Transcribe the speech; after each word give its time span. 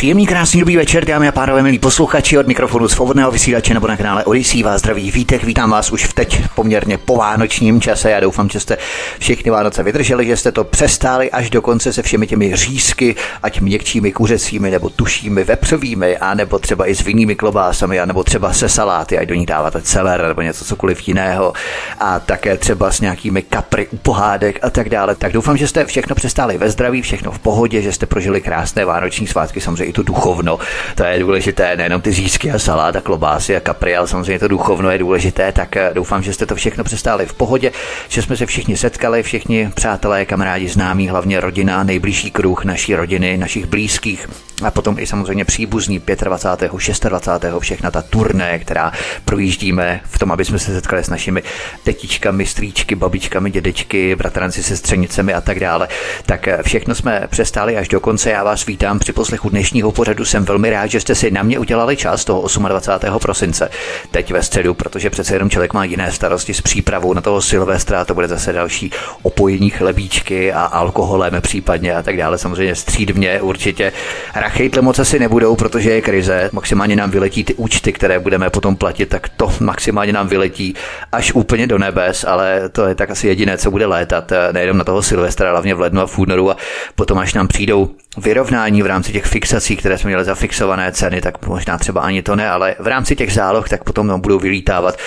Příjemný, 0.00 0.26
krásný 0.26 0.60
dobrý 0.60 0.76
večer, 0.76 1.04
dámy 1.04 1.28
a 1.28 1.32
pánové, 1.32 1.62
milí 1.62 1.78
posluchači 1.78 2.38
od 2.38 2.46
mikrofonu 2.46 2.88
svobodného 2.88 3.30
vysílače 3.30 3.74
nebo 3.74 3.86
na 3.86 3.96
kanále 3.96 4.24
Odisí 4.24 4.62
vás 4.62 4.80
zdraví 4.80 5.10
vítek. 5.10 5.44
Vítám 5.44 5.70
vás 5.70 5.92
už 5.92 6.04
v 6.04 6.12
teď 6.12 6.42
poměrně 6.54 6.98
po 6.98 7.16
vánočním 7.16 7.80
čase. 7.80 8.10
Já 8.10 8.20
doufám, 8.20 8.48
že 8.48 8.60
jste 8.60 8.76
všechny 9.18 9.50
Vánoce 9.50 9.82
vydrželi, 9.82 10.26
že 10.26 10.36
jste 10.36 10.52
to 10.52 10.64
přestáli 10.64 11.30
až 11.30 11.50
do 11.50 11.62
konce 11.62 11.92
se 11.92 12.02
všemi 12.02 12.26
těmi 12.26 12.56
řízky, 12.56 13.16
ať 13.42 13.60
měkčími 13.60 14.12
kuřecími 14.12 14.70
nebo 14.70 14.88
tušími 14.88 15.44
vepřovými, 15.44 16.16
a 16.16 16.34
nebo 16.34 16.58
třeba 16.58 16.86
i 16.86 16.94
s 16.94 17.00
vinnými 17.04 17.36
klobásami, 17.36 18.00
a 18.00 18.04
nebo 18.04 18.24
třeba 18.24 18.52
se 18.52 18.68
saláty, 18.68 19.18
ať 19.18 19.28
do 19.28 19.34
ní 19.34 19.46
dáváte 19.46 19.82
celer 19.82 20.24
nebo 20.28 20.42
něco 20.42 20.64
cokoliv 20.64 21.08
jiného, 21.08 21.52
a 21.98 22.20
také 22.20 22.56
třeba 22.56 22.90
s 22.90 23.00
nějakými 23.00 23.42
kapry 23.42 23.86
u 23.90 23.96
pohádek 23.96 24.58
a 24.62 24.70
tak 24.70 24.88
dále. 24.88 25.14
Tak 25.14 25.32
doufám, 25.32 25.56
že 25.56 25.68
jste 25.68 25.84
všechno 25.84 26.14
přestáli 26.14 26.58
ve 26.58 26.70
zdraví, 26.70 27.02
všechno 27.02 27.30
v 27.32 27.38
pohodě, 27.38 27.82
že 27.82 27.92
jste 27.92 28.06
prožili 28.06 28.40
krásné 28.40 28.84
vánoční 28.84 29.26
svátky, 29.26 29.60
samozřejmě 29.60 29.89
i 29.90 29.92
to 29.92 30.02
duchovno. 30.02 30.58
To 30.94 31.04
je 31.04 31.18
důležité, 31.18 31.76
nejenom 31.76 32.00
ty 32.00 32.12
řízky 32.12 32.50
a 32.50 32.58
salát 32.58 32.96
a 32.96 33.00
klobásy 33.00 33.56
a 33.56 33.60
kapry, 33.60 33.96
ale 33.96 34.08
samozřejmě 34.08 34.38
to 34.38 34.48
duchovno 34.48 34.90
je 34.90 34.98
důležité, 34.98 35.52
tak 35.52 35.76
eh, 35.76 35.90
doufám, 35.94 36.22
že 36.22 36.32
jste 36.32 36.46
to 36.46 36.54
všechno 36.54 36.84
přestáli 36.84 37.26
v 37.26 37.34
pohodě, 37.34 37.72
že 38.08 38.22
jsme 38.22 38.36
se 38.36 38.46
všichni 38.46 38.76
setkali, 38.76 39.22
všichni 39.22 39.70
přátelé, 39.74 40.24
kamarádi, 40.24 40.68
známí, 40.68 41.08
hlavně 41.08 41.40
rodina, 41.40 41.82
nejbližší 41.82 42.30
kruh 42.30 42.64
naší 42.64 42.94
rodiny, 42.94 43.36
našich 43.36 43.66
blízkých 43.66 44.28
a 44.62 44.70
potom 44.70 44.98
i 44.98 45.06
samozřejmě 45.06 45.44
příbuzný 45.44 46.02
25. 46.24 46.70
26. 47.08 47.58
všechna 47.58 47.90
ta 47.90 48.02
turné, 48.02 48.58
která 48.58 48.92
projíždíme 49.24 50.00
v 50.04 50.18
tom, 50.18 50.32
aby 50.32 50.44
jsme 50.44 50.58
se 50.58 50.72
setkali 50.74 51.04
s 51.04 51.08
našimi 51.08 51.42
tetičkami, 51.84 52.46
strýčky, 52.46 52.94
babičkami, 52.94 53.50
dědečky, 53.50 54.16
bratranci, 54.16 54.62
sestřenicemi 54.62 55.34
a 55.34 55.40
tak 55.40 55.60
dále. 55.60 55.88
Tak 56.26 56.48
eh, 56.48 56.58
všechno 56.62 56.94
jsme 56.94 57.26
přestáli 57.30 57.76
až 57.76 57.88
do 57.88 58.00
konce. 58.00 58.30
Já 58.30 58.44
vás 58.44 58.66
vítám 58.66 58.98
při 58.98 59.12
poslechu 59.12 59.50
dnešního 59.80 59.92
pořadu. 59.92 60.24
Jsem 60.24 60.44
velmi 60.44 60.70
rád, 60.70 60.86
že 60.86 61.00
jste 61.00 61.14
si 61.14 61.30
na 61.30 61.42
mě 61.42 61.58
udělali 61.58 61.96
čas 61.96 62.24
toho 62.24 62.46
28. 62.68 63.18
prosince, 63.18 63.70
teď 64.10 64.32
ve 64.32 64.42
středu, 64.42 64.74
protože 64.74 65.10
přece 65.10 65.34
jenom 65.34 65.50
člověk 65.50 65.72
má 65.72 65.84
jiné 65.84 66.12
starosti 66.12 66.54
s 66.54 66.60
přípravou 66.60 67.14
na 67.14 67.20
toho 67.20 67.42
Silvestra, 67.42 68.04
to 68.04 68.14
bude 68.14 68.28
zase 68.28 68.52
další 68.52 68.90
opojení 69.22 69.70
chlebíčky 69.70 70.52
a 70.52 70.64
alkoholem 70.64 71.40
případně 71.40 71.94
a 71.94 72.02
tak 72.02 72.16
dále. 72.16 72.38
Samozřejmě 72.38 72.74
střídmě 72.74 73.40
určitě 73.40 73.92
Rachejtle 74.34 74.82
moc 74.82 74.98
asi 74.98 75.18
nebudou, 75.18 75.56
protože 75.56 75.90
je 75.90 76.00
krize. 76.00 76.50
Maximálně 76.52 76.96
nám 76.96 77.10
vyletí 77.10 77.44
ty 77.44 77.54
účty, 77.54 77.92
které 77.92 78.18
budeme 78.18 78.50
potom 78.50 78.76
platit, 78.76 79.08
tak 79.08 79.28
to 79.28 79.52
maximálně 79.60 80.12
nám 80.12 80.28
vyletí 80.28 80.74
až 81.12 81.32
úplně 81.32 81.66
do 81.66 81.78
nebes, 81.78 82.24
ale 82.24 82.68
to 82.68 82.86
je 82.86 82.94
tak 82.94 83.10
asi 83.10 83.28
jediné, 83.28 83.58
co 83.58 83.70
bude 83.70 83.86
létat. 83.86 84.32
Nejenom 84.52 84.78
na 84.78 84.84
toho 84.84 85.02
Silvestra, 85.02 85.50
hlavně 85.50 85.74
v 85.74 85.80
lednu 85.80 86.00
a 86.00 86.06
v 86.06 86.18
únoru 86.18 86.50
a 86.50 86.56
potom 86.94 87.18
až 87.18 87.34
nám 87.34 87.48
přijdou 87.48 87.90
vyrovnání 88.18 88.82
v 88.82 88.86
rámci 88.86 89.12
těch 89.12 89.24
fixací, 89.24 89.69
které 89.76 89.98
jsme 89.98 90.08
měli 90.08 90.24
za 90.24 90.34
fixované 90.34 90.92
ceny, 90.92 91.20
tak 91.20 91.46
možná 91.46 91.78
třeba 91.78 92.00
ani 92.00 92.22
to 92.22 92.36
ne, 92.36 92.50
ale 92.50 92.74
v 92.78 92.86
rámci 92.86 93.16
těch 93.16 93.32
záloh, 93.32 93.68
tak 93.68 93.84
potom 93.84 94.20
budou 94.20 94.38
vylítávat 94.38 94.98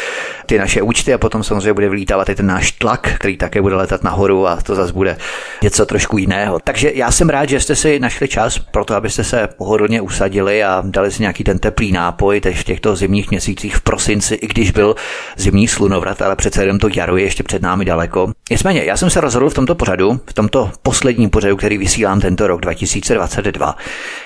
ty 0.45 0.57
naše 0.57 0.81
účty 0.81 1.13
a 1.13 1.17
potom 1.17 1.43
samozřejmě 1.43 1.73
bude 1.73 1.89
vylítávat 1.89 2.29
i 2.29 2.35
ten 2.35 2.45
náš 2.47 2.71
tlak, 2.71 3.09
který 3.15 3.37
také 3.37 3.61
bude 3.61 3.75
letat 3.75 4.03
nahoru 4.03 4.47
a 4.47 4.61
to 4.61 4.75
zase 4.75 4.93
bude 4.93 5.17
něco 5.61 5.85
trošku 5.85 6.17
jiného. 6.17 6.59
Takže 6.63 6.91
já 6.95 7.11
jsem 7.11 7.29
rád, 7.29 7.49
že 7.49 7.59
jste 7.59 7.75
si 7.75 7.99
našli 7.99 8.27
čas 8.27 8.59
pro 8.59 8.85
to, 8.85 8.95
abyste 8.95 9.23
se 9.23 9.47
pohodlně 9.57 10.01
usadili 10.01 10.63
a 10.63 10.83
dali 10.85 11.11
si 11.11 11.21
nějaký 11.21 11.43
ten 11.43 11.59
teplý 11.59 11.91
nápoj 11.91 12.41
teď 12.41 12.57
v 12.57 12.63
těchto 12.63 12.95
zimních 12.95 13.31
měsících 13.31 13.75
v 13.75 13.81
prosinci, 13.81 14.35
i 14.35 14.47
když 14.47 14.71
byl 14.71 14.95
zimní 15.37 15.67
slunovrat, 15.67 16.21
ale 16.21 16.35
přece 16.35 16.61
jenom 16.61 16.79
to 16.79 16.89
jaro 16.95 17.17
je 17.17 17.23
ještě 17.23 17.43
před 17.43 17.61
námi 17.61 17.85
daleko. 17.85 18.31
Nicméně, 18.51 18.83
já 18.83 18.97
jsem 18.97 19.09
se 19.09 19.21
rozhodl 19.21 19.49
v 19.49 19.53
tomto 19.53 19.75
pořadu, 19.75 20.19
v 20.29 20.33
tomto 20.33 20.71
posledním 20.83 21.29
pořadu, 21.29 21.57
který 21.57 21.77
vysílám 21.77 22.21
tento 22.21 22.47
rok 22.47 22.61
2022, 22.61 23.75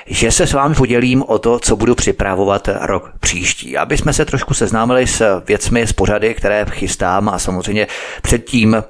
že 0.06 0.27
se 0.32 0.48
s 0.48 0.54
vámi 0.54 0.76
podělím 0.76 1.24
o 1.28 1.40
to, 1.40 1.60
co 1.60 1.76
budu 1.76 1.96
připravovat 1.96 2.70
rok 2.82 3.12
příští, 3.20 3.78
aby 3.78 3.98
jsme 3.98 4.14
se 4.14 4.26
trošku 4.26 4.54
seznámili 4.54 5.08
s 5.08 5.42
věcmi, 5.48 5.82
s 5.82 5.94
pořady, 5.94 6.34
které 6.34 6.66
chystám 6.72 7.30
a 7.30 7.40
samozřejmě 7.40 7.88
předtím 8.22 8.84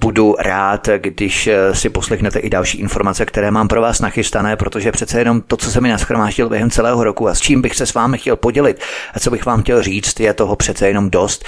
budu 0.00 0.36
rád, 0.38 0.88
když 0.96 1.46
eh, 1.46 1.74
si 1.74 1.90
poslechnete 1.90 2.38
i 2.38 2.50
další 2.50 2.78
informace, 2.78 3.26
které 3.26 3.50
mám 3.50 3.68
pro 3.68 3.80
vás 3.80 4.00
nachystané, 4.00 4.56
protože 4.56 4.92
přece 4.92 5.18
jenom 5.18 5.40
to, 5.40 5.56
co 5.56 5.70
se 5.70 5.80
mi 5.80 5.88
naschromáždil 5.88 6.48
během 6.48 6.70
celého 6.70 7.04
roku 7.04 7.28
a 7.28 7.34
s 7.34 7.40
čím 7.40 7.62
bych 7.62 7.76
se 7.76 7.86
s 7.86 7.94
vámi 7.94 8.18
chtěl 8.18 8.36
podělit 8.36 8.80
a 9.14 9.20
co 9.20 9.30
bych 9.30 9.46
vám 9.46 9.62
chtěl 9.62 9.82
říct, 9.82 10.20
je 10.20 10.34
toho 10.34 10.56
přece 10.56 10.88
jenom 10.88 11.10
dost. 11.10 11.44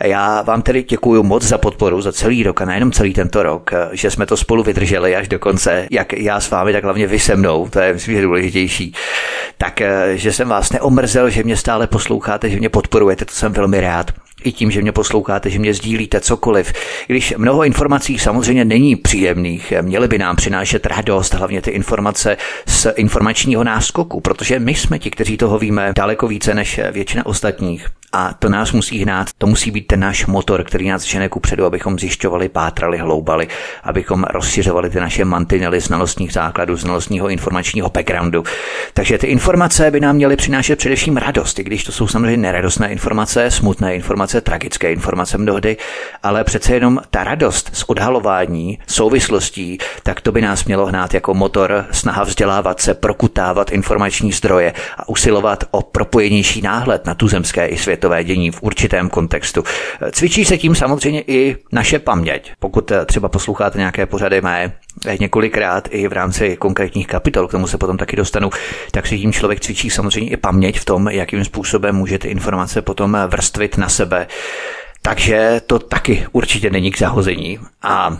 Já 0.00 0.42
vám 0.42 0.62
tedy 0.62 0.82
děkuji 0.82 1.22
moc 1.22 1.42
za 1.42 1.58
podporu 1.58 2.00
za 2.00 2.12
celý 2.12 2.42
rok 2.42 2.60
a 2.60 2.64
nejenom 2.64 2.92
celý 2.92 3.14
tento 3.14 3.42
rok, 3.42 3.72
eh, 3.72 3.88
že 3.92 4.10
jsme 4.10 4.26
to 4.26 4.36
spolu 4.36 4.62
vydrželi 4.62 5.16
až 5.16 5.28
do 5.28 5.38
konce, 5.38 5.86
jak 5.90 6.12
já 6.12 6.40
s 6.40 6.50
vámi, 6.50 6.72
tak 6.72 6.84
hlavně 6.84 7.06
vy 7.06 7.18
se 7.18 7.36
mnou, 7.36 7.68
to 7.68 7.80
je 7.80 7.92
myslím, 7.92 8.14
že 8.14 8.22
důležitější. 8.22 8.94
Tak, 9.58 9.80
eh, 9.80 10.12
že 10.14 10.32
jsem 10.32 10.48
vás 10.48 10.72
neomrzel, 10.72 11.30
že 11.30 11.42
mě 11.42 11.56
stále 11.56 11.86
posloucháte, 11.86 12.50
že 12.50 12.56
mě 12.56 12.68
podporujete, 12.68 13.24
to 13.24 13.32
jsem 13.32 13.52
velmi 13.52 13.80
rád 13.80 14.10
i 14.44 14.52
tím, 14.52 14.70
že 14.70 14.82
mě 14.82 14.92
posloucháte, 14.92 15.50
že 15.50 15.58
mě 15.58 15.74
sdílíte 15.74 16.20
cokoliv. 16.20 16.72
Když 17.06 17.34
mnoho 17.36 17.64
informací 17.64 18.18
samozřejmě 18.18 18.64
není 18.64 18.96
příjemných, 18.96 19.72
měly 19.82 20.08
by 20.08 20.18
nám 20.18 20.36
přinášet 20.36 20.86
radost, 20.86 21.34
hlavně 21.34 21.62
ty 21.62 21.70
informace 21.70 22.36
z 22.66 22.86
informačního 22.96 23.64
náskoku, 23.64 24.20
protože 24.20 24.58
my 24.58 24.74
jsme 24.74 24.98
ti, 24.98 25.10
kteří 25.10 25.36
toho 25.36 25.58
víme 25.58 25.92
daleko 25.96 26.28
více 26.28 26.54
než 26.54 26.80
většina 26.92 27.26
ostatních. 27.26 27.99
A 28.12 28.34
to 28.38 28.48
nás 28.48 28.72
musí 28.72 28.98
hnát, 28.98 29.28
to 29.38 29.46
musí 29.46 29.70
být 29.70 29.86
ten 29.86 30.00
náš 30.00 30.26
motor, 30.26 30.64
který 30.64 30.88
nás 30.88 31.02
žene 31.02 31.28
ku 31.28 31.40
předu, 31.40 31.64
abychom 31.64 31.98
zjišťovali, 31.98 32.48
pátrali, 32.48 32.98
hloubali, 32.98 33.48
abychom 33.82 34.24
rozšiřovali 34.24 34.90
ty 34.90 35.00
naše 35.00 35.24
mantinely 35.24 35.80
znalostních 35.80 36.32
základů, 36.32 36.76
znalostního 36.76 37.28
informačního 37.28 37.90
backgroundu. 37.90 38.44
Takže 38.94 39.18
ty 39.18 39.26
informace 39.26 39.90
by 39.90 40.00
nám 40.00 40.16
měly 40.16 40.36
přinášet 40.36 40.76
především 40.76 41.16
radost, 41.16 41.58
i 41.58 41.64
když 41.64 41.84
to 41.84 41.92
jsou 41.92 42.06
samozřejmě 42.06 42.36
neradostné 42.36 42.92
informace, 42.92 43.50
smutné 43.50 43.94
informace, 43.94 44.40
tragické 44.40 44.92
informace 44.92 45.38
mnohdy, 45.38 45.76
ale 46.22 46.44
přece 46.44 46.74
jenom 46.74 47.00
ta 47.10 47.24
radost 47.24 47.70
z 47.72 47.84
odhalování 47.86 48.78
souvislostí, 48.86 49.78
tak 50.02 50.20
to 50.20 50.32
by 50.32 50.42
nás 50.42 50.64
mělo 50.64 50.86
hnát 50.86 51.14
jako 51.14 51.34
motor, 51.34 51.86
snaha 51.90 52.24
vzdělávat 52.24 52.80
se, 52.80 52.94
prokutávat 52.94 53.72
informační 53.72 54.32
zdroje 54.32 54.72
a 54.96 55.08
usilovat 55.08 55.64
o 55.70 55.82
propojenější 55.82 56.62
náhled 56.62 57.06
na 57.06 57.14
tuzemské 57.14 57.66
i 57.66 57.78
svět 57.78 57.99
světové 58.00 58.24
dění 58.24 58.50
v 58.50 58.62
určitém 58.62 59.08
kontextu. 59.08 59.64
Cvičí 60.12 60.44
se 60.44 60.58
tím 60.58 60.74
samozřejmě 60.74 61.22
i 61.26 61.56
naše 61.72 61.98
paměť. 61.98 62.52
Pokud 62.58 62.92
třeba 63.06 63.28
posloucháte 63.28 63.78
nějaké 63.78 64.06
pořady 64.06 64.40
mé 64.40 64.72
několikrát 65.20 65.88
i 65.90 66.08
v 66.08 66.12
rámci 66.12 66.56
konkrétních 66.56 67.06
kapitol, 67.06 67.48
k 67.48 67.50
tomu 67.50 67.66
se 67.66 67.78
potom 67.78 67.96
taky 67.96 68.16
dostanu, 68.16 68.50
tak 68.90 69.06
si 69.06 69.18
tím 69.18 69.32
člověk 69.32 69.60
cvičí 69.60 69.90
samozřejmě 69.90 70.30
i 70.30 70.36
paměť 70.36 70.78
v 70.78 70.84
tom, 70.84 71.08
jakým 71.08 71.44
způsobem 71.44 71.96
může 71.96 72.18
ty 72.18 72.28
informace 72.28 72.82
potom 72.82 73.16
vrstvit 73.26 73.78
na 73.78 73.88
sebe. 73.88 74.26
Takže 75.02 75.60
to 75.66 75.78
taky 75.78 76.26
určitě 76.32 76.70
není 76.70 76.90
k 76.90 76.98
zahození. 76.98 77.58
A 77.82 78.16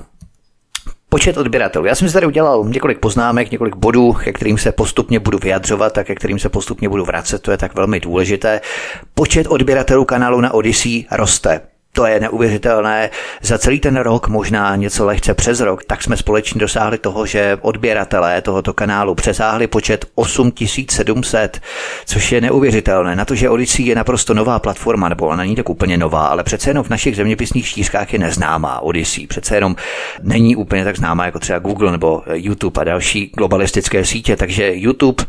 Počet 1.12 1.36
odběratelů. 1.36 1.86
Já 1.86 1.94
jsem 1.94 2.08
si 2.08 2.14
tady 2.14 2.26
udělal 2.26 2.64
několik 2.64 2.98
poznámek, 2.98 3.50
několik 3.50 3.76
bodů, 3.76 4.12
ke 4.12 4.32
kterým 4.32 4.58
se 4.58 4.72
postupně 4.72 5.20
budu 5.20 5.38
vyjadřovat 5.38 5.98
a 5.98 6.04
ke 6.04 6.14
kterým 6.14 6.38
se 6.38 6.48
postupně 6.48 6.88
budu 6.88 7.04
vracet, 7.04 7.42
to 7.42 7.50
je 7.50 7.56
tak 7.56 7.74
velmi 7.74 8.00
důležité. 8.00 8.60
Počet 9.14 9.46
odběratelů 9.46 10.04
kanálu 10.04 10.40
na 10.40 10.54
Odyssey 10.54 11.04
roste. 11.10 11.60
To 11.92 12.06
je 12.06 12.20
neuvěřitelné. 12.20 13.10
Za 13.42 13.58
celý 13.58 13.81
ten 13.81 13.96
rok, 13.96 14.28
možná 14.28 14.76
něco 14.76 15.06
lehce 15.06 15.34
přes 15.34 15.60
rok, 15.60 15.84
tak 15.84 16.02
jsme 16.02 16.16
společně 16.16 16.60
dosáhli 16.60 16.98
toho, 16.98 17.26
že 17.26 17.58
odběratelé 17.60 18.42
tohoto 18.42 18.72
kanálu 18.72 19.14
přesáhli 19.14 19.66
počet 19.66 20.04
8700, 20.14 21.60
což 22.06 22.32
je 22.32 22.40
neuvěřitelné. 22.40 23.16
Na 23.16 23.25
to, 23.25 23.34
že 23.34 23.50
Odyssey 23.50 23.87
je 23.87 23.94
naprosto 23.94 24.34
nová 24.34 24.58
platforma, 24.58 25.08
nebo 25.08 25.26
ona 25.26 25.37
není 25.37 25.56
tak 25.56 25.69
úplně 25.69 25.98
nová, 25.98 26.26
ale 26.26 26.42
přece 26.42 26.70
jenom 26.70 26.84
v 26.84 26.90
našich 26.90 27.16
zeměpisných 27.16 27.69
štířkách 27.69 28.12
je 28.12 28.19
neznámá 28.19 28.81
Odyssey. 28.81 29.26
Přece 29.26 29.54
jenom 29.54 29.76
není 30.22 30.56
úplně 30.56 30.84
tak 30.84 30.96
známá 30.96 31.25
jako 31.25 31.38
třeba 31.38 31.58
Google 31.58 31.92
nebo 31.92 32.22
YouTube 32.32 32.81
a 32.81 32.84
další 32.84 33.32
globalistické 33.37 34.04
sítě, 34.04 34.37
takže 34.37 34.70
YouTube 34.75 35.25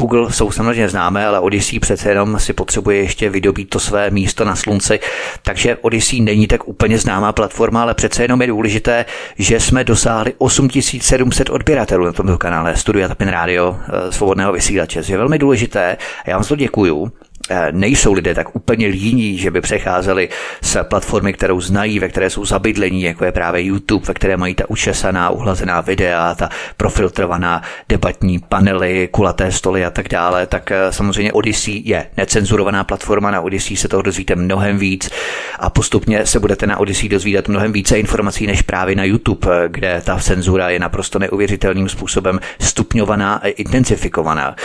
Google 0.00 0.32
jsou 0.32 0.50
samozřejmě 0.50 0.88
známé, 0.88 1.26
ale 1.26 1.40
Odyssey 1.40 1.80
přece 1.80 2.08
jenom 2.08 2.38
si 2.38 2.52
potřebuje 2.52 2.96
ještě 2.96 3.30
vydobít 3.30 3.70
to 3.70 3.80
své 3.80 4.10
místo 4.10 4.44
na 4.44 4.56
slunci, 4.56 5.00
takže 5.42 5.76
Odyssey 5.76 6.20
není 6.20 6.46
tak 6.46 6.68
úplně 6.68 6.98
známá 6.98 7.32
platforma, 7.32 7.82
ale 7.82 7.94
přece 7.94 8.24
jenom 8.24 8.40
je 8.40 8.46
důležité, 8.46 9.04
že 9.38 9.60
jsme 9.60 9.84
dosáhli 9.84 10.34
8700 10.38 11.50
odběratelů 11.50 12.04
na 12.04 12.12
tomto 12.12 12.38
kanále 12.38 12.76
Studia 12.76 13.08
Tapin 13.08 13.28
Radio 13.28 13.76
eh, 13.80 14.12
svobodného 14.12 14.52
vysílače. 14.52 15.02
Je 15.08 15.16
velmi 15.16 15.38
důležité 15.38 15.96
a 16.24 16.30
já 16.30 16.36
vám 16.36 16.44
to 16.44 16.56
děkuju. 16.56 17.12
Eh, 17.52 17.68
nejsou 17.72 18.12
lidé 18.12 18.34
tak 18.34 18.56
úplně 18.56 18.86
líní, 18.86 19.38
že 19.38 19.50
by 19.50 19.60
přecházeli 19.60 20.28
z 20.62 20.76
platformy, 20.82 21.32
kterou 21.32 21.60
znají, 21.60 21.98
ve 21.98 22.08
které 22.08 22.30
jsou 22.30 22.44
zabydlení, 22.44 23.02
jako 23.02 23.24
je 23.24 23.32
právě 23.32 23.62
YouTube, 23.62 24.06
ve 24.06 24.14
které 24.14 24.36
mají 24.36 24.54
ta 24.54 24.70
učesaná, 24.70 25.30
uhlazená 25.30 25.80
videa, 25.80 26.34
ta 26.34 26.48
profiltrovaná 26.76 27.62
debatní 27.88 28.38
panely, 28.38 29.08
kulaté 29.10 29.52
stoly 29.52 29.84
a 29.84 29.90
tak 29.90 30.08
dále, 30.08 30.46
tak 30.46 30.70
eh, 30.70 30.92
samozřejmě 30.92 31.32
Odyssey 31.32 31.82
je 31.84 32.06
necenzurovaná 32.16 32.84
platforma, 32.84 33.30
na 33.30 33.40
Odyssey 33.40 33.76
se 33.76 33.88
toho 33.88 34.02
dozvíte 34.02 34.34
mnohem 34.36 34.78
víc 34.78 35.10
a 35.58 35.70
postupně 35.70 36.26
se 36.26 36.40
budete 36.40 36.66
na 36.66 36.78
Odyssey 36.78 37.08
dozvídat 37.08 37.48
mnohem 37.48 37.72
více 37.72 37.98
informací 37.98 38.46
než 38.46 38.62
právě 38.62 38.96
na 38.96 39.04
YouTube, 39.04 39.48
eh, 39.50 39.68
kde 39.68 40.02
ta 40.04 40.18
cenzura 40.18 40.68
je 40.68 40.78
naprosto 40.78 41.18
neuvěřitelným 41.18 41.88
způsobem 41.88 42.40
stupňovaná 42.60 43.34
a 43.34 43.48
intenzifikovaná 43.48 44.56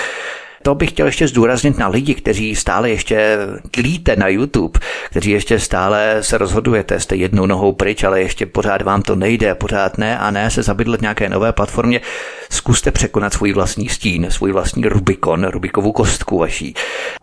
to 0.66 0.76
bych 0.76 0.90
chtěl 0.90 1.06
ještě 1.06 1.28
zdůraznit 1.28 1.78
na 1.78 1.88
lidi, 1.88 2.16
kteří 2.16 2.56
stále 2.56 2.90
ještě 2.90 3.38
tlíte 3.72 4.16
na 4.16 4.28
YouTube, 4.28 4.80
kteří 5.10 5.32
ještě 5.32 5.60
stále 5.60 6.18
se 6.22 6.38
rozhodujete, 6.38 7.00
jste 7.00 7.16
jednou 7.16 7.46
nohou 7.46 7.74
pryč, 7.74 8.04
ale 8.04 8.22
ještě 8.22 8.46
pořád 8.46 8.82
vám 8.82 9.02
to 9.02 9.16
nejde, 9.16 9.56
pořád 9.56 9.98
ne 9.98 10.20
a 10.20 10.32
ne 10.32 10.52
se 10.52 10.64
zabydlet 10.64 11.02
nějaké 11.02 11.30
nové 11.30 11.54
platformě. 11.54 12.02
Zkuste 12.50 12.92
překonat 12.92 13.34
svůj 13.34 13.54
vlastní 13.54 13.90
stín, 13.90 14.28
svůj 14.30 14.52
vlastní 14.52 14.86
Rubikon, 14.86 15.48
Rubikovou 15.48 15.92
kostku 15.92 16.40
vaší. 16.40 16.74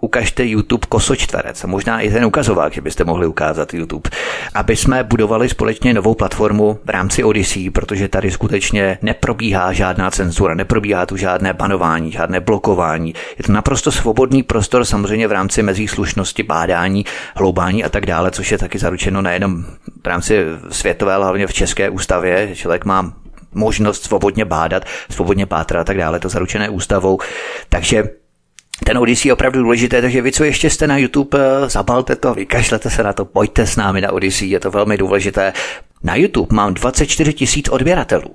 Ukažte 0.01 0.45
YouTube 0.45 0.87
kosočtverec 0.89 1.65
možná 1.65 2.01
i 2.01 2.11
ten 2.11 2.25
ukazovák, 2.25 2.73
že 2.73 2.81
byste 2.81 3.05
mohli 3.05 3.27
ukázat 3.27 3.75
YouTube, 3.75 4.11
aby 4.55 4.77
jsme 4.77 5.05
budovali 5.05 5.49
společně 5.49 5.95
novou 5.95 6.15
platformu 6.15 6.79
v 6.85 6.91
rámci 6.91 7.25
Odyssey, 7.25 7.71
protože 7.71 8.09
tady 8.09 8.31
skutečně 8.31 8.99
neprobíhá 9.03 9.73
žádná 9.73 10.11
cenzura, 10.11 10.55
neprobíhá 10.55 11.07
tu 11.07 11.17
žádné 11.17 11.53
banování, 11.53 12.13
žádné 12.13 12.41
blokování. 12.41 13.15
Je 13.39 13.45
to 13.45 13.53
naprosto 13.53 13.93
svobodný 13.93 14.43
prostor, 14.43 14.85
samozřejmě 14.85 15.29
v 15.29 15.33
rámci 15.33 15.63
mezí 15.63 15.89
slušnosti, 15.89 16.43
bádání, 16.43 17.05
hloubání 17.37 17.85
a 17.85 17.89
tak 17.89 18.07
dále, 18.07 18.31
což 18.31 18.53
je 18.53 18.59
taky 18.59 18.79
zaručeno 18.79 19.23
nejenom 19.23 19.65
v 20.05 20.07
rámci 20.07 20.45
světové, 20.71 21.15
ale 21.15 21.25
hlavně 21.25 21.47
v 21.47 21.53
České 21.53 21.91
ústavě, 21.91 22.51
člověk 22.55 22.85
má 22.85 23.22
možnost 23.55 24.03
svobodně 24.03 24.45
bádat, 24.45 24.85
svobodně 25.11 25.47
pátrat 25.47 25.81
a 25.81 25.85
tak 25.85 25.97
dále, 25.97 26.21
to 26.21 26.29
zaručené 26.29 26.69
ústavou. 26.69 27.19
Takže 27.69 28.05
ten 28.85 28.99
Odyssey 28.99 29.29
je 29.29 29.33
opravdu 29.33 29.63
důležité, 29.63 30.03
takže 30.03 30.23
vy, 30.23 30.33
co 30.33 30.45
ještě 30.45 30.71
jste 30.71 30.87
na 30.87 30.97
YouTube, 30.97 31.39
eh, 31.39 31.69
zabalte 31.69 32.17
to, 32.17 32.35
vykašlete 32.35 32.91
se 32.91 33.03
na 33.03 33.13
to, 33.13 33.25
pojďte 33.25 33.67
s 33.67 33.77
námi 33.77 34.01
na 34.01 34.13
Odyssey, 34.13 34.49
je 34.49 34.61
to 34.61 34.71
velmi 34.71 34.99
důležité. 34.99 35.53
Na 36.03 36.15
YouTube 36.15 36.57
mám 36.57 36.75
24 36.75 37.33
tisíc 37.33 37.69
odběratelů. 37.69 38.35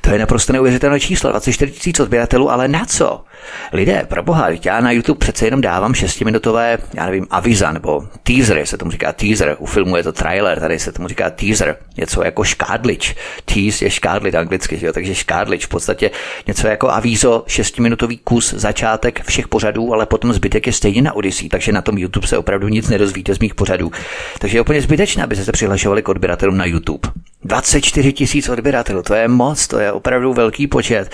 To 0.00 0.10
je 0.10 0.18
naprosto 0.18 0.52
neuvěřitelné 0.52 1.00
číslo, 1.00 1.30
24 1.30 1.72
tisíc 1.72 2.00
odběratelů, 2.00 2.50
ale 2.50 2.68
na 2.68 2.84
co? 2.84 3.24
Lidé, 3.72 4.04
pro 4.08 4.22
boha, 4.22 4.48
já 4.64 4.80
na 4.80 4.90
YouTube 4.90 5.18
přece 5.18 5.46
jenom 5.46 5.60
dávám 5.60 5.92
6-minutové, 5.92 6.78
já 6.94 7.06
nevím, 7.06 7.26
aviza 7.30 7.72
nebo 7.72 8.08
teaser, 8.22 8.66
se 8.66 8.78
tomu 8.78 8.90
říká 8.90 9.12
teaser, 9.12 9.56
u 9.58 9.66
filmu 9.66 9.96
je 9.96 10.02
to 10.02 10.12
trailer, 10.12 10.60
tady 10.60 10.78
se 10.78 10.92
tomu 10.92 11.08
říká 11.08 11.30
teaser, 11.30 11.76
něco 11.96 12.24
jako 12.24 12.44
škádlič. 12.44 13.14
Tease 13.44 13.84
je 13.84 13.90
škádlič 13.90 14.34
anglicky, 14.34 14.86
jo? 14.86 14.92
takže 14.92 15.14
škádlič 15.14 15.66
v 15.66 15.68
podstatě 15.68 16.10
něco 16.46 16.68
jako 16.68 16.90
avízo, 16.90 17.44
6-minutový 17.48 18.20
kus, 18.24 18.54
začátek 18.54 19.24
všech 19.24 19.48
pořadů, 19.48 19.94
ale 19.94 20.06
potom 20.06 20.32
zbytek 20.32 20.66
je 20.66 20.72
stejně 20.72 21.02
na 21.02 21.12
Odyssey, 21.12 21.48
takže 21.48 21.72
na 21.72 21.82
tom 21.82 21.98
YouTube 21.98 22.26
se 22.26 22.38
opravdu 22.38 22.68
nic 22.68 22.88
nedozvíte 22.88 23.34
z 23.34 23.38
mých 23.38 23.54
pořadů. 23.54 23.92
Takže 24.38 24.56
je 24.56 24.60
úplně 24.60 24.82
zbytečné, 24.82 25.24
aby 25.24 25.36
se 25.36 25.52
přihlašovali 25.52 26.02
k 26.02 26.08
odběratelům 26.08 26.56
na 26.56 26.64
YouTube. 26.64 27.08
24 27.44 28.12
tisíc 28.12 28.48
odběratelů, 28.48 29.02
to 29.02 29.14
je 29.14 29.28
moc, 29.28 29.66
to 29.66 29.78
je 29.78 29.92
opravdu 29.92 30.32
velký 30.32 30.66
počet. 30.66 31.10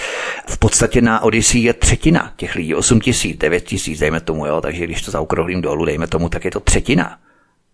V 0.46 0.58
podstatě 0.58 1.00
na 1.00 1.22
Odyssey 1.22 1.62
je 1.62 1.72
třetina 1.72 2.11
těch 2.36 2.54
lidí, 2.54 2.74
8 2.74 3.00
tisíc, 3.00 3.36
9 3.38 3.64
tisíc, 3.64 3.98
dejme 3.98 4.20
tomu, 4.20 4.46
jo, 4.46 4.60
takže 4.60 4.84
když 4.84 5.02
to 5.02 5.10
zaokrouhlím 5.10 5.60
dolů, 5.60 5.84
dejme 5.84 6.06
tomu, 6.06 6.28
tak 6.28 6.44
je 6.44 6.50
to 6.50 6.60
třetina 6.60 7.18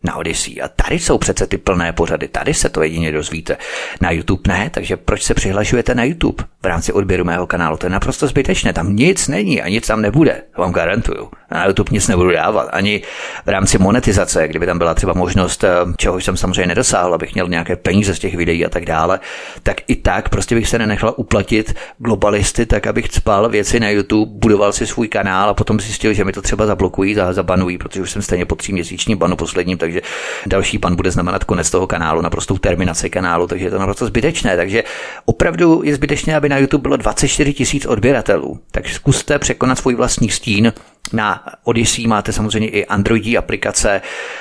na 0.05 0.17
Odyssey. 0.17 0.63
A 0.63 0.69
tady 0.69 0.99
jsou 0.99 1.19
přece 1.19 1.47
ty 1.47 1.59
plné 1.59 1.93
pořady, 1.93 2.29
tady 2.29 2.55
se 2.55 2.69
to 2.69 2.83
jedině 2.83 3.13
dozvíte. 3.13 3.57
Na 4.01 4.11
YouTube 4.11 4.43
ne, 4.49 4.71
takže 4.71 4.97
proč 4.97 5.23
se 5.23 5.35
přihlašujete 5.35 5.95
na 5.95 6.05
YouTube 6.05 6.45
v 6.63 6.67
rámci 6.67 6.93
odběru 6.93 7.25
mého 7.25 7.47
kanálu? 7.47 7.77
To 7.77 7.87
je 7.87 7.91
naprosto 7.91 8.27
zbytečné, 8.27 8.73
tam 8.73 8.97
nic 8.97 9.29
není 9.29 9.63
a 9.63 9.69
nic 9.69 9.87
tam 9.87 10.03
nebude, 10.03 10.43
vám 10.57 10.73
garantuju. 10.73 11.31
Na 11.51 11.67
YouTube 11.67 11.91
nic 11.93 12.09
nebudu 12.09 12.31
dávat, 12.31 12.69
ani 12.73 13.03
v 13.47 13.49
rámci 13.49 13.79
monetizace, 13.79 14.49
kdyby 14.49 14.67
tam 14.67 14.79
byla 14.79 14.95
třeba 14.95 15.13
možnost, 15.13 15.65
eh, 15.65 15.69
čeho 15.97 16.21
jsem 16.21 16.37
samozřejmě 16.37 16.67
nedosáhl, 16.67 17.15
abych 17.15 17.35
měl 17.35 17.49
nějaké 17.49 17.77
peníze 17.77 18.15
z 18.15 18.19
těch 18.19 18.35
videí 18.35 18.67
a 18.67 18.69
tak 18.69 18.85
dále, 18.85 19.21
tak 19.63 19.77
i 19.89 19.97
tak 19.97 20.29
prostě 20.29 20.55
bych 20.55 20.69
se 20.69 20.79
nenechal 20.79 21.15
uplatit 21.17 21.75
globalisty, 21.99 22.67
tak 22.67 22.87
abych 22.87 23.07
spal 23.13 23.49
věci 23.49 23.81
na 23.81 23.91
YouTube, 23.91 24.33
budoval 24.35 24.73
si 24.73 24.87
svůj 24.87 25.09
kanál 25.09 25.51
a 25.51 25.55
potom 25.55 25.81
zjistil, 25.81 26.13
že 26.13 26.25
mi 26.25 26.33
to 26.33 26.43
třeba 26.43 26.67
zablokují, 26.67 27.17
zabanují, 27.31 27.79
protože 27.79 28.03
už 28.03 28.11
jsem 28.11 28.23
stejně 28.23 28.45
po 28.45 28.55
tříměsíční 28.55 29.15
banu 29.15 29.37
posledním, 29.37 29.79
takže 29.89 30.01
další 30.47 30.79
pan 30.79 30.97
bude 30.97 31.11
znamenat 31.11 31.45
konec 31.45 31.71
toho 31.71 31.87
kanálu, 31.87 32.21
naprostou 32.21 32.59
terminaci 32.59 33.11
kanálu, 33.11 33.47
takže 33.47 33.67
je 33.67 33.71
to 33.71 33.79
naprosto 33.79 34.07
zbytečné. 34.07 34.57
Takže 34.57 34.85
opravdu 35.25 35.83
je 35.85 35.95
zbytečné, 35.95 36.37
aby 36.37 36.49
na 36.49 36.59
YouTube 36.59 36.83
bylo 36.83 36.97
24 36.97 37.53
tisíc 37.55 37.87
odběratelů. 37.87 38.61
Takže 38.71 38.95
zkuste 38.95 39.39
překonat 39.39 39.79
svůj 39.79 39.95
vlastní 39.95 40.31
stín, 40.31 40.73
na 41.13 41.45
Odyssey 41.65 42.07
máte 42.07 42.33
samozřejmě 42.33 42.69
i 42.69 42.87
Androidí 42.87 43.39
aplikace, 43.39 44.01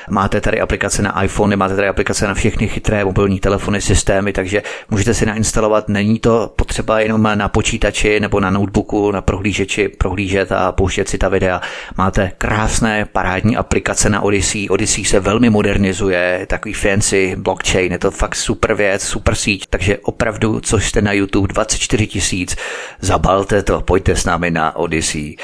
máte 0.09 0.41
tady 0.41 0.61
aplikace 0.61 1.01
na 1.01 1.23
iPhone, 1.23 1.55
máte 1.55 1.75
tady 1.75 1.87
aplikace 1.87 2.27
na 2.27 2.33
všechny 2.33 2.67
chytré 2.67 3.05
mobilní 3.05 3.39
telefony, 3.39 3.81
systémy, 3.81 4.33
takže 4.33 4.63
můžete 4.89 5.13
si 5.13 5.25
nainstalovat. 5.25 5.89
Není 5.89 6.19
to 6.19 6.53
potřeba 6.55 6.99
jenom 6.99 7.29
na 7.35 7.49
počítači 7.49 8.19
nebo 8.19 8.39
na 8.39 8.49
notebooku, 8.49 9.11
na 9.11 9.21
prohlížeči 9.21 9.89
prohlížet 9.89 10.51
a 10.51 10.71
pouštět 10.71 11.09
si 11.09 11.17
ta 11.17 11.29
videa. 11.29 11.61
Máte 11.97 12.31
krásné 12.37 13.05
parádní 13.05 13.57
aplikace 13.57 14.09
na 14.09 14.21
Odyssey. 14.21 14.69
Odyssey 14.69 15.05
se 15.05 15.19
velmi 15.19 15.49
modernizuje, 15.49 16.45
takový 16.49 16.73
fancy 16.73 17.35
blockchain, 17.35 17.91
je 17.91 17.99
to 17.99 18.11
fakt 18.11 18.35
super 18.35 18.73
věc, 18.73 19.03
super 19.03 19.35
síť, 19.35 19.65
takže 19.69 19.97
opravdu, 19.97 20.59
což 20.59 20.89
jste 20.89 21.01
na 21.01 21.11
YouTube 21.11 21.47
24 21.47 22.07
tisíc, 22.07 22.55
zabalte 22.99 23.63
to, 23.63 23.81
pojďte 23.81 24.15
s 24.15 24.25
námi 24.25 24.51
na 24.51 24.75
Odyssey 24.75 25.35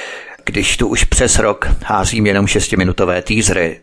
když 0.45 0.77
tu 0.77 0.87
už 0.87 1.03
přes 1.03 1.39
rok 1.39 1.67
házím 1.83 2.25
jenom 2.25 2.45
6-minutové 2.45 3.21
teasery, 3.21 3.81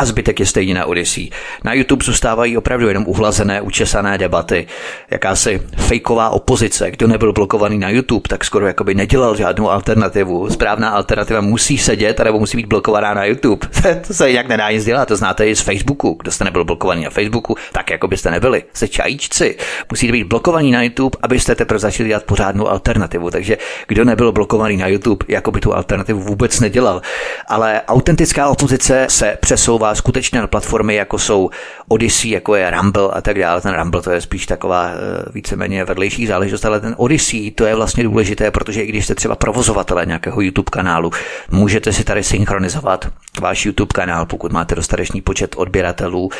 a 0.00 0.04
zbytek 0.04 0.40
je 0.40 0.46
stejně 0.46 0.74
na 0.74 0.86
Odyssey. 0.86 1.30
Na 1.64 1.74
YouTube 1.74 2.04
zůstávají 2.04 2.56
opravdu 2.56 2.88
jenom 2.88 3.04
uhlazené, 3.06 3.60
učesané 3.60 4.18
debaty, 4.18 4.66
jakási 5.10 5.62
fejková 5.76 6.30
opozice. 6.30 6.90
Kdo 6.90 7.06
nebyl 7.06 7.32
blokovaný 7.32 7.78
na 7.78 7.88
YouTube, 7.90 8.28
tak 8.28 8.44
skoro 8.44 8.66
jakoby 8.66 8.94
nedělal 8.94 9.36
žádnou 9.36 9.70
alternativu. 9.70 10.50
Správná 10.50 10.90
alternativa 10.90 11.40
musí 11.40 11.78
sedět, 11.78 12.20
nebo 12.20 12.38
musí 12.38 12.56
být 12.56 12.66
blokovaná 12.66 13.14
na 13.14 13.24
YouTube. 13.24 13.66
to 14.06 14.14
se 14.14 14.30
jak 14.30 14.48
nedá 14.48 14.70
nic 14.70 14.84
dělat, 14.84 15.08
to 15.08 15.16
znáte 15.16 15.48
i 15.48 15.56
z 15.56 15.60
Facebooku. 15.60 16.16
Kdo 16.20 16.30
jste 16.30 16.44
nebyl 16.44 16.64
blokovaný 16.64 17.04
na 17.04 17.10
Facebooku, 17.10 17.56
tak 17.72 17.90
jako 17.90 18.08
byste 18.08 18.30
nebyli. 18.30 18.62
Se 18.72 18.88
čajíčci. 18.88 19.56
Musíte 19.90 20.12
být 20.12 20.24
blokovaní 20.24 20.70
na 20.70 20.82
YouTube, 20.82 21.18
abyste 21.22 21.54
teprve 21.54 21.78
začali 21.78 22.08
dělat 22.08 22.24
pořádnou 22.24 22.68
alternativu. 22.68 23.30
Takže 23.30 23.58
kdo 23.88 24.04
nebyl 24.04 24.32
blokovaný 24.32 24.76
na 24.76 24.86
YouTube, 24.86 25.24
jako 25.28 25.50
by 25.50 25.60
tu 25.60 25.74
alternativu 25.74 26.20
vůbec 26.20 26.60
nedělal. 26.60 27.02
Ale 27.48 27.82
autentická 27.88 28.48
opozice 28.48 29.06
se 29.10 29.36
přesouvá 29.40 29.89
skutečně 29.94 30.40
na 30.40 30.46
platformy, 30.46 30.94
jako 30.94 31.18
jsou 31.18 31.50
Odyssey, 31.88 32.30
jako 32.30 32.54
je 32.54 32.70
Rumble 32.70 33.08
a 33.12 33.20
tak 33.20 33.38
dále. 33.38 33.60
Ten 33.60 33.74
Rumble 33.74 34.02
to 34.02 34.10
je 34.10 34.20
spíš 34.20 34.46
taková 34.46 34.90
eh, 34.90 34.96
víceméně 35.34 35.84
vedlejší 35.84 36.26
záležitost, 36.26 36.64
ale 36.64 36.80
ten 36.80 36.94
Odyssey 36.98 37.50
to 37.50 37.64
je 37.64 37.74
vlastně 37.74 38.04
důležité, 38.04 38.50
protože 38.50 38.82
i 38.82 38.86
když 38.86 39.04
jste 39.04 39.14
třeba 39.14 39.36
provozovatele 39.36 40.06
nějakého 40.06 40.40
YouTube 40.40 40.70
kanálu, 40.72 41.10
můžete 41.50 41.92
si 41.92 42.04
tady 42.04 42.22
synchronizovat 42.22 43.08
váš 43.40 43.66
YouTube 43.66 43.92
kanál, 43.94 44.26
pokud 44.26 44.52
máte 44.52 44.74
dostatečný 44.74 45.20
počet 45.20 45.54
odběratelů 45.58 46.30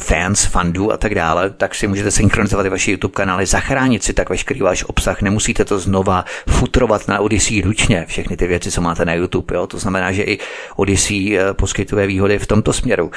fans, 0.00 0.44
fandů 0.44 0.92
a 0.92 0.96
tak 0.96 1.14
dále, 1.14 1.50
tak 1.50 1.74
si 1.74 1.86
můžete 1.86 2.10
synchronizovat 2.10 2.66
i 2.66 2.68
vaše 2.68 2.90
YouTube 2.90 3.14
kanály, 3.14 3.46
zachránit 3.46 4.04
si 4.04 4.12
tak 4.12 4.30
veškerý 4.30 4.60
váš 4.60 4.84
obsah, 4.86 5.22
nemusíte 5.22 5.64
to 5.64 5.78
znova 5.78 6.24
futrovat 6.48 7.08
na 7.08 7.20
Odyssey 7.20 7.60
ručně, 7.60 8.04
všechny 8.08 8.36
ty 8.36 8.46
věci, 8.46 8.70
co 8.70 8.80
máte 8.80 9.04
na 9.04 9.14
YouTube, 9.14 9.56
jo? 9.56 9.66
to 9.66 9.78
znamená, 9.78 10.12
že 10.12 10.22
i 10.22 10.38
Odyssey 10.76 11.38
eh, 11.38 11.54
poskytuje 11.54 12.06
výhody 12.06 12.38
v 12.38 12.46
tomto 12.46 12.72
směru. 12.72 13.10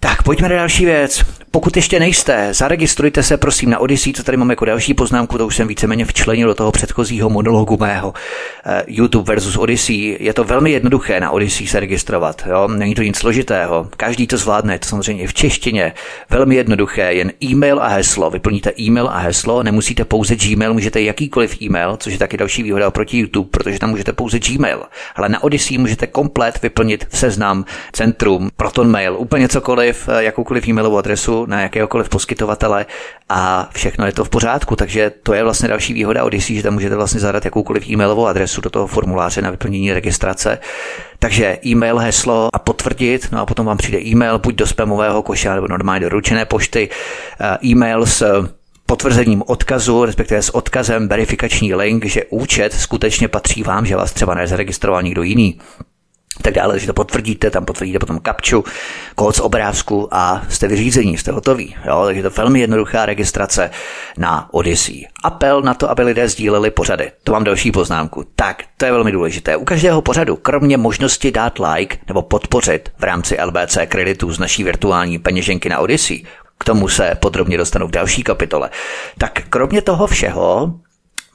Tak 0.00 0.22
pojďme 0.22 0.48
na 0.48 0.56
další 0.56 0.84
věc. 0.84 1.24
Pokud 1.50 1.76
ještě 1.76 2.00
nejste, 2.00 2.48
zaregistrujte 2.54 3.22
se 3.22 3.36
prosím 3.36 3.70
na 3.70 3.78
Odyssey, 3.78 4.12
co 4.12 4.22
tady 4.22 4.36
mám 4.36 4.50
jako 4.50 4.64
další 4.64 4.94
poznámku, 4.94 5.38
to 5.38 5.46
už 5.46 5.56
jsem 5.56 5.68
víceméně 5.68 6.04
včlenil 6.04 6.48
do 6.48 6.54
toho 6.54 6.72
předchozího 6.72 7.30
monologu 7.30 7.76
mého. 7.80 8.08
Uh, 8.08 8.72
YouTube 8.86 9.34
versus 9.34 9.56
Odyssey. 9.56 10.16
Je 10.20 10.34
to 10.34 10.44
velmi 10.44 10.70
jednoduché 10.70 11.20
na 11.20 11.30
Odyssey 11.30 11.66
se 11.66 11.80
registrovat. 11.80 12.42
Jo? 12.50 12.68
Není 12.68 12.94
to 12.94 13.02
nic 13.02 13.18
složitého. 13.18 13.88
Každý 13.96 14.26
to 14.26 14.36
zvládne, 14.36 14.78
to 14.78 14.88
samozřejmě 14.88 15.26
v 15.26 15.34
češtině. 15.34 15.92
Velmi 16.30 16.54
jednoduché, 16.54 17.12
jen 17.12 17.32
e-mail 17.42 17.82
a 17.82 17.88
heslo. 17.88 18.30
Vyplníte 18.30 18.72
e-mail 18.80 19.08
a 19.08 19.18
heslo, 19.18 19.62
nemusíte 19.62 20.04
pouze 20.04 20.36
Gmail, 20.36 20.74
můžete 20.74 21.02
jakýkoliv 21.02 21.62
e-mail, 21.62 21.96
což 21.96 22.12
je 22.12 22.18
taky 22.18 22.36
další 22.36 22.62
výhoda 22.62 22.88
oproti 22.88 23.18
YouTube, 23.18 23.48
protože 23.50 23.78
tam 23.78 23.90
můžete 23.90 24.12
pouze 24.12 24.38
Gmail. 24.38 24.82
Ale 25.16 25.28
na 25.28 25.42
Odyssey 25.42 25.78
můžete 25.78 26.06
komplet 26.06 26.62
vyplnit 26.62 27.06
v 27.08 27.18
seznam, 27.18 27.64
centrum, 27.92 28.50
Proton 28.56 28.90
Mail, 28.90 29.16
úplně 29.18 29.48
cokoliv, 29.48 29.87
eh, 30.08 30.22
jakoukoliv 30.24 30.68
e-mailovou 30.68 30.98
adresu 30.98 31.46
na 31.46 31.60
jakéhokoliv 31.60 32.08
poskytovatele 32.08 32.86
a 33.28 33.68
všechno 33.72 34.06
je 34.06 34.12
to 34.12 34.24
v 34.24 34.28
pořádku. 34.28 34.76
Takže 34.76 35.12
to 35.22 35.34
je 35.34 35.44
vlastně 35.44 35.68
další 35.68 35.92
výhoda 35.92 36.24
Odyssey, 36.24 36.56
že 36.56 36.62
tam 36.62 36.74
můžete 36.74 36.96
vlastně 36.96 37.20
zadat 37.20 37.44
jakoukoliv 37.44 37.88
e-mailovou 37.88 38.26
adresu 38.26 38.60
do 38.60 38.70
toho 38.70 38.86
formuláře 38.86 39.42
na 39.42 39.50
vyplnění 39.50 39.92
registrace. 39.92 40.58
Takže 41.18 41.58
e-mail, 41.66 41.98
heslo 41.98 42.48
a 42.52 42.58
potvrdit, 42.58 43.28
no 43.32 43.40
a 43.40 43.46
potom 43.46 43.66
vám 43.66 43.76
přijde 43.76 44.00
e-mail 44.00 44.38
buď 44.38 44.54
do 44.54 44.66
spamového 44.66 45.22
koše 45.22 45.54
nebo 45.54 45.68
normálně 45.68 46.00
do 46.00 46.08
ručené 46.08 46.44
pošty, 46.44 46.88
eh, 47.40 47.58
e-mail 47.66 48.06
s 48.06 48.48
potvrzením 48.86 49.42
odkazu, 49.46 50.04
respektive 50.04 50.42
s 50.42 50.54
odkazem 50.54 51.08
verifikační 51.08 51.74
link, 51.74 52.04
že 52.04 52.24
účet 52.30 52.72
skutečně 52.72 53.28
patří 53.28 53.62
vám, 53.62 53.86
že 53.86 53.96
vás 53.96 54.12
třeba 54.12 54.34
nezaregistroval 54.34 55.02
někdo 55.02 55.22
jiný 55.22 55.60
tak 56.42 56.54
dále, 56.54 56.78
že 56.78 56.86
to 56.86 56.92
potvrdíte, 56.92 57.50
tam 57.50 57.64
potvrdíte 57.64 57.98
potom 57.98 58.18
kapču, 58.18 58.64
kód 59.14 59.36
z 59.36 59.40
obrázku 59.40 60.08
a 60.10 60.42
jste 60.48 60.68
vyřízení, 60.68 61.18
jste 61.18 61.32
hotoví. 61.32 61.76
Jo? 61.86 62.02
Takže 62.06 62.22
to 62.22 62.26
je 62.26 62.32
velmi 62.36 62.60
jednoduchá 62.60 63.06
registrace 63.06 63.70
na 64.18 64.48
Odyssey. 64.54 65.06
Apel 65.24 65.62
na 65.62 65.74
to, 65.74 65.90
aby 65.90 66.02
lidé 66.02 66.28
sdíleli 66.28 66.70
pořady. 66.70 67.12
To 67.24 67.32
mám 67.32 67.44
další 67.44 67.72
poznámku. 67.72 68.24
Tak, 68.36 68.62
to 68.76 68.84
je 68.84 68.92
velmi 68.92 69.12
důležité. 69.12 69.56
U 69.56 69.64
každého 69.64 70.02
pořadu, 70.02 70.36
kromě 70.36 70.76
možnosti 70.76 71.30
dát 71.30 71.58
like 71.58 71.98
nebo 72.08 72.22
podpořit 72.22 72.92
v 72.98 73.02
rámci 73.02 73.36
LBC 73.44 73.78
kreditů 73.86 74.32
z 74.32 74.38
naší 74.38 74.64
virtuální 74.64 75.18
peněženky 75.18 75.68
na 75.68 75.78
Odyssey, 75.78 76.24
k 76.58 76.64
tomu 76.64 76.88
se 76.88 77.14
podrobně 77.20 77.58
dostanu 77.58 77.86
v 77.86 77.90
další 77.90 78.22
kapitole. 78.22 78.70
Tak 79.18 79.42
kromě 79.50 79.82
toho 79.82 80.06
všeho 80.06 80.74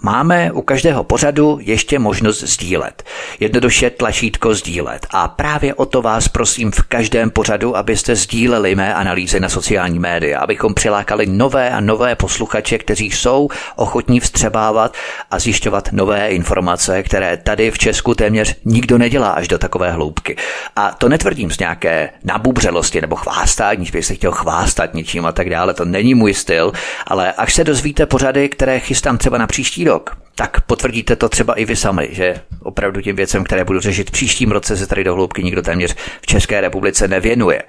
Máme 0.05 0.51
u 0.51 0.61
každého 0.61 1.03
pořadu 1.03 1.59
ještě 1.61 1.99
možnost 1.99 2.39
sdílet. 2.43 3.03
Jednoduše 3.39 3.89
tlačítko 3.89 4.55
sdílet. 4.55 5.07
A 5.11 5.27
právě 5.27 5.73
o 5.73 5.85
to 5.85 6.01
vás 6.01 6.27
prosím 6.27 6.71
v 6.71 6.81
každém 6.81 7.29
pořadu, 7.29 7.77
abyste 7.77 8.15
sdíleli 8.15 8.75
mé 8.75 8.93
analýzy 8.93 9.39
na 9.39 9.49
sociální 9.49 9.99
média, 9.99 10.39
abychom 10.39 10.73
přilákali 10.73 11.25
nové 11.25 11.69
a 11.69 11.79
nové 11.79 12.15
posluchače, 12.15 12.77
kteří 12.77 13.11
jsou 13.11 13.49
ochotní 13.75 14.19
vstřebávat 14.19 14.95
a 15.31 15.39
zjišťovat 15.39 15.89
nové 15.91 16.29
informace, 16.29 17.03
které 17.03 17.37
tady 17.37 17.71
v 17.71 17.77
Česku 17.77 18.13
téměř 18.13 18.55
nikdo 18.65 18.97
nedělá 18.97 19.29
až 19.29 19.47
do 19.47 19.57
takové 19.57 19.91
hloubky. 19.91 20.35
A 20.75 20.91
to 20.91 21.09
netvrdím 21.09 21.51
z 21.51 21.59
nějaké 21.59 22.09
nabubřelosti 22.23 23.01
nebo 23.01 23.15
chvástání, 23.15 23.85
že 23.85 23.91
bych 23.91 24.05
se 24.05 24.15
chtěl 24.15 24.31
chvástat 24.31 24.93
něčím 24.93 25.25
a 25.25 25.31
tak 25.31 25.49
dále. 25.49 25.73
To 25.73 25.85
není 25.85 26.15
můj 26.15 26.33
styl, 26.33 26.71
ale 27.07 27.33
až 27.33 27.53
se 27.53 27.63
dozvíte 27.63 28.05
pořady, 28.05 28.49
které 28.49 28.79
chystám 28.79 29.17
třeba 29.17 29.37
na 29.37 29.47
příští 29.47 29.83
rok, 29.83 29.92
tak 30.35 30.61
potvrdíte 30.61 31.15
to 31.15 31.29
třeba 31.29 31.53
i 31.53 31.65
vy 31.65 31.75
sami, 31.75 32.09
že 32.11 32.35
opravdu 32.63 33.01
těm 33.01 33.15
věcem, 33.15 33.43
které 33.43 33.65
budu 33.65 33.79
řešit 33.79 34.11
příštím 34.11 34.51
roce, 34.51 34.77
se 34.77 34.87
tady 34.87 35.03
do 35.03 35.15
hloubky 35.15 35.43
nikdo 35.43 35.61
téměř 35.61 35.95
v 36.21 36.25
České 36.25 36.61
republice 36.61 37.07
nevěnuje. 37.07 37.63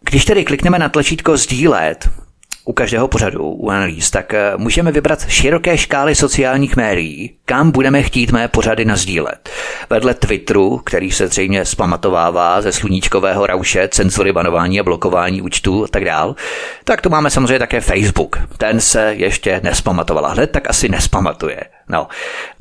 Když 0.00 0.24
tedy 0.24 0.44
klikneme 0.44 0.78
na 0.78 0.88
tlačítko 0.88 1.36
sdílet, 1.36 2.08
u 2.68 2.72
každého 2.72 3.08
pořadu, 3.08 3.44
u 3.44 3.70
analýz, 3.70 4.10
tak 4.10 4.34
eh, 4.34 4.52
můžeme 4.56 4.92
vybrat 4.92 5.28
široké 5.28 5.78
škály 5.78 6.14
sociálních 6.14 6.76
médií, 6.76 7.36
kam 7.44 7.70
budeme 7.70 8.02
chtít 8.02 8.32
mé 8.32 8.48
pořady 8.48 8.84
nazdílet. 8.84 9.50
Vedle 9.90 10.14
Twitteru, 10.14 10.78
který 10.78 11.10
se 11.10 11.28
zřejmě 11.28 11.64
zpamatovává 11.64 12.60
ze 12.60 12.72
sluníčkového 12.72 13.46
rauše, 13.46 13.88
cenzury, 13.88 14.32
banování 14.32 14.80
a 14.80 14.82
blokování 14.82 15.42
účtů 15.42 15.84
a 15.84 15.88
tak 15.88 16.04
dál, 16.04 16.34
tak 16.84 17.00
tu 17.00 17.10
máme 17.10 17.30
samozřejmě 17.30 17.58
také 17.58 17.80
Facebook. 17.80 18.38
Ten 18.58 18.80
se 18.80 19.14
ještě 19.16 19.60
nespamatoval 19.64 20.26
a 20.26 20.32
hned 20.32 20.50
tak 20.50 20.70
asi 20.70 20.88
nespamatuje. 20.88 21.60
No, 21.88 22.08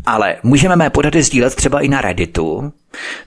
ale 0.06 0.36
můžeme 0.44 0.76
mé 0.76 0.90
pořady 0.90 1.24
sdílet 1.24 1.56
třeba 1.56 1.80
i 1.80 1.88
na 1.88 2.02
Redditu, 2.02 2.74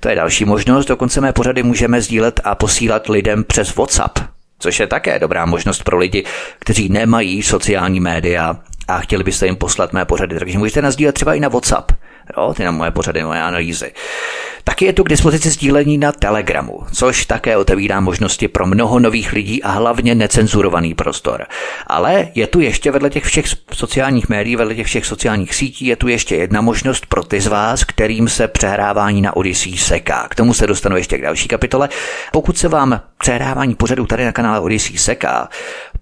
to 0.01 0.09
je 0.09 0.17
další 0.17 0.45
možnost, 0.45 0.87
dokonce 0.87 1.21
mé 1.21 1.33
pořady 1.33 1.63
můžeme 1.63 2.01
sdílet 2.01 2.41
a 2.45 2.55
posílat 2.55 3.09
lidem 3.09 3.45
přes 3.45 3.77
WhatsApp 3.77 4.19
což 4.61 4.81
je 4.81 4.87
také 4.87 5.19
dobrá 5.19 5.47
možnost 5.47 5.83
pro 5.83 5.99
lidi, 5.99 6.25
kteří 6.59 6.89
nemají 6.89 7.43
sociální 7.43 8.01
média 8.01 8.57
a 8.89 8.99
chtěli 8.99 9.25
byste 9.25 9.47
jim 9.47 9.57
poslat 9.57 9.93
mé 9.93 10.05
pořady. 10.05 10.39
Takže 10.39 10.59
můžete 10.59 10.83
nás 10.83 10.97
dílet 10.97 11.13
třeba 11.13 11.35
i 11.35 11.41
na 11.41 11.49
WhatsApp. 11.49 11.93
Jo, 12.37 12.55
ty 12.55 12.65
na 12.65 12.71
moje 12.71 12.91
pořady, 12.91 13.25
moje 13.25 13.43
analýzy. 13.43 13.93
Taky 14.65 14.85
je 14.85 14.93
tu 14.93 15.05
k 15.05 15.09
dispozici 15.09 15.51
sdílení 15.51 15.99
na 15.99 16.13
Telegramu, 16.13 16.81
což 16.93 17.27
také 17.27 17.57
otevírá 17.57 18.01
možnosti 18.01 18.49
pro 18.49 18.67
mnoho 18.67 18.99
nových 18.99 19.33
lidí 19.33 19.63
a 19.63 19.71
hlavně 19.71 20.15
necenzurovaný 20.15 20.95
prostor. 20.95 21.47
Ale 21.87 22.29
je 22.35 22.47
tu 22.47 22.61
ještě 22.61 22.91
vedle 22.91 23.11
těch 23.11 23.25
všech 23.25 23.45
sociálních 23.73 24.29
médií, 24.29 24.57
vedle 24.57 24.75
těch 24.75 24.87
všech 24.87 25.07
sociálních 25.07 25.55
sítí, 25.55 25.87
je 25.87 25.97
tu 25.97 26.09
ještě 26.09 26.37
jedna 26.37 26.61
možnost 26.61 27.07
pro 27.07 27.25
ty 27.25 27.41
z 27.41 27.47
vás, 27.47 27.85
kterým 27.85 28.29
se 28.29 28.49
přehrávání 28.49 29.23
na 29.23 29.37
Odyssey 29.37 29.77
seká. 29.77 30.27
K 30.31 30.35
tomu 30.35 30.55
se 30.55 30.67
dostanu 30.67 30.97
ještě 30.97 31.19
k 31.19 31.23
další 31.23 31.49
kapitole. 31.49 31.89
Pokud 32.33 32.59
se 32.59 32.69
vám 32.69 33.01
přehrávání 33.19 33.75
pořadu 33.75 34.07
tady 34.07 34.25
na 34.25 34.33
kanále 34.33 34.61
Odyssey 34.61 34.99
seká, 34.99 35.49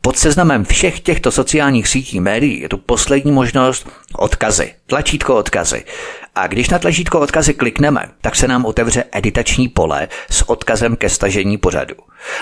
pod 0.00 0.18
seznamem 0.18 0.64
všech 0.64 1.00
těchto 1.00 1.30
sociálních 1.30 1.88
sítí 1.88 2.20
médií 2.20 2.60
je 2.60 2.68
tu 2.68 2.78
poslední 2.78 3.32
možnost 3.32 3.88
odkazy, 4.16 4.74
tlačítko 4.86 5.36
odkazy. 5.36 5.84
A 6.34 6.46
když 6.46 6.68
na 6.68 6.78
tlačítko 6.78 7.20
odkazy 7.20 7.54
klikneme, 7.54 8.08
tak 8.20 8.36
se 8.36 8.48
nám 8.48 8.64
otevře 8.64 9.04
editační 9.12 9.68
pole 9.68 10.08
s 10.30 10.48
odkazem 10.48 10.96
ke 10.96 11.08
stažení 11.08 11.58
pořadu. 11.58 11.94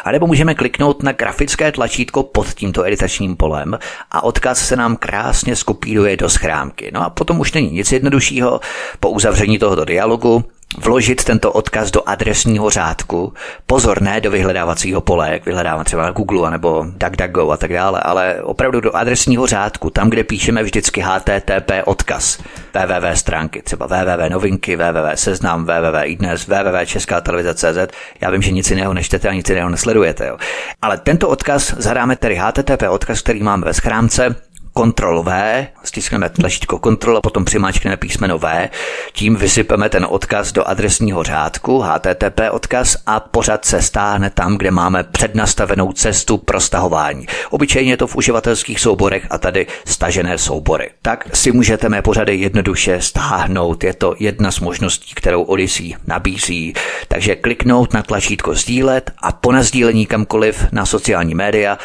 A 0.05 0.13
nebo 0.13 0.27
můžeme 0.27 0.55
kliknout 0.55 1.03
na 1.03 1.13
grafické 1.13 1.73
tlačítko 1.73 2.23
pod 2.23 2.55
tímto 2.55 2.87
editačním 2.87 3.37
polem 3.37 3.79
a 4.11 4.25
odkaz 4.25 4.67
se 4.67 4.77
nám 4.77 4.97
krásně 4.97 5.57
skopíruje 5.57 6.17
do 6.17 6.29
schránky. 6.29 6.91
No 6.95 7.05
a 7.05 7.11
potom 7.11 7.41
už 7.41 7.53
není 7.53 7.71
nic 7.71 7.93
jednoduššího. 7.93 8.61
Po 9.01 9.11
uzavření 9.11 9.59
tohoto 9.59 9.85
dialogu 9.85 10.45
vložit 10.79 11.25
tento 11.25 11.53
odkaz 11.53 11.91
do 11.91 12.09
adresního 12.09 12.71
řádku. 12.71 13.33
Pozor, 13.67 14.03
ne 14.03 14.21
do 14.21 14.31
vyhledávacího 14.31 15.01
pole, 15.01 15.31
jak 15.33 15.47
vyhledávám 15.47 15.85
třeba 15.85 16.03
na 16.03 16.11
Google 16.11 16.51
nebo 16.51 16.87
DuckDuckGo 16.89 17.51
a 17.51 17.57
tak 17.57 17.73
dále, 17.73 18.01
ale 18.01 18.37
opravdu 18.43 18.81
do 18.81 18.97
adresního 18.97 19.47
řádku, 19.47 19.91
tam, 19.91 20.11
kde 20.11 20.25
píšeme 20.25 20.63
vždycky 20.63 21.01
HTTP 21.01 21.71
odkaz 21.85 22.39
www 22.75 23.15
stránky, 23.15 23.63
třeba 23.63 23.87
www 23.87 24.31
novinky, 24.31 24.77
www 24.77 25.11
seznam, 25.15 25.65
www 25.65 25.97
iDnes, 26.05 26.47
www 26.47 26.85
česká 26.85 27.21
televize.cz. 27.21 27.95
Já 28.21 28.31
vím, 28.31 28.43
že 28.43 28.53
nic 28.53 28.71
jiného 28.71 28.95
nečtete 28.95 29.29
a 29.29 29.33
nic 29.33 29.49
jiného 29.49 29.71
nesledujete. 29.71 30.27
Jo. 30.27 30.37
Ale 30.83 30.99
tento 30.99 31.29
odkaz 31.29 31.75
zadáme 31.79 32.17
tedy 32.17 32.35
HTTP 32.35 32.83
odkaz, 32.89 33.21
který 33.21 33.43
máme 33.43 33.67
ve 33.67 33.75
schránce, 33.75 34.37
Ctrl 34.77 35.23
V, 35.23 35.67
stiskneme 35.85 36.29
tlačítko 36.29 36.79
Ctrl 36.79 37.17
a 37.17 37.21
potom 37.21 37.45
přimáčkneme 37.45 37.97
písmeno 37.97 38.39
V, 38.39 38.71
tím 39.13 39.37
vysypeme 39.37 39.89
ten 39.89 40.07
odkaz 40.11 40.53
do 40.53 40.69
adresního 40.69 41.23
řádku, 41.23 41.81
HTTP 41.81 42.41
odkaz 42.51 42.97
a 43.07 43.21
pořad 43.21 43.65
se 43.65 43.83
stáhne 43.83 44.31
tam, 44.31 44.59
kde 44.59 44.71
máme 44.71 45.05
přednastavenou 45.05 45.93
cestu 45.93 46.37
pro 46.39 46.61
stahování. 46.61 47.27
Obyčejně 47.51 47.93
je 47.93 47.97
to 47.97 48.07
v 48.07 48.17
uživatelských 48.17 48.81
souborech 48.81 49.27
a 49.31 49.39
tady 49.39 49.67
stažené 49.85 50.39
soubory. 50.39 50.91
Tak 51.03 51.37
si 51.37 51.53
můžete 51.53 51.89
mé 51.89 52.03
pořady 52.03 52.37
jednoduše 52.37 53.01
stáhnout, 53.01 53.85
je 53.85 53.95
to 53.95 54.15
jedna 54.19 54.51
z 54.51 54.61
možností, 54.61 55.15
kterou 55.15 55.43
Odyssey 55.43 55.95
nabízí. 56.07 56.75
Takže 57.09 57.37
kliknout 57.37 57.93
na 57.93 58.03
tlačítko 58.03 58.55
sdílet 58.55 59.11
a 59.23 59.33
po 59.33 59.53
nazdílení 59.53 60.07
kamkoliv 60.07 60.67
na 60.73 60.87
sociální 60.87 61.35
média, 61.35 61.79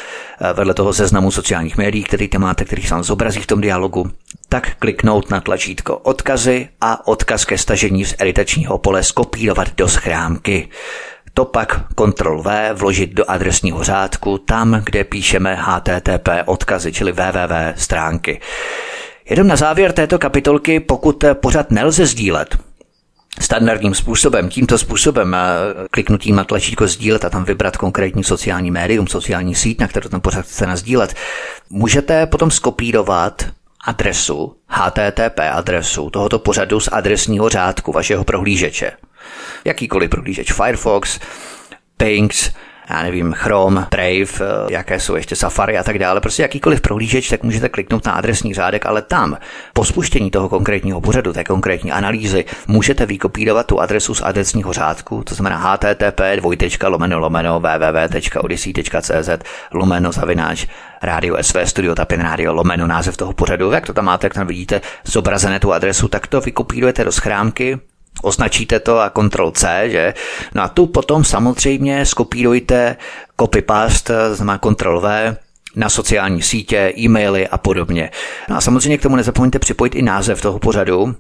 vedle 0.53 0.74
toho 0.74 0.93
seznamu 0.93 1.31
sociálních 1.31 1.77
médií, 1.77 2.03
který 2.03 2.27
tam 2.27 2.41
máte, 2.41 2.65
který 2.65 2.81
který 2.81 2.88
se 2.88 2.93
vám 2.93 3.03
zobrazí 3.03 3.39
v 3.39 3.48
tom 3.48 3.62
dialogu, 3.62 4.12
tak 4.50 4.75
kliknout 4.79 5.29
na 5.29 5.41
tlačítko 5.41 5.98
odkazy 5.98 6.69
a 6.81 7.07
odkaz 7.07 7.45
ke 7.45 7.57
stažení 7.57 8.05
z 8.05 8.15
editačního 8.19 8.77
pole 8.77 9.03
skopírovat 9.03 9.75
do 9.77 9.88
schránky. 9.88 10.69
To 11.33 11.45
pak 11.45 11.81
Ctrl 11.93 12.41
V 12.41 12.74
vložit 12.74 13.13
do 13.13 13.29
adresního 13.31 13.83
řádku 13.83 14.38
tam, 14.38 14.81
kde 14.86 15.03
píšeme 15.03 15.55
HTTP 15.55 16.29
odkazy, 16.45 16.91
čili 16.93 17.12
www 17.12 17.74
stránky. 17.75 18.41
Jenom 19.29 19.48
na 19.48 19.55
závěr 19.55 19.91
této 19.91 20.19
kapitolky, 20.19 20.79
pokud 20.79 21.24
pořád 21.33 21.71
nelze 21.71 22.05
sdílet, 22.05 22.57
standardním 23.40 23.96
způsobem, 23.96 24.50
tímto 24.50 24.78
způsobem, 24.78 25.36
kliknutím 25.92 26.36
na 26.36 26.44
tlačítko 26.44 26.88
sdílet 26.88 27.26
a 27.26 27.30
tam 27.30 27.44
vybrat 27.44 27.78
konkrétní 27.78 28.24
sociální 28.24 28.72
médium, 28.72 29.08
sociální 29.08 29.56
síť, 29.56 29.80
na 29.80 29.88
kterou 29.88 30.10
ten 30.10 30.22
pořád 30.22 30.46
chcete 30.46 30.68
nazdílet, 30.68 31.16
můžete 31.70 32.26
potom 32.26 32.52
skopírovat 32.52 33.46
adresu, 33.86 34.56
HTTP 34.68 35.40
adresu 35.52 36.10
tohoto 36.10 36.40
pořadu 36.40 36.80
z 36.80 36.90
adresního 36.92 37.50
řádku 37.50 37.92
vašeho 37.92 38.24
prohlížeče. 38.24 38.92
Jakýkoliv 39.66 40.10
prohlížeč 40.10 40.54
Firefox, 40.54 41.20
Pings, 41.98 42.52
já 42.90 43.04
nevím, 43.04 43.34
Chrome, 43.34 43.88
Brave, 43.92 44.20
eh, 44.42 44.74
jaké 44.74 45.00
jsou 45.00 45.16
ještě 45.16 45.36
Safari 45.36 45.78
a 45.78 45.84
tak 45.84 46.00
dále, 46.00 46.22
prostě 46.22 46.42
jakýkoliv 46.42 46.82
prohlížeč, 46.82 47.30
tak 47.30 47.44
můžete 47.44 47.70
kliknout 47.70 48.06
na 48.06 48.12
adresní 48.12 48.54
řádek, 48.54 48.86
ale 48.86 49.02
tam 49.02 49.38
po 49.74 49.86
spuštění 49.86 50.32
toho 50.32 50.50
konkrétního 50.50 51.02
pořadu, 51.02 51.34
té 51.34 51.44
konkrétní 51.44 51.92
analýzy, 51.92 52.46
můžete 52.68 53.06
vykopírovat 53.06 53.66
tu 53.66 53.80
adresu 53.80 54.16
z 54.16 54.22
adresního 54.22 54.74
řádku, 54.74 55.24
to 55.24 55.36
znamená 55.36 55.58
http 55.58 56.22
lomeno 56.88 57.20
lomeno 57.20 57.60
www.odyssey.cz 57.60 59.30
lomeno 59.72 60.12
zavináč 60.12 60.68
rádio 61.02 61.38
SV 61.42 61.56
Studio 61.64 61.96
Tapin 61.96 62.22
Radio 62.22 62.54
lomeno 62.54 62.88
název 62.88 63.18
toho 63.18 63.34
pořadu, 63.34 63.72
jak 63.72 63.86
to 63.86 63.94
tam 63.94 64.06
máte, 64.06 64.26
jak 64.26 64.34
tam 64.34 64.48
vidíte 64.48 64.82
zobrazené 65.06 65.60
tu 65.60 65.74
adresu, 65.74 66.08
tak 66.08 66.28
to 66.28 66.42
vykopírujete 66.42 67.04
do 67.04 67.12
schránky, 67.12 67.80
označíte 68.22 68.80
to 68.80 69.00
a 69.00 69.10
Ctrl 69.10 69.51
C, 69.51 69.90
že? 69.90 70.13
No 70.56 70.63
a 70.63 70.68
tu 70.68 70.88
potom 70.88 71.24
samozřejmě 71.24 72.06
skopírujte 72.06 72.96
copy-paste, 73.38 74.34
znamená 74.34 74.58
Ctrl 74.58 75.01
V, 75.01 75.36
na 75.75 75.90
sociální 75.90 76.42
sítě, 76.42 76.94
e-maily 76.98 77.48
a 77.48 77.58
podobně. 77.58 78.12
No 78.50 78.58
a 78.58 78.62
samozřejmě 78.62 78.98
k 78.98 79.01
tomu 79.01 79.16
nezapomeňte 79.16 79.60
připojit 79.60 79.96
i 79.96 80.01
název 80.01 80.42
toho 80.42 80.60
pořadu, 80.60 81.16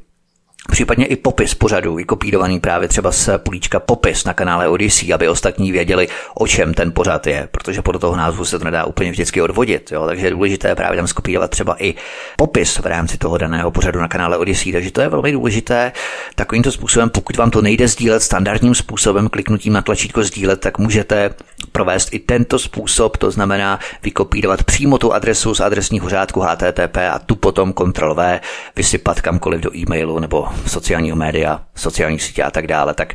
Případně 0.69 1.05
i 1.05 1.15
popis 1.15 1.53
pořadu, 1.53 1.95
vykopírovaný 1.95 2.59
právě 2.59 2.87
třeba 2.87 3.11
z 3.11 3.29
pulíčka 3.37 3.79
popis 3.79 4.25
na 4.25 4.33
kanále 4.33 4.67
Odyssey, 4.67 5.13
aby 5.13 5.29
ostatní 5.29 5.71
věděli, 5.71 6.07
o 6.35 6.47
čem 6.47 6.73
ten 6.73 6.91
pořad 6.91 7.27
je, 7.27 7.47
protože 7.51 7.81
podle 7.81 7.99
toho 7.99 8.15
názvu 8.15 8.45
se 8.45 8.59
to 8.59 8.65
nedá 8.65 8.85
úplně 8.85 9.11
vždycky 9.11 9.41
odvodit. 9.41 9.91
Jo? 9.91 10.05
Takže 10.05 10.25
je 10.25 10.31
důležité 10.31 10.75
právě 10.75 10.97
tam 10.97 11.07
skopírovat 11.07 11.51
třeba 11.51 11.75
i 11.83 11.93
popis 12.37 12.77
v 12.77 12.85
rámci 12.85 13.17
toho 13.17 13.37
daného 13.37 13.71
pořadu 13.71 13.99
na 13.99 14.07
kanále 14.07 14.37
Odyssey. 14.37 14.71
Takže 14.71 14.91
to 14.91 15.01
je 15.01 15.09
velmi 15.09 15.31
důležité. 15.31 15.91
Takovýmto 16.35 16.71
způsobem, 16.71 17.09
pokud 17.09 17.37
vám 17.37 17.51
to 17.51 17.61
nejde 17.61 17.87
sdílet 17.87 18.23
standardním 18.23 18.75
způsobem, 18.75 19.29
kliknutím 19.29 19.73
na 19.73 19.81
tlačítko 19.81 20.23
sdílet, 20.23 20.59
tak 20.59 20.77
můžete 20.77 21.33
provést 21.71 22.13
i 22.13 22.19
tento 22.19 22.59
způsob, 22.59 23.17
to 23.17 23.31
znamená 23.31 23.79
vykopírovat 24.03 24.63
přímo 24.63 24.97
tu 24.97 25.13
adresu 25.13 25.55
z 25.55 25.59
adresního 25.59 26.09
řádku 26.09 26.39
HTTP 26.39 26.97
a 27.11 27.19
tu 27.19 27.35
potom 27.35 27.73
Ctrl 27.73 28.15
V 28.15 28.39
vysypat 28.75 29.21
kamkoliv 29.21 29.61
do 29.61 29.75
e-mailu 29.75 30.19
nebo 30.19 30.47
sociálního 30.69 31.15
média, 31.15 31.61
sociální 31.75 32.19
sítě 32.19 32.43
a 32.43 32.51
tak 32.51 32.67
dále. 32.67 32.93
Tak 32.93 33.13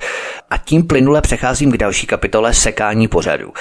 a 0.51 0.57
tím 0.57 0.87
plynule 0.87 1.21
přecházím 1.21 1.73
k 1.73 1.77
další 1.77 2.07
kapitole 2.07 2.55
sekání 2.55 3.09
pořadu. 3.09 3.53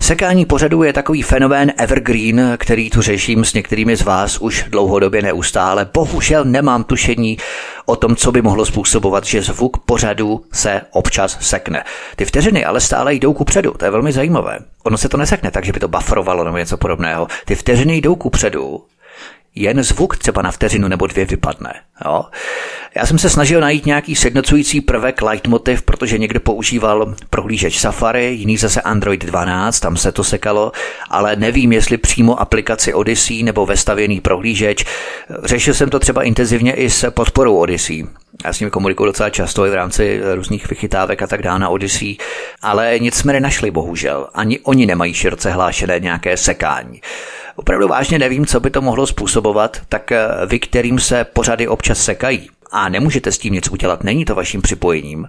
Sekání 0.00 0.44
pořadu 0.46 0.82
je 0.82 0.92
takový 0.92 1.22
fenomén 1.22 1.72
evergreen, 1.78 2.56
který 2.60 2.90
tu 2.90 3.02
řeším 3.02 3.44
s 3.44 3.54
některými 3.54 3.96
z 3.96 4.02
vás 4.02 4.38
už 4.38 4.64
dlouhodobě 4.68 5.22
neustále. 5.22 5.88
Bohužel 5.94 6.44
nemám 6.44 6.84
tušení 6.84 7.38
o 7.86 7.96
tom, 7.96 8.16
co 8.16 8.32
by 8.32 8.42
mohlo 8.42 8.66
způsobovat, 8.66 9.24
že 9.24 9.42
zvuk 9.42 9.78
pořadu 9.78 10.44
se 10.52 10.80
občas 10.90 11.38
sekne. 11.40 11.84
Ty 12.16 12.24
vteřiny 12.24 12.64
ale 12.64 12.80
stále 12.80 13.14
jdou 13.14 13.32
ku 13.32 13.44
předu, 13.44 13.70
to 13.70 13.84
je 13.84 13.90
velmi 13.90 14.12
zajímavé. 14.12 14.58
Ono 14.82 14.98
se 14.98 15.08
to 15.08 15.16
nesekne 15.16 15.50
tak, 15.50 15.64
že 15.64 15.72
by 15.72 15.80
to 15.80 15.88
bufferovalo 15.88 16.44
nebo 16.44 16.58
něco 16.58 16.76
podobného. 16.76 17.26
Ty 17.44 17.54
vteřiny 17.54 17.96
jdou 17.96 18.14
ku 18.16 18.30
předu, 18.30 18.84
jen 19.54 19.82
zvuk 19.82 20.16
třeba 20.16 20.42
na 20.42 20.50
vteřinu 20.50 20.88
nebo 20.88 21.06
dvě 21.06 21.24
vypadne. 21.24 21.74
Jo? 22.04 22.24
Já 22.96 23.06
jsem 23.06 23.18
se 23.18 23.30
snažil 23.30 23.60
najít 23.60 23.86
nějaký 23.86 24.14
sjednocující 24.14 24.80
prvek 24.80 25.22
leitmotiv, 25.22 25.82
protože 25.82 26.18
někdo 26.18 26.40
používal 26.40 27.14
prohlížeč 27.30 27.78
Safari, 27.78 28.26
jiný 28.26 28.56
zase 28.56 28.82
Android 28.82 29.24
12, 29.24 29.80
tam 29.80 29.96
se 29.96 30.12
to 30.12 30.24
sekalo, 30.24 30.72
ale 31.10 31.36
nevím, 31.36 31.72
jestli 31.72 31.96
přímo 31.96 32.40
aplikaci 32.40 32.94
Odyssey 32.94 33.42
nebo 33.42 33.66
vestavěný 33.66 34.20
prohlížeč. 34.20 34.84
Řešil 35.44 35.74
jsem 35.74 35.90
to 35.90 35.98
třeba 35.98 36.22
intenzivně 36.22 36.72
i 36.72 36.90
s 36.90 37.10
podporou 37.10 37.56
Odyssey. 37.56 38.06
Já 38.44 38.52
s 38.52 38.60
nimi 38.60 38.70
komunikuju 38.70 39.06
docela 39.06 39.30
často 39.30 39.66
i 39.66 39.70
v 39.70 39.74
rámci 39.74 40.20
různých 40.34 40.70
vychytávek 40.70 41.22
a 41.22 41.26
tak 41.26 41.42
dále 41.42 41.58
na 41.58 41.68
Odyssey, 41.68 42.16
ale 42.62 42.98
nic 42.98 43.14
jsme 43.14 43.32
nenašli 43.32 43.70
bohužel. 43.70 44.28
Ani 44.34 44.60
oni 44.60 44.86
nemají 44.86 45.14
široce 45.14 45.50
hlášené 45.50 46.00
nějaké 46.00 46.36
sekání 46.36 47.00
opravdu 47.56 47.88
vážně 47.88 48.18
nevím, 48.18 48.46
co 48.46 48.60
by 48.60 48.70
to 48.70 48.82
mohlo 48.82 49.06
způsobovat, 49.06 49.80
tak 49.88 50.12
eh, 50.12 50.28
vy, 50.46 50.58
kterým 50.58 50.98
se 50.98 51.24
pořady 51.24 51.68
občas 51.68 51.98
sekají 51.98 52.50
a 52.72 52.88
nemůžete 52.88 53.32
s 53.32 53.38
tím 53.38 53.54
nic 53.54 53.68
udělat, 53.68 54.04
není 54.04 54.24
to 54.24 54.34
vaším 54.34 54.62
připojením, 54.62 55.28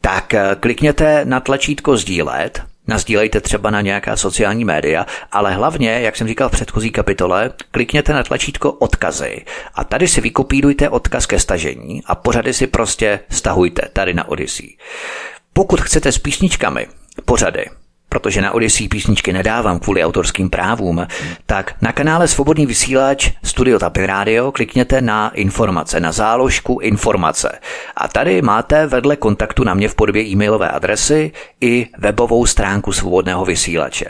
tak 0.00 0.34
eh, 0.34 0.56
klikněte 0.60 1.24
na 1.24 1.40
tlačítko 1.40 1.96
sdílet, 1.96 2.62
Nazdílejte 2.86 3.40
třeba 3.40 3.70
na 3.70 3.80
nějaká 3.80 4.16
sociální 4.16 4.64
média, 4.64 5.06
ale 5.32 5.54
hlavně, 5.54 6.00
jak 6.00 6.16
jsem 6.16 6.28
říkal 6.28 6.48
v 6.48 6.52
předchozí 6.52 6.90
kapitole, 6.90 7.50
klikněte 7.70 8.12
na 8.12 8.22
tlačítko 8.22 8.72
odkazy 8.72 9.44
a 9.74 9.84
tady 9.84 10.08
si 10.08 10.20
vykopírujte 10.20 10.88
odkaz 10.88 11.26
ke 11.26 11.40
stažení 11.40 12.02
a 12.06 12.14
pořady 12.14 12.52
si 12.52 12.66
prostě 12.66 13.20
stahujte 13.30 13.88
tady 13.92 14.14
na 14.14 14.28
Odyssey. 14.28 14.76
Pokud 15.52 15.80
chcete 15.80 16.12
s 16.12 16.18
písničkami 16.18 16.86
pořady, 17.24 17.64
protože 18.14 18.42
na 18.42 18.52
Odyssey 18.52 18.88
písničky 18.88 19.32
nedávám 19.32 19.78
kvůli 19.78 20.04
autorským 20.04 20.50
právům, 20.50 21.06
tak 21.46 21.74
na 21.82 21.92
kanále 21.92 22.28
Svobodný 22.28 22.66
vysílač 22.66 23.30
Studio 23.42 23.78
Tapin 23.78 24.04
Radio 24.04 24.52
klikněte 24.52 25.00
na 25.00 25.30
informace, 25.34 26.00
na 26.00 26.12
záložku 26.12 26.78
informace. 26.78 27.58
A 27.96 28.08
tady 28.08 28.42
máte 28.42 28.86
vedle 28.86 29.16
kontaktu 29.16 29.64
na 29.64 29.74
mě 29.74 29.88
v 29.88 29.94
podobě 29.94 30.22
e-mailové 30.22 30.68
adresy 30.68 31.32
i 31.60 31.86
webovou 31.98 32.46
stránku 32.46 32.92
Svobodného 32.92 33.44
vysílače. 33.44 34.06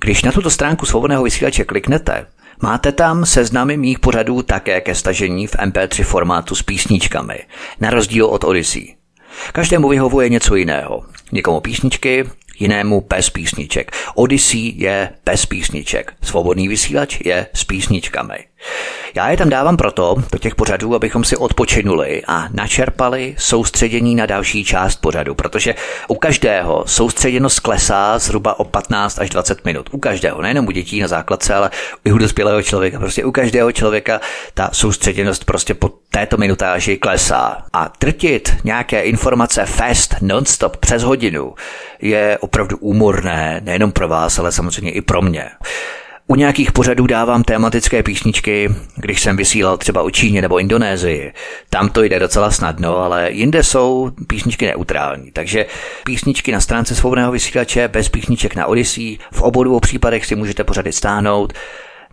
Když 0.00 0.22
na 0.22 0.32
tuto 0.32 0.50
stránku 0.50 0.86
Svobodného 0.86 1.22
vysílače 1.22 1.64
kliknete, 1.64 2.26
Máte 2.64 2.92
tam 2.92 3.26
seznamy 3.26 3.76
mých 3.76 3.98
pořadů 3.98 4.42
také 4.42 4.80
ke 4.80 4.94
stažení 4.94 5.46
v 5.46 5.54
MP3 5.54 6.04
formátu 6.04 6.54
s 6.54 6.62
písničkami, 6.62 7.38
na 7.80 7.90
rozdíl 7.90 8.26
od 8.26 8.44
Odyssey. 8.44 8.94
Každému 9.52 9.88
vyhovuje 9.88 10.28
něco 10.28 10.54
jiného. 10.54 11.04
Někomu 11.32 11.60
písničky, 11.60 12.24
jinému 12.58 13.00
bez 13.00 13.30
písniček. 13.30 13.92
Odyssey 14.14 14.72
je 14.76 15.10
bez 15.24 15.46
písniček. 15.46 16.14
Svobodný 16.22 16.68
vysílač 16.68 17.20
je 17.24 17.46
s 17.54 17.64
písničkami. 17.64 18.51
Já 19.14 19.30
je 19.30 19.36
tam 19.36 19.48
dávám 19.48 19.76
proto, 19.76 20.16
do 20.32 20.38
těch 20.38 20.54
pořadů, 20.54 20.94
abychom 20.94 21.24
si 21.24 21.36
odpočinuli 21.36 22.22
a 22.26 22.48
načerpali 22.50 23.34
soustředění 23.38 24.14
na 24.14 24.26
další 24.26 24.64
část 24.64 24.96
pořadu, 24.96 25.34
protože 25.34 25.74
u 26.08 26.14
každého 26.14 26.84
soustředěnost 26.86 27.60
klesá 27.60 28.18
zhruba 28.18 28.58
o 28.58 28.64
15 28.64 29.18
až 29.18 29.30
20 29.30 29.64
minut. 29.64 29.88
U 29.92 29.98
každého, 29.98 30.42
nejenom 30.42 30.66
u 30.66 30.70
dětí 30.70 31.00
na 31.00 31.08
základce, 31.08 31.54
ale 31.54 31.70
i 32.04 32.12
u 32.12 32.18
dospělého 32.18 32.62
člověka. 32.62 32.98
Prostě 32.98 33.24
u 33.24 33.30
každého 33.30 33.72
člověka 33.72 34.20
ta 34.54 34.70
soustředěnost 34.72 35.44
prostě 35.44 35.74
po 35.74 35.90
této 36.10 36.36
minutáži 36.36 36.96
klesá. 36.96 37.64
A 37.72 37.88
trtit 37.88 38.56
nějaké 38.64 39.02
informace 39.02 39.66
fast, 39.66 40.14
non-stop 40.20 40.76
přes 40.76 41.02
hodinu 41.02 41.54
je 42.00 42.38
opravdu 42.40 42.76
úmorné, 42.76 43.60
nejenom 43.64 43.92
pro 43.92 44.08
vás, 44.08 44.38
ale 44.38 44.52
samozřejmě 44.52 44.90
i 44.90 45.00
pro 45.00 45.22
mě. 45.22 45.50
U 46.26 46.34
nějakých 46.34 46.72
pořadů 46.72 47.06
dávám 47.06 47.42
tematické 47.42 48.02
písničky, 48.02 48.70
když 48.96 49.22
jsem 49.22 49.36
vysílal 49.36 49.76
třeba 49.76 50.02
o 50.02 50.10
Číně 50.10 50.42
nebo 50.42 50.58
Indonésii. 50.58 51.32
Tam 51.70 51.88
to 51.88 52.02
jde 52.02 52.18
docela 52.18 52.50
snadno, 52.50 52.98
ale 52.98 53.30
jinde 53.30 53.62
jsou 53.62 54.10
písničky 54.26 54.66
neutrální. 54.66 55.32
Takže 55.32 55.66
písničky 56.04 56.52
na 56.52 56.60
stránce 56.60 56.94
svobodného 56.94 57.32
vysílače 57.32 57.88
bez 57.88 58.08
písniček 58.08 58.54
na 58.54 58.66
Odyssey. 58.66 59.18
V 59.32 59.42
obou 59.42 59.64
dvou 59.64 59.80
případech 59.80 60.26
si 60.26 60.36
můžete 60.36 60.64
pořady 60.64 60.92
stáhnout 60.92 61.52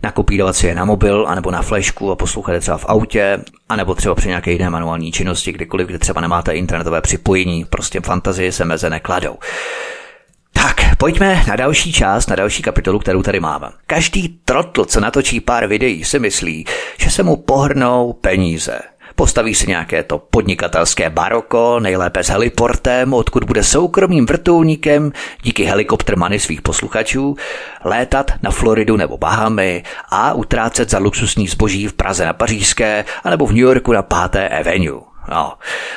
nakopírovat 0.02 0.56
si 0.56 0.66
je 0.66 0.74
na 0.74 0.84
mobil 0.84 1.24
anebo 1.28 1.50
na 1.50 1.62
flešku 1.62 2.10
a 2.10 2.16
poslouchat 2.16 2.52
je 2.52 2.60
třeba 2.60 2.78
v 2.78 2.84
autě, 2.88 3.38
anebo 3.68 3.94
třeba 3.94 4.14
při 4.14 4.28
nějaké 4.28 4.52
jiné 4.52 4.70
manuální 4.70 5.12
činnosti, 5.12 5.52
kdykoliv, 5.52 5.88
kde 5.88 5.98
třeba 5.98 6.20
nemáte 6.20 6.52
internetové 6.52 7.00
připojení, 7.00 7.64
prostě 7.64 8.00
fantazie 8.00 8.52
se 8.52 8.64
meze 8.64 8.90
nekladou. 8.90 9.38
Pojďme 11.00 11.44
na 11.48 11.56
další 11.56 11.92
část, 11.92 12.30
na 12.30 12.36
další 12.36 12.62
kapitolu, 12.62 12.98
kterou 12.98 13.22
tady 13.22 13.40
máme. 13.40 13.68
Každý 13.86 14.28
trotl, 14.28 14.84
co 14.84 15.00
natočí 15.00 15.40
pár 15.40 15.66
videí, 15.66 16.04
si 16.04 16.18
myslí, 16.18 16.64
že 16.98 17.10
se 17.10 17.22
mu 17.22 17.36
pohrnou 17.36 18.12
peníze. 18.12 18.78
Postaví 19.14 19.54
si 19.54 19.66
nějaké 19.66 20.02
to 20.02 20.18
podnikatelské 20.18 21.10
baroko, 21.10 21.80
nejlépe 21.80 22.24
s 22.24 22.28
heliportem, 22.28 23.14
odkud 23.14 23.44
bude 23.44 23.64
soukromým 23.64 24.26
vrtulníkem 24.26 25.12
díky 25.42 25.64
helikoptermany 25.64 26.38
svých 26.38 26.62
posluchačů 26.62 27.36
létat 27.84 28.30
na 28.42 28.50
Floridu 28.50 28.96
nebo 28.96 29.18
Bahamy 29.18 29.82
a 30.10 30.32
utrácet 30.32 30.90
za 30.90 30.98
luxusní 30.98 31.48
zboží 31.48 31.88
v 31.88 31.92
Praze 31.92 32.24
na 32.24 32.32
Pařížské 32.32 33.04
anebo 33.24 33.46
v 33.46 33.50
New 33.50 33.62
Yorku 33.62 33.92
na 33.92 34.02
5. 34.02 34.50
Avenue. 34.60 35.00
No. 35.30 35.52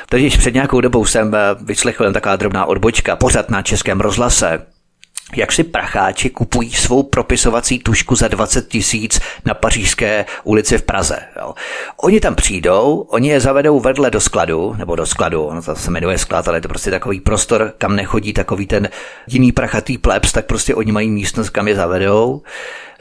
Takže 0.10 0.38
před 0.38 0.54
nějakou 0.54 0.82
dobou 0.82 1.06
jsem 1.06 1.36
eh, 1.36 1.40
vyslechl 1.62 2.04
jen 2.04 2.14
taková 2.14 2.36
drobná 2.36 2.66
odbočka, 2.66 3.16
pořád 3.16 3.50
na 3.50 3.62
českém 3.62 4.00
rozhlase, 4.00 4.73
jak 5.38 5.52
si 5.52 5.64
pracháči 5.64 6.30
kupují 6.30 6.72
svou 6.72 7.04
propisovací 7.04 7.80
tušku 7.80 8.16
za 8.16 8.28
20 8.28 8.68
tisíc 8.68 9.20
na 9.46 9.54
pařížské 9.54 10.26
ulici 10.44 10.78
v 10.78 10.82
Praze. 10.82 11.20
Jo. 11.40 11.54
Oni 11.98 12.20
tam 12.20 12.36
přijdou, 12.36 13.06
oni 13.10 13.30
je 13.30 13.40
zavedou 13.40 13.80
vedle 13.80 14.12
do 14.12 14.22
skladu, 14.22 14.76
nebo 14.78 14.96
do 14.96 15.06
skladu, 15.06 15.44
ono 15.44 15.62
to 15.62 15.76
se 15.76 15.92
jmenuje 15.92 16.18
sklad, 16.18 16.48
ale 16.48 16.58
je 16.58 16.62
to 16.62 16.68
prostě 16.68 16.92
takový 16.92 17.20
prostor, 17.20 17.74
kam 17.78 17.96
nechodí 17.96 18.34
takový 18.34 18.68
ten 18.68 18.90
jiný 19.28 19.52
prachatý 19.52 19.98
plebs, 19.98 20.32
tak 20.32 20.46
prostě 20.46 20.76
oni 20.76 20.92
mají 20.92 21.10
místnost, 21.10 21.50
kam 21.50 21.68
je 21.68 21.76
zavedou 21.76 22.42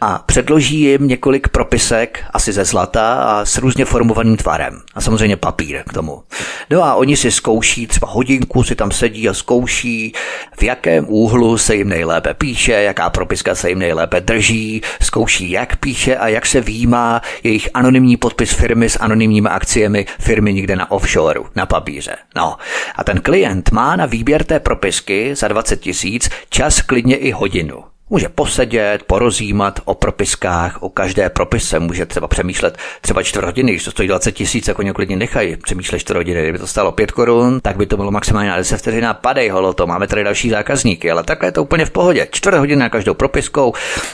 a 0.04 0.18
předloží 0.26 0.80
jim 0.80 1.08
několik 1.08 1.48
propisek, 1.48 2.24
asi 2.30 2.52
ze 2.52 2.64
zlata 2.64 3.14
a 3.14 3.44
s 3.44 3.58
různě 3.58 3.84
formovaným 3.84 4.36
tvarem. 4.36 4.80
A 4.94 5.00
samozřejmě 5.00 5.36
papír 5.36 5.82
k 5.88 5.92
tomu. 5.92 6.22
No 6.70 6.84
a 6.84 6.94
oni 6.94 7.16
si 7.16 7.30
zkouší, 7.30 7.86
třeba 7.86 8.08
hodinku 8.08 8.62
si 8.62 8.74
tam 8.74 8.90
sedí 8.90 9.28
a 9.28 9.34
zkouší, 9.34 10.12
v 10.58 10.62
jakém 10.62 11.06
úhlu 11.08 11.58
se 11.58 11.74
jim 11.76 11.88
nejlépe 11.88 12.34
píše, 12.34 12.72
jaká 12.72 13.10
propiska 13.10 13.54
se 13.54 13.68
jim 13.68 13.78
nejlépe 13.78 14.20
drží, 14.20 14.82
zkouší, 15.02 15.50
jak 15.50 15.76
píše 15.76 16.16
a 16.16 16.28
jak 16.28 16.46
se 16.46 16.60
výjímá 16.60 17.20
jejich 17.42 17.68
anonymní 17.74 18.16
podpis 18.16 18.52
firmy 18.52 18.88
s 18.88 18.98
anonymními 19.00 19.48
akciemi 19.48 20.06
firmy 20.18 20.52
někde 20.52 20.76
na 20.76 20.90
offshoreu, 20.90 21.44
na 21.54 21.66
papíře. 21.66 22.16
No 22.36 22.56
a 22.96 23.04
ten 23.04 23.20
klient 23.20 23.70
má 23.70 23.96
na 23.96 24.06
výběr 24.06 24.44
té 24.44 24.60
propisky 24.60 25.34
za 25.34 25.48
20 25.48 25.80
tisíc 25.80 26.30
čas 26.50 26.82
klidně 26.82 27.16
i 27.16 27.30
hodinu. 27.30 27.91
Může 28.12 28.28
posedět, 28.28 29.02
porozjímat 29.02 29.80
o 29.84 29.94
propiskách, 29.94 30.82
o 30.82 30.88
každé 30.88 31.30
propise, 31.30 31.78
může 31.78 32.06
třeba 32.06 32.28
přemýšlet 32.28 32.78
třeba 33.00 33.22
čtvrt 33.22 33.44
hodiny, 33.44 33.72
když 33.72 33.84
to 33.84 33.90
stojí 33.90 34.08
20 34.08 34.32
tisíc, 34.32 34.68
jako 34.68 34.82
několik 34.82 35.08
klidně 35.08 35.16
nechají 35.16 35.56
přemýšlet 35.56 35.98
čtvrt 35.98 36.16
hodiny. 36.16 36.42
Kdyby 36.42 36.58
to 36.58 36.66
stálo 36.66 36.92
5 36.92 37.10
korun, 37.10 37.60
tak 37.60 37.76
by 37.76 37.86
to 37.86 37.96
bylo 37.96 38.10
maximálně 38.10 38.50
na 38.50 38.56
10 38.56 38.78
vteřin 38.78 39.06
a 39.06 39.14
padej 39.14 39.48
holo, 39.48 39.72
to 39.72 39.86
máme 39.86 40.06
tady 40.06 40.24
další 40.24 40.50
zákazníky, 40.50 41.10
ale 41.10 41.22
takhle 41.22 41.48
je 41.48 41.52
to 41.52 41.62
úplně 41.62 41.84
v 41.84 41.90
pohodě. 41.90 42.28
Čtvrt 42.30 42.58
hodiny 42.58 42.80
na 42.80 42.88
každou 42.88 43.14
propiskou, 43.14 43.72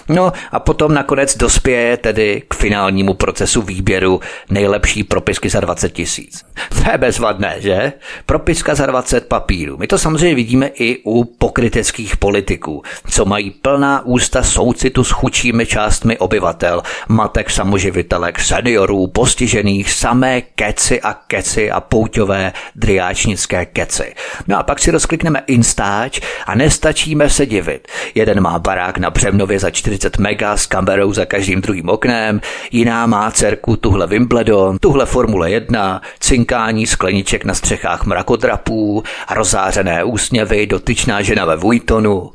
no 0.08 0.32
a 0.52 0.60
potom 0.60 0.94
nakonec 0.94 1.36
dospěje 1.36 1.96
tedy 1.96 2.42
k 2.48 2.54
finálnímu 2.54 3.14
procesu 3.14 3.62
výběru 3.62 4.20
nejlepší 4.50 5.04
propisky 5.04 5.48
za 5.48 5.60
20 5.60 5.92
tisíc. 5.92 6.44
To 6.68 6.90
je 6.90 6.98
bezvadné, 6.98 7.56
že? 7.58 7.92
Propiska 8.26 8.74
za 8.74 8.86
20 8.86 9.26
papírů. 9.26 9.76
My 9.76 9.86
to 9.86 9.98
samozřejmě 9.98 10.34
vidíme 10.34 10.66
i 10.66 10.98
u 11.04 11.24
pokryteckých 11.24 12.16
politiků, 12.16 12.82
co 13.10 13.24
mají 13.24 13.50
plná 13.50 13.87
plná 13.88 14.02
ústa 14.04 14.42
soucitu 14.42 15.04
s 15.04 15.10
chudšími 15.10 15.66
částmi 15.66 16.18
obyvatel, 16.18 16.82
matek 17.08 17.50
samoživitelek, 17.50 18.40
seniorů, 18.40 19.06
postižených, 19.06 19.92
samé 19.92 20.40
keci 20.40 21.00
a 21.00 21.14
keci 21.26 21.70
a 21.70 21.80
pouťové 21.80 22.52
driáčnické 22.76 23.66
keci. 23.66 24.14
No 24.46 24.58
a 24.58 24.62
pak 24.62 24.78
si 24.78 24.90
rozklikneme 24.90 25.42
Instač 25.46 26.20
a 26.46 26.54
nestačíme 26.54 27.30
se 27.30 27.46
divit. 27.46 27.88
Jeden 28.14 28.40
má 28.40 28.58
barák 28.58 28.98
na 28.98 29.10
Břevnově 29.10 29.58
za 29.58 29.70
40 29.70 30.18
mega 30.18 30.56
s 30.56 30.66
kamerou 30.66 31.12
za 31.12 31.24
každým 31.24 31.60
druhým 31.60 31.88
oknem, 31.88 32.40
jiná 32.70 33.06
má 33.06 33.30
dcerku 33.30 33.76
tuhle 33.76 34.06
Wimbledon, 34.06 34.78
tuhle 34.80 35.06
Formule 35.06 35.50
1, 35.50 36.02
cinkání 36.20 36.86
skleniček 36.86 37.44
na 37.44 37.54
střechách 37.54 38.04
mrakodrapů, 38.04 39.02
rozářené 39.30 40.04
úsměvy, 40.04 40.66
dotyčná 40.66 41.22
žena 41.22 41.44
ve 41.44 41.56
Vuitonu 41.56 42.32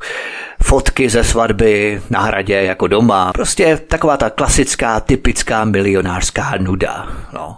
fotky 0.64 1.08
ze 1.10 1.24
svatby 1.24 2.02
na 2.10 2.20
hradě 2.20 2.54
jako 2.54 2.86
doma. 2.86 3.32
Prostě 3.32 3.80
taková 3.88 4.16
ta 4.16 4.30
klasická, 4.30 5.00
typická 5.00 5.64
milionářská 5.64 6.52
nuda. 6.58 7.08
No. 7.32 7.56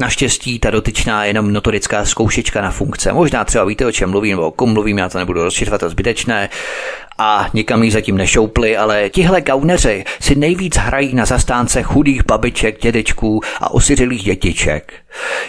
Naštěstí 0.00 0.58
ta 0.58 0.70
dotyčná 0.70 1.24
je 1.24 1.30
jenom 1.30 1.52
notorická 1.52 2.04
zkoušečka 2.04 2.62
na 2.62 2.70
funkce. 2.70 3.12
Možná 3.12 3.44
třeba 3.44 3.64
víte, 3.64 3.86
o 3.86 3.92
čem 3.92 4.10
mluvím, 4.10 4.30
nebo 4.30 4.46
o 4.46 4.50
kom 4.50 4.72
mluvím, 4.72 4.98
já 4.98 5.08
to 5.08 5.18
nebudu 5.18 5.42
rozšiřovat, 5.42 5.80
to 5.80 5.90
zbytečné 5.90 6.48
a 7.18 7.46
nikam 7.54 7.82
jí 7.82 7.90
zatím 7.90 8.16
nešoupli, 8.16 8.76
ale 8.76 9.10
tihle 9.10 9.40
gauneři 9.40 10.04
si 10.20 10.34
nejvíc 10.34 10.76
hrají 10.76 11.14
na 11.14 11.24
zastánce 11.24 11.82
chudých 11.82 12.26
babiček, 12.26 12.82
dědečků 12.82 13.40
a 13.60 13.70
osiřelých 13.70 14.22
dětiček. 14.22 14.92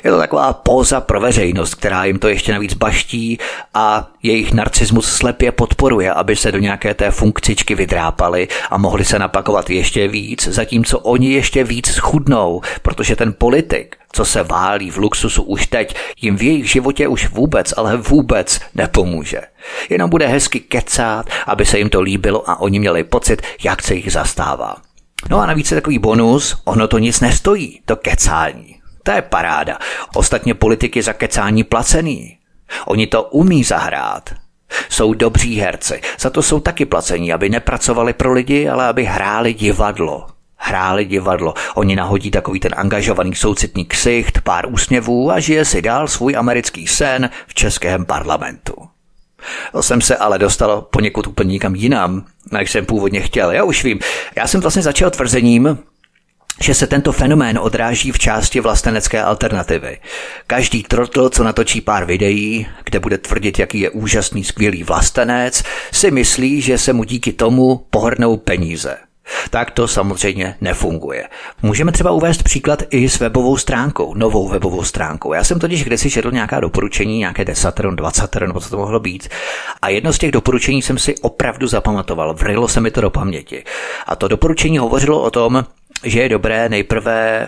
Je 0.04 0.12
to 0.12 0.18
taková 0.18 0.54
póza 0.54 1.02
pro 1.02 1.20
veřejnost, 1.20 1.76
která 1.76 2.06
jim 2.06 2.20
to 2.20 2.28
ještě 2.28 2.52
navíc 2.52 2.74
baští 2.74 3.40
a 3.74 4.10
jejich 4.24 4.54
narcismus 4.54 5.16
slepě 5.16 5.52
podporuje, 5.52 6.14
aby 6.14 6.36
se 6.36 6.52
do 6.52 6.58
nějaké 6.58 6.94
té 6.94 7.12
funkcičky 7.12 7.76
vydrápali 7.76 8.48
a 8.70 8.78
mohli 8.78 9.06
se 9.06 9.20
napakovat 9.20 9.70
ještě 9.70 10.08
víc, 10.08 10.48
zatímco 10.48 11.00
oni 11.00 11.34
ještě 11.34 11.64
víc 11.64 11.92
schudnou, 11.92 12.62
protože 12.82 13.16
ten 13.16 13.34
politik, 13.38 13.96
co 14.12 14.26
se 14.26 14.44
válí 14.44 14.92
v 14.92 14.98
luxusu 14.98 15.44
už 15.44 15.68
teď, 15.68 15.96
jim 16.22 16.38
v 16.38 16.42
jejich 16.42 16.72
životě 16.72 17.08
už 17.08 17.30
vůbec, 17.30 17.74
ale 17.78 17.98
vůbec 17.98 18.62
nepomůže. 18.76 19.42
Jenom 19.90 20.10
bude 20.10 20.28
hezky 20.28 20.60
kecat, 20.60 21.26
aby 21.56 21.66
se 21.66 21.78
jim 21.78 21.90
to 21.90 22.02
líbilo 22.02 22.50
a 22.50 22.60
oni 22.60 22.80
měli 22.80 23.04
pocit, 23.04 23.42
jak 23.64 23.82
se 23.82 23.96
jich 23.96 24.12
zastává. 24.12 24.76
No 25.30 25.40
a 25.40 25.46
navíc 25.46 25.72
je 25.72 25.78
takový 25.78 26.00
bonus, 26.00 26.62
ono 26.66 26.88
to 26.88 26.98
nic 27.00 27.20
nestojí, 27.20 27.82
to 27.86 27.96
kecání. 27.96 28.76
To 29.04 29.12
je 29.12 29.22
paráda. 29.22 29.78
Ostatně 30.16 30.54
politiky 30.54 31.02
za 31.02 31.14
kecání 31.14 31.64
placený. 31.64 32.38
Oni 32.86 33.08
to 33.08 33.24
umí 33.24 33.64
zahrát. 33.64 34.30
Jsou 34.90 35.14
dobří 35.14 35.60
herci, 35.60 36.02
za 36.20 36.30
to 36.30 36.44
jsou 36.44 36.60
taky 36.60 36.86
placení, 36.86 37.34
aby 37.34 37.50
nepracovali 37.50 38.14
pro 38.14 38.34
lidi, 38.34 38.70
ale 38.70 38.88
aby 38.88 39.04
hráli 39.04 39.54
divadlo. 39.54 40.28
Hráli 40.56 41.06
divadlo. 41.06 41.54
Oni 41.76 41.96
nahodí 41.96 42.32
takový 42.32 42.60
ten 42.60 42.72
angažovaný 42.78 43.36
soucitní 43.36 43.86
ksicht, 43.86 44.42
pár 44.42 44.66
úsměvů 44.68 45.32
a 45.32 45.40
žije 45.40 45.66
si 45.66 45.82
dál 45.82 46.08
svůj 46.08 46.36
americký 46.36 46.88
sen 46.88 47.30
v 47.48 47.54
českém 47.54 48.06
parlamentu. 48.06 48.95
Jsem 49.82 50.02
se 50.02 50.16
ale 50.16 50.40
dostal 50.40 50.82
poněkud 50.82 51.28
úplně 51.28 51.52
nikam 51.52 51.76
jinam, 51.76 52.26
než 52.52 52.72
jsem 52.72 52.86
původně 52.86 53.22
chtěl. 53.22 53.52
Já 53.52 53.64
už 53.64 53.84
vím. 53.84 54.00
Já 54.36 54.48
jsem 54.48 54.62
vlastně 54.62 54.82
začal 54.82 55.10
tvrzením, 55.10 55.78
že 56.62 56.74
se 56.74 56.88
tento 56.88 57.12
fenomén 57.12 57.60
odráží 57.62 58.12
v 58.12 58.20
části 58.20 58.60
vlastenecké 58.60 59.24
alternativy. 59.24 59.98
Každý 60.48 60.84
trotl, 60.84 61.30
co 61.30 61.44
natočí 61.44 61.82
pár 61.82 62.06
videí, 62.06 62.68
kde 62.84 63.00
bude 63.00 63.18
tvrdit, 63.18 63.60
jaký 63.60 63.80
je 63.80 63.90
úžasný, 63.90 64.44
skvělý 64.44 64.84
vlastenec, 64.84 65.64
si 65.94 66.12
myslí, 66.12 66.62
že 66.62 66.78
se 66.78 66.94
mu 66.94 67.04
díky 67.04 67.34
tomu 67.34 67.86
pohrnou 67.90 68.38
peníze. 68.38 68.98
Tak 69.50 69.72
to 69.72 69.88
samozřejmě 69.88 70.56
nefunguje. 70.62 71.28
Můžeme 71.62 71.92
třeba 71.92 72.12
uvést 72.12 72.44
příklad 72.44 72.84
i 72.90 73.10
s 73.10 73.20
webovou 73.20 73.58
stránkou, 73.58 74.14
novou 74.14 74.48
webovou 74.48 74.84
stránkou. 74.84 75.34
Já 75.34 75.44
jsem 75.44 75.60
totiž 75.60 75.84
kdysi 75.84 76.12
četl 76.12 76.32
nějaká 76.32 76.60
doporučení, 76.60 77.18
nějaké 77.18 77.46
desatero, 77.46 77.96
dvacatero, 77.96 78.48
nebo 78.48 78.60
co 78.60 78.70
to 78.70 78.78
mohlo 78.78 79.00
být. 79.00 79.30
A 79.82 79.90
jedno 79.90 80.14
z 80.14 80.18
těch 80.18 80.32
doporučení 80.32 80.82
jsem 80.82 80.98
si 80.98 81.16
opravdu 81.18 81.68
zapamatoval, 81.68 82.34
vrilo 82.34 82.68
se 82.68 82.82
mi 82.82 82.92
to 82.92 83.02
do 83.02 83.10
paměti. 83.10 83.64
A 84.08 84.16
to 84.16 84.28
doporučení 84.28 84.78
hovořilo 84.78 85.22
o 85.22 85.32
tom, 85.32 85.66
že 86.04 86.22
je 86.22 86.30
dobré 86.30 86.70
nejprve 86.70 87.48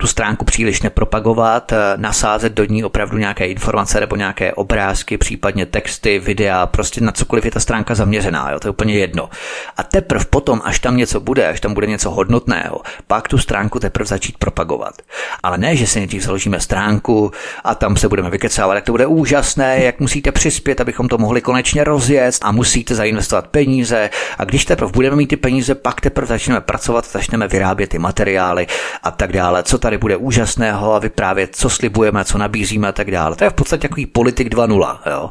tu 0.00 0.06
stránku 0.06 0.44
příliš 0.44 0.82
nepropagovat, 0.82 1.72
eh, 1.72 1.76
nasázet 1.96 2.52
do 2.52 2.64
ní 2.64 2.84
opravdu 2.84 3.18
nějaké 3.18 3.46
informace 3.46 4.00
nebo 4.00 4.16
nějaké 4.16 4.52
obrázky, 4.52 5.18
případně 5.18 5.66
texty, 5.66 6.18
videa, 6.18 6.66
prostě 6.66 7.00
na 7.00 7.12
cokoliv 7.12 7.44
je 7.44 7.50
ta 7.50 7.60
stránka 7.60 7.94
zaměřená, 7.94 8.50
jo, 8.50 8.60
to 8.60 8.68
je 8.68 8.70
úplně 8.70 8.94
jedno. 8.94 9.28
A 9.76 9.82
teprve 9.82 10.24
potom, 10.24 10.60
až 10.64 10.78
tam 10.78 10.96
něco 10.96 11.20
bude, 11.20 11.48
až 11.48 11.60
tam 11.60 11.74
bude 11.74 11.86
něco 11.86 12.10
hodnotného, 12.10 12.80
pak 13.06 13.28
tu 13.28 13.38
stránku 13.38 13.78
teprve 13.78 14.06
začít 14.06 14.38
propagovat. 14.38 14.94
Ale 15.42 15.58
ne, 15.58 15.76
že 15.76 15.86
si 15.86 15.98
nejdřív 15.98 16.22
založíme 16.22 16.60
stránku 16.60 17.30
a 17.64 17.74
tam 17.74 17.96
se 17.96 18.08
budeme 18.08 18.30
vykecávat, 18.30 18.74
jak 18.74 18.84
to 18.84 18.92
bude 18.92 19.06
úžasné, 19.06 19.84
jak 19.84 20.00
musíte 20.00 20.32
přispět, 20.32 20.80
abychom 20.80 21.08
to 21.08 21.18
mohli 21.18 21.40
konečně 21.40 21.84
rozjet 21.84 22.34
a 22.42 22.52
musíte 22.52 22.94
zainvestovat 22.94 23.46
peníze. 23.46 24.10
A 24.38 24.44
když 24.44 24.64
teprve 24.64 24.92
budeme 24.92 25.16
mít 25.16 25.26
ty 25.26 25.36
peníze, 25.36 25.74
pak 25.74 26.00
teprve 26.00 26.26
začneme 26.26 26.60
pracovat, 26.60 27.06
začneme 27.12 27.48
vyrábět 27.48 27.86
ty 27.86 27.98
materiály 27.98 28.66
a 29.02 29.10
tak 29.10 29.32
dále. 29.32 29.62
Co 29.62 29.78
tady 29.88 29.98
bude 29.98 30.16
úžasného 30.16 30.94
a 30.94 30.98
vyprávět, 30.98 31.56
co 31.56 31.70
slibujeme, 31.70 32.24
co 32.24 32.38
nabízíme 32.38 32.88
a 32.88 32.92
tak 32.92 33.10
dále. 33.10 33.36
To 33.36 33.44
je 33.44 33.50
v 33.50 33.54
podstatě 33.54 33.88
takový 33.88 34.06
politik 34.06 34.54
2.0. 34.54 34.98
Jo. 35.10 35.30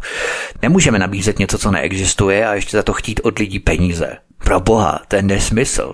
Nemůžeme 0.62 1.00
nabízet 1.00 1.40
něco, 1.40 1.58
co 1.58 1.72
neexistuje 1.72 2.48
a 2.48 2.54
ještě 2.54 2.78
za 2.78 2.84
to 2.84 2.94
chtít 2.94 3.20
od 3.24 3.40
lidí 3.40 3.60
peníze. 3.60 4.18
Pro 4.44 4.60
boha, 4.60 5.02
je 5.14 5.22
nesmysl. 5.22 5.94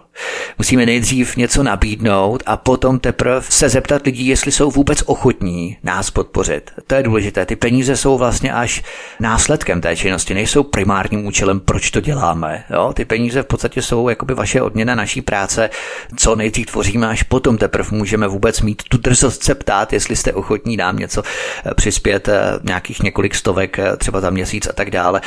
Musíme 0.58 0.86
nejdřív 0.86 1.36
něco 1.36 1.64
nabídnout 1.64 2.44
a 2.46 2.58
potom 2.58 3.00
teprve 3.00 3.42
se 3.42 3.70
zeptat 3.70 4.06
lidí, 4.06 4.28
jestli 4.28 4.52
jsou 4.52 4.72
vůbec 4.72 5.04
ochotní 5.06 5.78
nás 5.84 6.12
podpořit. 6.12 6.72
To 6.88 6.96
je 6.96 7.04
důležité. 7.04 7.46
Ty 7.46 7.56
peníze 7.56 7.98
jsou 7.98 8.18
vlastně 8.18 8.54
až 8.54 8.84
následkem 9.20 9.82
té 9.82 9.96
činnosti, 9.96 10.34
nejsou 10.34 10.64
primárním 10.64 11.26
účelem, 11.26 11.60
proč 11.60 11.92
to 11.92 12.02
děláme. 12.02 12.64
Jo? 12.70 12.94
Ty 12.94 13.06
peníze 13.06 13.44
v 13.44 13.46
podstatě 13.46 13.82
jsou 13.82 14.10
jakoby 14.10 14.34
vaše 14.34 14.62
odměna 14.62 14.96
naší 14.96 15.22
práce, 15.22 15.70
co 16.18 16.36
nejdřív 16.36 16.66
tvoříme, 16.66 17.08
až 17.08 17.24
potom 17.24 17.58
teprve 17.58 17.90
můžeme 17.92 18.28
vůbec 18.28 18.62
mít 18.62 18.84
tu 18.90 18.98
drzost 18.98 19.44
se 19.44 19.56
ptát, 19.56 19.94
jestli 19.94 20.16
jste 20.16 20.34
ochotní 20.34 20.78
nám 20.78 20.98
něco 20.98 21.24
eh, 21.66 21.74
přispět, 21.74 22.28
eh, 22.28 22.42
nějakých 22.64 23.04
několik 23.04 23.36
stovek 23.36 23.80
eh, 23.80 23.98
třeba 23.98 24.22
za 24.22 24.30
měsíc 24.30 24.68
a 24.68 24.74
tak 24.74 24.92
dále. 24.92 25.22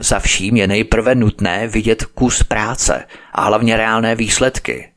Za 0.00 0.18
vším 0.18 0.56
je 0.56 0.66
nejprve 0.66 1.14
nutné 1.14 1.68
vidět 1.68 2.04
kus 2.04 2.42
práce 2.42 2.59
práce 2.60 3.04
a 3.32 3.44
hlavně 3.44 3.76
reálné 3.76 4.14
výsledky. 4.14 4.88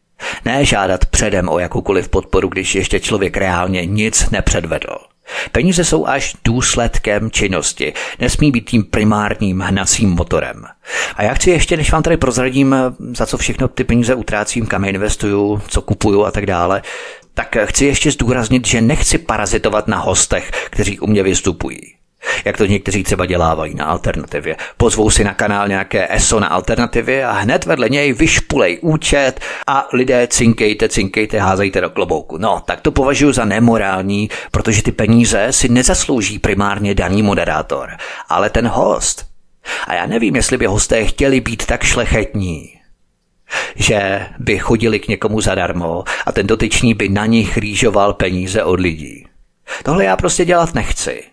Ne 0.45 0.65
žádat 0.65 1.05
předem 1.05 1.49
o 1.49 1.59
jakoukoliv 1.59 2.09
podporu, 2.09 2.47
když 2.47 2.75
ještě 2.75 2.99
člověk 2.99 3.37
reálně 3.37 3.85
nic 3.85 4.29
nepředvedl. 4.29 4.97
Peníze 5.51 5.85
jsou 5.85 6.07
až 6.07 6.35
důsledkem 6.43 7.31
činnosti, 7.31 7.93
nesmí 8.19 8.51
být 8.51 8.69
tím 8.69 8.83
primárním 8.83 9.59
hnacím 9.59 10.09
motorem. 10.09 10.63
A 11.15 11.23
já 11.23 11.33
chci 11.33 11.49
ještě, 11.49 11.77
než 11.77 11.91
vám 11.91 12.03
tady 12.03 12.17
prozradím, 12.17 12.75
za 13.13 13.25
co 13.25 13.37
všechno 13.37 13.67
ty 13.67 13.83
peníze 13.83 14.15
utrácím, 14.15 14.65
kam 14.65 14.85
investuju, 14.85 15.61
co 15.67 15.81
kupuju 15.81 16.25
a 16.25 16.31
tak 16.31 16.45
dále, 16.45 16.81
tak 17.33 17.57
chci 17.65 17.85
ještě 17.85 18.11
zdůraznit, 18.11 18.67
že 18.67 18.81
nechci 18.81 19.17
parazitovat 19.17 19.87
na 19.87 19.97
hostech, 19.97 20.51
kteří 20.69 20.99
u 20.99 21.07
mě 21.07 21.23
vystupují. 21.23 21.79
Jak 22.45 22.57
to 22.57 22.65
někteří 22.65 23.03
třeba 23.03 23.25
dělávají 23.25 23.75
na 23.75 23.85
alternativě. 23.85 24.55
Pozvou 24.77 25.09
si 25.09 25.23
na 25.23 25.33
kanál 25.33 25.67
nějaké 25.67 26.07
ESO 26.09 26.39
na 26.39 26.47
alternativě 26.47 27.25
a 27.25 27.31
hned 27.31 27.65
vedle 27.65 27.89
něj 27.89 28.13
vyšpulej 28.13 28.79
účet 28.81 29.39
a 29.67 29.87
lidé 29.93 30.27
cinkejte, 30.27 30.89
cinkejte, 30.89 31.39
házejte 31.39 31.81
do 31.81 31.89
klobouku. 31.89 32.37
No, 32.37 32.61
tak 32.65 32.81
to 32.81 32.91
považuji 32.91 33.31
za 33.31 33.45
nemorální, 33.45 34.29
protože 34.51 34.83
ty 34.83 34.91
peníze 34.91 35.47
si 35.51 35.69
nezaslouží 35.69 36.39
primárně 36.39 36.95
daný 36.95 37.21
moderátor, 37.21 37.89
ale 38.29 38.49
ten 38.49 38.67
host. 38.67 39.25
A 39.87 39.93
já 39.93 40.05
nevím, 40.05 40.35
jestli 40.35 40.57
by 40.57 40.65
hosté 40.65 41.05
chtěli 41.05 41.41
být 41.41 41.65
tak 41.65 41.83
šlechetní, 41.83 42.69
že 43.75 44.27
by 44.39 44.59
chodili 44.59 44.99
k 44.99 45.07
někomu 45.07 45.41
zadarmo 45.41 46.03
a 46.25 46.31
ten 46.31 46.47
dotyčný 46.47 46.93
by 46.93 47.09
na 47.09 47.25
nich 47.25 47.57
rýžoval 47.57 48.13
peníze 48.13 48.63
od 48.63 48.79
lidí. 48.79 49.27
Tohle 49.83 50.05
já 50.05 50.17
prostě 50.17 50.45
dělat 50.45 50.73
nechci. 50.73 51.32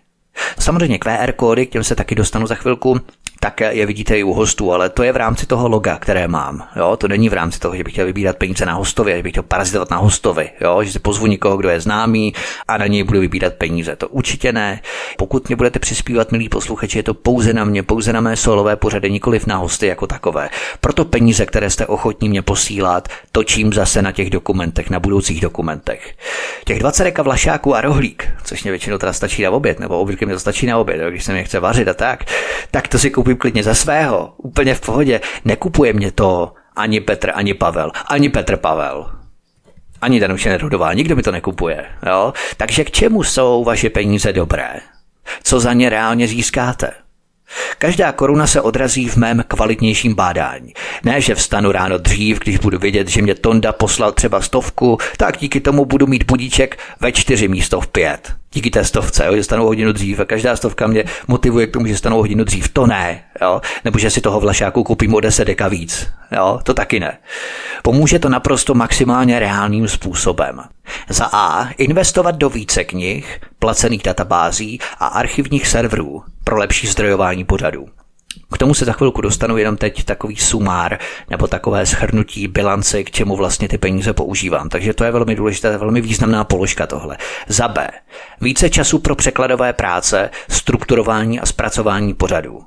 Samozřejmě 0.59 0.97
QR 0.97 1.31
kódy, 1.31 1.65
k 1.67 1.69
těm 1.69 1.83
se 1.83 1.95
taky 1.95 2.15
dostanu 2.15 2.47
za 2.47 2.55
chvilku, 2.55 3.01
tak 3.43 3.59
je 3.59 3.85
vidíte 3.85 4.19
i 4.19 4.23
u 4.23 4.33
hostů, 4.33 4.73
ale 4.73 4.89
to 4.89 5.03
je 5.03 5.11
v 5.11 5.15
rámci 5.15 5.45
toho 5.45 5.69
loga, 5.69 5.97
které 5.97 6.27
mám. 6.27 6.67
Jo? 6.75 6.97
To 6.97 7.07
není 7.07 7.29
v 7.29 7.33
rámci 7.33 7.59
toho, 7.59 7.75
že 7.75 7.83
bych 7.83 7.93
chtěl 7.93 8.05
vybírat 8.05 8.37
peníze 8.37 8.65
na 8.65 8.73
hostově, 8.73 9.17
že 9.17 9.23
bych 9.23 9.31
chtěl 9.31 9.43
parazitovat 9.43 9.89
na 9.89 9.97
hostovi, 9.97 10.49
jo? 10.61 10.83
že 10.83 10.91
si 10.91 10.99
pozvu 10.99 11.27
někoho, 11.27 11.57
kdo 11.57 11.69
je 11.69 11.79
známý 11.79 12.33
a 12.67 12.77
na 12.77 12.87
něj 12.87 13.03
budu 13.03 13.19
vybírat 13.19 13.53
peníze. 13.53 13.95
To 13.95 14.07
určitě 14.07 14.53
ne. 14.53 14.81
Pokud 15.17 15.47
mě 15.47 15.55
budete 15.55 15.79
přispívat, 15.79 16.31
milí 16.31 16.49
posluchači, 16.49 16.99
je 16.99 17.03
to 17.03 17.13
pouze 17.13 17.53
na 17.53 17.65
mě, 17.65 17.83
pouze 17.83 18.13
na 18.13 18.21
mé 18.21 18.35
solové 18.35 18.75
pořady, 18.75 19.11
nikoliv 19.11 19.47
na 19.47 19.57
hosty 19.57 19.87
jako 19.87 20.07
takové. 20.07 20.49
Proto 20.81 21.05
peníze, 21.05 21.45
které 21.45 21.69
jste 21.69 21.85
ochotní 21.85 22.29
mě 22.29 22.41
posílat, 22.41 23.07
točím 23.31 23.73
zase 23.73 24.01
na 24.01 24.11
těch 24.11 24.29
dokumentech, 24.29 24.89
na 24.89 24.99
budoucích 24.99 25.41
dokumentech. 25.41 26.15
Těch 26.65 26.79
20 26.79 27.03
reka 27.03 27.23
vlašáků 27.23 27.75
a 27.75 27.81
rohlík, 27.81 28.27
což 28.43 28.63
mě 28.63 28.71
většinou 28.71 28.97
teda 28.97 29.13
stačí 29.13 29.43
na 29.43 29.51
oběd, 29.51 29.79
nebo 29.79 29.99
obvykle 29.99 30.27
mi 30.27 30.33
to 30.33 30.39
stačí 30.39 30.65
na 30.65 30.77
oběd, 30.77 31.01
když 31.09 31.23
se 31.23 31.33
mě 31.33 31.43
chce 31.43 31.59
vařit 31.59 31.87
a 31.87 31.93
tak, 31.93 32.23
tak 32.71 32.87
to 32.87 32.99
si 32.99 33.09
koupím 33.09 33.30
koupím 33.31 33.37
klidně 33.37 33.63
za 33.63 33.73
svého, 33.73 34.33
úplně 34.37 34.75
v 34.75 34.81
pohodě. 34.81 35.21
Nekupuje 35.45 35.93
mě 35.93 36.11
to 36.11 36.53
ani 36.75 36.99
Petr, 36.99 37.31
ani 37.33 37.53
Pavel, 37.53 37.91
ani 38.07 38.29
Petr 38.29 38.57
Pavel. 38.57 39.11
Ani 40.01 40.19
Danuše 40.19 40.49
Nerudová, 40.49 40.93
nikdo 40.93 41.15
mi 41.15 41.21
to 41.21 41.31
nekupuje. 41.31 41.85
Jo? 42.07 42.33
Takže 42.57 42.83
k 42.83 42.91
čemu 42.91 43.23
jsou 43.23 43.63
vaše 43.63 43.89
peníze 43.89 44.33
dobré? 44.33 44.81
Co 45.43 45.59
za 45.59 45.73
ně 45.73 45.89
reálně 45.89 46.27
získáte? 46.27 46.91
Každá 47.77 48.11
koruna 48.11 48.47
se 48.47 48.61
odrazí 48.61 49.09
v 49.09 49.15
mém 49.15 49.43
kvalitnějším 49.47 50.15
bádání. 50.15 50.73
Ne, 51.03 51.21
že 51.21 51.35
vstanu 51.35 51.71
ráno 51.71 51.97
dřív, 51.97 52.39
když 52.39 52.57
budu 52.57 52.79
vědět, 52.79 53.07
že 53.07 53.21
mě 53.21 53.35
Tonda 53.35 53.71
poslal 53.71 54.11
třeba 54.11 54.41
stovku, 54.41 54.97
tak 55.17 55.37
díky 55.37 55.61
tomu 55.61 55.85
budu 55.85 56.07
mít 56.07 56.23
budíček 56.23 56.79
ve 56.99 57.11
čtyři 57.11 57.47
místo 57.47 57.81
v 57.81 57.87
pět 57.87 58.40
díky 58.53 58.69
té 58.69 58.85
stovce, 58.85 59.25
jo, 59.25 59.35
že 59.35 59.43
stanou 59.43 59.65
hodinu 59.65 59.91
dřív 59.91 60.19
a 60.19 60.25
každá 60.25 60.55
stovka 60.55 60.87
mě 60.87 61.03
motivuje 61.27 61.67
k 61.67 61.71
tomu, 61.71 61.87
že 61.87 61.97
stanou 61.97 62.17
hodinu 62.17 62.43
dřív. 62.43 62.69
To 62.69 62.87
ne, 62.87 63.23
jo, 63.41 63.61
nebo 63.85 63.99
že 63.99 64.09
si 64.09 64.21
toho 64.21 64.39
vlašáku 64.39 64.83
koupím 64.83 65.13
o 65.13 65.19
10 65.19 65.45
deka 65.45 65.67
víc, 65.67 66.09
jo, 66.31 66.59
to 66.63 66.73
taky 66.73 66.99
ne. 66.99 67.17
Pomůže 67.83 68.19
to 68.19 68.29
naprosto 68.29 68.73
maximálně 68.73 69.39
reálným 69.39 69.87
způsobem. 69.87 70.61
Za 71.09 71.29
A. 71.31 71.69
Investovat 71.77 72.35
do 72.35 72.49
více 72.49 72.83
knih, 72.83 73.39
placených 73.59 74.03
databází 74.03 74.79
a 74.99 75.05
archivních 75.05 75.67
serverů 75.67 76.23
pro 76.43 76.57
lepší 76.57 76.87
zdrojování 76.87 77.45
pořadů. 77.45 77.87
K 78.53 78.57
tomu 78.57 78.73
se 78.73 78.85
za 78.85 78.93
chvilku 78.93 79.21
dostanu 79.21 79.57
jenom 79.57 79.77
teď 79.77 80.03
takový 80.03 80.35
sumár 80.35 80.99
nebo 81.29 81.47
takové 81.47 81.85
schrnutí 81.85 82.47
bilance, 82.47 83.03
k 83.03 83.11
čemu 83.11 83.35
vlastně 83.35 83.67
ty 83.67 83.77
peníze 83.77 84.13
používám. 84.13 84.69
Takže 84.69 84.93
to 84.93 85.03
je 85.03 85.11
velmi 85.11 85.35
důležité, 85.35 85.77
velmi 85.77 86.01
významná 86.01 86.43
položka 86.43 86.87
tohle. 86.87 87.17
Za 87.47 87.67
B. 87.67 87.87
Více 88.41 88.69
času 88.69 88.99
pro 88.99 89.15
překladové 89.15 89.73
práce, 89.73 90.29
strukturování 90.49 91.39
a 91.39 91.45
zpracování 91.45 92.13
pořadů. 92.13 92.63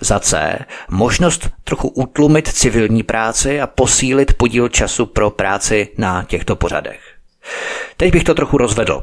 Za 0.00 0.20
C. 0.20 0.58
Možnost 0.88 1.48
trochu 1.64 1.88
utlumit 1.88 2.48
civilní 2.48 3.02
práci 3.02 3.60
a 3.60 3.66
posílit 3.66 4.34
podíl 4.34 4.68
času 4.68 5.06
pro 5.06 5.30
práci 5.30 5.88
na 5.98 6.24
těchto 6.24 6.56
pořadech. 6.56 7.00
Teď 7.96 8.12
bych 8.12 8.24
to 8.24 8.34
trochu 8.34 8.58
rozvedl. 8.58 9.02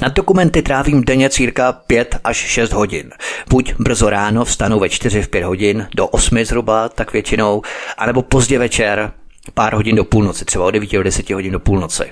Na 0.00 0.08
dokumenty 0.08 0.62
trávím 0.62 1.04
denně 1.04 1.30
cirka 1.30 1.72
5 1.72 2.16
až 2.24 2.36
6 2.36 2.72
hodin. 2.72 3.10
Buď 3.48 3.74
brzo 3.78 4.10
ráno 4.10 4.44
vstanu 4.44 4.78
ve 4.78 4.88
4 4.88 5.22
v 5.22 5.28
5 5.28 5.44
hodin, 5.44 5.88
do 5.94 6.06
8 6.06 6.44
zhruba, 6.44 6.88
tak 6.88 7.12
většinou, 7.12 7.62
anebo 7.98 8.22
pozdě 8.22 8.58
večer, 8.58 9.12
pár 9.54 9.74
hodin 9.74 9.96
do 9.96 10.04
půlnoci, 10.04 10.44
třeba 10.44 10.64
od 10.64 10.70
9 10.70 10.92
do 10.92 11.02
10 11.02 11.30
hodin 11.30 11.52
do 11.52 11.60
půlnoci. 11.60 12.04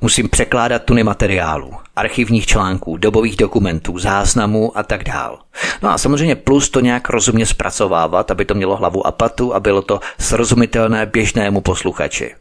Musím 0.00 0.28
překládat 0.28 0.84
tuny 0.84 1.02
materiálů, 1.02 1.72
archivních 1.96 2.46
článků, 2.46 2.96
dobových 2.96 3.36
dokumentů, 3.36 3.98
záznamů 3.98 4.78
a 4.78 4.82
tak 4.82 5.04
dál. 5.04 5.38
No 5.82 5.90
a 5.90 5.98
samozřejmě 5.98 6.34
plus 6.36 6.70
to 6.70 6.80
nějak 6.80 7.10
rozumně 7.10 7.46
zpracovávat, 7.46 8.30
aby 8.30 8.44
to 8.44 8.54
mělo 8.54 8.76
hlavu 8.76 9.06
a 9.06 9.12
patu 9.12 9.54
a 9.54 9.60
bylo 9.60 9.82
to 9.82 10.00
srozumitelné 10.18 11.06
běžnému 11.06 11.60
posluchači. 11.60 12.34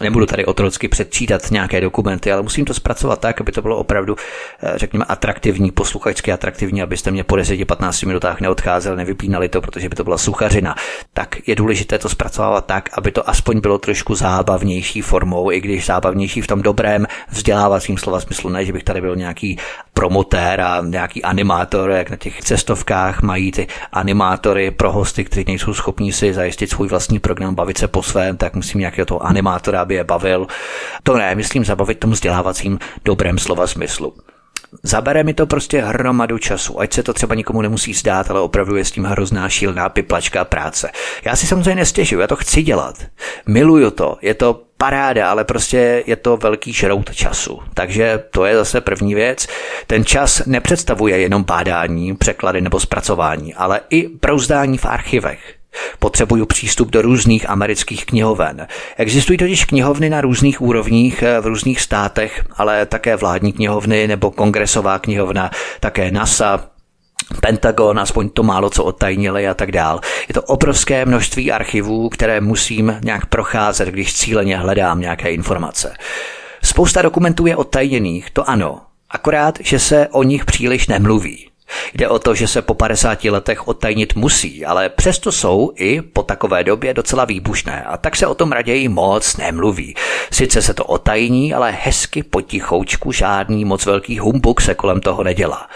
Nebudu 0.00 0.26
tady 0.26 0.44
otrocky 0.44 0.88
předčítat 0.88 1.50
nějaké 1.50 1.80
dokumenty, 1.80 2.32
ale 2.32 2.42
musím 2.42 2.64
to 2.64 2.74
zpracovat 2.74 3.20
tak, 3.20 3.40
aby 3.40 3.52
to 3.52 3.62
bylo 3.62 3.76
opravdu, 3.76 4.16
eh, 4.62 4.72
řekněme, 4.76 5.04
atraktivní, 5.04 5.70
posluchačsky 5.70 6.32
atraktivní, 6.32 6.82
abyste 6.82 7.10
mě 7.10 7.24
po 7.24 7.36
10-15 7.36 8.06
minutách 8.06 8.40
neodcházeli, 8.40 8.96
nevypínali 8.96 9.48
to, 9.48 9.60
protože 9.60 9.88
by 9.88 9.96
to 9.96 10.04
byla 10.04 10.18
suchařina. 10.18 10.74
Tak 11.12 11.48
je 11.48 11.54
důležité 11.54 11.98
to 11.98 12.08
zpracovat 12.08 12.66
tak, 12.66 12.88
aby 12.98 13.12
to 13.12 13.30
aspoň 13.30 13.60
bylo 13.60 13.78
trošku 13.78 14.14
zábavnější 14.14 15.00
formou, 15.00 15.52
i 15.52 15.60
když 15.60 15.86
zábavnější 15.86 16.40
v 16.40 16.46
tom 16.46 16.62
dobrém 16.62 17.06
vzdělávacím 17.30 17.98
slova 17.98 18.20
smyslu, 18.20 18.50
ne, 18.50 18.64
že 18.64 18.72
bych 18.72 18.84
tady 18.84 19.00
byl 19.00 19.16
nějaký 19.16 19.58
promotér 19.94 20.60
a 20.60 20.80
nějaký 20.80 21.22
animátor, 21.22 21.90
jak 21.90 22.10
na 22.10 22.16
těch 22.16 22.40
cestovkách 22.40 23.22
mají 23.22 23.52
ty 23.52 23.66
animátory 23.92 24.70
pro 24.70 24.92
hosty, 24.92 25.24
kteří 25.24 25.44
nejsou 25.46 25.74
schopní 25.74 26.12
si 26.12 26.34
zajistit 26.34 26.70
svůj 26.70 26.88
vlastní 26.88 27.18
program, 27.18 27.54
bavit 27.54 27.78
se 27.78 27.88
po 27.88 28.02
svém, 28.02 28.36
tak 28.36 28.54
musím 28.54 28.80
nějakého 28.80 29.06
toho 29.06 29.26
animátora 29.26 29.81
aby 29.82 29.94
je 29.94 30.04
bavil. 30.04 30.46
To 31.02 31.16
ne, 31.16 31.34
myslím 31.34 31.64
zabavit 31.64 31.98
tomu 31.98 32.12
vzdělávacím 32.12 32.78
dobrém 33.04 33.38
slova 33.38 33.66
smyslu. 33.66 34.14
Zabere 34.82 35.24
mi 35.24 35.34
to 35.34 35.46
prostě 35.46 35.82
hromadu 35.82 36.38
času, 36.38 36.80
ať 36.80 36.92
se 36.92 37.02
to 37.02 37.12
třeba 37.12 37.34
nikomu 37.34 37.62
nemusí 37.62 37.94
zdát, 37.94 38.30
ale 38.30 38.40
opravdu 38.40 38.76
je 38.76 38.84
s 38.84 38.90
tím 38.90 39.04
hrozná 39.04 39.48
šílená 39.48 39.88
piplačka 39.88 40.44
práce. 40.44 40.90
Já 41.24 41.36
si 41.36 41.46
samozřejmě 41.46 41.74
nestěžuju, 41.74 42.20
já 42.20 42.26
to 42.26 42.36
chci 42.36 42.62
dělat. 42.62 42.94
Miluju 43.46 43.90
to, 43.90 44.18
je 44.22 44.34
to 44.34 44.62
paráda, 44.76 45.30
ale 45.30 45.44
prostě 45.44 46.02
je 46.06 46.16
to 46.16 46.36
velký 46.36 46.72
šrout 46.72 47.14
času. 47.14 47.58
Takže 47.74 48.24
to 48.30 48.44
je 48.44 48.56
zase 48.56 48.80
první 48.80 49.14
věc. 49.14 49.46
Ten 49.86 50.04
čas 50.04 50.46
nepředstavuje 50.46 51.18
jenom 51.18 51.44
bádání, 51.44 52.16
překlady 52.16 52.60
nebo 52.60 52.80
zpracování, 52.80 53.54
ale 53.54 53.80
i 53.90 54.08
brouzdání 54.08 54.78
v 54.78 54.86
archivech. 54.86 55.61
Potřebuju 55.98 56.46
přístup 56.46 56.90
do 56.90 57.02
různých 57.02 57.50
amerických 57.50 58.06
knihoven. 58.06 58.66
Existují 58.96 59.38
totiž 59.38 59.64
knihovny 59.64 60.10
na 60.10 60.20
různých 60.20 60.60
úrovních 60.60 61.22
eh, 61.22 61.40
v 61.40 61.46
různých 61.46 61.80
státech, 61.80 62.44
ale 62.56 62.86
také 62.86 63.16
vládní 63.16 63.52
knihovny 63.52 64.08
nebo 64.08 64.30
kongresová 64.30 64.98
knihovna, 64.98 65.50
také 65.80 66.10
NASA, 66.10 66.72
Pentagon, 67.40 67.98
aspoň 67.98 68.28
to 68.28 68.42
málo 68.42 68.70
co 68.70 68.84
odtajnili 68.84 69.48
a 69.48 69.54
tak 69.54 69.72
dál. 69.72 70.00
Je 70.28 70.34
to 70.34 70.42
obrovské 70.42 71.04
množství 71.04 71.52
archivů, 71.52 72.08
které 72.08 72.40
musím 72.40 72.98
nějak 73.04 73.26
procházet, 73.26 73.88
když 73.88 74.14
cíleně 74.14 74.56
hledám 74.56 75.00
nějaké 75.00 75.32
informace. 75.32 75.94
Spousta 76.62 77.02
dokumentů 77.02 77.46
je 77.46 77.56
odtajněných, 77.56 78.30
to 78.30 78.50
ano, 78.50 78.80
akorát, 79.10 79.58
že 79.60 79.78
se 79.78 80.08
o 80.08 80.22
nich 80.22 80.44
příliš 80.44 80.86
nemluví. 80.86 81.51
Jde 81.94 82.08
o 82.08 82.18
to, 82.18 82.34
že 82.34 82.48
se 82.48 82.62
po 82.62 82.74
50 82.74 83.24
letech 83.24 83.68
odtajnit 83.68 84.14
musí, 84.14 84.64
ale 84.64 84.88
přesto 84.88 85.32
jsou 85.32 85.72
i 85.76 86.02
po 86.02 86.22
takové 86.22 86.64
době 86.64 86.94
docela 86.94 87.24
výbušné 87.24 87.82
a 87.82 87.96
tak 87.96 88.16
se 88.16 88.26
o 88.26 88.34
tom 88.34 88.52
raději 88.52 88.88
moc 88.88 89.36
nemluví. 89.36 89.94
Sice 90.30 90.62
se 90.62 90.74
to 90.74 90.84
otajní, 90.84 91.54
ale 91.54 91.78
hezky 91.82 92.22
potichoučku 92.22 93.12
žádný 93.12 93.64
moc 93.64 93.86
velký 93.86 94.18
humbuk 94.18 94.60
se 94.60 94.74
kolem 94.74 95.00
toho 95.00 95.22
nedělá. 95.22 95.68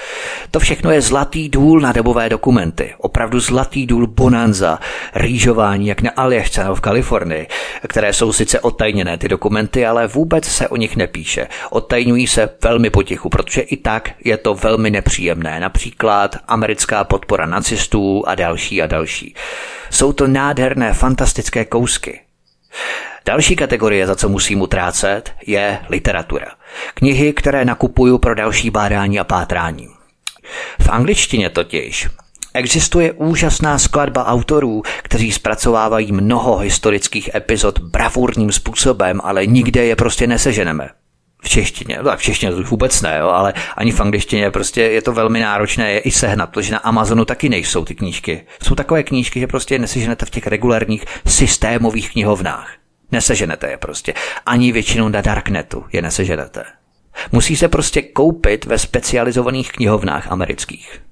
To 0.50 0.60
všechno 0.60 0.90
je 0.90 1.00
zlatý 1.00 1.48
důl 1.48 1.80
na 1.80 1.92
dobové 1.92 2.28
dokumenty, 2.28 2.94
opravdu 2.98 3.40
zlatý 3.40 3.86
důl 3.86 4.06
bonanza, 4.06 4.78
rýžování 5.14 5.86
jak 5.86 6.02
na 6.02 6.10
Aljašce 6.16 6.64
v 6.74 6.80
Kalifornii, 6.80 7.46
které 7.88 8.12
jsou 8.12 8.32
sice 8.32 8.60
otajněné 8.60 9.18
ty 9.18 9.28
dokumenty, 9.28 9.86
ale 9.86 10.06
vůbec 10.06 10.44
se 10.44 10.68
o 10.68 10.76
nich 10.76 10.96
nepíše. 10.96 11.46
Odtajňují 11.70 12.26
se 12.26 12.48
velmi 12.62 12.90
potichu, 12.90 13.28
protože 13.28 13.60
i 13.60 13.76
tak 13.76 14.10
je 14.24 14.36
to 14.36 14.54
velmi 14.54 14.90
nepříjemné. 14.90 15.60
Například 15.60 15.85
například 15.86 16.36
americká 16.48 17.04
podpora 17.04 17.46
nacistů 17.46 18.22
a 18.26 18.34
další 18.34 18.82
a 18.82 18.86
další. 18.86 19.34
Jsou 19.90 20.12
to 20.12 20.26
nádherné, 20.26 20.92
fantastické 20.92 21.64
kousky. 21.64 22.20
Další 23.26 23.56
kategorie, 23.56 24.06
za 24.06 24.16
co 24.16 24.28
musím 24.28 24.60
utrácet, 24.60 25.32
je 25.46 25.78
literatura. 25.88 26.46
Knihy, 26.94 27.32
které 27.32 27.64
nakupuju 27.64 28.18
pro 28.18 28.34
další 28.34 28.70
bádání 28.70 29.20
a 29.20 29.24
pátrání. 29.24 29.88
V 30.80 30.88
angličtině 30.88 31.50
totiž 31.50 32.08
Existuje 32.54 33.12
úžasná 33.12 33.78
skladba 33.78 34.26
autorů, 34.26 34.82
kteří 35.02 35.32
zpracovávají 35.32 36.12
mnoho 36.12 36.58
historických 36.58 37.34
epizod 37.34 37.78
bravurním 37.78 38.52
způsobem, 38.52 39.20
ale 39.24 39.46
nikde 39.46 39.84
je 39.84 39.96
prostě 39.96 40.26
neseženeme. 40.26 40.88
V 41.42 41.48
češtině, 41.48 41.98
no 42.02 42.16
v 42.16 42.22
češtině 42.22 42.52
to 42.52 42.62
vůbec 42.62 43.02
ne, 43.02 43.18
jo, 43.18 43.28
ale 43.28 43.54
ani 43.76 43.92
v 43.92 44.00
angličtině 44.00 44.50
prostě 44.50 44.82
je 44.82 45.02
to 45.02 45.12
velmi 45.12 45.40
náročné 45.40 45.92
je 45.92 45.98
i 45.98 46.10
sehnat, 46.10 46.50
protože 46.50 46.72
na 46.72 46.78
Amazonu 46.78 47.24
taky 47.24 47.48
nejsou 47.48 47.84
ty 47.84 47.94
knížky. 47.94 48.46
Jsou 48.62 48.74
takové 48.74 49.02
knížky, 49.02 49.40
že 49.40 49.46
prostě 49.46 49.78
neseženete 49.78 50.26
v 50.26 50.30
těch 50.30 50.46
regulárních 50.46 51.04
systémových 51.26 52.12
knihovnách. 52.12 52.72
Neseženete 53.12 53.70
je 53.70 53.76
prostě. 53.76 54.14
Ani 54.46 54.72
většinou 54.72 55.08
na 55.08 55.20
Darknetu 55.20 55.84
je 55.92 56.02
neseženete. 56.02 56.64
Musí 57.32 57.56
se 57.56 57.68
prostě 57.68 58.02
koupit 58.02 58.64
ve 58.64 58.78
specializovaných 58.78 59.72
knihovnách 59.72 60.32
amerických. 60.32 61.02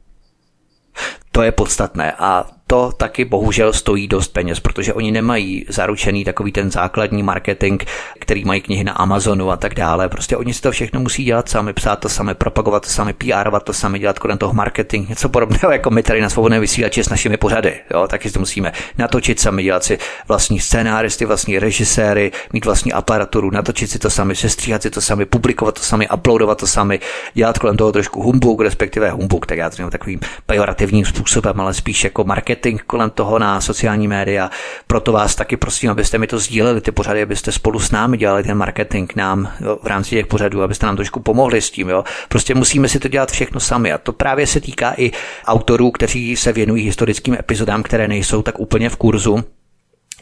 To 1.32 1.42
je 1.42 1.52
podstatné 1.52 2.12
a 2.18 2.46
to 2.74 2.92
taky 2.96 3.24
bohužel 3.24 3.72
stojí 3.72 4.08
dost 4.08 4.28
peněz, 4.28 4.60
protože 4.60 4.94
oni 4.94 5.12
nemají 5.12 5.66
zaručený 5.68 6.24
takový 6.24 6.52
ten 6.52 6.70
základní 6.70 7.22
marketing, 7.22 7.82
který 8.20 8.44
mají 8.44 8.60
knihy 8.60 8.84
na 8.84 8.92
Amazonu 8.92 9.50
a 9.50 9.56
tak 9.56 9.74
dále. 9.74 10.08
Prostě 10.08 10.36
oni 10.36 10.54
si 10.54 10.62
to 10.62 10.70
všechno 10.70 11.00
musí 11.00 11.24
dělat 11.24 11.48
sami, 11.48 11.72
psát 11.72 11.96
to 11.96 12.08
sami, 12.08 12.34
propagovat 12.34 12.82
to 12.82 12.88
sami, 12.88 13.12
PRovat 13.12 13.62
to 13.62 13.72
sami, 13.72 13.98
dělat 13.98 14.18
kolem 14.18 14.38
toho 14.38 14.52
marketing, 14.52 15.08
něco 15.08 15.28
podobného 15.28 15.72
jako 15.72 15.90
my 15.90 16.02
tady 16.02 16.20
na 16.20 16.30
svobodné 16.30 16.60
vysílači 16.60 17.04
s 17.04 17.08
našimi 17.08 17.36
pořady. 17.36 17.74
Jo, 17.90 18.08
taky 18.08 18.30
to 18.30 18.38
musíme 18.38 18.72
natočit 18.98 19.40
sami, 19.40 19.62
dělat 19.62 19.84
si 19.84 19.98
vlastní 20.28 20.60
scénáristy, 20.60 21.24
vlastní 21.24 21.58
režiséry, 21.58 22.32
mít 22.52 22.64
vlastní 22.64 22.92
aparaturu, 22.92 23.50
natočit 23.50 23.90
si 23.90 23.98
to 23.98 24.10
sami, 24.10 24.36
sestříhat 24.36 24.82
si 24.82 24.90
to 24.90 25.00
sami, 25.00 25.24
publikovat 25.24 25.74
to 25.74 25.82
sami, 25.82 26.08
uploadovat 26.08 26.58
to 26.58 26.66
sami, 26.66 27.00
dělat 27.34 27.58
kolem 27.58 27.76
toho 27.76 27.92
trošku 27.92 28.22
humbug, 28.22 28.60
respektive 28.60 29.10
humbug, 29.10 29.46
tak 29.46 29.58
já 29.58 29.70
to 29.70 29.90
takovým 29.90 30.20
pejorativním 30.46 31.04
způsobem, 31.04 31.60
ale 31.60 31.74
spíš 31.74 32.04
jako 32.04 32.24
marketing 32.24 32.63
marketing 32.64 32.82
kolem 32.86 33.10
toho 33.10 33.38
na 33.38 33.60
sociální 33.60 34.08
média. 34.08 34.50
Proto 34.86 35.12
vás 35.12 35.34
taky 35.34 35.56
prosím, 35.56 35.90
abyste 35.90 36.18
mi 36.18 36.26
to 36.26 36.38
sdíleli, 36.38 36.80
ty 36.80 36.92
pořady, 36.92 37.22
abyste 37.22 37.52
spolu 37.52 37.80
s 37.80 37.90
námi 37.90 38.16
dělali 38.16 38.42
ten 38.42 38.56
marketing 38.56 39.10
nám 39.16 39.52
jo, 39.60 39.78
v 39.82 39.86
rámci 39.86 40.10
těch 40.10 40.26
pořadů, 40.26 40.62
abyste 40.62 40.86
nám 40.86 40.96
trošku 40.96 41.20
pomohli 41.20 41.60
s 41.60 41.70
tím. 41.70 41.88
Jo. 41.88 42.04
Prostě 42.28 42.54
musíme 42.54 42.88
si 42.88 42.98
to 42.98 43.08
dělat 43.08 43.30
všechno 43.30 43.60
sami. 43.60 43.92
A 43.92 43.98
to 43.98 44.12
právě 44.12 44.46
se 44.46 44.60
týká 44.60 44.94
i 44.96 45.10
autorů, 45.46 45.90
kteří 45.90 46.36
se 46.36 46.52
věnují 46.52 46.84
historickým 46.84 47.34
epizodám, 47.34 47.82
které 47.82 48.08
nejsou 48.08 48.42
tak 48.42 48.60
úplně 48.60 48.90
v 48.90 48.96
kurzu 48.96 49.44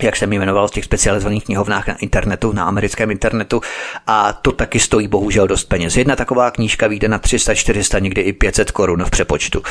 jak 0.03 0.17
jsem 0.17 0.33
jmenoval, 0.33 0.69
z 0.69 0.71
těch 0.71 0.85
specializovaných 0.85 1.45
knihovnách 1.45 1.89
na 1.89 1.95
internetu, 1.95 2.53
na 2.53 2.65
americkém 2.65 3.11
internetu 3.11 3.61
a 4.07 4.33
to 4.33 4.53
taky 4.53 4.81
stojí 4.81 5.09
bohužel 5.09 5.47
dost 5.47 5.65
peněz. 5.65 5.97
Jedna 5.97 6.17
taková 6.17 6.51
knížka 6.51 6.87
vyjde 6.87 7.09
na 7.09 7.19
300, 7.19 7.55
400, 7.55 7.99
někdy 7.99 8.21
i 8.21 8.33
500 8.33 8.71
korun 8.71 9.05
v 9.05 9.11
přepočtu. 9.11 9.63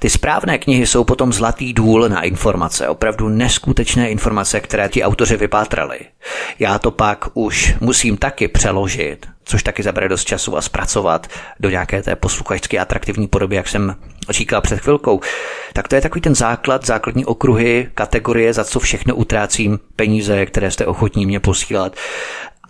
Ty 0.00 0.10
správné 0.10 0.58
knihy 0.58 0.86
jsou 0.86 1.04
potom 1.04 1.32
zlatý 1.32 1.72
důl 1.72 2.08
na 2.08 2.22
informace, 2.22 2.88
opravdu 2.88 3.28
neskutečné 3.28 4.10
informace, 4.10 4.60
které 4.60 4.88
ti 4.88 5.02
autoři 5.02 5.36
vypátrali. 5.36 5.98
Já 6.58 6.78
to 6.78 6.90
pak 6.90 7.28
už 7.34 7.74
musím 7.80 8.16
taky 8.16 8.48
přeložit, 8.48 9.26
což 9.44 9.62
taky 9.62 9.82
zabere 9.82 10.08
dost 10.08 10.24
času 10.24 10.56
a 10.56 10.62
zpracovat 10.62 11.26
do 11.60 11.70
nějaké 11.70 12.02
té 12.02 12.16
posluchačské 12.16 12.78
atraktivní 12.78 13.28
podoby, 13.28 13.56
jak 13.56 13.68
jsem 13.68 13.96
říkal 14.30 14.60
před 14.60 14.80
chvilkou. 14.80 15.20
Tak 15.72 15.88
to 15.88 15.94
je 15.94 16.00
takový 16.00 16.20
ten 16.20 16.34
základ, 16.34 16.86
základní 16.86 17.24
okruhy, 17.24 17.90
kategorie, 17.94 18.52
za 18.52 18.64
co 18.64 18.80
všechno 18.80 19.14
utrácím 19.14 19.78
peníze, 19.96 20.46
které 20.46 20.70
jste 20.70 20.86
ochotní 20.86 21.26
mě 21.26 21.40
posílat. 21.40 21.96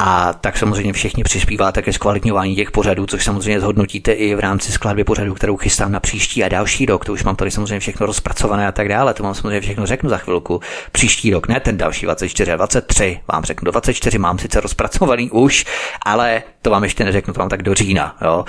A 0.03 0.33
tak 0.33 0.59
samozřejmě 0.59 0.93
všichni 0.93 1.25
přispíváte 1.25 1.83
ke 1.83 1.93
zkvalitňování 1.93 2.57
těch 2.57 2.71
pořadů, 2.71 3.07
což 3.07 3.25
samozřejmě 3.25 3.61
zhodnotíte 3.61 4.13
i 4.13 4.35
v 4.35 4.41
rámci 4.41 4.73
skladby 4.73 5.05
pořadů, 5.05 5.35
kterou 5.35 5.57
chystám 5.57 5.93
na 5.93 6.01
příští 6.01 6.45
a 6.45 6.49
další 6.49 6.87
rok. 6.87 7.05
To 7.05 7.13
už 7.13 7.25
mám 7.25 7.37
tady 7.37 7.51
samozřejmě 7.51 7.81
všechno 7.81 8.07
rozpracované 8.07 8.69
a 8.69 8.73
tak 8.73 8.89
dále. 8.89 9.15
To 9.15 9.23
mám 9.23 9.35
samozřejmě 9.35 9.61
všechno 9.61 9.87
řeknu 9.87 10.11
za 10.11 10.19
chvilku. 10.19 10.61
Příští 10.93 11.31
rok, 11.31 11.49
ne 11.49 11.61
ten 11.61 11.77
další 11.77 12.07
24 12.07 12.53
a 12.53 12.57
23, 12.57 13.21
vám 13.33 13.45
řeknu 13.45 13.65
do 13.65 13.71
24, 13.71 14.19
mám 14.19 14.39
sice 14.39 14.61
rozpracovaný 14.61 15.31
už, 15.31 15.65
ale 16.07 16.43
to 16.63 16.71
vám 16.71 16.85
ještě 16.85 17.05
neřeknu, 17.05 17.35
to 17.35 17.41
mám 17.41 17.49
tak 17.49 17.63
do 17.63 17.75
října. 17.75 18.17
Jo? 18.25 18.45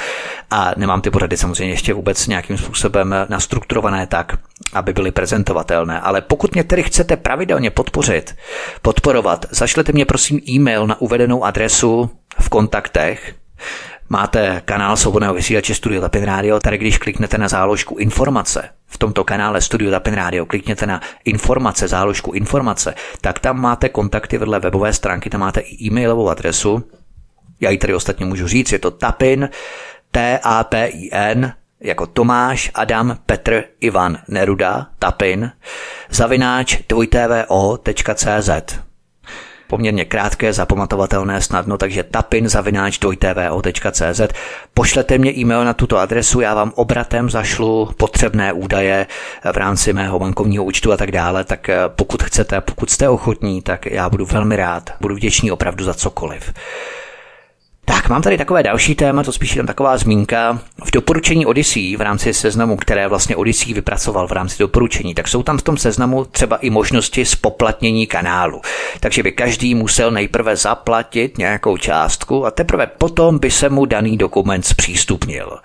A 0.52 0.71
nemám 0.78 1.02
ty 1.02 1.10
pořady 1.12 1.38
samozřejmě 1.38 1.74
ještě 1.74 1.93
vůbec 1.93 2.28
nějakým 2.28 2.58
způsobem 2.58 3.15
nastrukturované 3.30 4.08
tak, 4.08 4.38
aby 4.74 4.93
byly 4.93 5.12
prezentovatelné. 5.12 6.02
Ale 6.02 6.21
pokud 6.21 6.54
mě 6.54 6.63
tedy 6.63 6.84
chcete 6.84 7.17
pravidelně 7.17 7.69
podpořit, 7.69 8.36
podporovat, 8.82 9.45
zašlete 9.52 9.91
mě 9.91 10.06
prosím 10.06 10.41
e-mail 10.50 10.88
na 10.88 11.02
uvedenou 11.02 11.43
adresu 11.43 12.10
v 12.39 12.50
kontaktech. 12.50 13.36
Máte 14.10 14.62
kanál 14.65 14.97
svobodného 14.97 15.34
vysílače 15.34 15.76
Studio 15.76 16.02
Tapin 16.02 16.24
Radio, 16.24 16.60
tady 16.60 16.78
když 16.78 16.97
kliknete 16.97 17.38
na 17.38 17.47
záložku 17.47 17.97
informace, 17.97 18.69
v 18.88 18.97
tomto 18.97 19.24
kanále 19.24 19.62
Studio 19.62 19.91
Tapin 19.91 20.13
Radio 20.13 20.45
klikněte 20.45 20.86
na 20.86 21.02
informace, 21.26 21.88
záložku 21.88 22.32
informace, 22.32 22.93
tak 23.21 23.39
tam 23.39 23.62
máte 23.62 23.89
kontakty 23.89 24.38
vedle 24.38 24.60
webové 24.60 24.93
stránky, 24.93 25.30
tam 25.30 25.41
máte 25.41 25.60
i 25.60 25.86
e-mailovou 25.88 26.30
adresu. 26.30 26.84
Já 27.62 27.69
ji 27.69 27.78
tady 27.78 27.93
ostatně 27.93 28.26
můžu 28.26 28.47
říct, 28.47 28.71
je 28.71 28.80
to 28.80 28.91
tapin, 28.91 29.50
T-A-P-I-N, 30.12 31.54
jako 31.80 32.08
Tomáš, 32.08 32.71
Adam, 32.74 33.17
Petr, 33.26 33.63
Ivan, 33.80 34.17
Neruda, 34.28 34.88
Tapin, 35.00 35.52
zavináč 36.10 36.78
dvojtvo.cz 36.89 38.50
poměrně 39.71 40.06
krátké, 40.06 40.54
zapamatovatelné 40.54 41.41
snadno, 41.41 41.78
takže 41.78 42.04
tapin 42.04 42.50
zavináč 42.50 43.00
dvojtvo.cz 43.00 44.21
Pošlete 44.74 45.17
mě 45.17 45.32
e-mail 45.38 45.65
na 45.65 45.74
tuto 45.74 45.97
adresu, 45.97 46.41
já 46.41 46.54
vám 46.54 46.71
obratem 46.76 47.30
zašlu 47.30 47.89
potřebné 47.97 48.54
údaje 48.54 49.08
v 49.54 49.58
rámci 49.58 49.93
mého 49.93 50.19
bankovního 50.19 50.63
účtu 50.63 50.91
a 50.91 50.97
tak 50.97 51.12
dále, 51.12 51.43
tak 51.43 51.69
eh, 51.69 51.78
pokud 51.88 52.24
chcete, 52.24 52.62
pokud 52.62 52.89
jste 52.89 53.10
ochotní, 53.10 53.62
tak 53.62 53.86
já 53.86 54.10
budu 54.10 54.26
velmi 54.26 54.56
rád, 54.56 54.89
budu 55.02 55.15
vděčný 55.15 55.52
opravdu 55.52 55.84
za 55.84 55.93
cokoliv. 55.93 56.54
Tak, 57.86 58.10
mám 58.10 58.22
tady 58.22 58.38
takové 58.38 58.63
další 58.63 58.96
téma, 58.96 59.24
to 59.24 59.32
spíš 59.32 59.56
jen 59.56 59.65
taková 59.65 59.98
zmínka. 59.98 60.60
V 60.86 60.91
doporučení 60.91 61.46
Odyssey 61.46 61.96
v 61.96 62.02
rámci 62.02 62.34
seznamu, 62.34 62.78
které 62.78 63.08
vlastně 63.08 63.36
Odyssey 63.36 63.74
vypracoval 63.74 64.28
v 64.28 64.32
rámci 64.32 64.58
doporučení, 64.60 65.13
tak 65.13 65.28
jsou 65.28 65.44
tam 65.44 65.58
v 65.58 65.62
tom 65.62 65.78
seznamu 65.78 66.26
třeba 66.26 66.58
i 66.58 66.70
možnosti 66.70 67.26
spoplatnění 67.26 68.08
kanálu. 68.08 68.62
Takže 69.00 69.24
by 69.24 69.32
každý 69.32 69.76
musel 69.76 70.12
nejprve 70.12 70.56
zaplatit 70.56 71.38
nějakou 71.38 71.78
částku 71.78 72.46
a 72.46 72.52
teprve 72.52 72.88
potom 72.88 73.39
by 73.39 73.52
se 73.52 73.70
mu 73.70 73.86
daný 73.86 74.17
dokument 74.17 74.65
zpřístupnil. 74.65 75.58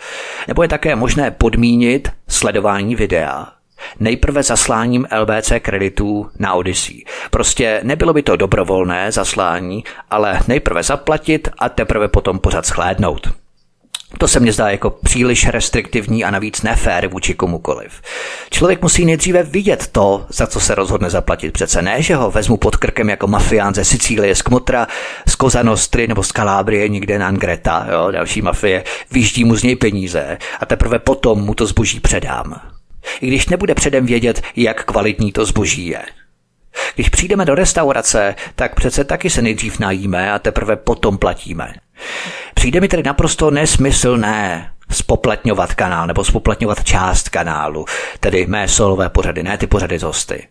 Nebo 0.49 0.63
je 0.63 0.69
také 0.69 0.97
možné 0.97 1.31
podmínit 1.31 2.09
sledování 2.29 2.97
videa 2.97 3.56
Nejprve 4.01 4.43
zasláním 4.43 5.07
LBC 5.21 5.53
kreditů 5.61 6.31
na 6.39 6.55
Odyssey. 6.55 7.05
Prostě 7.31 7.81
nebylo 7.83 8.13
by 8.13 8.23
to 8.23 8.37
dobrovolné 8.37 9.13
zaslání, 9.13 9.85
ale 10.11 10.41
nejprve 10.49 10.83
zaplatit 10.83 11.49
a 11.59 11.69
teprve 11.69 12.09
potom 12.09 12.39
pořád 12.39 12.67
schlédnout. 12.67 13.29
To 14.19 14.29
se 14.29 14.41
mně 14.41 14.53
zdá 14.53 14.71
jako 14.71 14.91
příliš 14.91 15.49
restriktivní 15.49 16.25
a 16.25 16.31
navíc 16.31 16.63
nefér 16.63 17.09
vůči 17.09 17.35
komukoliv. 17.35 17.93
Člověk 18.51 18.83
musí 18.83 19.05
nejdříve 19.05 19.43
vidět 19.43 19.87
to, 19.93 20.27
za 20.29 20.47
co 20.47 20.61
se 20.61 20.75
rozhodne 20.75 21.11
zaplatit. 21.11 21.53
Přece 21.53 21.83
ne, 21.83 22.03
že 22.03 22.17
ho 22.17 22.31
vezmu 22.31 22.57
pod 22.57 22.77
krkem 22.77 23.11
jako 23.11 23.27
mafián 23.27 23.75
ze 23.75 23.85
Sicílie, 23.85 24.35
z 24.35 24.43
Kmotra, 24.43 24.87
z 25.29 25.35
Kozanostry 25.35 26.09
nebo 26.09 26.23
z 26.23 26.33
Kalábrie, 26.33 26.89
někde 26.89 27.19
na 27.19 27.29
Angreta, 27.29 27.87
jo, 27.93 28.11
další 28.11 28.43
mafie, 28.43 28.85
vyždí 29.11 29.45
mu 29.45 29.57
z 29.57 29.63
něj 29.63 29.77
peníze 29.77 30.39
a 30.61 30.67
teprve 30.67 30.99
potom 30.99 31.45
mu 31.45 31.55
to 31.55 31.67
zboží 31.67 32.01
předám 32.01 32.76
i 33.21 33.27
když 33.27 33.49
nebude 33.49 33.75
předem 33.75 34.07
vědět, 34.07 34.43
jak 34.57 34.85
kvalitní 34.85 35.33
to 35.33 35.45
zboží 35.45 35.87
je. 35.87 36.03
Když 36.95 37.09
přijdeme 37.09 37.45
do 37.45 37.55
restaurace, 37.55 38.35
tak 38.55 38.75
přece 38.75 39.05
taky 39.05 39.31
se 39.31 39.43
nejdřív 39.43 39.79
najíme 39.79 40.33
a 40.33 40.39
teprve 40.39 40.77
potom 40.77 41.19
platíme. 41.19 41.75
Přijde 42.55 42.81
mi 42.81 42.89
tedy 42.89 43.03
naprosto 43.03 43.51
nesmyslné 43.51 44.71
spoplatňovat 44.91 45.75
kanál 45.75 46.07
nebo 46.07 46.25
spoplatňovat 46.25 46.85
část 46.85 47.29
kanálu, 47.29 47.85
tedy 48.21 48.47
mé 48.47 48.69
solové 48.69 49.09
pořady, 49.09 49.43
ne 49.43 49.59
ty 49.59 49.67
pořady 49.67 49.99
z 49.99 50.03
hosty. 50.03 50.49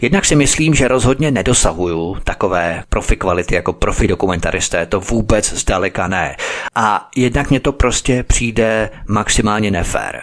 Jednak 0.00 0.24
si 0.24 0.36
myslím, 0.36 0.74
že 0.74 0.88
rozhodně 0.88 1.30
nedosahuju 1.30 2.16
takové 2.24 2.84
profi 2.88 3.16
kvality 3.16 3.54
jako 3.54 3.72
profi 3.72 4.08
dokumentaristé, 4.08 4.86
to 4.86 5.00
vůbec 5.00 5.52
zdaleka 5.52 6.08
ne. 6.08 6.36
A 6.74 7.08
jednak 7.16 7.50
mě 7.50 7.60
to 7.60 7.72
prostě 7.72 8.22
přijde 8.22 8.90
maximálně 9.06 9.70
nefér. 9.70 10.22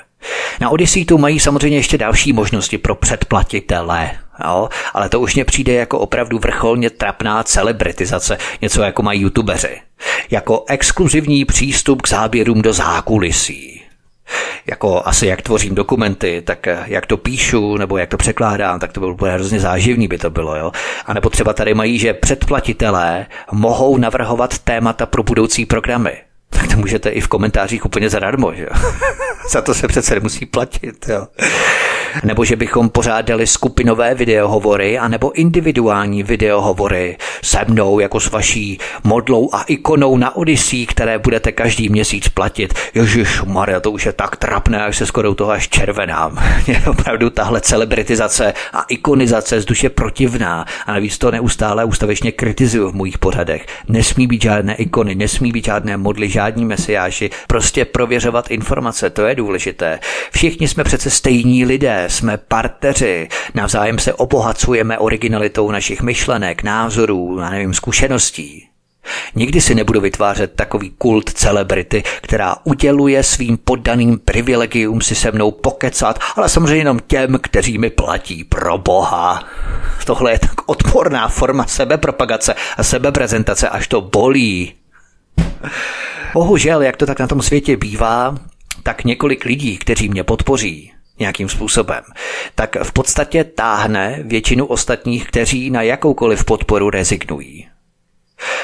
Na 0.60 0.70
Odyssey 0.70 1.06
tu 1.06 1.18
mají 1.18 1.40
samozřejmě 1.40 1.78
ještě 1.78 1.98
další 1.98 2.34
možnosti 2.34 2.78
pro 2.78 2.96
předplatitele, 2.96 4.12
jo? 4.44 4.70
ale 4.94 5.10
to 5.10 5.20
už 5.20 5.36
mě 5.36 5.46
přijde 5.46 5.74
jako 5.74 6.00
opravdu 6.00 6.40
vrcholně 6.40 6.90
trapná 6.90 7.44
celebritizace, 7.44 8.38
něco 8.62 8.82
jako 8.82 9.04
mají 9.04 9.22
youtubeři. 9.22 9.82
Jako 10.32 10.64
exkluzivní 10.68 11.46
přístup 11.46 12.02
k 12.02 12.10
záběrům 12.10 12.62
do 12.62 12.74
zákulisí. 12.74 13.82
Jako 14.68 15.02
asi 15.06 15.28
jak 15.28 15.42
tvořím 15.42 15.76
dokumenty, 15.76 16.42
tak 16.46 16.68
jak 16.86 17.06
to 17.06 17.18
píšu, 17.18 17.78
nebo 17.78 17.98
jak 17.98 18.10
to 18.10 18.18
překládám, 18.18 18.80
tak 18.80 18.94
to 18.94 19.00
bylo 19.00 19.14
úplně 19.14 19.32
hrozně 19.32 19.60
záživný 19.60 20.08
by 20.08 20.18
to 20.18 20.30
bylo, 20.30 20.56
jo. 20.56 20.72
A 21.06 21.14
nebo 21.14 21.30
třeba 21.30 21.54
tady 21.54 21.74
mají, 21.74 22.00
že 22.00 22.14
předplatitelé 22.14 23.26
mohou 23.52 23.98
navrhovat 23.98 24.60
témata 24.60 25.06
pro 25.06 25.24
budoucí 25.24 25.66
programy 25.66 26.25
tak 26.56 26.68
to 26.68 26.78
můžete 26.78 27.10
i 27.10 27.22
v 27.22 27.28
komentářích 27.28 27.86
úplně 27.86 28.10
zadarmo, 28.10 28.54
že 28.54 28.64
jo. 28.64 28.70
Za 29.50 29.62
to 29.62 29.74
se 29.74 29.88
přece 29.88 30.16
nemusí 30.16 30.46
platit, 30.46 31.06
jo. 31.10 31.28
Nebo 32.24 32.46
že 32.46 32.56
bychom 32.56 32.90
pořádali 32.90 33.48
skupinové 33.48 34.16
videohovory 34.16 34.98
anebo 34.98 35.32
individuální 35.32 36.24
videohovory 36.24 37.18
se 37.44 37.66
mnou 37.68 38.00
jako 38.00 38.20
s 38.20 38.32
vaší 38.32 38.80
modlou 39.04 39.50
a 39.54 39.64
ikonou 39.64 40.18
na 40.18 40.36
Odyssey, 40.36 40.86
které 40.86 41.20
budete 41.20 41.52
každý 41.52 41.90
měsíc 41.90 42.30
platit. 42.30 42.74
Ježiš, 42.94 43.42
Maria, 43.42 43.80
to 43.80 43.92
už 43.92 44.06
je 44.06 44.14
tak 44.14 44.36
trapné, 44.36 44.86
až 44.86 44.98
se 44.98 45.06
skoro 45.06 45.36
toho 45.36 45.52
až 45.52 45.70
červenám. 45.70 46.38
Je 46.68 46.82
opravdu 46.88 47.30
tahle 47.30 47.62
celebritizace 47.62 48.54
a 48.74 48.82
ikonizace 48.82 49.62
z 49.62 49.66
duše 49.66 49.90
protivná 49.90 50.66
a 50.86 50.94
navíc 50.94 51.18
to 51.18 51.32
neustále 51.32 51.86
ústavečně 51.86 52.32
kritizuju 52.32 52.92
v 52.92 52.96
mojich 52.96 53.18
pořadech. 53.18 53.66
Nesmí 53.88 54.28
být 54.28 54.42
žádné 54.42 54.76
ikony, 54.76 55.16
nesmí 55.16 55.52
být 55.52 55.66
žádné 55.66 55.98
modly, 55.98 56.30
žádní 56.30 56.66
mesiáši, 56.66 57.30
prostě 57.48 57.86
prověřovat 57.86 58.52
informace, 58.52 59.10
to 59.10 59.26
je 59.26 59.36
důležité. 59.36 60.00
Všichni 60.32 60.68
jsme 60.68 60.84
přece 60.84 61.10
stejní 61.10 61.66
lidé, 61.66 62.05
jsme 62.10 62.38
partneři, 62.38 63.30
navzájem 63.54 64.00
se 64.00 64.14
obohacujeme 64.14 64.98
originalitou 64.98 65.72
našich 65.72 66.02
myšlenek, 66.02 66.64
názorů, 66.64 67.40
já 67.40 67.50
nevím, 67.50 67.74
zkušeností. 67.74 68.68
Nikdy 69.36 69.62
si 69.62 69.76
nebudu 69.76 70.02
vytvářet 70.02 70.56
takový 70.56 70.90
kult 70.98 71.30
celebrity, 71.30 72.04
která 72.22 72.56
uděluje 72.64 73.24
svým 73.24 73.58
poddaným 73.58 74.20
privilegium 74.20 75.02
si 75.02 75.16
se 75.16 75.32
mnou 75.32 75.52
pokecat, 75.52 76.20
ale 76.36 76.50
samozřejmě 76.50 76.76
jenom 76.76 77.00
těm, 77.08 77.40
kteří 77.42 77.78
mi 77.78 77.90
platí 77.90 78.44
pro 78.44 78.78
boha. 78.78 79.44
Tohle 80.06 80.32
je 80.32 80.40
tak 80.40 80.70
odporná 80.70 81.28
forma 81.28 81.66
sebepropagace 81.68 82.56
a 82.78 82.84
sebeprezentace, 82.84 83.70
až 83.70 83.88
to 83.88 84.02
bolí. 84.02 84.74
Bohužel, 86.34 86.82
jak 86.82 86.98
to 86.98 87.06
tak 87.06 87.20
na 87.20 87.28
tom 87.28 87.42
světě 87.42 87.78
bývá, 87.78 88.36
tak 88.84 89.04
několik 89.04 89.46
lidí, 89.46 89.78
kteří 89.78 90.10
mě 90.10 90.24
podpoří, 90.24 90.92
nějakým 91.20 91.50
způsobem, 91.50 92.04
tak 92.56 92.76
v 92.84 92.92
podstatě 92.92 93.44
táhne 93.44 94.20
většinu 94.24 94.66
ostatních, 94.66 95.28
kteří 95.28 95.70
na 95.70 95.82
jakoukoliv 95.82 96.46
podporu 96.46 96.90
rezignují. 96.90 97.68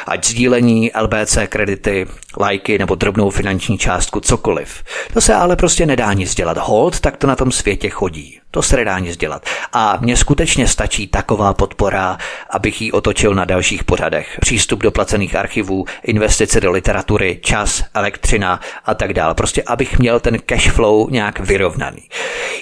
Ať 0.08 0.26
sdílení, 0.26 0.92
LBC 1.02 1.38
kredity, 1.50 2.08
lajky 2.40 2.78
nebo 2.78 2.96
drobnou 2.96 3.30
finanční 3.30 3.78
částku, 3.78 4.20
cokoliv. 4.20 4.84
To 5.14 5.22
se 5.22 5.34
ale 5.34 5.56
prostě 5.56 5.86
nedá 5.86 6.14
nic 6.14 6.36
dělat. 6.36 6.58
Hold, 6.58 7.00
tak 7.00 7.18
to 7.18 7.28
na 7.28 7.36
tom 7.36 7.52
světě 7.52 7.90
chodí. 7.90 8.41
To 8.52 8.62
se 8.62 8.76
nedá 8.76 9.00
nic 9.00 9.18
dělat. 9.18 9.46
A 9.74 9.98
mně 10.02 10.18
skutečně 10.18 10.68
stačí 10.68 11.08
taková 11.08 11.54
podpora, 11.54 12.18
abych 12.50 12.82
ji 12.82 12.92
otočil 12.92 13.36
na 13.36 13.46
dalších 13.46 13.84
pořadech. 13.84 14.38
Přístup 14.42 14.84
do 14.84 14.92
placených 14.92 15.36
archivů, 15.36 15.86
investice 16.04 16.62
do 16.62 16.72
literatury, 16.72 17.40
čas, 17.44 17.84
elektřina 17.94 18.60
a 18.86 18.94
tak 18.94 19.14
dále. 19.14 19.34
Prostě 19.34 19.64
abych 19.64 20.00
měl 20.00 20.20
ten 20.20 20.40
cash 20.46 20.72
flow 20.72 21.10
nějak 21.10 21.40
vyrovnaný. 21.40 22.02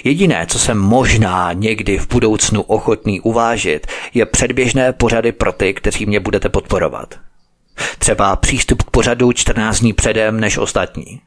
Jediné, 0.04 0.46
co 0.46 0.58
jsem 0.58 0.78
možná 0.78 1.52
někdy 1.52 1.98
v 1.98 2.08
budoucnu 2.08 2.62
ochotný 2.62 3.20
uvážit, 3.20 3.86
je 4.14 4.26
předběžné 4.26 4.92
pořady 4.92 5.32
pro 5.32 5.52
ty, 5.52 5.74
kteří 5.74 6.06
mě 6.06 6.20
budete 6.20 6.48
podporovat. 6.48 7.14
Třeba 7.98 8.36
přístup 8.36 8.82
k 8.82 8.90
pořadu 8.90 9.32
14 9.32 9.80
dní 9.80 9.92
předem 9.92 10.40
než 10.40 10.58
ostatní. 10.58 11.20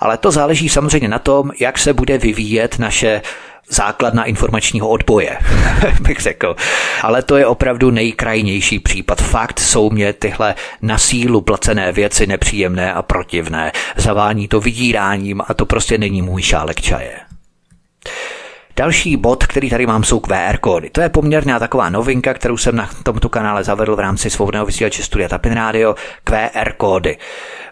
Ale 0.00 0.18
to 0.18 0.30
záleží 0.30 0.68
samozřejmě 0.68 1.08
na 1.08 1.18
tom, 1.18 1.50
jak 1.60 1.78
se 1.78 1.92
bude 1.92 2.18
vyvíjet 2.18 2.78
naše 2.78 3.22
základna 3.70 4.24
informačního 4.24 4.88
odboje, 4.88 5.38
bych 6.00 6.20
řekl. 6.20 6.56
Ale 7.02 7.22
to 7.22 7.36
je 7.36 7.46
opravdu 7.46 7.90
nejkrajnější 7.90 8.78
případ. 8.78 9.22
Fakt 9.22 9.60
jsou 9.60 9.90
mě 9.90 10.12
tyhle 10.12 10.54
na 10.82 10.98
sílu 10.98 11.40
placené 11.40 11.92
věci 11.92 12.26
nepříjemné 12.26 12.92
a 12.92 13.02
protivné. 13.02 13.72
Zavání 13.96 14.48
to 14.48 14.60
vydíráním 14.60 15.42
a 15.48 15.54
to 15.54 15.66
prostě 15.66 15.98
není 15.98 16.22
můj 16.22 16.42
šálek 16.42 16.80
čaje. 16.80 17.12
Další 18.78 19.16
bod, 19.16 19.46
který 19.46 19.70
tady 19.70 19.86
mám, 19.86 20.04
jsou 20.04 20.20
QR 20.20 20.56
kódy. 20.60 20.90
To 20.90 21.00
je 21.00 21.08
poměrně 21.08 21.58
taková 21.58 21.90
novinka, 21.90 22.34
kterou 22.34 22.56
jsem 22.56 22.76
na 22.76 22.90
tomto 23.02 23.28
kanále 23.28 23.64
zavedl 23.64 23.96
v 23.96 24.00
rámci 24.00 24.30
svobodného 24.30 24.66
vysílače 24.66 25.02
Studia 25.02 25.28
Tapin 25.28 25.52
Radio. 25.52 25.94
QR 26.24 26.72
kódy. 26.76 27.18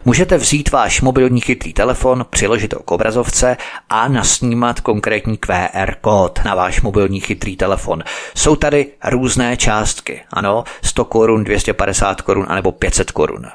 Můžete 0.05 0.39
vzít 0.39 0.71
váš 0.71 1.01
mobilní 1.01 1.41
chytrý 1.41 1.73
telefon, 1.73 2.27
přiložit 2.31 2.75
ho 2.75 2.81
k 2.81 2.91
obrazovce 2.91 3.57
a 3.91 4.09
nasnímat 4.09 4.81
konkrétní 4.81 5.37
QR 5.37 5.95
kód 6.01 6.41
na 6.45 6.55
váš 6.55 6.81
mobilní 6.83 7.21
chytrý 7.21 7.57
telefon. 7.57 8.03
Jsou 8.35 8.57
tady 8.57 8.87
různé 9.05 9.57
částky, 9.57 10.21
ano, 10.33 10.65
100 10.83 11.05
korun, 11.05 11.45
250 11.45 12.21
korun 12.21 12.47
anebo 12.49 12.73
500 12.73 13.11
korun. 13.11 13.47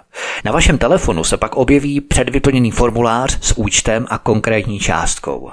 Na 0.46 0.52
vašem 0.52 0.78
telefonu 0.78 1.24
se 1.24 1.38
pak 1.38 1.56
objeví 1.56 2.02
předvyplněný 2.02 2.72
formulář 2.72 3.38
s 3.42 3.58
účtem 3.58 4.06
a 4.10 4.18
konkrétní 4.18 4.80
částkou. 4.80 5.52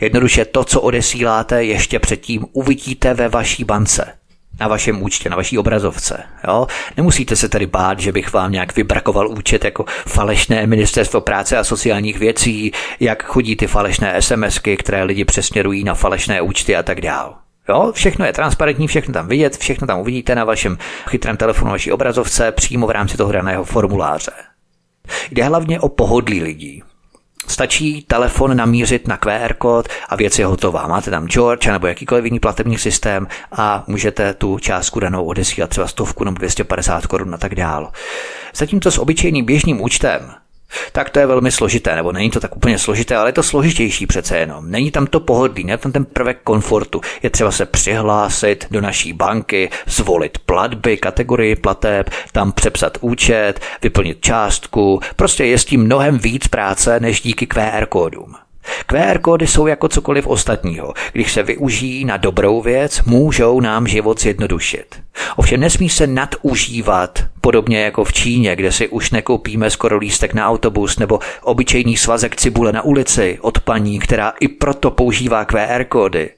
Jednoduše 0.00 0.44
to, 0.44 0.64
co 0.64 0.80
odesíláte, 0.80 1.64
ještě 1.64 1.98
předtím 1.98 2.46
uvidíte 2.52 3.14
ve 3.14 3.28
vaší 3.28 3.64
bance 3.64 4.12
na 4.60 4.68
vašem 4.68 5.02
účtě, 5.02 5.30
na 5.30 5.36
vaší 5.36 5.58
obrazovce. 5.58 6.22
Jo? 6.48 6.66
Nemusíte 6.96 7.36
se 7.36 7.48
tedy 7.48 7.66
bát, 7.66 8.00
že 8.00 8.12
bych 8.12 8.32
vám 8.32 8.52
nějak 8.52 8.76
vybrakoval 8.76 9.28
účet 9.28 9.64
jako 9.64 9.84
falešné 10.06 10.66
ministerstvo 10.66 11.20
práce 11.20 11.58
a 11.58 11.64
sociálních 11.64 12.18
věcí, 12.18 12.72
jak 13.00 13.24
chodí 13.24 13.56
ty 13.56 13.66
falešné 13.66 14.22
SMSky, 14.22 14.76
které 14.76 15.04
lidi 15.04 15.24
přesměrují 15.24 15.84
na 15.84 15.94
falešné 15.94 16.40
účty 16.40 16.76
a 16.76 16.82
tak 16.82 17.00
dál. 17.00 17.34
Jo, 17.68 17.92
všechno 17.92 18.24
je 18.24 18.32
transparentní, 18.32 18.86
všechno 18.86 19.14
tam 19.14 19.28
vidět, 19.28 19.56
všechno 19.56 19.86
tam 19.86 20.00
uvidíte 20.00 20.34
na 20.34 20.44
vašem 20.44 20.78
chytrém 21.08 21.36
telefonu, 21.36 21.70
vaší 21.70 21.92
obrazovce, 21.92 22.52
přímo 22.52 22.86
v 22.86 22.90
rámci 22.90 23.16
toho 23.16 23.32
daného 23.32 23.64
formuláře. 23.64 24.32
Jde 25.30 25.44
hlavně 25.44 25.80
o 25.80 25.88
pohodlí 25.88 26.42
lidí. 26.42 26.82
Stačí 27.46 28.02
telefon 28.02 28.56
namířit 28.56 29.08
na 29.08 29.16
QR 29.16 29.54
kód 29.54 29.88
a 30.08 30.16
věc 30.16 30.38
je 30.38 30.46
hotová. 30.46 30.88
Máte 30.88 31.10
tam 31.10 31.26
George 31.26 31.66
nebo 31.66 31.86
jakýkoliv 31.86 32.24
jiný 32.24 32.40
platební 32.40 32.78
systém 32.78 33.26
a 33.52 33.84
můžete 33.86 34.34
tu 34.34 34.58
částku 34.58 35.00
danou 35.00 35.24
odesílat 35.24 35.70
třeba 35.70 35.86
stovku 35.86 36.24
nebo 36.24 36.38
250 36.38 37.06
korun 37.06 37.34
a 37.34 37.38
tak 37.38 37.54
dál. 37.54 37.92
Zatímco 38.54 38.90
s 38.90 38.98
obyčejným 38.98 39.44
běžným 39.44 39.80
účtem 39.80 40.34
tak 40.92 41.10
to 41.10 41.18
je 41.18 41.26
velmi 41.26 41.50
složité, 41.50 41.96
nebo 41.96 42.12
není 42.12 42.30
to 42.30 42.40
tak 42.40 42.56
úplně 42.56 42.78
složité, 42.78 43.16
ale 43.16 43.28
je 43.28 43.32
to 43.32 43.42
složitější 43.42 44.06
přece 44.06 44.38
jenom. 44.38 44.70
Není 44.70 44.90
tam 44.90 45.06
to 45.06 45.20
pohodlí, 45.20 45.64
není 45.64 45.78
tam 45.78 45.92
ten 45.92 46.04
prvek 46.04 46.38
komfortu. 46.44 47.00
Je 47.22 47.30
třeba 47.30 47.50
se 47.50 47.66
přihlásit 47.66 48.66
do 48.70 48.80
naší 48.80 49.12
banky, 49.12 49.70
zvolit 49.86 50.38
platby, 50.38 50.96
kategorii 50.96 51.56
plateb, 51.56 52.10
tam 52.32 52.52
přepsat 52.52 52.98
účet, 53.00 53.60
vyplnit 53.82 54.20
částku. 54.20 55.00
Prostě 55.16 55.44
je 55.44 55.58
s 55.58 55.64
tím 55.64 55.84
mnohem 55.84 56.18
víc 56.18 56.48
práce 56.48 57.00
než 57.00 57.20
díky 57.20 57.46
QR 57.46 57.86
kódům. 57.86 58.45
QR 58.86 59.18
kódy 59.18 59.46
jsou 59.46 59.66
jako 59.66 59.88
cokoliv 59.88 60.26
ostatního. 60.26 60.94
Když 61.12 61.32
se 61.32 61.42
využijí 61.42 62.04
na 62.04 62.16
dobrou 62.16 62.62
věc, 62.62 63.02
můžou 63.02 63.60
nám 63.60 63.86
život 63.86 64.20
zjednodušit. 64.20 65.02
Ovšem 65.36 65.60
nesmí 65.60 65.88
se 65.88 66.06
nadužívat, 66.06 67.24
podobně 67.40 67.80
jako 67.80 68.04
v 68.04 68.12
Číně, 68.12 68.56
kde 68.56 68.72
si 68.72 68.88
už 68.88 69.10
nekoupíme 69.10 69.70
skoro 69.70 69.96
lístek 69.96 70.34
na 70.34 70.48
autobus 70.48 70.98
nebo 70.98 71.18
obyčejný 71.42 71.96
svazek 71.96 72.36
cibule 72.36 72.72
na 72.72 72.82
ulici 72.82 73.38
od 73.40 73.60
paní, 73.60 73.98
která 73.98 74.32
i 74.40 74.48
proto 74.48 74.90
používá 74.90 75.44
QR 75.44 75.84
kódy. 75.84 76.30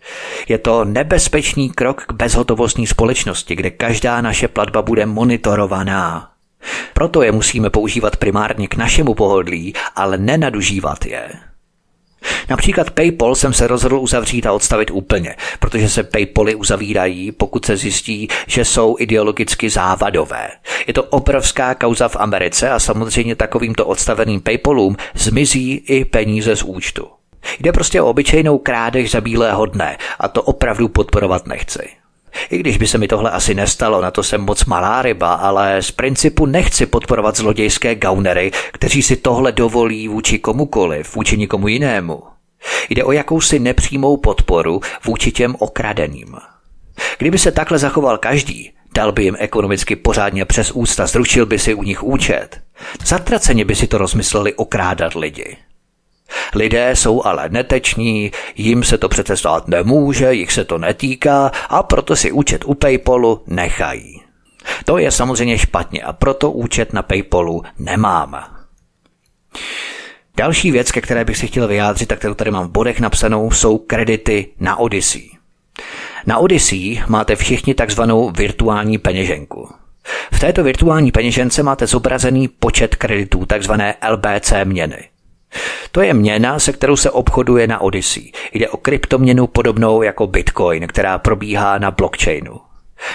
Je 0.48 0.58
to 0.58 0.84
nebezpečný 0.84 1.70
krok 1.70 2.04
k 2.06 2.12
bezhotovostní 2.12 2.86
společnosti, 2.86 3.56
kde 3.56 3.70
každá 3.70 4.20
naše 4.20 4.48
platba 4.48 4.82
bude 4.82 5.06
monitorovaná. 5.06 6.30
Proto 6.94 7.22
je 7.22 7.32
musíme 7.32 7.70
používat 7.70 8.16
primárně 8.16 8.68
k 8.68 8.76
našemu 8.76 9.14
pohodlí, 9.14 9.74
ale 9.96 10.18
nenadužívat 10.18 11.06
je. 11.06 11.47
Například 12.48 12.90
PayPal 12.90 13.34
jsem 13.34 13.52
se 13.52 13.66
rozhodl 13.66 13.98
uzavřít 13.98 14.46
a 14.46 14.52
odstavit 14.52 14.90
úplně, 14.90 15.36
protože 15.58 15.88
se 15.88 16.02
PayPaly 16.02 16.54
uzavírají, 16.54 17.32
pokud 17.32 17.64
se 17.64 17.76
zjistí, 17.76 18.28
že 18.46 18.64
jsou 18.64 18.96
ideologicky 18.98 19.70
závadové. 19.70 20.48
Je 20.86 20.94
to 20.94 21.02
obrovská 21.02 21.74
kauza 21.74 22.08
v 22.08 22.16
Americe 22.16 22.70
a 22.70 22.78
samozřejmě 22.78 23.36
takovýmto 23.36 23.86
odstaveným 23.86 24.40
PayPalům 24.40 24.96
zmizí 25.14 25.74
i 25.74 26.04
peníze 26.04 26.56
z 26.56 26.62
účtu. 26.62 27.08
Jde 27.60 27.72
prostě 27.72 28.02
o 28.02 28.06
obyčejnou 28.06 28.58
krádež 28.58 29.10
za 29.10 29.20
bílého 29.20 29.66
dne 29.66 29.96
a 30.18 30.28
to 30.28 30.42
opravdu 30.42 30.88
podporovat 30.88 31.46
nechci. 31.46 31.88
I 32.50 32.58
když 32.58 32.76
by 32.76 32.86
se 32.86 32.98
mi 32.98 33.08
tohle 33.08 33.30
asi 33.30 33.54
nestalo, 33.54 34.02
na 34.02 34.10
to 34.10 34.22
jsem 34.22 34.40
moc 34.40 34.64
malá 34.64 35.02
ryba, 35.02 35.34
ale 35.34 35.82
z 35.82 35.90
principu 35.90 36.46
nechci 36.46 36.86
podporovat 36.86 37.36
zlodějské 37.36 37.94
gaunery, 37.94 38.50
kteří 38.72 39.02
si 39.02 39.16
tohle 39.16 39.52
dovolí 39.52 40.08
vůči 40.08 40.38
komukoliv, 40.38 41.16
vůči 41.16 41.36
nikomu 41.36 41.68
jinému. 41.68 42.22
Jde 42.90 43.04
o 43.04 43.12
jakousi 43.12 43.58
nepřímou 43.58 44.16
podporu 44.16 44.80
vůči 45.04 45.32
těm 45.32 45.56
okradeným. 45.58 46.36
Kdyby 47.18 47.38
se 47.38 47.52
takhle 47.52 47.78
zachoval 47.78 48.18
každý, 48.18 48.72
dal 48.94 49.12
by 49.12 49.24
jim 49.24 49.36
ekonomicky 49.38 49.96
pořádně 49.96 50.44
přes 50.44 50.70
ústa, 50.70 51.06
zrušil 51.06 51.46
by 51.46 51.58
si 51.58 51.74
u 51.74 51.82
nich 51.82 52.02
účet. 52.02 52.60
Zatraceně 53.04 53.64
by 53.64 53.74
si 53.74 53.86
to 53.86 53.98
rozmysleli 53.98 54.54
okrádat 54.54 55.14
lidi. 55.14 55.56
Lidé 56.54 56.96
jsou 56.96 57.24
ale 57.24 57.48
neteční, 57.48 58.32
jim 58.56 58.84
se 58.84 58.98
to 58.98 59.08
přece 59.08 59.36
stát 59.36 59.68
nemůže, 59.68 60.34
jich 60.34 60.52
se 60.52 60.64
to 60.64 60.78
netýká 60.78 61.50
a 61.68 61.82
proto 61.82 62.16
si 62.16 62.32
účet 62.32 62.64
u 62.64 62.74
PayPalu 62.74 63.42
nechají. 63.46 64.22
To 64.84 64.98
je 64.98 65.10
samozřejmě 65.10 65.58
špatně 65.58 66.02
a 66.02 66.12
proto 66.12 66.50
účet 66.50 66.92
na 66.92 67.02
PayPalu 67.02 67.62
nemám. 67.78 68.44
Další 70.36 70.70
věc, 70.70 70.92
ke 70.92 71.00
které 71.00 71.24
bych 71.24 71.36
si 71.36 71.46
chtěl 71.46 71.68
vyjádřit, 71.68 72.06
tak 72.06 72.18
kterou 72.18 72.34
tady 72.34 72.50
mám 72.50 72.68
v 72.68 72.70
bodech 72.70 73.00
napsanou, 73.00 73.50
jsou 73.50 73.78
kredity 73.78 74.48
na 74.60 74.76
Odyssey. 74.76 75.30
Na 76.26 76.38
Odyssey 76.38 77.02
máte 77.06 77.36
všichni 77.36 77.74
takzvanou 77.74 78.30
virtuální 78.30 78.98
peněženku. 78.98 79.68
V 80.32 80.40
této 80.40 80.64
virtuální 80.64 81.12
peněžence 81.12 81.62
máte 81.62 81.86
zobrazený 81.86 82.48
počet 82.48 82.96
kreditů, 82.96 83.46
takzvané 83.46 83.94
LBC 84.10 84.52
měny. 84.64 85.08
To 85.92 86.00
je 86.00 86.14
měna, 86.14 86.58
se 86.58 86.72
kterou 86.72 86.96
se 86.96 87.10
obchoduje 87.10 87.66
na 87.66 87.80
Odyssey. 87.80 88.32
Jde 88.52 88.68
o 88.68 88.76
kryptoměnu 88.76 89.46
podobnou 89.46 90.02
jako 90.02 90.26
Bitcoin, 90.26 90.86
která 90.86 91.18
probíhá 91.18 91.78
na 91.78 91.90
blockchainu. 91.90 92.60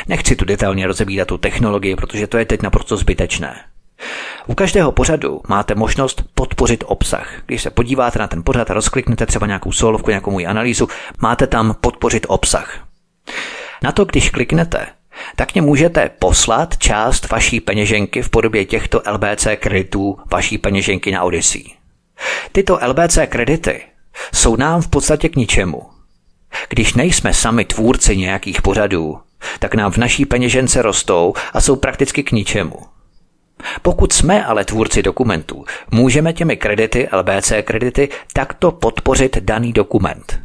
Nechci 0.08 0.36
tu 0.36 0.46
detailně 0.46 0.88
rozebírat 0.88 1.28
tu 1.28 1.38
technologii, 1.38 1.96
protože 1.96 2.28
to 2.28 2.38
je 2.38 2.46
teď 2.46 2.62
naprosto 2.62 2.98
zbytečné. 2.98 3.56
U 4.48 4.56
každého 4.56 4.92
pořadu 4.92 5.42
máte 5.48 5.76
možnost 5.76 6.24
podpořit 6.36 6.84
obsah. 6.88 7.34
Když 7.46 7.62
se 7.62 7.70
podíváte 7.70 8.20
na 8.20 8.28
ten 8.28 8.44
pořad 8.44 8.72
a 8.72 8.74
rozkliknete 8.74 9.26
třeba 9.26 9.48
nějakou 9.48 9.72
solovku, 9.72 10.10
nějakou 10.10 10.32
můj 10.32 10.48
analýzu, 10.48 10.88
máte 11.22 11.48
tam 11.48 11.76
podpořit 11.82 12.26
obsah. 12.30 12.88
Na 13.84 13.92
to, 13.92 14.06
když 14.06 14.30
kliknete, 14.30 14.88
tak 15.36 15.54
mě 15.54 15.62
můžete 15.62 16.10
poslat 16.20 16.78
část 16.78 17.30
vaší 17.30 17.60
peněženky 17.60 18.22
v 18.22 18.30
podobě 18.30 18.66
těchto 18.66 19.02
LBC 19.12 19.48
kreditů 19.56 20.18
vaší 20.32 20.58
peněženky 20.58 21.12
na 21.12 21.24
Odyssey. 21.24 21.83
Tyto 22.52 22.80
LBC 22.88 23.18
kredity 23.30 23.82
jsou 24.34 24.56
nám 24.56 24.82
v 24.82 24.88
podstatě 24.88 25.30
k 25.30 25.36
ničemu. 25.36 25.82
Když 26.70 26.94
nejsme 26.94 27.34
sami 27.34 27.66
tvůrci 27.66 28.18
nějakých 28.18 28.62
pořadů, 28.62 29.20
tak 29.60 29.76
nám 29.76 29.92
v 29.92 29.98
naší 29.98 30.26
peněžence 30.26 30.82
rostou 30.82 31.34
a 31.54 31.62
jsou 31.62 31.76
prakticky 31.76 32.24
k 32.24 32.32
ničemu. 32.32 32.76
Pokud 33.82 34.14
jsme 34.14 34.46
ale 34.46 34.66
tvůrci 34.66 35.04
dokumentů, 35.04 35.66
můžeme 35.92 36.34
těmi 36.34 36.58
kredity, 36.58 37.08
LBC 37.14 37.54
kredity, 37.64 38.10
takto 38.34 38.72
podpořit 38.72 39.38
daný 39.38 39.74
dokument. 39.74 40.40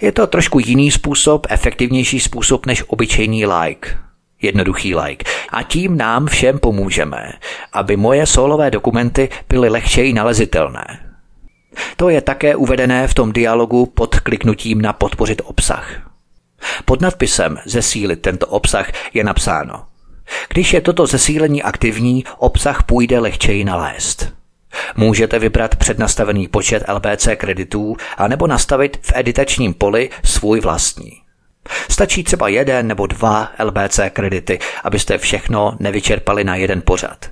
Je 0.00 0.12
to 0.12 0.26
trošku 0.26 0.58
jiný 0.58 0.90
způsob, 0.90 1.46
efektivnější 1.50 2.20
způsob 2.20 2.66
než 2.66 2.84
obyčejný 2.86 3.46
like. 3.46 3.98
Jednoduchý 4.42 4.94
like. 4.94 5.30
A 5.52 5.62
tím 5.62 5.96
nám 5.96 6.26
všem 6.26 6.58
pomůžeme, 6.58 7.32
aby 7.72 7.96
moje 7.96 8.26
solové 8.26 8.70
dokumenty 8.70 9.28
byly 9.48 9.68
lehčeji 9.68 10.12
nalezitelné. 10.12 11.11
To 11.96 12.08
je 12.08 12.20
také 12.20 12.56
uvedené 12.56 13.08
v 13.08 13.14
tom 13.14 13.32
dialogu 13.32 13.86
pod 13.86 14.20
kliknutím 14.20 14.82
na 14.82 14.92
podpořit 14.92 15.42
obsah. 15.44 16.12
Pod 16.84 17.00
nadpisem 17.00 17.58
Zesílit 17.64 18.22
tento 18.22 18.46
obsah 18.46 18.92
je 19.14 19.24
napsáno 19.24 19.84
Když 20.48 20.72
je 20.72 20.80
toto 20.80 21.06
zesílení 21.06 21.62
aktivní, 21.62 22.24
obsah 22.38 22.82
půjde 22.82 23.18
lehčeji 23.18 23.64
nalézt. 23.64 24.32
Můžete 24.96 25.38
vybrat 25.38 25.76
přednastavený 25.76 26.48
počet 26.48 26.84
LBC 26.88 27.28
kreditů 27.36 27.96
a 28.16 28.28
nebo 28.28 28.46
nastavit 28.46 28.98
v 29.02 29.12
editačním 29.14 29.74
poli 29.74 30.10
svůj 30.24 30.60
vlastní. 30.60 31.12
Stačí 31.90 32.24
třeba 32.24 32.48
jeden 32.48 32.86
nebo 32.86 33.06
dva 33.06 33.52
LBC 33.64 34.00
kredity, 34.10 34.58
abyste 34.84 35.18
všechno 35.18 35.76
nevyčerpali 35.80 36.44
na 36.44 36.56
jeden 36.56 36.82
pořad. 36.82 37.26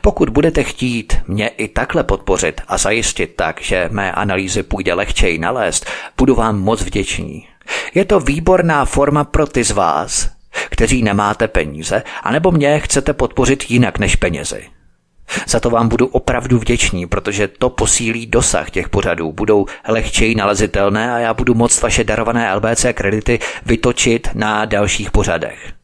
Pokud 0.00 0.28
budete 0.28 0.62
chtít 0.62 1.16
mě 1.26 1.48
i 1.48 1.68
takhle 1.68 2.04
podpořit 2.04 2.60
a 2.68 2.78
zajistit 2.78 3.36
tak, 3.36 3.60
že 3.60 3.88
mé 3.92 4.12
analýzy 4.12 4.62
půjde 4.62 4.94
lehčej 4.94 5.38
nalézt, 5.38 5.86
budu 6.18 6.34
vám 6.34 6.60
moc 6.60 6.82
vděčný. 6.82 7.48
Je 7.94 8.04
to 8.04 8.20
výborná 8.20 8.84
forma 8.84 9.24
pro 9.24 9.46
ty 9.46 9.64
z 9.64 9.70
vás, 9.70 10.30
kteří 10.70 11.02
nemáte 11.02 11.48
peníze, 11.48 12.02
anebo 12.22 12.50
mě 12.50 12.80
chcete 12.80 13.12
podpořit 13.12 13.70
jinak 13.70 13.98
než 13.98 14.16
penězi. 14.16 14.66
Za 15.46 15.60
to 15.60 15.70
vám 15.70 15.88
budu 15.88 16.06
opravdu 16.06 16.58
vděčný, 16.58 17.06
protože 17.06 17.48
to 17.48 17.70
posílí 17.70 18.26
dosah 18.26 18.70
těch 18.70 18.88
pořadů, 18.88 19.32
budou 19.32 19.66
lehčeji 19.88 20.34
nalezitelné 20.34 21.14
a 21.14 21.18
já 21.18 21.34
budu 21.34 21.54
moct 21.54 21.82
vaše 21.82 22.04
darované 22.04 22.54
LBC 22.54 22.86
kredity 22.94 23.38
vytočit 23.66 24.28
na 24.34 24.64
dalších 24.64 25.10
pořadech. 25.10 25.75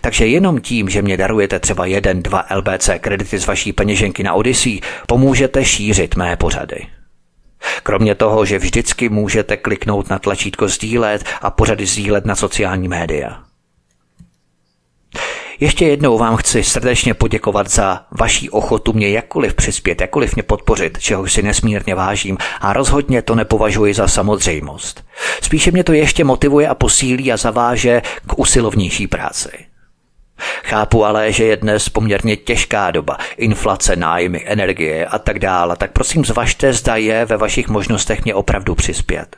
Takže 0.00 0.26
jenom 0.26 0.60
tím, 0.60 0.88
že 0.88 1.02
mě 1.02 1.16
darujete 1.16 1.58
třeba 1.58 1.86
jeden, 1.86 2.22
dva 2.22 2.44
LBC 2.56 2.90
kredity 3.00 3.38
z 3.38 3.46
vaší 3.46 3.72
peněženky 3.72 4.22
na 4.22 4.34
Odyssey, 4.34 4.80
pomůžete 5.06 5.64
šířit 5.64 6.16
mé 6.16 6.36
pořady. 6.36 6.86
Kromě 7.82 8.14
toho, 8.14 8.44
že 8.44 8.58
vždycky 8.58 9.08
můžete 9.08 9.56
kliknout 9.56 10.10
na 10.10 10.18
tlačítko 10.18 10.68
sdílet 10.68 11.24
a 11.42 11.50
pořady 11.50 11.86
sdílet 11.86 12.26
na 12.26 12.36
sociální 12.36 12.88
média. 12.88 13.49
Ještě 15.60 15.86
jednou 15.86 16.18
vám 16.18 16.36
chci 16.36 16.64
srdečně 16.64 17.14
poděkovat 17.14 17.70
za 17.70 18.04
vaší 18.10 18.50
ochotu 18.50 18.92
mě 18.92 19.08
jakkoliv 19.10 19.54
přispět, 19.54 20.00
jakkoliv 20.00 20.34
mě 20.34 20.42
podpořit, 20.42 20.98
čeho 20.98 21.28
si 21.28 21.42
nesmírně 21.42 21.94
vážím 21.94 22.38
a 22.60 22.72
rozhodně 22.72 23.22
to 23.22 23.34
nepovažuji 23.34 23.94
za 23.94 24.08
samozřejmost. 24.08 25.04
Spíše 25.42 25.70
mě 25.70 25.84
to 25.84 25.92
ještě 25.92 26.24
motivuje 26.24 26.68
a 26.68 26.74
posílí 26.74 27.32
a 27.32 27.36
zaváže 27.36 28.02
k 28.26 28.38
usilovnější 28.38 29.06
práci. 29.06 29.50
Chápu 30.64 31.04
ale, 31.04 31.32
že 31.32 31.44
je 31.44 31.56
dnes 31.56 31.88
poměrně 31.88 32.36
těžká 32.36 32.90
doba, 32.90 33.16
inflace, 33.36 33.96
nájmy, 33.96 34.42
energie 34.46 35.06
a 35.06 35.18
tak 35.18 35.38
dále, 35.38 35.76
tak 35.76 35.92
prosím 35.92 36.24
zvažte, 36.24 36.72
zda 36.72 36.96
je 36.96 37.24
ve 37.24 37.36
vašich 37.36 37.68
možnostech 37.68 38.24
mě 38.24 38.34
opravdu 38.34 38.74
přispět. 38.74 39.36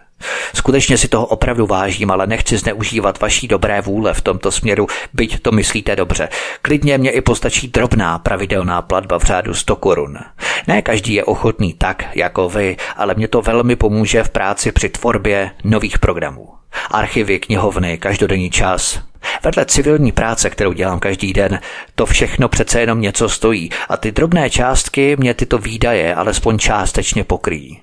Skutečně 0.55 0.99
si 0.99 1.09
toho 1.09 1.27
opravdu 1.27 1.67
vážím, 1.67 2.11
ale 2.11 2.27
nechci 2.27 2.59
zneužívat 2.59 3.21
vaší 3.21 3.49
dobré 3.49 3.81
vůle 3.81 4.15
v 4.15 4.21
tomto 4.21 4.53
směru, 4.53 4.87
byť 5.13 5.43
to 5.43 5.53
myslíte 5.53 5.97
dobře. 5.97 6.29
Klidně 6.63 6.99
mě 6.99 7.11
i 7.11 7.21
postačí 7.21 7.69
drobná 7.69 8.19
pravidelná 8.19 8.83
platba 8.83 9.19
v 9.19 9.23
řádu 9.23 9.55
100 9.55 9.77
korun. 9.77 10.19
Ne 10.67 10.83
každý 10.83 11.15
je 11.15 11.25
ochotný 11.25 11.75
tak, 11.75 12.05
jako 12.15 12.49
vy, 12.49 12.77
ale 12.97 13.15
mě 13.15 13.29
to 13.29 13.43
velmi 13.43 13.77
pomůže 13.77 14.25
v 14.25 14.31
práci 14.31 14.73
při 14.73 14.89
tvorbě 14.89 15.51
nových 15.65 15.99
programů. 15.99 16.49
Archivy, 16.91 17.39
knihovny, 17.39 17.99
každodenní 17.99 18.51
čas. 18.51 19.01
Vedle 19.43 19.65
civilní 19.65 20.13
práce, 20.13 20.51
kterou 20.51 20.73
dělám 20.73 21.01
každý 21.01 21.33
den, 21.33 21.61
to 21.95 22.07
všechno 22.07 22.49
přece 22.49 22.81
jenom 22.81 23.01
něco 23.01 23.29
stojí 23.29 23.71
a 23.89 23.97
ty 23.97 24.13
drobné 24.13 24.51
částky 24.51 25.17
mě 25.17 25.35
tyto 25.35 25.59
výdaje 25.59 26.15
alespoň 26.15 26.59
částečně 26.59 27.25
pokryjí. 27.25 27.83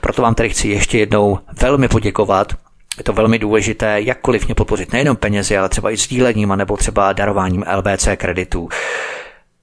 Proto 0.00 0.22
vám 0.22 0.34
tady 0.34 0.48
chci 0.48 0.68
ještě 0.68 0.98
jednou 0.98 1.38
velmi 1.62 1.88
poděkovat. 1.88 2.52
Je 2.98 3.04
to 3.04 3.12
velmi 3.12 3.38
důležité, 3.38 4.00
jakkoliv 4.00 4.46
mě 4.46 4.54
podpořit 4.54 4.92
nejenom 4.92 5.16
penězi, 5.16 5.58
ale 5.58 5.68
třeba 5.68 5.90
i 5.90 5.96
sdílením, 5.96 6.48
nebo 6.56 6.76
třeba 6.76 7.12
darováním 7.12 7.64
LBC 7.76 8.08
kreditů. 8.16 8.68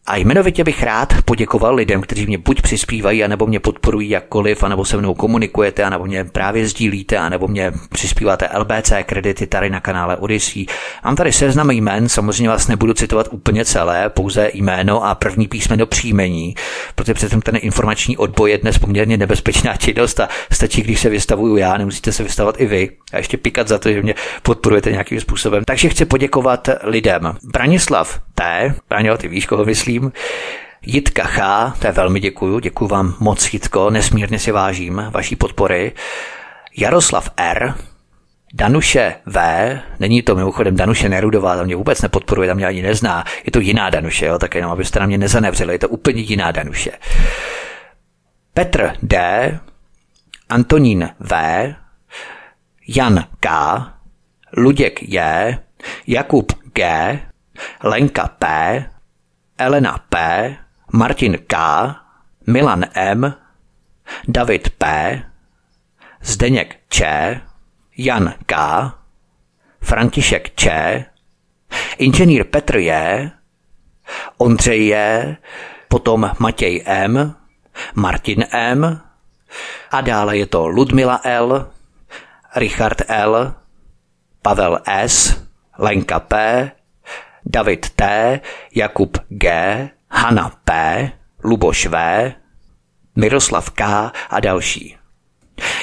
A 0.07 0.15
jmenovitě 0.15 0.63
bych 0.63 0.83
rád 0.83 1.13
poděkoval 1.25 1.75
lidem, 1.75 2.01
kteří 2.01 2.25
mě 2.25 2.37
buď 2.37 2.61
přispívají, 2.61 3.23
anebo 3.23 3.47
mě 3.47 3.59
podporují 3.59 4.09
jakkoliv, 4.09 4.63
anebo 4.63 4.85
se 4.85 4.97
mnou 4.97 5.13
komunikujete, 5.13 5.83
anebo 5.83 6.05
mě 6.05 6.23
právě 6.23 6.67
sdílíte, 6.67 7.17
anebo 7.17 7.47
mě 7.47 7.71
přispíváte 7.89 8.49
LBC 8.57 8.93
kredity 9.05 9.47
tady 9.47 9.69
na 9.69 9.79
kanále 9.79 10.17
Odyssey. 10.17 10.65
Mám 11.05 11.15
tady 11.15 11.31
seznam 11.31 11.71
jmen, 11.71 12.09
samozřejmě 12.09 12.49
vás 12.49 12.67
nebudu 12.67 12.93
citovat 12.93 13.27
úplně 13.31 13.65
celé, 13.65 14.09
pouze 14.09 14.51
jméno 14.53 15.03
a 15.03 15.15
první 15.15 15.47
písmeno 15.47 15.85
příjmení, 15.85 16.55
protože 16.95 17.13
předtím 17.13 17.41
ten 17.41 17.55
informační 17.61 18.17
odboj 18.17 18.51
je 18.51 18.57
dnes 18.57 18.77
poměrně 18.77 19.17
nebezpečná 19.17 19.77
činnost 19.77 20.19
a 20.19 20.29
stačí, 20.51 20.81
když 20.81 20.99
se 20.99 21.09
vystavuju 21.09 21.57
já, 21.57 21.77
nemusíte 21.77 22.11
se 22.11 22.23
vystavovat 22.23 22.61
i 22.61 22.65
vy. 22.65 22.89
A 23.15 23.17
ještě 23.17 23.37
pikat 23.37 23.67
za 23.67 23.77
to, 23.77 23.91
že 23.91 24.01
mě 24.01 24.15
podporujete 24.43 24.91
nějakým 24.91 25.19
způsobem. 25.19 25.63
Takže 25.65 25.89
chci 25.89 26.05
poděkovat 26.05 26.69
lidem. 26.83 27.33
Branislav 27.43 28.19
T, 28.35 28.73
Braňo, 28.89 29.17
ty 29.17 29.27
víš, 29.27 29.45
koho 29.45 29.65
myslím. 29.65 30.11
Jitka 30.85 31.23
Chá, 31.23 31.75
to 31.79 31.87
je 31.87 31.93
velmi 31.93 32.19
děkuju, 32.19 32.59
děkuju 32.59 32.87
vám 32.87 33.15
moc 33.19 33.53
Jitko, 33.53 33.89
nesmírně 33.89 34.39
si 34.39 34.51
vážím 34.51 35.07
vaší 35.11 35.35
podpory. 35.35 35.91
Jaroslav 36.77 37.29
R, 37.37 37.73
Danuše 38.53 39.15
V, 39.25 39.39
není 39.99 40.21
to 40.21 40.35
mimochodem 40.35 40.75
Danuše 40.75 41.09
Nerudová, 41.09 41.55
tam 41.55 41.65
mě 41.65 41.75
vůbec 41.75 42.01
nepodporuje, 42.01 42.47
tam 42.47 42.57
mě 42.57 42.65
ani 42.65 42.81
nezná, 42.81 43.23
je 43.45 43.51
to 43.51 43.59
jiná 43.59 43.89
Danuše, 43.89 44.25
jo, 44.25 44.39
tak 44.39 44.55
jenom 44.55 44.71
abyste 44.71 44.99
na 44.99 45.05
mě 45.05 45.17
nezanevřeli, 45.17 45.73
je 45.73 45.79
to 45.79 45.89
úplně 45.89 46.21
jiná 46.21 46.51
Danuše. 46.51 46.91
Petr 48.53 48.93
D, 49.03 49.19
Antonín 50.49 51.09
V, 51.19 51.35
Jan 52.87 53.25
K, 53.39 53.47
Luděk 54.57 55.03
J, 55.03 55.19
Jakub 56.07 56.51
G, 56.73 57.19
Lenka 57.83 58.27
P, 58.27 58.45
Elena 59.57 59.97
P., 60.09 60.15
Martin 60.93 61.37
K., 61.47 61.55
Milan 62.47 62.85
M., 62.93 63.33
David 64.27 64.69
P., 64.77 64.83
Zdeněk 66.21 66.79
Č., 66.89 67.01
Jan 67.97 68.33
K., 68.45 68.53
František 69.81 70.55
Č., 70.55 70.65
inženýr 71.97 72.43
Petr 72.43 72.77
J., 72.77 73.31
Ondřej 74.37 74.87
J., 74.87 74.95
potom 75.87 76.31
Matěj 76.39 76.83
M., 76.85 77.35
Martin 77.95 78.45
M., 78.51 79.01
a 79.91 80.01
dále 80.01 80.37
je 80.37 80.45
to 80.45 80.67
Ludmila 80.67 81.21
L., 81.23 81.74
Richard 82.55 83.01
L., 83.07 83.53
Pavel 84.41 84.79
S., 84.85 85.43
Lenka 85.79 86.19
P., 86.19 86.35
David 87.45 87.85
T., 87.95 88.39
Jakub 88.75 89.17
G., 89.29 89.47
Hanna 90.09 90.51
P., 90.63 90.71
Luboš 91.43 91.85
V., 91.85 92.33
Miroslav 93.15 93.69
K. 93.69 94.11
a 94.29 94.39
další. 94.39 94.97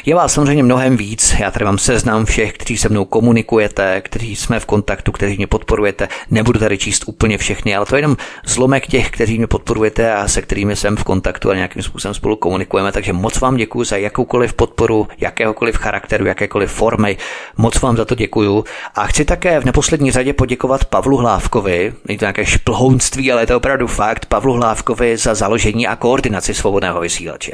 Je 0.06 0.14
vás 0.14 0.32
samozřejmě 0.32 0.62
mnohem 0.62 0.96
víc. 0.96 1.34
Já 1.38 1.50
tady 1.50 1.64
mám 1.64 1.78
seznam 1.78 2.24
všech, 2.24 2.52
kteří 2.52 2.76
se 2.76 2.88
mnou 2.88 3.04
komunikujete, 3.04 4.00
kteří 4.00 4.36
jsme 4.36 4.60
v 4.60 4.66
kontaktu, 4.66 5.12
kteří 5.12 5.36
mě 5.36 5.46
podporujete. 5.46 6.08
Nebudu 6.30 6.58
tady 6.58 6.78
číst 6.78 7.04
úplně 7.06 7.38
všechny, 7.38 7.76
ale 7.76 7.86
to 7.86 7.96
je 7.96 7.98
jenom 7.98 8.16
zlomek 8.44 8.86
těch, 8.86 9.10
kteří 9.10 9.38
mě 9.38 9.46
podporujete 9.46 10.14
a 10.14 10.28
se 10.28 10.42
kterými 10.42 10.76
jsem 10.76 10.96
v 10.96 11.04
kontaktu 11.04 11.50
a 11.50 11.54
nějakým 11.54 11.82
způsobem 11.82 12.14
spolu 12.14 12.36
komunikujeme. 12.36 12.92
Takže 12.92 13.12
moc 13.12 13.40
vám 13.40 13.56
děkuji 13.56 13.84
za 13.84 13.96
jakoukoliv 13.96 14.52
podporu, 14.54 15.08
jakéhokoliv 15.18 15.76
charakteru, 15.76 16.26
jakékoliv 16.26 16.70
formy. 16.70 17.16
Moc 17.56 17.80
vám 17.80 17.96
za 17.96 18.04
to 18.04 18.14
děkuju. 18.14 18.64
A 18.94 19.06
chci 19.06 19.24
také 19.24 19.60
v 19.60 19.64
neposlední 19.64 20.10
řadě 20.10 20.32
poděkovat 20.32 20.84
Pavlu 20.84 21.16
Hlávkovi, 21.16 21.92
není 22.08 22.18
to 22.18 22.24
nějaké 22.24 22.46
šplhounství, 22.46 23.32
ale 23.32 23.42
je 23.42 23.46
to 23.46 23.56
opravdu 23.56 23.86
fakt, 23.86 24.26
Pavlu 24.26 24.52
Hlávkovi 24.52 25.16
za 25.16 25.34
založení 25.34 25.86
a 25.86 25.96
koordinaci 25.96 26.54
svobodného 26.54 27.00
vysílače. 27.00 27.52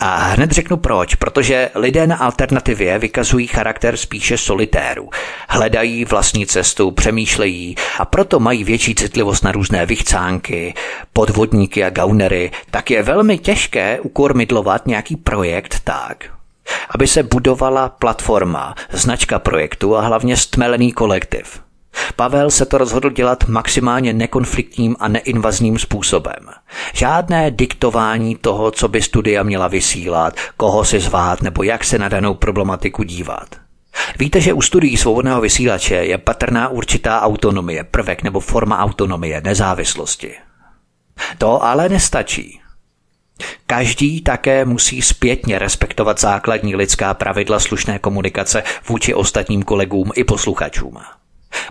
A 0.00 0.16
hned 0.16 0.52
řeknu 0.52 0.76
proč, 0.76 1.14
protože 1.14 1.47
že 1.48 1.70
lidé 1.74 2.06
na 2.06 2.16
alternativě 2.16 2.98
vykazují 2.98 3.46
charakter 3.46 3.96
spíše 3.96 4.38
solitéru. 4.38 5.10
Hledají 5.48 6.04
vlastní 6.04 6.46
cestu, 6.46 6.90
přemýšlejí 6.90 7.74
a 7.98 8.04
proto 8.04 8.40
mají 8.40 8.64
větší 8.64 8.94
citlivost 8.94 9.44
na 9.44 9.52
různé 9.52 9.86
vychcánky, 9.86 10.74
podvodníky 11.12 11.84
a 11.84 11.90
gaunery, 11.90 12.50
tak 12.70 12.90
je 12.90 13.02
velmi 13.02 13.38
těžké 13.38 14.00
ukormidlovat 14.00 14.86
nějaký 14.86 15.16
projekt 15.16 15.80
tak, 15.84 16.24
aby 16.90 17.06
se 17.06 17.22
budovala 17.22 17.88
platforma, 17.88 18.74
značka 18.90 19.38
projektu 19.38 19.96
a 19.96 20.00
hlavně 20.00 20.36
stmelený 20.36 20.92
kolektiv. 20.92 21.67
Pavel 22.16 22.50
se 22.50 22.66
to 22.66 22.78
rozhodl 22.78 23.10
dělat 23.10 23.48
maximálně 23.48 24.12
nekonfliktním 24.12 24.96
a 24.98 25.08
neinvazním 25.08 25.78
způsobem. 25.78 26.48
Žádné 26.92 27.50
diktování 27.50 28.36
toho, 28.36 28.70
co 28.70 28.88
by 28.88 29.02
studia 29.02 29.42
měla 29.42 29.68
vysílat, 29.68 30.34
koho 30.56 30.84
si 30.84 31.00
zvát 31.00 31.42
nebo 31.42 31.62
jak 31.62 31.84
se 31.84 31.98
na 31.98 32.08
danou 32.08 32.34
problematiku 32.34 33.02
dívat. 33.02 33.48
Víte, 34.18 34.40
že 34.40 34.52
u 34.52 34.62
studií 34.62 34.96
svobodného 34.96 35.40
vysílače 35.40 35.94
je 35.94 36.18
patrná 36.18 36.68
určitá 36.68 37.20
autonomie, 37.20 37.84
prvek 37.84 38.22
nebo 38.22 38.40
forma 38.40 38.78
autonomie, 38.78 39.40
nezávislosti. 39.40 40.34
To 41.38 41.64
ale 41.64 41.88
nestačí. 41.88 42.60
Každý 43.66 44.20
také 44.20 44.64
musí 44.64 45.02
zpětně 45.02 45.58
respektovat 45.58 46.20
základní 46.20 46.76
lidská 46.76 47.14
pravidla 47.14 47.60
slušné 47.60 47.98
komunikace 47.98 48.62
vůči 48.88 49.14
ostatním 49.14 49.62
kolegům 49.62 50.10
i 50.14 50.24
posluchačům. 50.24 50.98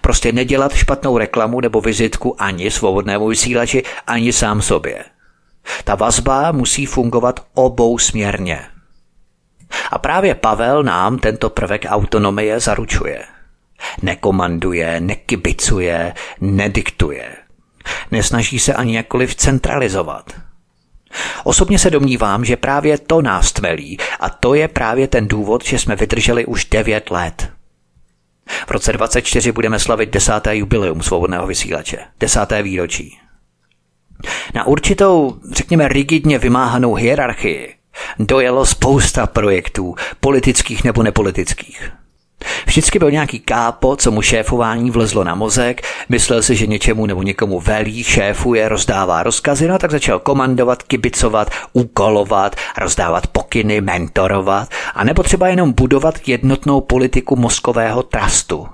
Prostě 0.01 0.31
nedělat 0.31 0.73
špatnou 0.73 1.17
reklamu 1.17 1.61
nebo 1.61 1.81
vizitku 1.81 2.41
ani 2.41 2.71
svobodnému 2.71 3.27
vysílači, 3.27 3.83
ani 4.07 4.33
sám 4.33 4.61
sobě. 4.61 5.03
Ta 5.83 5.95
vazba 5.95 6.51
musí 6.51 6.85
fungovat 6.85 7.39
obou 7.53 7.97
směrně. 7.97 8.65
A 9.91 9.97
právě 9.97 10.35
Pavel 10.35 10.83
nám 10.83 11.19
tento 11.19 11.49
prvek 11.49 11.85
autonomie 11.89 12.59
zaručuje. 12.59 13.25
Nekomanduje, 14.01 14.99
nekibicuje, 14.99 16.13
nediktuje. 16.41 17.35
Nesnaží 18.11 18.59
se 18.59 18.73
ani 18.73 18.95
jakkoliv 18.95 19.35
centralizovat. 19.35 20.33
Osobně 21.43 21.79
se 21.79 21.89
domnívám, 21.89 22.45
že 22.45 22.57
právě 22.57 22.97
to 22.97 23.21
nás 23.21 23.51
tmelí 23.51 23.97
a 24.19 24.29
to 24.29 24.53
je 24.53 24.67
právě 24.67 25.07
ten 25.07 25.27
důvod, 25.27 25.63
že 25.65 25.79
jsme 25.79 25.95
vydrželi 25.95 26.45
už 26.45 26.65
9 26.65 27.11
let. 27.11 27.56
V 28.67 28.71
roce 28.71 28.93
24 28.93 29.51
budeme 29.51 29.79
slavit 29.79 30.09
desáté 30.09 30.57
jubileum 30.57 31.01
svobodného 31.01 31.47
vysílače, 31.47 31.97
desáté 32.19 32.63
výročí. 32.63 33.19
Na 34.53 34.67
určitou, 34.67 35.37
řekněme, 35.51 35.87
rigidně 35.87 36.39
vymáhanou 36.39 36.93
hierarchii 36.93 37.77
dojelo 38.19 38.65
spousta 38.65 39.27
projektů, 39.27 39.95
politických 40.19 40.83
nebo 40.83 41.03
nepolitických. 41.03 41.91
Vždycky 42.65 42.99
byl 42.99 43.11
nějaký 43.11 43.39
kápo, 43.39 43.95
co 43.95 44.11
mu 44.11 44.21
šéfování 44.21 44.91
vlezlo 44.91 45.23
na 45.23 45.35
mozek, 45.35 45.81
myslel 46.09 46.41
si, 46.43 46.55
že 46.55 46.67
něčemu 46.67 47.05
nebo 47.05 47.23
někomu 47.23 47.59
velí, 47.59 48.03
šéfuje, 48.03 48.69
rozdává 48.69 49.23
rozkazy, 49.23 49.67
no 49.67 49.77
tak 49.77 49.91
začal 49.91 50.19
komandovat, 50.19 50.83
kibicovat, 50.83 51.51
úkolovat, 51.73 52.55
rozdávat 52.77 53.27
pokyny, 53.27 53.81
mentorovat, 53.81 54.69
a 54.93 55.03
nebo 55.03 55.23
třeba 55.23 55.47
jenom 55.47 55.73
budovat 55.73 56.27
jednotnou 56.27 56.81
politiku 56.81 57.35
mozkového 57.35 58.03
trastu. 58.03 58.67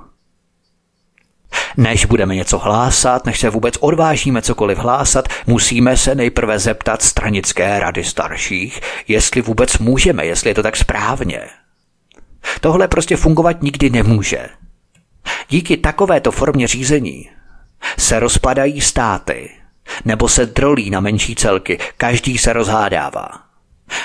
Než 1.78 2.06
budeme 2.06 2.36
něco 2.36 2.60
hlásat, 2.60 3.26
než 3.26 3.40
se 3.40 3.50
vůbec 3.50 3.76
odvážíme 3.80 4.42
cokoliv 4.42 4.78
hlásat, 4.78 5.28
musíme 5.48 5.98
se 5.98 6.16
nejprve 6.16 6.60
zeptat 6.60 7.02
stranické 7.02 7.80
rady 7.80 8.04
starších, 8.04 8.82
jestli 9.08 9.42
vůbec 9.42 9.78
můžeme, 9.78 10.26
jestli 10.26 10.50
je 10.50 10.56
to 10.56 10.64
tak 10.64 10.76
správně. 10.76 11.40
Tohle 12.62 12.88
prostě 12.88 13.18
fungovat 13.18 13.64
nikdy 13.64 13.90
nemůže. 13.90 14.50
Díky 15.50 15.78
takovéto 15.78 16.32
formě 16.32 16.68
řízení 16.68 17.30
se 17.98 18.20
rozpadají 18.20 18.82
státy, 18.82 19.50
nebo 20.06 20.30
se 20.30 20.46
drolí 20.46 20.90
na 20.90 21.00
menší 21.00 21.36
celky, 21.36 21.80
každý 21.98 22.38
se 22.38 22.54
rozhádává. 22.54 23.30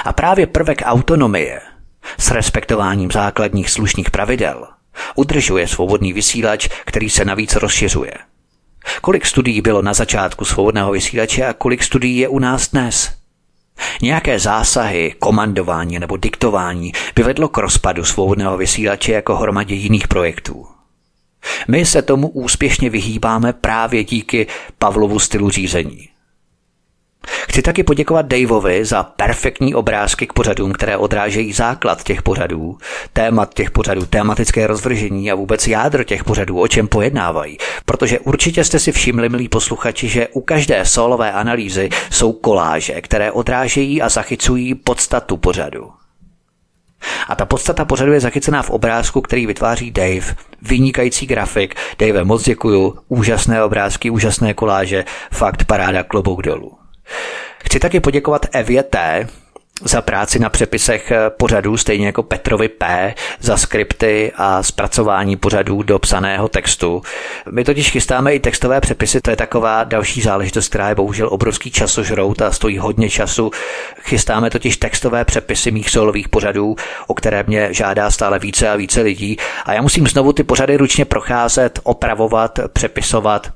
A 0.04 0.12
právě 0.12 0.46
prvek 0.46 0.82
autonomie 0.84 1.60
s 2.18 2.30
respektováním 2.30 3.10
základních 3.10 3.70
slušných 3.70 4.10
pravidel 4.10 4.68
udržuje 5.14 5.68
svobodný 5.68 6.12
vysílač, 6.12 6.68
který 6.84 7.10
se 7.10 7.24
navíc 7.24 7.56
rozšiřuje. 7.56 8.14
Kolik 9.00 9.26
studií 9.26 9.60
bylo 9.60 9.82
na 9.82 9.94
začátku 9.94 10.44
svobodného 10.44 10.92
vysílače 10.92 11.46
a 11.46 11.52
kolik 11.52 11.82
studií 11.82 12.18
je 12.18 12.28
u 12.28 12.38
nás 12.38 12.70
dnes? 12.70 13.17
Nějaké 14.02 14.38
zásahy, 14.38 15.14
komandování 15.18 15.98
nebo 15.98 16.16
diktování 16.16 16.92
by 17.14 17.22
vedlo 17.22 17.48
k 17.48 17.58
rozpadu 17.58 18.04
svobodného 18.04 18.56
vysílače 18.56 19.12
jako 19.12 19.36
hromadě 19.36 19.74
jiných 19.74 20.08
projektů. 20.08 20.66
My 21.68 21.86
se 21.86 22.02
tomu 22.02 22.28
úspěšně 22.28 22.90
vyhýbáme 22.90 23.52
právě 23.52 24.04
díky 24.04 24.46
Pavlovu 24.78 25.18
stylu 25.18 25.50
řízení. 25.50 26.08
Chci 27.48 27.62
taky 27.62 27.82
poděkovat 27.82 28.26
Daveovi 28.26 28.84
za 28.84 29.02
perfektní 29.02 29.74
obrázky 29.74 30.26
k 30.26 30.32
pořadům, 30.32 30.72
které 30.72 30.96
odrážejí 30.96 31.52
základ 31.52 32.02
těch 32.02 32.22
pořadů, 32.22 32.78
témat 33.12 33.54
těch 33.54 33.70
pořadů, 33.70 34.06
tématické 34.06 34.66
rozvržení 34.66 35.30
a 35.30 35.34
vůbec 35.34 35.66
jádro 35.66 36.04
těch 36.04 36.24
pořadů, 36.24 36.60
o 36.60 36.68
čem 36.68 36.88
pojednávají. 36.88 37.58
Protože 37.84 38.18
určitě 38.18 38.64
jste 38.64 38.78
si 38.78 38.92
všimli, 38.92 39.28
milí 39.28 39.48
posluchači, 39.48 40.08
že 40.08 40.28
u 40.28 40.40
každé 40.40 40.84
solové 40.84 41.32
analýzy 41.32 41.88
jsou 42.10 42.32
koláže, 42.32 43.00
které 43.00 43.32
odrážejí 43.32 44.02
a 44.02 44.08
zachycují 44.08 44.74
podstatu 44.74 45.36
pořadu. 45.36 45.90
A 47.28 47.34
ta 47.34 47.46
podstata 47.46 47.84
pořadu 47.84 48.12
je 48.12 48.20
zachycená 48.20 48.62
v 48.62 48.70
obrázku, 48.70 49.20
který 49.20 49.46
vytváří 49.46 49.90
Dave. 49.90 50.34
Vynikající 50.62 51.26
grafik. 51.26 51.74
Dave, 51.98 52.24
moc 52.24 52.42
děkuju. 52.42 52.98
Úžasné 53.08 53.64
obrázky, 53.64 54.10
úžasné 54.10 54.54
koláže. 54.54 55.04
Fakt 55.32 55.64
paráda 55.64 56.02
klobouk 56.02 56.42
dolů. 56.42 56.77
Chci 57.64 57.78
taky 57.78 58.00
poděkovat 58.00 58.46
Evě 58.52 58.82
T., 58.82 59.26
za 59.84 60.02
práci 60.02 60.38
na 60.38 60.48
přepisech 60.48 61.12
pořadů, 61.28 61.76
stejně 61.76 62.06
jako 62.06 62.22
Petrovi 62.22 62.68
P. 62.68 63.14
za 63.40 63.56
skripty 63.56 64.32
a 64.36 64.62
zpracování 64.62 65.36
pořadů 65.36 65.82
do 65.82 65.98
psaného 65.98 66.48
textu. 66.48 67.02
My 67.50 67.64
totiž 67.64 67.90
chystáme 67.90 68.34
i 68.34 68.40
textové 68.40 68.80
přepisy, 68.80 69.20
to 69.20 69.30
je 69.30 69.36
taková 69.36 69.84
další 69.84 70.20
záležitost, 70.20 70.68
která 70.68 70.88
je 70.88 70.94
bohužel 70.94 71.28
obrovský 71.32 71.70
časožrout 71.70 72.42
a 72.42 72.52
stojí 72.52 72.78
hodně 72.78 73.10
času. 73.10 73.50
Chystáme 74.00 74.50
totiž 74.50 74.76
textové 74.76 75.24
přepisy 75.24 75.70
mých 75.70 75.90
solových 75.90 76.28
pořadů, 76.28 76.76
o 77.06 77.14
které 77.14 77.44
mě 77.46 77.68
žádá 77.70 78.10
stále 78.10 78.38
více 78.38 78.68
a 78.68 78.76
více 78.76 79.00
lidí 79.00 79.36
a 79.64 79.72
já 79.72 79.82
musím 79.82 80.06
znovu 80.06 80.32
ty 80.32 80.42
pořady 80.42 80.76
ručně 80.76 81.04
procházet, 81.04 81.80
opravovat, 81.82 82.58
přepisovat, 82.72 83.50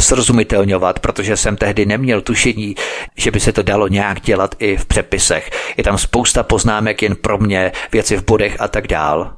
srozumitelňovat, 0.00 0.98
protože 0.98 1.36
jsem 1.36 1.56
tehdy 1.56 1.86
neměl 1.86 2.20
tušení, 2.20 2.74
že 3.16 3.30
by 3.30 3.40
se 3.40 3.52
to 3.52 3.62
dalo 3.62 3.88
nějak 3.88 4.20
dělat 4.20 4.54
i 4.58 4.76
v 4.76 4.86
přepisech. 4.86 5.50
Je 5.76 5.84
tam 5.84 5.98
spousta 5.98 6.42
poznámek 6.42 7.02
jen 7.02 7.16
pro 7.16 7.38
mě, 7.38 7.72
věci 7.92 8.16
v 8.16 8.24
bodech 8.24 8.60
a 8.60 8.68
tak 8.68 8.86
dál. 8.86 9.32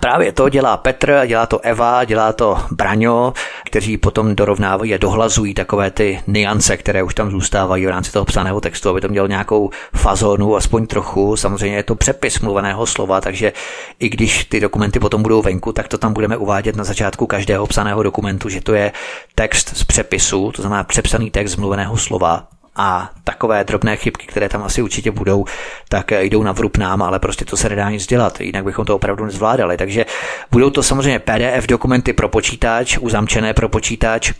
Právě 0.00 0.32
to 0.32 0.48
dělá 0.48 0.76
Petr, 0.76 1.22
dělá 1.26 1.46
to 1.46 1.60
Eva, 1.60 2.04
dělá 2.04 2.32
to 2.32 2.58
Braňo, 2.70 3.32
kteří 3.72 3.96
potom 3.96 4.36
dorovnávají 4.36 4.94
a 4.94 4.98
dohlazují 4.98 5.54
takové 5.54 5.90
ty 5.90 6.20
niance, 6.26 6.76
které 6.76 7.02
už 7.02 7.14
tam 7.14 7.30
zůstávají 7.30 7.86
v 7.86 7.88
rámci 7.88 8.12
toho 8.12 8.24
psaného 8.24 8.60
textu, 8.60 8.88
aby 8.88 9.00
to 9.00 9.08
mělo 9.08 9.26
nějakou 9.26 9.70
fazonu, 9.94 10.56
aspoň 10.56 10.86
trochu. 10.86 11.36
Samozřejmě 11.36 11.76
je 11.76 11.82
to 11.82 11.94
přepis 11.94 12.40
mluveného 12.40 12.86
slova, 12.86 13.20
takže 13.20 13.52
i 13.98 14.08
když 14.08 14.44
ty 14.44 14.60
dokumenty 14.60 15.00
potom 15.00 15.22
budou 15.22 15.42
venku, 15.42 15.72
tak 15.72 15.88
to 15.88 15.98
tam 15.98 16.12
budeme 16.12 16.36
uvádět 16.36 16.76
na 16.76 16.84
začátku 16.84 17.26
každého 17.26 17.66
psaného 17.66 18.02
dokumentu, 18.02 18.48
že 18.48 18.60
to 18.60 18.74
je 18.74 18.92
text 19.34 19.76
z 19.76 19.84
přepisu, 19.84 20.52
to 20.52 20.62
znamená 20.62 20.84
přepsaný 20.84 21.30
text 21.30 21.52
z 21.52 21.56
mluveného 21.56 21.96
slova, 21.96 22.48
a 22.76 23.10
takové 23.24 23.64
drobné 23.64 23.96
chybky, 23.96 24.26
které 24.26 24.48
tam 24.48 24.62
asi 24.62 24.82
určitě 24.82 25.10
budou, 25.10 25.44
tak 25.88 26.10
jdou 26.10 26.42
na 26.42 26.52
vrub 26.52 26.76
nám, 26.76 27.02
ale 27.02 27.18
prostě 27.18 27.44
to 27.44 27.56
se 27.56 27.68
nedá 27.68 27.90
nic 27.90 28.06
dělat, 28.06 28.40
jinak 28.40 28.64
bychom 28.64 28.84
to 28.84 28.96
opravdu 28.96 29.24
nezvládali. 29.24 29.76
Takže 29.76 30.06
budou 30.50 30.70
to 30.70 30.82
samozřejmě 30.82 31.18
PDF 31.18 31.66
dokumenty 31.66 32.12
pro 32.12 32.28
počítač, 32.28 32.98
uzamčené 32.98 33.54
pro 33.54 33.68
počítač 33.68 34.32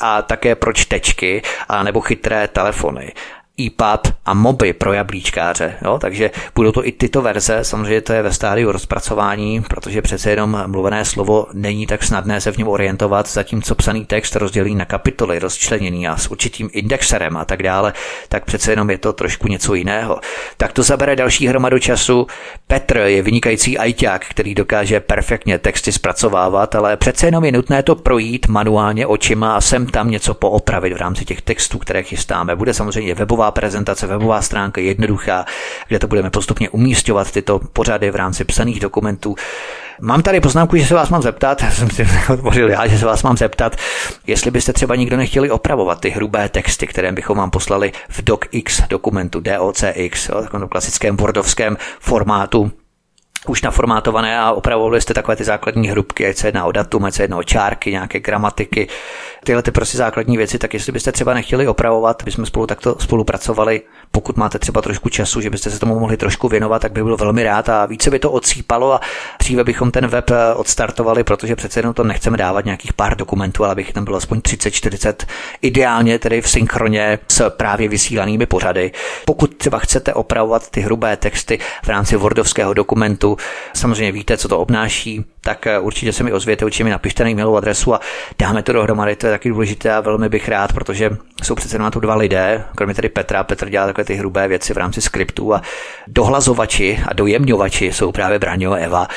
a 0.00 0.22
také 0.22 0.54
pro 0.54 0.72
čtečky 0.72 1.42
a 1.68 1.82
nebo 1.82 2.00
chytré 2.00 2.48
telefony. 2.48 3.12
EPUB 3.66 4.14
a 4.24 4.34
MOBY 4.34 4.72
pro 4.72 4.92
jablíčkáře. 4.92 5.74
Jo? 5.84 5.98
Takže 5.98 6.30
budou 6.54 6.72
to 6.72 6.86
i 6.86 6.92
tyto 6.92 7.22
verze, 7.22 7.58
samozřejmě 7.64 8.00
to 8.00 8.12
je 8.12 8.22
ve 8.22 8.32
stádiu 8.32 8.72
rozpracování, 8.72 9.62
protože 9.62 10.02
přece 10.02 10.30
jenom 10.30 10.62
mluvené 10.66 11.04
slovo 11.04 11.46
není 11.52 11.86
tak 11.86 12.02
snadné 12.02 12.40
se 12.40 12.52
v 12.52 12.56
něm 12.56 12.68
orientovat, 12.68 13.28
zatímco 13.28 13.74
psaný 13.74 14.04
text 14.04 14.36
rozdělí 14.36 14.74
na 14.74 14.84
kapitoly, 14.84 15.38
rozčleněný 15.38 16.08
a 16.08 16.16
s 16.16 16.30
určitým 16.30 16.70
indexerem 16.72 17.36
a 17.36 17.44
tak 17.44 17.62
dále, 17.62 17.92
tak 18.28 18.44
přece 18.44 18.72
jenom 18.72 18.90
je 18.90 18.98
to 18.98 19.12
trošku 19.12 19.48
něco 19.48 19.74
jiného. 19.74 20.20
Tak 20.56 20.72
to 20.72 20.82
zabere 20.82 21.16
další 21.16 21.46
hromadu 21.46 21.78
času. 21.78 22.26
Petr 22.66 22.96
je 22.96 23.22
vynikající 23.22 23.78
ajťák, 23.78 24.26
který 24.30 24.54
dokáže 24.54 25.00
perfektně 25.00 25.58
texty 25.58 25.92
zpracovávat, 25.92 26.74
ale 26.74 26.96
přece 26.96 27.26
jenom 27.26 27.44
je 27.44 27.52
nutné 27.52 27.82
to 27.82 27.94
projít 27.94 28.48
manuálně 28.48 29.06
očima 29.06 29.56
a 29.56 29.60
sem 29.60 29.86
tam 29.86 30.10
něco 30.10 30.34
poopravit 30.34 30.92
v 30.92 30.96
rámci 30.96 31.24
těch 31.24 31.42
textů, 31.42 31.78
které 31.78 32.02
chystáme. 32.02 32.56
Bude 32.56 32.74
samozřejmě 32.74 33.14
webová 33.14 33.47
prezentace, 33.50 34.06
webová 34.06 34.42
stránka 34.42 34.80
jednoduchá, 34.80 35.44
kde 35.88 35.98
to 35.98 36.06
budeme 36.06 36.30
postupně 36.30 36.70
umístěvat 36.70 37.30
tyto 37.30 37.58
pořady 37.58 38.10
v 38.10 38.16
rámci 38.16 38.44
psaných 38.44 38.80
dokumentů. 38.80 39.34
Mám 40.00 40.22
tady 40.22 40.40
poznámku, 40.40 40.76
že 40.76 40.86
se 40.86 40.94
vás 40.94 41.10
mám 41.10 41.22
zeptat, 41.22 41.64
jsem 41.72 41.90
si 41.90 42.06
otvořil 42.32 42.70
já, 42.70 42.86
že 42.86 42.98
se 42.98 43.06
vás 43.06 43.22
mám 43.22 43.36
zeptat, 43.36 43.76
jestli 44.26 44.50
byste 44.50 44.72
třeba 44.72 44.94
nikdo 44.94 45.16
nechtěli 45.16 45.50
opravovat 45.50 46.00
ty 46.00 46.10
hrubé 46.10 46.48
texty, 46.48 46.86
které 46.86 47.12
bychom 47.12 47.38
vám 47.38 47.50
poslali 47.50 47.92
v 48.08 48.22
docx 48.22 48.82
dokumentu, 48.88 49.40
DOCX, 49.40 50.28
jo, 50.28 50.42
takovém 50.42 50.68
klasickém 50.68 51.16
wordovském 51.16 51.76
formátu, 52.00 52.72
už 53.46 53.62
naformátované 53.62 54.38
a 54.38 54.52
opravovali 54.52 55.00
jste 55.00 55.14
takové 55.14 55.36
ty 55.36 55.44
základní 55.44 55.88
hrubky, 55.88 56.26
ať 56.26 56.36
se 56.36 56.48
jedná 56.48 56.64
o 56.64 56.72
datum, 56.72 57.04
ať 57.04 57.14
se 57.14 57.22
jedná 57.22 57.36
o 57.36 57.42
čárky, 57.42 57.90
nějaké 57.90 58.20
gramatiky, 58.20 58.88
tyhle 59.44 59.62
ty 59.62 59.70
prostě 59.70 59.98
základní 59.98 60.36
věci, 60.36 60.58
tak 60.58 60.74
jestli 60.74 60.92
byste 60.92 61.12
třeba 61.12 61.34
nechtěli 61.34 61.68
opravovat, 61.68 62.22
bychom 62.24 62.46
spolu 62.46 62.66
takto 62.66 62.96
spolupracovali, 62.98 63.82
pokud 64.10 64.36
máte 64.36 64.58
třeba 64.58 64.82
trošku 64.82 65.08
času, 65.08 65.40
že 65.40 65.50
byste 65.50 65.70
se 65.70 65.78
tomu 65.78 65.98
mohli 65.98 66.16
trošku 66.16 66.48
věnovat, 66.48 66.82
tak 66.82 66.92
bych 66.92 67.04
byl 67.04 67.16
velmi 67.16 67.42
rád 67.42 67.68
a 67.68 67.86
více 67.86 68.10
by 68.10 68.18
to 68.18 68.30
odsýpalo 68.30 68.92
a 68.92 69.00
dříve 69.38 69.64
bychom 69.64 69.90
ten 69.90 70.06
web 70.06 70.30
eh, 70.30 70.54
odstartovali, 70.54 71.24
protože 71.24 71.56
přece 71.56 71.80
jenom 71.80 71.94
to 71.94 72.04
nechceme 72.04 72.36
dávat 72.36 72.64
nějakých 72.64 72.92
pár 72.92 73.16
dokumentů, 73.16 73.64
ale 73.64 73.74
bych 73.74 73.92
tam 73.92 74.04
bylo 74.04 74.16
aspoň 74.16 74.38
30-40, 74.38 75.14
ideálně 75.62 76.18
tedy 76.18 76.40
v 76.40 76.48
synchroně 76.48 77.18
s 77.28 77.50
právě 77.50 77.88
vysílanými 77.88 78.46
pořady. 78.46 78.92
Pokud 79.24 79.56
třeba 79.56 79.78
chcete 79.78 80.14
opravovat 80.14 80.70
ty 80.70 80.80
hrubé 80.80 81.16
texty 81.16 81.58
v 81.84 81.88
rámci 81.88 82.16
Wordovského 82.16 82.74
dokumentu, 82.74 83.27
samozřejmě 83.74 84.12
víte, 84.12 84.36
co 84.36 84.48
to 84.48 84.58
obnáší, 84.58 85.24
tak 85.40 85.66
eh, 85.66 85.78
určitě 85.78 86.12
se 86.12 86.24
mi 86.24 86.32
ozvěte, 86.32 86.64
určitě 86.64 86.84
mi 86.84 86.90
napište 86.90 87.24
na 87.24 87.30
e-mailovou 87.30 87.56
adresu 87.56 87.94
a 87.94 88.00
dáme 88.38 88.62
to 88.62 88.72
dohromady. 88.72 89.16
To 89.16 89.26
je 89.26 89.32
taky 89.32 89.48
důležité 89.48 89.92
a 89.92 90.00
velmi 90.00 90.28
bych 90.28 90.48
rád, 90.48 90.72
protože 90.72 91.10
jsou 91.42 91.54
přece 91.54 91.78
na 91.78 91.90
to 91.90 92.00
dva 92.00 92.14
lidé, 92.14 92.64
kromě 92.74 92.94
tedy 92.94 93.08
Petra. 93.08 93.44
Petr 93.44 93.68
dělá 93.70 93.86
takové 93.86 94.04
ty 94.04 94.14
hrubé 94.14 94.48
věci 94.48 94.74
v 94.74 94.76
rámci 94.76 95.00
skriptu 95.00 95.54
a 95.54 95.62
dohlazovači 96.06 97.00
a 97.06 97.12
dojemňovači 97.12 97.92
jsou 97.92 98.12
právě 98.12 98.38
Braňo 98.38 98.72
a 98.72 98.76
Eva, 98.76 99.08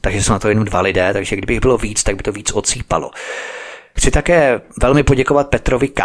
takže 0.00 0.22
jsou 0.22 0.32
na 0.32 0.38
to 0.38 0.48
jenom 0.48 0.64
dva 0.64 0.80
lidé, 0.80 1.12
takže 1.12 1.36
kdybych 1.36 1.60
bylo 1.60 1.78
víc, 1.78 2.02
tak 2.02 2.16
by 2.16 2.22
to 2.22 2.32
víc 2.32 2.52
ocípalo. 2.52 3.10
Chci 4.00 4.10
také 4.10 4.60
velmi 4.82 5.02
poděkovat 5.02 5.48
Petrovi 5.48 5.88
K. 5.88 6.02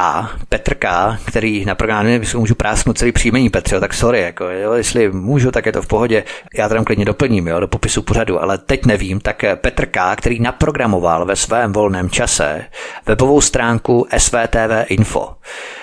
Petr 0.49 0.75
K., 0.75 1.17
který 1.25 1.65
na 1.65 1.75
programu, 1.75 2.03
nevím, 2.03 2.21
jestli 2.21 2.37
můžu 2.37 2.55
prásknout 2.55 2.97
celý 2.97 3.11
příjmení 3.11 3.49
Petře, 3.49 3.79
tak 3.79 3.93
sorry, 3.93 4.21
jako, 4.21 4.43
jo, 4.43 4.73
jestli 4.73 5.11
můžu, 5.11 5.51
tak 5.51 5.65
je 5.65 5.71
to 5.71 5.81
v 5.81 5.87
pohodě, 5.87 6.23
já 6.55 6.69
tam 6.69 6.83
klidně 6.83 7.05
doplním 7.05 7.47
jo, 7.47 7.59
do 7.59 7.67
popisu 7.67 8.01
pořadu, 8.01 8.41
ale 8.41 8.57
teď 8.57 8.85
nevím, 8.85 9.19
tak 9.19 9.45
Petr 9.55 9.85
K., 9.85 10.15
který 10.15 10.39
naprogramoval 10.39 11.25
ve 11.25 11.35
svém 11.35 11.73
volném 11.73 12.09
čase 12.09 12.65
webovou 13.05 13.41
stránku 13.41 14.07
SVTV 14.17 14.85
Info. 14.87 15.29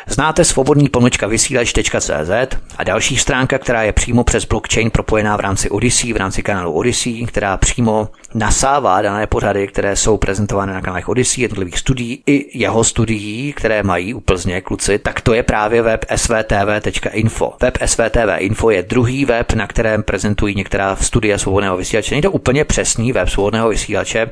Znáte 0.06 0.44
svobodný 0.44 0.88
pomlčka 0.88 1.26
vysílač.cz 1.26 2.56
a 2.78 2.84
další 2.84 3.16
stránka, 3.16 3.58
která 3.58 3.82
je 3.82 3.92
přímo 3.92 4.24
přes 4.24 4.44
blockchain 4.44 4.90
propojená 4.90 5.36
v 5.36 5.40
rámci 5.40 5.70
Odyssey, 5.70 6.12
v 6.12 6.16
rámci 6.16 6.42
kanálu 6.42 6.72
Odyssey, 6.72 7.26
která 7.26 7.56
přímo 7.56 8.08
nasává 8.34 9.02
dané 9.02 9.26
pořady, 9.26 9.68
které 9.68 9.96
jsou 9.96 10.16
prezentovány 10.16 10.72
na 10.72 10.80
kanálech 10.80 11.08
Odyssey, 11.08 11.42
jednotlivých 11.42 11.78
studií 11.78 12.01
i 12.26 12.58
jeho 12.58 12.84
studií, 12.84 13.52
které 13.52 13.82
mají 13.82 14.14
u 14.14 14.20
Plzně 14.20 14.60
kluci, 14.60 14.98
tak 14.98 15.20
to 15.20 15.34
je 15.34 15.42
právě 15.42 15.82
web 15.82 16.04
svtv.info. 16.16 17.52
Web 17.60 17.78
svtv.info 17.86 18.70
je 18.70 18.82
druhý 18.82 19.24
web, 19.24 19.52
na 19.52 19.66
kterém 19.66 20.02
prezentují 20.02 20.54
některá 20.54 20.96
studia 20.96 21.38
svobodného 21.38 21.76
vysílače. 21.76 22.14
Není 22.14 22.22
to 22.22 22.30
úplně 22.32 22.64
přesný 22.64 23.12
web 23.12 23.28
svobodného 23.28 23.68
vysílače, 23.68 24.30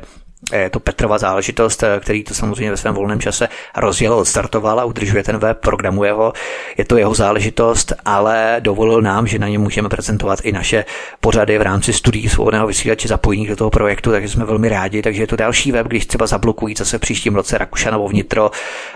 je 0.53 0.71
to 0.71 0.81
Petrova 0.81 1.19
záležitost, 1.19 1.85
který 2.01 2.25
to 2.25 2.35
samozřejmě 2.35 2.71
ve 2.71 2.77
svém 2.77 2.95
volném 2.95 3.21
čase 3.21 3.49
rozjel, 3.77 4.15
odstartoval 4.15 4.81
a 4.81 4.85
udržuje 4.85 5.23
ten 5.23 5.39
web, 5.39 5.59
programuje 5.61 6.13
ho. 6.13 6.33
Je 6.79 6.85
to 6.85 6.97
jeho 6.97 7.15
záležitost, 7.15 7.93
ale 8.05 8.57
dovolil 8.61 9.03
nám, 9.03 9.27
že 9.27 9.39
na 9.39 9.49
něm 9.49 9.61
můžeme 9.61 9.89
prezentovat 9.89 10.39
i 10.43 10.53
naše 10.53 10.85
pořady 11.21 11.59
v 11.59 11.63
rámci 11.63 11.93
studií 11.93 12.29
svobodného 12.29 12.67
vysílače 12.67 13.09
zapojení 13.09 13.47
do 13.47 13.57
toho 13.57 13.71
projektu, 13.71 14.11
takže 14.11 14.29
jsme 14.29 14.45
velmi 14.45 14.69
rádi. 14.69 15.03
Takže 15.03 15.23
je 15.23 15.27
to 15.27 15.37
další 15.37 15.73
web, 15.73 15.87
když 15.87 16.07
třeba 16.07 16.27
zablokují 16.27 16.75
zase 16.75 16.99
v 16.99 17.01
příštím 17.01 17.35
roce 17.35 17.59
Rakušanovo 17.59 18.09
vnitro 18.09 18.51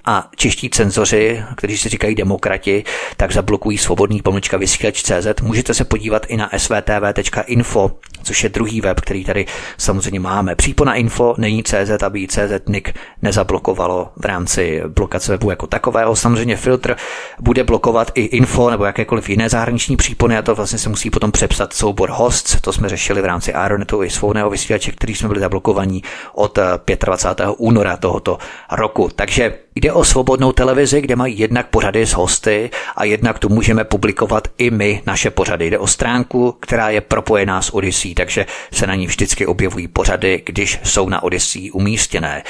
a 0.04 0.28
čeští 0.36 0.70
cenzoři, 0.70 1.42
kteří 1.56 1.78
si 1.78 1.88
říkají 1.88 2.14
demokrati, 2.14 2.84
tak 3.16 3.32
zablokují 3.32 3.78
svobodný 3.78 4.22
pomlčka 4.22 4.56
vysílač.cz. 4.56 5.42
Můžete 5.42 5.74
se 5.74 5.84
podívat 5.84 6.26
i 6.28 6.36
na 6.36 6.50
svtv.info, 6.56 7.90
což 8.22 8.42
je 8.42 8.48
druhý 8.48 8.80
web, 8.80 9.00
který 9.00 9.24
tady 9.24 9.46
samozřejmě 9.78 10.20
máme. 10.20 10.54
Přípona 10.54 10.94
info 10.94 11.33
není 11.38 11.62
CZ, 11.62 12.02
aby 12.02 12.26
CZ 12.28 12.68
NIC 12.68 12.84
nezablokovalo 13.22 14.12
v 14.16 14.24
rámci 14.24 14.82
blokace 14.88 15.32
webu 15.32 15.50
jako 15.50 15.66
takového. 15.66 16.16
Samozřejmě 16.16 16.56
filtr 16.56 16.96
bude 17.40 17.64
blokovat 17.64 18.12
i 18.14 18.20
info 18.20 18.70
nebo 18.70 18.84
jakékoliv 18.84 19.28
jiné 19.28 19.48
zahraniční 19.48 19.96
přípony 19.96 20.38
a 20.38 20.42
to 20.42 20.54
vlastně 20.54 20.78
se 20.78 20.88
musí 20.88 21.10
potom 21.10 21.32
přepsat 21.32 21.72
soubor 21.72 22.10
hosts. 22.10 22.60
To 22.60 22.72
jsme 22.72 22.88
řešili 22.88 23.22
v 23.22 23.24
rámci 23.24 23.54
Aeronetu 23.54 24.02
i 24.02 24.10
svobodného 24.10 24.50
vysílače, 24.50 24.92
který 24.92 25.14
jsme 25.14 25.28
byli 25.28 25.40
zablokovaní 25.40 26.02
od 26.34 26.58
25. 27.04 27.46
Eh, 27.46 27.54
února 27.58 27.96
tohoto 27.96 28.38
roku. 28.72 29.10
Takže 29.16 29.63
Jde 29.76 29.92
o 29.92 30.04
svobodnou 30.04 30.52
televizi, 30.52 31.00
kde 31.00 31.16
mají 31.16 31.38
jednak 31.38 31.66
pořady 31.66 32.06
s 32.06 32.12
hosty 32.12 32.70
a 32.96 33.04
jednak 33.04 33.38
tu 33.38 33.48
můžeme 33.48 33.84
publikovat 33.84 34.48
i 34.58 34.70
my 34.70 35.02
naše 35.06 35.30
pořady. 35.30 35.70
Jde 35.70 35.78
o 35.78 35.86
stránku, 35.86 36.56
která 36.60 36.90
je 36.90 37.00
propojená 37.00 37.62
s 37.62 37.74
Odyssey, 37.74 38.14
takže 38.14 38.46
se 38.72 38.86
na 38.86 38.94
ní 38.94 39.06
vždycky 39.06 39.46
objevují 39.46 39.88
pořady, 39.88 40.42
když 40.46 40.80
jsou 40.84 41.08
na 41.08 41.22
Odyssey 41.22 41.70
umístěné. 41.70 42.42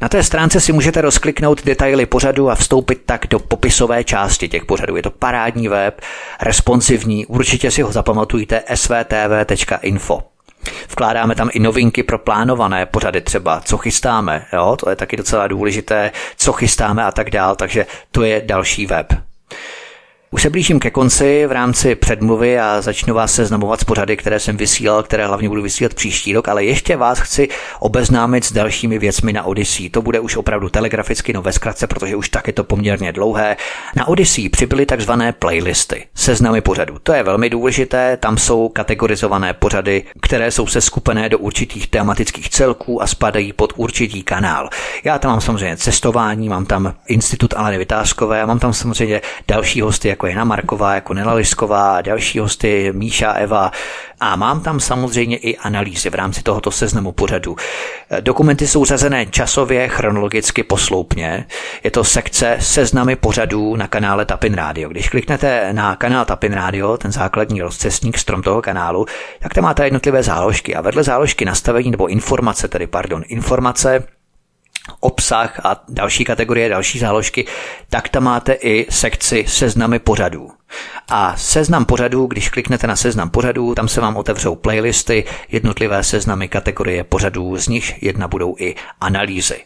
Na 0.00 0.08
té 0.08 0.22
stránce 0.22 0.60
si 0.60 0.72
můžete 0.72 1.00
rozkliknout 1.00 1.64
detaily 1.64 2.06
pořadu 2.06 2.50
a 2.50 2.54
vstoupit 2.54 3.02
tak 3.06 3.26
do 3.30 3.38
popisové 3.38 4.04
části 4.04 4.48
těch 4.48 4.64
pořadů. 4.64 4.96
Je 4.96 5.02
to 5.02 5.10
parádní 5.10 5.68
web, 5.68 6.00
responsivní, 6.42 7.26
určitě 7.26 7.70
si 7.70 7.82
ho 7.82 7.92
zapamatujte 7.92 8.62
svtv.info. 8.74 10.35
Vkládáme 10.88 11.34
tam 11.34 11.50
i 11.52 11.58
novinky 11.58 12.02
pro 12.02 12.18
plánované 12.18 12.86
pořady 12.86 13.20
třeba, 13.20 13.60
co 13.60 13.76
chystáme, 13.76 14.46
jo, 14.52 14.76
to 14.80 14.90
je 14.90 14.96
taky 14.96 15.16
docela 15.16 15.46
důležité, 15.46 16.12
co 16.36 16.52
chystáme 16.52 17.04
a 17.04 17.12
tak 17.12 17.30
dál, 17.30 17.56
takže 17.56 17.86
to 18.10 18.22
je 18.22 18.42
další 18.46 18.86
web. 18.86 19.06
Už 20.30 20.42
se 20.42 20.50
blížím 20.50 20.80
ke 20.80 20.90
konci 20.90 21.46
v 21.46 21.52
rámci 21.52 21.94
předmluvy 21.94 22.58
a 22.58 22.80
začnu 22.80 23.14
vás 23.14 23.34
seznamovat 23.34 23.80
s 23.80 23.84
pořady, 23.84 24.16
které 24.16 24.40
jsem 24.40 24.56
vysílal, 24.56 25.02
které 25.02 25.26
hlavně 25.26 25.48
budu 25.48 25.62
vysílat 25.62 25.94
příští 25.94 26.32
rok, 26.32 26.48
ale 26.48 26.64
ještě 26.64 26.96
vás 26.96 27.18
chci 27.18 27.48
obeznámit 27.80 28.44
s 28.44 28.52
dalšími 28.52 28.98
věcmi 28.98 29.32
na 29.32 29.42
Odyssey. 29.42 29.90
To 29.90 30.02
bude 30.02 30.20
už 30.20 30.36
opravdu 30.36 30.68
telegraficky, 30.68 31.32
no 31.32 31.42
ve 31.42 31.52
zkratce, 31.52 31.86
protože 31.86 32.16
už 32.16 32.28
tak 32.28 32.46
je 32.46 32.52
to 32.52 32.64
poměrně 32.64 33.12
dlouhé. 33.12 33.56
Na 33.96 34.08
Odyssey 34.08 34.48
přibyly 34.48 34.86
takzvané 34.86 35.32
playlisty, 35.32 36.06
seznamy 36.14 36.60
pořadů. 36.60 36.98
To 37.02 37.12
je 37.12 37.22
velmi 37.22 37.50
důležité, 37.50 38.16
tam 38.16 38.38
jsou 38.38 38.68
kategorizované 38.68 39.54
pořady, 39.54 40.04
které 40.22 40.50
jsou 40.50 40.66
seskupené 40.66 41.28
do 41.28 41.38
určitých 41.38 41.86
tematických 41.86 42.50
celků 42.50 43.02
a 43.02 43.06
spadají 43.06 43.52
pod 43.52 43.72
určitý 43.76 44.22
kanál. 44.22 44.68
Já 45.04 45.18
tam 45.18 45.30
mám 45.30 45.40
samozřejmě 45.40 45.76
cestování, 45.76 46.48
mám 46.48 46.66
tam 46.66 46.94
Institut 47.08 47.54
Aleny 47.56 47.78
Vytázkové 47.78 48.46
mám 48.46 48.58
tam 48.58 48.72
samozřejmě 48.72 49.20
další 49.48 49.80
hosty, 49.80 50.15
jako 50.16 50.26
Jana 50.26 50.44
Marková, 50.44 50.94
jako 50.94 51.14
Nela 51.14 51.34
Lisková 51.34 52.00
další 52.00 52.38
hosty, 52.38 52.92
Míša, 52.92 53.32
Eva. 53.32 53.72
A 54.20 54.36
mám 54.36 54.60
tam 54.60 54.80
samozřejmě 54.80 55.36
i 55.36 55.56
analýzy 55.56 56.10
v 56.10 56.14
rámci 56.14 56.42
tohoto 56.42 56.70
seznamu 56.70 57.12
pořadu. 57.12 57.56
Dokumenty 58.20 58.66
jsou 58.66 58.84
řazené 58.84 59.26
časově, 59.26 59.88
chronologicky, 59.88 60.62
posloupně. 60.62 61.46
Je 61.84 61.90
to 61.90 62.04
sekce 62.04 62.56
seznamy 62.60 63.16
pořadů 63.16 63.76
na 63.76 63.88
kanále 63.88 64.24
Tapin 64.24 64.54
Radio. 64.54 64.88
Když 64.88 65.08
kliknete 65.08 65.72
na 65.72 65.96
kanál 65.96 66.24
Tapin 66.24 66.52
Radio, 66.52 66.96
ten 66.96 67.12
základní 67.12 67.62
rozcestník 67.62 68.18
strom 68.18 68.42
toho 68.42 68.62
kanálu, 68.62 69.06
tak 69.40 69.54
tam 69.54 69.64
máte 69.64 69.84
jednotlivé 69.84 70.22
záložky 70.22 70.74
a 70.74 70.80
vedle 70.80 71.02
záložky 71.02 71.44
nastavení 71.44 71.90
nebo 71.90 72.06
informace, 72.06 72.68
tedy 72.68 72.86
pardon, 72.86 73.22
informace 73.28 74.15
obsah 75.00 75.60
a 75.64 75.84
další 75.88 76.24
kategorie, 76.24 76.68
další 76.68 76.98
záložky, 76.98 77.46
tak 77.90 78.08
tam 78.08 78.24
máte 78.24 78.52
i 78.52 78.86
sekci 78.90 79.44
seznamy 79.48 79.98
pořadů. 79.98 80.50
A 81.08 81.36
seznam 81.36 81.84
pořadů, 81.84 82.26
když 82.26 82.48
kliknete 82.48 82.86
na 82.86 82.96
seznam 82.96 83.30
pořadů, 83.30 83.74
tam 83.74 83.88
se 83.88 84.00
vám 84.00 84.16
otevřou 84.16 84.54
playlisty, 84.54 85.24
jednotlivé 85.48 86.04
seznamy 86.04 86.48
kategorie 86.48 87.04
pořadů, 87.04 87.56
z 87.56 87.68
nich 87.68 88.02
jedna 88.02 88.28
budou 88.28 88.54
i 88.58 88.74
analýzy. 89.00 89.64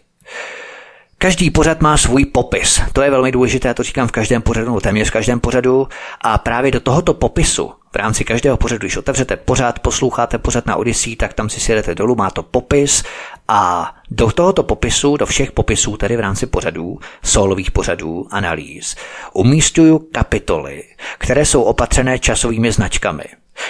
Každý 1.18 1.50
pořad 1.50 1.80
má 1.80 1.96
svůj 1.96 2.24
popis. 2.24 2.80
To 2.92 3.02
je 3.02 3.10
velmi 3.10 3.32
důležité, 3.32 3.74
to 3.74 3.82
říkám 3.82 4.08
v 4.08 4.12
každém 4.12 4.42
pořadu, 4.42 4.80
téměř 4.80 5.08
v 5.08 5.12
každém 5.12 5.40
pořadu. 5.40 5.88
A 6.20 6.38
právě 6.38 6.70
do 6.70 6.80
tohoto 6.80 7.14
popisu, 7.14 7.72
v 7.92 7.96
rámci 7.96 8.24
každého 8.24 8.56
pořadu, 8.56 8.78
když 8.78 8.96
otevřete 8.96 9.36
pořad, 9.36 9.78
posloucháte 9.78 10.38
pořad 10.38 10.66
na 10.66 10.76
Odyssey, 10.76 11.16
tak 11.16 11.32
tam 11.34 11.48
si 11.48 11.60
sjedete 11.60 11.94
dolů, 11.94 12.14
má 12.14 12.30
to 12.30 12.42
popis 12.42 13.02
a 13.48 13.94
do 14.10 14.30
tohoto 14.30 14.62
popisu, 14.62 15.16
do 15.16 15.26
všech 15.26 15.52
popisů, 15.52 15.96
tedy 15.96 16.16
v 16.16 16.20
rámci 16.20 16.46
pořadů, 16.46 16.98
solových 17.24 17.70
pořadů, 17.70 18.26
analýz, 18.30 18.96
umístuju 19.32 19.98
kapitoly, 20.12 20.82
které 21.18 21.44
jsou 21.44 21.62
opatřené 21.62 22.18
časovými 22.18 22.72
značkami. 22.72 23.24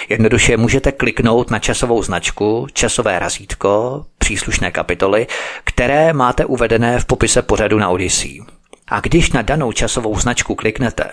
Jednoduše 0.09 0.57
můžete 0.57 0.91
kliknout 0.91 1.51
na 1.51 1.59
časovou 1.59 2.03
značku, 2.03 2.67
časové 2.73 3.19
razítko, 3.19 4.05
příslušné 4.17 4.71
kapitoly, 4.71 5.27
které 5.63 6.13
máte 6.13 6.45
uvedené 6.45 6.99
v 6.99 7.05
popise 7.05 7.41
pořadu 7.41 7.79
na 7.79 7.89
Odyssey. 7.89 8.41
A 8.87 8.99
když 8.99 9.31
na 9.31 9.41
danou 9.41 9.71
časovou 9.71 10.19
značku 10.19 10.55
kliknete, 10.55 11.09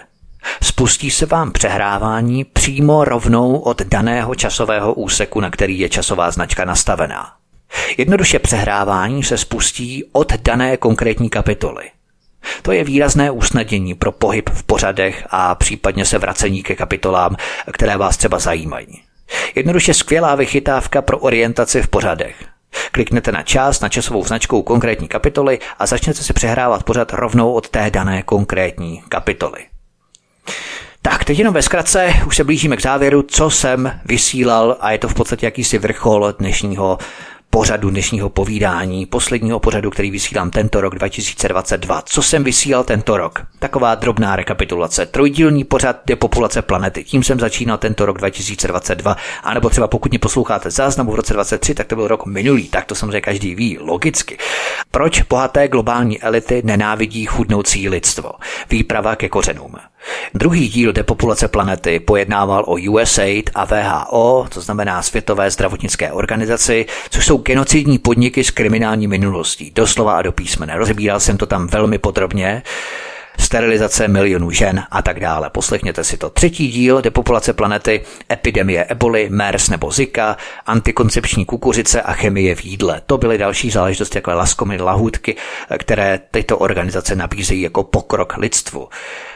spustí 0.62 1.10
se 1.10 1.26
vám 1.26 1.52
přehrávání 1.52 2.44
přímo 2.44 3.04
rovnou 3.04 3.58
od 3.58 3.82
daného 3.82 4.34
časového 4.34 4.94
úseku, 4.94 5.40
na 5.40 5.50
který 5.50 5.78
je 5.78 5.88
časová 5.88 6.30
značka 6.30 6.64
nastavená. 6.64 7.37
Jednoduše 7.98 8.38
přehrávání 8.38 9.22
se 9.22 9.38
spustí 9.38 10.04
od 10.12 10.32
dané 10.32 10.76
konkrétní 10.76 11.30
kapitoly. 11.30 11.90
To 12.62 12.72
je 12.72 12.84
výrazné 12.84 13.30
usnadnění 13.30 13.94
pro 13.94 14.12
pohyb 14.12 14.50
v 14.50 14.62
pořadech 14.62 15.26
a 15.30 15.54
případně 15.54 16.04
se 16.04 16.18
vracení 16.18 16.62
ke 16.62 16.74
kapitolám, 16.76 17.36
které 17.72 17.96
vás 17.96 18.16
třeba 18.16 18.38
zajímají. 18.38 19.02
Jednoduše 19.54 19.94
skvělá 19.94 20.34
vychytávka 20.34 21.02
pro 21.02 21.18
orientaci 21.18 21.82
v 21.82 21.88
pořadech. 21.88 22.36
Kliknete 22.92 23.32
na 23.32 23.42
čas, 23.42 23.80
na 23.80 23.88
časovou 23.88 24.24
značkou 24.24 24.62
konkrétní 24.62 25.08
kapitoly 25.08 25.58
a 25.78 25.86
začnete 25.86 26.22
si 26.22 26.32
přehrávat 26.32 26.82
pořad 26.82 27.12
rovnou 27.12 27.52
od 27.52 27.68
té 27.68 27.90
dané 27.90 28.22
konkrétní 28.22 29.02
kapitoly. 29.08 29.66
Tak, 31.02 31.24
teď 31.24 31.38
jenom 31.38 31.54
ve 31.54 31.62
zkratce, 31.62 32.14
už 32.26 32.36
se 32.36 32.44
blížíme 32.44 32.76
k 32.76 32.82
závěru, 32.82 33.22
co 33.22 33.50
jsem 33.50 34.00
vysílal 34.04 34.76
a 34.80 34.90
je 34.92 34.98
to 34.98 35.08
v 35.08 35.14
podstatě 35.14 35.46
jakýsi 35.46 35.78
vrchol 35.78 36.34
dnešního 36.38 36.98
pořadu 37.50 37.90
dnešního 37.90 38.28
povídání, 38.28 39.06
posledního 39.06 39.60
pořadu, 39.60 39.90
který 39.90 40.10
vysílám 40.10 40.50
tento 40.50 40.80
rok 40.80 40.94
2022. 40.94 42.02
Co 42.02 42.22
jsem 42.22 42.44
vysílal 42.44 42.84
tento 42.84 43.16
rok? 43.16 43.46
Taková 43.58 43.94
drobná 43.94 44.36
rekapitulace. 44.36 45.06
Trojdílný 45.06 45.64
pořad 45.64 46.00
depopulace 46.06 46.62
planety. 46.62 47.04
Tím 47.04 47.22
jsem 47.22 47.40
začínal 47.40 47.78
tento 47.78 48.06
rok 48.06 48.18
2022. 48.18 49.16
A 49.42 49.54
nebo 49.54 49.70
třeba 49.70 49.88
pokud 49.88 50.12
mě 50.12 50.18
posloucháte 50.18 50.70
záznamu 50.70 51.12
v 51.12 51.14
roce 51.14 51.34
23, 51.34 51.74
tak 51.74 51.86
to 51.86 51.96
byl 51.96 52.08
rok 52.08 52.26
minulý. 52.26 52.68
Tak 52.68 52.84
to 52.84 52.94
samozřejmě 52.94 53.20
každý 53.20 53.54
ví, 53.54 53.78
logicky. 53.80 54.38
Proč 54.90 55.22
bohaté 55.22 55.68
globální 55.68 56.22
elity 56.22 56.62
nenávidí 56.64 57.26
chudnoucí 57.26 57.88
lidstvo? 57.88 58.32
Výprava 58.70 59.16
ke 59.16 59.28
kořenům. 59.28 59.74
Druhý 60.34 60.68
díl 60.68 60.92
depopulace 60.92 61.48
planety 61.48 62.00
pojednával 62.00 62.64
o 62.66 62.76
USAID 62.90 63.50
a 63.54 63.64
VHO, 63.64 64.46
to 64.54 64.60
znamená 64.60 65.02
Světové 65.02 65.50
zdravotnické 65.50 66.12
organizaci, 66.12 66.86
což 67.10 67.26
jsou 67.26 67.38
genocidní 67.38 67.98
podniky 67.98 68.44
s 68.44 68.50
kriminální 68.50 69.06
minulostí, 69.06 69.70
doslova 69.70 70.18
a 70.18 70.22
do 70.22 70.32
písmene. 70.32 70.76
Rozebíral 70.76 71.20
jsem 71.20 71.36
to 71.36 71.46
tam 71.46 71.66
velmi 71.66 71.98
podrobně 71.98 72.62
sterilizace 73.38 74.08
milionů 74.08 74.50
žen 74.50 74.84
a 74.90 75.02
tak 75.02 75.20
dále. 75.20 75.50
Poslechněte 75.50 76.04
si 76.04 76.16
to. 76.16 76.30
Třetí 76.30 76.68
díl 76.68 77.02
depopulace 77.02 77.52
planety, 77.52 78.04
epidemie 78.32 78.84
eboli, 78.84 79.28
MERS 79.30 79.68
nebo 79.68 79.90
Zika, 79.90 80.36
antikoncepční 80.66 81.44
kukuřice 81.44 82.02
a 82.02 82.12
chemie 82.12 82.54
v 82.54 82.64
jídle. 82.64 83.02
To 83.06 83.18
byly 83.18 83.38
další 83.38 83.70
záležitosti 83.70 84.18
jako 84.18 84.30
laskomy, 84.30 84.80
lahůdky, 84.80 85.36
které 85.78 86.20
tyto 86.30 86.58
organizace 86.58 87.16
nabízejí 87.16 87.62
jako 87.62 87.84
pokrok 87.84 88.36
lidstvu. 88.36 88.88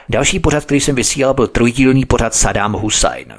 Další 0.09 0.41
pořad, 0.41 0.65
který 0.65 0.81
jsem 0.81 0.95
vysílal, 0.95 1.35
byl 1.35 1.47
trojdílný 1.47 2.05
pořad 2.05 2.35
Saddam 2.35 2.73
Hussein. 2.73 3.35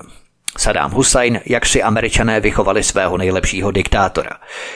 Saddam 0.57 0.91
Hussein, 0.91 1.41
jak 1.45 1.65
si 1.65 1.83
američané 1.83 2.39
vychovali 2.39 2.83
svého 2.83 3.17
nejlepšího 3.17 3.71
diktátora. 3.71 4.29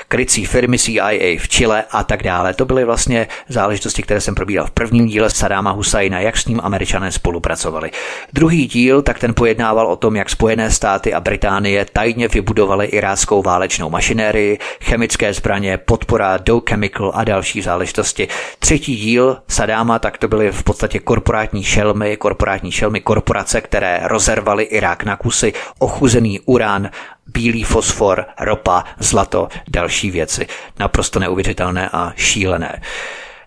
Krycí 0.08 0.46
firmy 0.46 0.80
CIA 0.80 1.38
v 1.40 1.48
Chile 1.48 1.84
a 1.92 2.04
tak 2.04 2.24
dále. 2.24 2.54
To 2.54 2.66
byly 2.66 2.86
vlastně 2.86 3.28
záležitosti, 3.50 4.04
které 4.04 4.22
jsem 4.22 4.36
probíral 4.36 4.68
v 4.68 4.72
prvním 4.72 5.06
díle 5.06 5.30
Saddama 5.30 5.72
Husseina, 5.72 6.20
jak 6.20 6.38
s 6.38 6.46
ním 6.46 6.60
američané 6.64 7.12
spolupracovali. 7.12 7.92
Druhý 8.34 8.68
díl, 8.68 9.02
tak 9.02 9.20
ten 9.20 9.34
pojednával 9.34 9.88
o 9.88 9.96
tom, 9.96 10.16
jak 10.16 10.30
Spojené 10.30 10.72
státy 10.72 11.14
a 11.14 11.20
Británie 11.20 11.86
tajně 11.94 12.28
vybudovali 12.28 12.86
iráckou 12.86 13.42
válečnou 13.42 13.90
mašinérii, 13.90 14.60
chemické 14.82 15.34
zbraně, 15.34 15.78
podpora 15.78 16.38
Dow 16.38 16.62
Chemical 16.70 17.12
a 17.16 17.24
další 17.24 17.62
záležitosti. 17.62 18.28
Třetí 18.60 18.96
díl 18.96 19.38
Sadáma, 19.48 20.00
tak 20.00 20.18
to 20.18 20.28
byly 20.28 20.52
v 20.52 20.64
podstatě 20.64 21.00
korporátní 21.00 21.64
šelmy, 21.64 22.18
korporátní 22.18 22.72
šelmy 22.72 23.02
korporace, 23.02 23.62
které 23.62 24.00
rozervaly 24.04 24.64
Irák 24.64 25.04
na 25.04 25.16
kusy, 25.16 25.54
ochuzený 25.80 26.40
urán, 26.40 26.90
bílý 27.28 27.64
fosfor, 27.64 28.26
ropa, 28.40 28.84
zlato, 29.00 29.48
další 29.68 30.12
věci. 30.12 30.48
Naprosto 30.80 31.20
neuvěřitelné 31.20 31.90
a 31.94 32.14
šílené. 32.16 32.82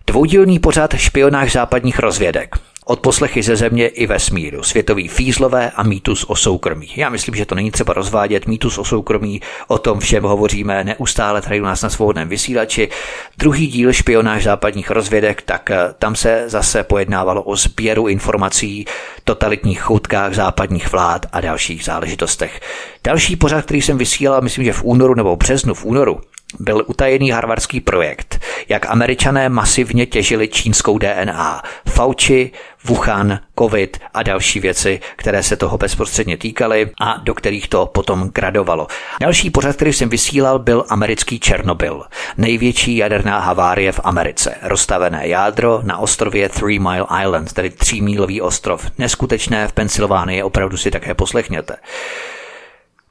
Dvoudílný 0.07 0.59
pořad 0.59 0.93
špionáž 0.97 1.51
západních 1.51 1.99
rozvědek. 1.99 2.70
Od 2.91 2.99
poslechy 2.99 3.43
ze 3.43 3.55
země 3.55 3.87
i 3.87 4.07
vesmíru, 4.07 4.63
světový 4.63 5.07
fízlové 5.07 5.71
a 5.75 5.83
mýtus 5.83 6.25
o 6.27 6.35
soukromí. 6.35 6.87
Já 6.95 7.09
myslím, 7.09 7.35
že 7.35 7.45
to 7.45 7.55
není 7.55 7.71
třeba 7.71 7.93
rozvádět. 7.93 8.47
Mýtus 8.47 8.77
o 8.77 8.85
soukromí, 8.85 9.41
o 9.67 9.77
tom 9.77 9.99
všem 9.99 10.23
hovoříme 10.23 10.83
neustále 10.83 11.41
tady 11.41 11.61
u 11.61 11.63
nás 11.63 11.81
na 11.81 11.89
svobodném 11.89 12.29
vysílači. 12.29 12.89
Druhý 13.37 13.67
díl 13.67 13.93
špionáž 13.93 14.43
západních 14.43 14.91
rozvědek, 14.91 15.41
tak 15.41 15.71
eh, 15.71 15.77
tam 15.99 16.15
se 16.15 16.43
zase 16.47 16.83
pojednávalo 16.83 17.43
o 17.43 17.55
sběru 17.55 18.07
informací, 18.07 18.85
totalitních 19.23 19.81
choutkách 19.81 20.33
západních 20.33 20.91
vlád 20.91 21.25
a 21.31 21.41
dalších 21.41 21.83
záležitostech. 21.83 22.61
Další 23.03 23.35
pořad, 23.35 23.65
který 23.65 23.81
jsem 23.81 23.97
vysílal, 23.97 24.41
myslím, 24.41 24.65
že 24.65 24.73
v 24.73 24.83
únoru 24.83 25.15
nebo 25.15 25.35
březnu 25.35 25.73
v 25.73 25.85
únoru, 25.85 26.21
byl 26.59 26.83
utajený 26.87 27.31
harvardský 27.31 27.81
projekt, 27.81 28.39
jak 28.69 28.85
američané 28.89 29.49
masivně 29.49 30.05
těžili 30.05 30.47
čínskou 30.47 30.97
DNA. 30.97 31.63
Fauci, 31.89 32.51
Wuhan, 32.85 33.39
COVID 33.59 33.99
a 34.13 34.23
další 34.23 34.59
věci, 34.59 34.99
které 35.15 35.43
se 35.43 35.57
toho 35.57 35.77
bezprostředně 35.77 36.37
týkaly 36.37 36.89
a 37.01 37.17
do 37.23 37.33
kterých 37.33 37.67
to 37.67 37.85
potom 37.85 38.29
gradovalo. 38.35 38.87
Další 39.21 39.49
pořad, 39.49 39.75
který 39.75 39.93
jsem 39.93 40.09
vysílal, 40.09 40.59
byl 40.59 40.85
americký 40.89 41.39
Černobyl, 41.39 42.03
největší 42.37 42.97
jaderná 42.97 43.39
havárie 43.39 43.91
v 43.91 43.99
Americe. 44.03 44.55
Rozstavené 44.61 45.27
jádro 45.27 45.79
na 45.83 45.97
ostrově 45.97 46.49
Three 46.49 46.79
Mile 46.79 47.07
Island, 47.23 47.53
tedy 47.53 47.69
třímílový 47.69 48.41
ostrov. 48.41 48.91
Neskutečné 48.97 49.67
v 49.67 49.73
Pensylvánii, 49.73 50.43
opravdu 50.43 50.77
si 50.77 50.91
také 50.91 51.13
poslechněte. 51.13 51.75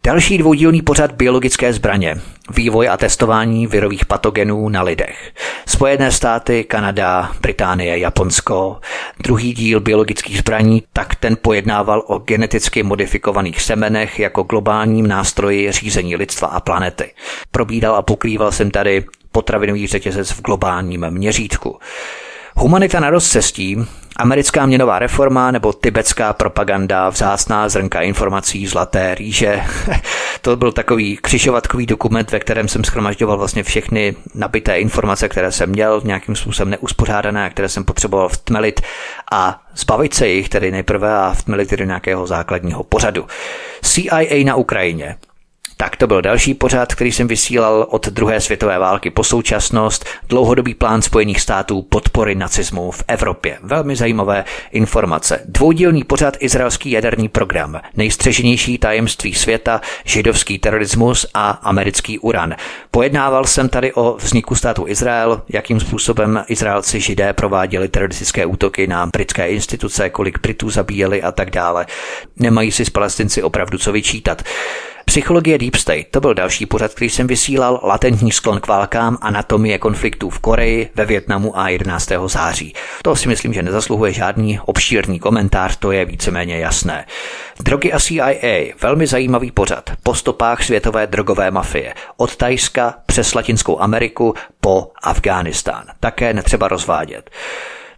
Další 0.05 0.38
dvoudílný 0.38 0.82
pořad 0.82 1.12
biologické 1.12 1.72
zbraně. 1.72 2.20
Vývoj 2.55 2.88
a 2.88 2.96
testování 2.96 3.66
virových 3.66 4.07
patogenů 4.07 4.68
na 4.68 4.82
lidech. 4.82 5.32
Spojené 5.66 6.12
státy, 6.12 6.64
Kanada, 6.64 7.32
Británie, 7.40 7.98
Japonsko. 7.98 8.80
Druhý 9.22 9.53
díl 9.53 9.80
biologických 9.80 10.38
zbraní, 10.38 10.82
tak 10.92 11.14
ten 11.14 11.36
pojednával 11.42 12.03
o 12.07 12.18
geneticky 12.18 12.82
modifikovaných 12.82 13.62
semenech 13.62 14.18
jako 14.18 14.42
globálním 14.42 15.07
nástroji 15.07 15.72
řízení 15.72 16.16
lidstva 16.16 16.48
a 16.48 16.61
planety. 16.61 17.12
Probídal 17.51 17.96
a 17.96 18.03
pokrýval 18.03 18.53
jsem 18.53 18.70
tady 18.70 19.05
potravinový 19.32 19.86
řetězec 19.86 20.30
v 20.30 20.42
globálním 20.42 21.07
měřítku. 21.11 21.78
Humanita 22.57 23.01
na 23.01 23.11
rozcestí, 23.11 23.76
americká 24.16 24.66
měnová 24.66 24.98
reforma 24.98 25.51
nebo 25.51 25.72
tibetská 25.72 26.32
propaganda, 26.32 27.09
vzácná 27.09 27.68
zrnka 27.68 28.01
informací, 28.01 28.66
zlaté 28.66 29.14
rýže. 29.14 29.62
to 30.40 30.57
byl 30.57 30.72
takový 30.72 31.16
křižovatkový 31.16 31.86
dokument, 31.86 32.30
ve 32.30 32.40
kterém 32.40 32.68
jsem 32.68 32.84
schromažďoval 32.84 33.38
vlastně 33.38 33.62
všechny 33.62 34.16
nabité 34.34 34.80
informace, 34.80 35.28
které 35.28 35.53
jsem 35.53 35.70
měl, 35.70 36.01
nějakým 36.05 36.36
způsobem 36.36 36.70
neuspořádané, 36.70 37.51
které 37.51 37.68
jsem 37.68 37.84
potřeboval 37.84 38.28
vtmelit 38.28 38.80
a 39.32 39.62
zbavit 39.76 40.14
se 40.14 40.28
jich 40.28 40.48
tedy 40.48 40.70
nejprve 40.70 41.16
a 41.16 41.34
vtmelit 41.34 41.70
do 41.70 41.84
nějakého 41.84 42.26
základního 42.26 42.84
pořadu. 42.84 43.26
CIA 43.82 44.44
na 44.44 44.55
Ukrajině. 44.55 45.16
Tak 45.80 45.96
to 45.96 46.06
byl 46.06 46.22
další 46.22 46.54
pořad, 46.54 46.94
který 46.94 47.12
jsem 47.12 47.28
vysílal 47.28 47.86
od 47.90 48.08
druhé 48.08 48.40
světové 48.40 48.78
války 48.78 49.10
po 49.10 49.24
současnost, 49.24 50.04
dlouhodobý 50.28 50.74
plán 50.74 51.02
Spojených 51.02 51.40
států 51.40 51.82
podpory 51.82 52.34
nacismu 52.34 52.90
v 52.90 53.04
Evropě. 53.08 53.58
Velmi 53.62 53.96
zajímavé 53.96 54.44
informace. 54.70 55.40
Dvoudílný 55.44 56.04
pořad 56.04 56.36
Izraelský 56.40 56.90
jaderný 56.90 57.28
program, 57.28 57.80
nejstřeženější 57.96 58.78
tajemství 58.78 59.34
světa, 59.34 59.80
židovský 60.04 60.58
terorismus 60.58 61.26
a 61.34 61.50
americký 61.50 62.18
uran. 62.18 62.54
Pojednával 62.90 63.44
jsem 63.44 63.68
tady 63.68 63.92
o 63.92 64.16
vzniku 64.16 64.54
státu 64.54 64.84
Izrael, 64.88 65.42
jakým 65.48 65.80
způsobem 65.80 66.44
Izraelci 66.48 67.00
židé 67.00 67.32
prováděli 67.32 67.88
teroristické 67.88 68.46
útoky 68.46 68.86
na 68.86 69.06
britské 69.06 69.48
instituce, 69.48 70.10
kolik 70.10 70.40
Britů 70.40 70.70
zabíjeli 70.70 71.22
a 71.22 71.32
tak 71.32 71.50
dále. 71.50 71.86
Nemají 72.36 72.72
si 72.72 72.84
s 72.84 72.90
palestinci 72.90 73.42
opravdu 73.42 73.78
co 73.78 73.92
vyčítat. 73.92 74.42
Psychologie 75.11 75.58
Deep 75.58 75.74
State, 75.74 76.06
to 76.11 76.20
byl 76.20 76.34
další 76.34 76.66
pořad, 76.66 76.94
který 76.94 77.11
jsem 77.11 77.26
vysílal, 77.26 77.80
latentní 77.82 78.32
sklon 78.32 78.61
k 78.61 78.66
válkám, 78.66 79.18
anatomie 79.20 79.78
konfliktů 79.78 80.30
v 80.30 80.38
Koreji, 80.38 80.90
ve 80.94 81.04
Větnamu 81.04 81.58
a 81.58 81.68
11. 81.68 82.11
září. 82.26 82.74
To 83.02 83.16
si 83.16 83.28
myslím, 83.28 83.52
že 83.52 83.62
nezasluhuje 83.62 84.12
žádný 84.12 84.61
obšírný 84.61 85.18
komentář, 85.18 85.76
to 85.76 85.92
je 85.92 86.04
víceméně 86.04 86.58
jasné. 86.58 87.06
Drogy 87.61 87.92
a 87.92 88.00
CIA, 88.00 88.74
velmi 88.82 89.06
zajímavý 89.06 89.50
pořad, 89.50 89.90
po 90.02 90.14
stopách 90.14 90.64
světové 90.64 91.06
drogové 91.06 91.50
mafie, 91.50 91.94
od 92.16 92.36
Tajska 92.36 92.94
přes 93.06 93.34
Latinskou 93.34 93.80
Ameriku 93.80 94.34
po 94.61 94.90
Afghánistán. 95.02 95.84
Také 96.00 96.34
netřeba 96.34 96.68
rozvádět. 96.68 97.30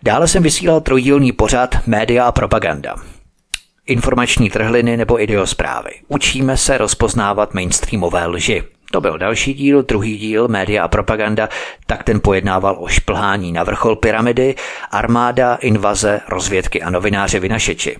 Dále 0.02 0.28
jsem 0.28 0.42
vysílal 0.42 0.80
trojdílný 0.80 1.32
pořad 1.32 1.76
Média 1.86 2.24
a 2.24 2.32
propaganda 2.32 2.94
informační 3.86 4.50
trhliny 4.50 4.96
nebo 4.96 5.22
idiosprávy. 5.22 5.90
Učíme 6.08 6.56
se 6.56 6.78
rozpoznávat 6.78 7.54
mainstreamové 7.54 8.26
lži. 8.26 8.62
To 8.92 9.00
byl 9.00 9.18
další 9.18 9.54
díl, 9.54 9.82
druhý 9.82 10.18
díl, 10.18 10.48
média 10.48 10.84
a 10.84 10.88
propaganda, 10.88 11.48
tak 11.86 12.04
ten 12.04 12.20
pojednával 12.20 12.76
o 12.78 12.88
šplhání 12.88 13.52
na 13.52 13.64
vrchol 13.64 13.96
pyramidy, 13.96 14.54
armáda, 14.90 15.54
invaze, 15.54 16.20
rozvědky 16.28 16.82
a 16.82 16.90
novináři 16.90 17.40
vynašeči. 17.40 17.96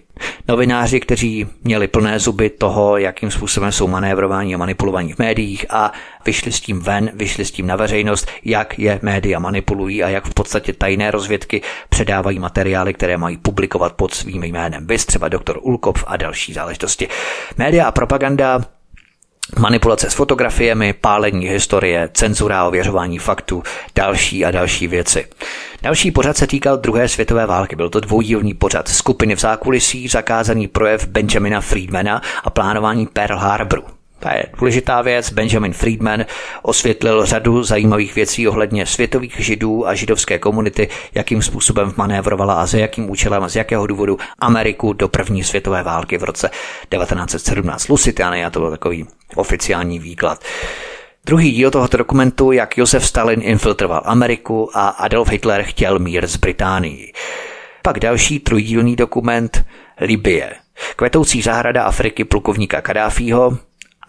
Novináři, 0.49 1.01
kteří 1.01 1.47
měli 1.65 1.89
plné 1.89 2.19
zuby 2.19 2.51
toho, 2.51 2.97
jakým 2.97 3.31
způsobem 3.31 3.73
jsou 3.73 3.89
manévrování 3.89 4.55
a 4.55 4.59
manipulovaní 4.59 5.13
v 5.13 5.19
médiích 5.19 5.67
a 5.71 5.93
vyšli 6.27 6.53
s 6.53 6.61
tím 6.61 6.81
ven, 6.81 7.11
vyšli 7.15 7.45
s 7.45 7.51
tím 7.51 7.67
na 7.67 7.77
veřejnost, 7.77 8.29
jak 8.45 8.79
je 8.79 8.99
média 9.03 9.39
manipulují 9.39 10.03
a 10.03 10.09
jak 10.09 10.25
v 10.25 10.35
podstatě 10.35 10.73
tajné 10.73 11.11
rozvědky 11.11 11.63
předávají 11.89 12.39
materiály, 12.39 12.95
které 12.95 13.17
mají 13.17 13.37
publikovat 13.37 13.93
pod 13.93 14.15
svým 14.15 14.45
jménem. 14.45 14.87
Vys 14.87 15.07
třeba 15.07 15.29
doktor 15.29 15.59
Ulkov 15.63 16.05
a 16.07 16.17
další 16.17 16.53
záležitosti. 16.53 17.09
Média 17.57 17.87
a 17.87 17.93
propaganda 17.93 18.61
manipulace 19.59 20.11
s 20.11 20.15
fotografiemi, 20.15 20.93
pálení 20.93 21.47
historie, 21.47 22.09
cenzura, 22.15 22.65
ověřování 22.65 23.19
faktů, 23.19 23.63
další 23.95 24.45
a 24.45 24.51
další 24.51 24.89
věci. 24.89 25.27
Další 25.83 26.11
pořad 26.11 26.37
se 26.37 26.47
týkal 26.47 26.77
druhé 26.77 27.09
světové 27.09 27.47
války. 27.47 27.77
Byl 27.77 27.91
to 27.91 28.01
dvoudílný 28.01 28.55
pořad 28.55 28.89
skupiny 28.89 29.37
v 29.37 29.41
zákulisí, 29.41 30.09
zakázaný 30.09 30.69
projev 30.69 31.07
Benjamina 31.07 31.61
Friedmana 31.61 32.23
a 32.45 32.51
plánování 32.51 33.07
Pearl 33.07 33.37
Harboru. 33.37 34.02
To 34.23 34.29
je 34.29 34.45
důležitá 34.59 35.03
věc. 35.03 35.31
Benjamin 35.31 35.73
Friedman 35.73 36.25
osvětlil 36.63 37.27
řadu 37.27 37.63
zajímavých 37.63 38.15
věcí 38.15 38.49
ohledně 38.49 38.87
světových 38.87 39.37
židů 39.39 39.89
a 39.89 39.95
židovské 39.95 40.39
komunity, 40.39 40.89
jakým 41.15 41.43
způsobem 41.43 41.93
manévrovala 41.97 42.55
a 42.55 42.67
za 42.67 42.79
jakým 42.79 43.11
účelem 43.11 43.43
a 43.43 43.49
z 43.49 43.57
jakého 43.57 43.87
důvodu 43.87 44.19
Ameriku 44.39 44.93
do 44.93 45.09
první 45.09 45.45
světové 45.45 45.83
války 45.83 46.19
v 46.19 46.25
roce 46.25 46.51
1917. 46.89 47.89
Lusitania, 47.89 48.51
to 48.51 48.61
byl 48.61 48.71
takový 48.71 49.07
oficiální 49.37 49.99
výklad. 49.99 50.45
Druhý 51.27 51.51
díl 51.51 51.71
tohoto 51.71 51.97
dokumentu, 51.97 52.53
jak 52.53 52.79
Josef 52.79 53.07
Stalin 53.07 53.41
infiltroval 53.43 54.03
Ameriku 54.05 54.71
a 54.75 54.89
Adolf 54.89 55.29
Hitler 55.29 55.63
chtěl 55.63 55.99
mír 55.99 56.27
s 56.27 56.37
Británií. 56.37 57.13
Pak 57.83 58.01
další 58.01 58.39
trojdílný 58.39 58.97
dokument 58.97 59.65
Libie. 60.01 60.53
Kvetoucí 60.97 61.43
zahrada 61.43 61.85
Afriky 61.85 62.25
plukovníka 62.25 62.81
Kadáfího, 62.81 63.59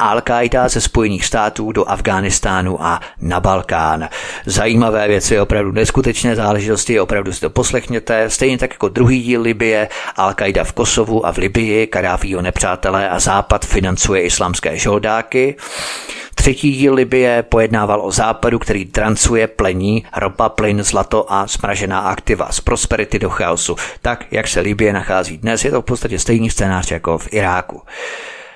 Al-Qaida 0.04 0.70
ze 0.70 0.82
Spojených 0.82 1.26
států 1.26 1.72
do 1.72 1.89
Afghánistánu 1.89 2.84
a 2.84 2.99
na 3.22 3.39
Balkán. 3.39 4.10
Zajímavé 4.45 5.08
věci, 5.08 5.39
opravdu 5.39 5.72
neskutečné 5.72 6.36
záležitosti, 6.36 6.99
opravdu 6.99 7.34
si 7.34 7.41
to 7.41 7.49
poslechněte. 7.49 8.30
Stejně 8.30 8.58
tak 8.58 8.72
jako 8.72 8.89
druhý 8.89 9.22
díl 9.22 9.41
Libie, 9.41 9.89
Al-Qaida 10.18 10.64
v 10.64 10.74
Kosovu 10.74 11.26
a 11.26 11.32
v 11.32 11.38
Libii, 11.38 11.88
Kadáfího 11.88 12.41
nepřátelé 12.41 13.10
a 13.10 13.20
Západ 13.20 13.66
financuje 13.66 14.22
islámské 14.22 14.78
žoldáky. 14.78 15.56
Třetí 16.36 16.72
díl 16.72 16.93
Libie 16.93 17.43
pojednával 17.43 18.01
o 18.01 18.12
západu, 18.12 18.60
který 18.60 18.86
trancuje, 18.86 19.47
plení 19.47 20.06
ropa, 20.18 20.49
plyn, 20.49 20.84
zlato 20.84 21.34
a 21.34 21.47
smražená 21.47 21.99
aktiva 21.99 22.51
z 22.51 22.60
prosperity 22.60 23.20
do 23.20 23.30
chaosu. 23.30 23.76
Tak, 24.01 24.26
jak 24.32 24.47
se 24.47 24.60
Libie 24.60 24.93
nachází 24.93 25.38
dnes, 25.38 25.66
je 25.66 25.72
to 25.72 25.82
v 25.82 25.86
podstatě 25.86 26.20
stejný 26.20 26.49
scénář 26.49 26.91
jako 26.91 27.18
v 27.18 27.28
Iráku. 27.34 27.82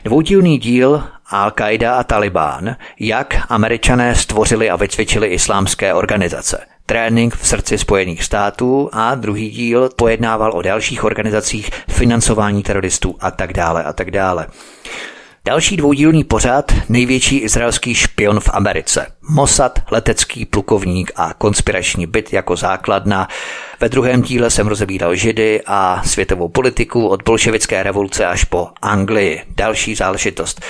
Dvoudílný 0.07 0.57
díl 0.57 1.03
Al-Qaida 1.31 1.97
a 1.97 2.03
Taliban, 2.03 2.75
jak 2.99 3.37
američané 3.49 4.15
stvořili 4.15 4.69
a 4.69 4.75
vycvičili 4.75 5.27
islámské 5.27 5.93
organizace. 5.93 6.65
Trénink 6.85 7.35
v 7.35 7.47
srdci 7.47 7.77
Spojených 7.77 8.23
států 8.23 8.89
a 8.93 9.15
druhý 9.15 9.49
díl 9.49 9.89
pojednával 9.95 10.51
o 10.53 10.61
dalších 10.61 11.03
organizacích, 11.03 11.69
financování 11.89 12.63
teroristů 12.63 13.15
a 13.19 13.31
tak 13.31 13.53
dále 13.53 13.83
a 13.83 13.93
tak 13.93 14.11
dále. 14.11 14.47
Další 15.47 15.77
dvoudílný 15.77 16.23
pořad, 16.23 16.71
největší 16.89 17.37
izraelský 17.37 17.95
špion 17.95 18.39
v 18.39 18.49
Americe. 18.53 19.07
Mossad, 19.29 19.79
letecký 19.91 20.45
plukovník 20.45 21.11
a 21.15 21.33
konspirační 21.33 22.07
byt 22.07 22.33
jako 22.33 22.55
základna. 22.55 23.27
Ve 23.79 23.89
druhém 23.89 24.21
díle 24.21 24.49
jsem 24.49 24.67
rozebíral 24.67 25.15
židy 25.15 25.61
a 25.65 26.01
světovou 26.05 26.49
politiku 26.49 27.07
od 27.07 27.23
bolševické 27.23 27.83
revoluce 27.83 28.25
až 28.25 28.43
po 28.43 28.67
Anglii. 28.81 29.41
Další 29.57 29.95
záležitost. 29.95 30.61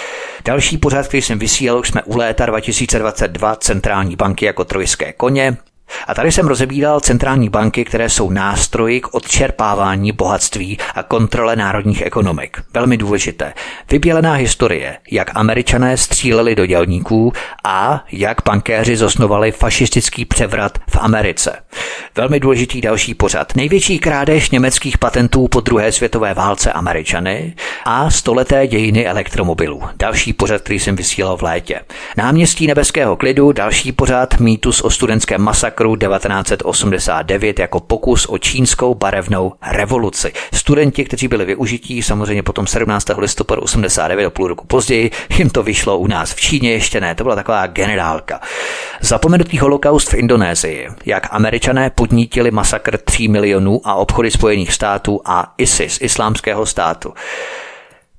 Další 0.45 0.77
pořad, 0.77 1.07
který 1.07 1.21
jsem 1.21 1.39
vysílal, 1.39 1.79
už 1.79 1.87
jsme 1.87 2.03
u 2.03 2.17
léta 2.17 2.45
2022 2.45 3.55
centrální 3.55 4.15
banky 4.15 4.45
jako 4.45 4.65
trojské 4.65 5.13
koně. 5.13 5.57
A 6.07 6.13
tady 6.13 6.31
jsem 6.31 6.47
rozebíral 6.47 6.99
centrální 6.99 7.49
banky, 7.49 7.85
které 7.85 8.09
jsou 8.09 8.29
nástroji 8.29 9.01
k 9.01 9.13
odčerpávání 9.13 10.11
bohatství 10.11 10.77
a 10.95 11.03
kontrole 11.03 11.55
národních 11.55 12.01
ekonomik. 12.01 12.57
Velmi 12.73 12.97
důležité. 12.97 13.53
Vybělená 13.91 14.33
historie, 14.33 14.97
jak 15.11 15.31
američané 15.35 15.97
stříleli 15.97 16.55
do 16.55 16.65
dělníků 16.65 17.33
a 17.63 18.03
jak 18.11 18.37
bankéři 18.45 18.97
zosnovali 18.97 19.51
fašistický 19.51 20.25
převrat 20.25 20.77
v 20.89 20.97
Americe. 20.99 21.55
Velmi 22.15 22.39
důležitý 22.39 22.81
další 22.81 23.13
pořad. 23.13 23.55
Největší 23.55 23.99
krádež 23.99 24.49
německých 24.49 24.97
patentů 24.97 25.47
po 25.47 25.59
druhé 25.59 25.91
světové 25.91 26.33
válce 26.33 26.71
Američany 26.71 27.55
a 27.85 28.09
stoleté 28.09 28.67
dějiny 28.67 29.07
elektromobilů. 29.07 29.83
Další 29.95 30.33
pořad, 30.33 30.61
který 30.61 30.79
jsem 30.79 30.95
vysílal 30.95 31.37
v 31.37 31.41
létě. 31.41 31.79
Náměstí 32.17 32.67
nebeského 32.67 33.15
klidu, 33.15 33.51
další 33.51 33.91
pořad, 33.91 34.39
mýtus 34.39 34.81
o 34.81 34.89
studentském 34.89 35.41
masakru 35.41 35.76
masakru 35.77 35.95
1989 35.95 37.59
jako 37.59 37.79
pokus 37.79 38.25
o 38.29 38.37
čínskou 38.37 38.95
barevnou 38.95 39.53
revoluci. 39.71 40.33
Studenti, 40.53 41.05
kteří 41.05 41.27
byli 41.27 41.45
využití, 41.45 42.03
samozřejmě 42.03 42.43
potom 42.43 42.67
17. 42.67 43.05
listopadu 43.17 43.61
89 43.61 44.27
o 44.27 44.31
půl 44.31 44.47
roku 44.47 44.67
později, 44.67 45.11
jim 45.37 45.49
to 45.49 45.63
vyšlo 45.63 45.97
u 45.97 46.07
nás 46.07 46.33
v 46.33 46.41
Číně 46.41 46.71
ještě 46.71 47.01
ne, 47.01 47.15
to 47.15 47.23
byla 47.23 47.35
taková 47.35 47.67
generálka. 47.67 48.41
Zapomenutý 49.01 49.57
holokaust 49.57 50.09
v 50.09 50.13
Indonésii, 50.13 50.87
jak 51.05 51.27
američané 51.31 51.89
podnítili 51.89 52.51
masakr 52.51 52.97
3 52.97 53.27
milionů 53.27 53.81
a 53.83 53.95
obchody 53.95 54.31
Spojených 54.31 54.73
států 54.73 55.21
a 55.25 55.53
ISIS, 55.57 56.01
islámského 56.01 56.65
státu. 56.65 57.13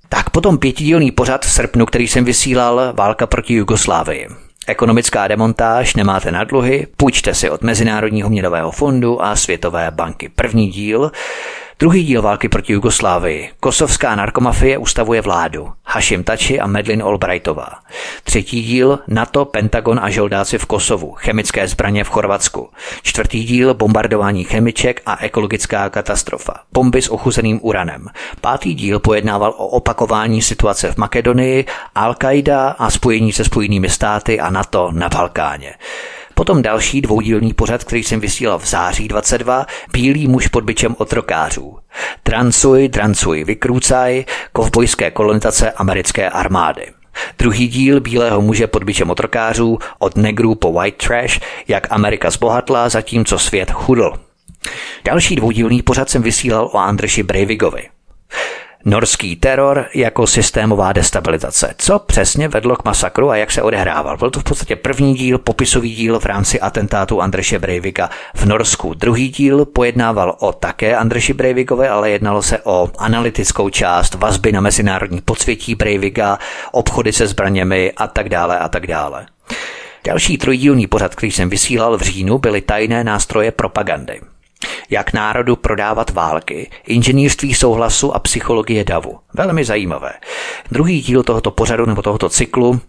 Tak 0.09 0.31
potom 0.31 0.59
pětidílný 0.59 1.11
pořad 1.11 1.45
v 1.45 1.51
srpnu, 1.53 1.87
který 1.87 2.09
jsem 2.09 2.25
vysílal, 2.25 2.93
válka 2.93 3.27
proti 3.27 3.55
Jugoslávii. 3.55 4.48
Ekonomická 4.69 5.29
demontáž, 5.29 5.95
nemáte 5.95 6.33
nadluhy, 6.33 6.87
půjčte 6.97 7.35
si 7.35 7.51
od 7.51 7.63
Mezinárodního 7.63 8.31
měnového 8.31 8.71
fondu 8.71 9.25
a 9.25 9.37
Světové 9.37 9.91
banky. 9.91 10.29
První 10.29 10.69
díl 10.69 11.11
Druhý 11.81 12.05
díl 12.05 12.23
války 12.23 12.49
proti 12.49 12.73
Jugoslávii. 12.73 13.51
Kosovská 13.61 14.15
narkomafie 14.15 14.79
ustavuje 14.79 15.21
vládu. 15.21 15.73
Hashim 15.87 16.25
Tači 16.25 16.61
a 16.61 16.67
Medlin 16.67 17.03
Albrightová. 17.03 17.69
Třetí 18.25 18.63
díl 18.63 18.99
NATO, 19.09 19.45
Pentagon 19.45 20.01
a 20.03 20.11
žoldáci 20.11 20.59
v 20.59 20.67
Kosovu. 20.67 21.15
Chemické 21.17 21.69
zbraně 21.69 22.05
v 22.05 22.09
Chorvatsku. 22.09 22.69
Čtvrtý 23.03 23.45
díl 23.45 23.75
bombardování 23.75 24.45
chemiček 24.45 25.03
a 25.07 25.25
ekologická 25.25 25.91
katastrofa. 25.91 26.55
Bomby 26.73 27.03
s 27.03 27.13
ochuzeným 27.13 27.61
uranem. 27.63 28.07
Pátý 28.41 28.75
díl 28.75 28.99
pojednával 28.99 29.55
o 29.57 29.67
opakování 29.67 30.43
situace 30.43 30.93
v 30.93 30.97
Makedonii, 30.97 31.65
Al-Qaida 31.97 32.75
a 32.79 32.91
spojení 32.91 33.33
se 33.33 33.45
spojenými 33.45 33.89
státy 33.89 34.41
a 34.41 34.51
NATO 34.51 34.91
na 34.93 35.09
Balkáně. 35.09 35.75
Potom 36.39 36.63
další 36.63 37.01
dvoudílný 37.01 37.55
pořad, 37.55 37.85
který 37.85 38.05
jsem 38.05 38.21
vysílal 38.21 38.59
v 38.59 38.67
září 38.67 39.09
22, 39.09 39.67
Bílý 39.93 40.29
muž 40.29 40.49
pod 40.49 40.65
byčem 40.65 40.95
otrokářů. 40.99 41.79
Transuj, 42.23 42.89
transuj, 42.89 43.45
vykrůcaj, 43.45 44.25
kovbojské 44.53 45.11
kolonizace 45.11 45.71
americké 45.71 46.31
armády. 46.31 46.87
Druhý 47.39 47.69
díl 47.69 48.01
Bílého 48.01 48.41
muže 48.41 48.67
pod 48.67 48.85
byčem 48.85 49.11
otrokářů 49.11 49.79
od 49.99 50.17
negrů 50.17 50.55
po 50.55 50.73
white 50.73 50.97
trash, 50.97 51.41
jak 51.69 51.87
Amerika 51.91 52.31
zbohatla, 52.31 52.89
zatímco 52.89 53.39
svět 53.39 53.71
chudl. 53.71 54.13
Další 55.05 55.37
dvoudílný 55.37 55.83
pořad 55.83 56.11
jsem 56.11 56.23
vysílal 56.23 56.71
o 56.73 56.79
Andreši 56.79 57.23
Breivigovi. 57.23 57.89
Norský 58.85 59.37
teror 59.37 59.87
jako 59.95 60.27
systémová 60.27 60.93
destabilizace. 60.93 61.75
Co 61.79 61.99
přesně 61.99 62.49
vedlo 62.49 62.77
k 62.77 62.85
masakru 62.85 63.31
a 63.31 63.37
jak 63.37 63.51
se 63.51 63.63
odehrával? 63.63 64.17
Byl 64.17 64.31
to 64.31 64.41
v 64.41 64.45
podstatě 64.45 64.77
první 64.77 65.15
díl, 65.15 65.39
popisový 65.39 65.95
díl 65.95 66.21
v 66.21 66.25
rámci 66.25 66.61
atentátu 66.61 67.23
Andreše 67.23 67.59
Breivika 67.59 68.11
v 68.35 68.45
Norsku. 68.45 68.95
Druhý 68.95 69.29
díl 69.29 69.65
pojednával 69.65 70.37
o 70.41 70.53
také 70.53 70.97
Andreši 70.97 71.33
Breivikovi, 71.33 71.89
ale 71.89 72.11
jednalo 72.11 72.43
se 72.43 72.59
o 72.65 72.91
analytickou 72.99 73.69
část, 73.69 74.15
vazby 74.15 74.53
na 74.53 74.61
mezinárodní 74.61 75.21
podsvětí 75.21 75.75
Breivika, 75.75 76.39
obchody 76.73 77.13
se 77.13 77.27
zbraněmi 77.27 77.93
a 77.97 78.07
tak 78.07 78.29
dále 78.29 78.59
a 78.59 78.69
tak 78.69 78.87
dále. 78.87 79.27
Další 80.05 80.39
trojdílný 80.39 80.87
pořad, 80.87 81.15
který 81.15 81.33
jsem 81.33 81.51
vysílal 81.51 81.97
v 81.97 82.03
říjnu, 82.03 82.39
byly 82.39 82.61
tajné 82.61 83.05
nástroje 83.05 83.51
propagandy 83.51 84.21
jak 84.91 85.13
národu 85.13 85.57
prodávat 85.57 86.11
války, 86.11 86.71
inženýrství 86.87 87.55
souhlasu 87.55 88.15
a 88.15 88.19
psychologie 88.19 88.85
davu. 88.85 89.19
Velmi 89.35 89.65
zajímavé. 89.65 90.13
Druhý 90.73 91.01
díl 91.01 91.23
tohoto 91.23 91.51
pořadu 91.51 91.87
nebo 91.87 92.03
tohoto 92.03 92.29
cyklu 92.29 92.81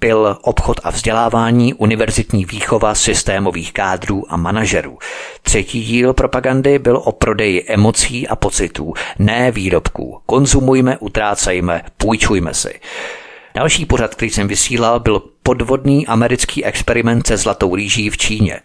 byl 0.00 0.38
obchod 0.42 0.80
a 0.84 0.90
vzdělávání, 0.90 1.74
univerzitní 1.74 2.44
výchova 2.44 2.94
systémových 2.94 3.72
kádrů 3.72 4.32
a 4.32 4.36
manažerů. 4.36 4.98
Třetí 5.42 5.84
díl 5.84 6.12
propagandy 6.12 6.78
byl 6.78 7.02
o 7.04 7.12
prodeji 7.12 7.64
emocí 7.68 8.28
a 8.28 8.36
pocitů, 8.36 8.94
ne 9.18 9.50
výrobků. 9.50 10.20
Konzumujme, 10.26 10.98
utrácejme, 10.98 11.82
půjčujme 11.96 12.54
si. 12.54 12.80
Další 13.54 13.86
pořad, 13.86 14.14
který 14.14 14.30
jsem 14.30 14.48
vysílal, 14.48 15.00
byl 15.00 15.22
podvodný 15.42 16.06
americký 16.06 16.64
experiment 16.64 17.26
se 17.26 17.36
zlatou 17.36 17.74
rýží 17.74 18.10
v 18.10 18.16
Číně, 18.16 18.60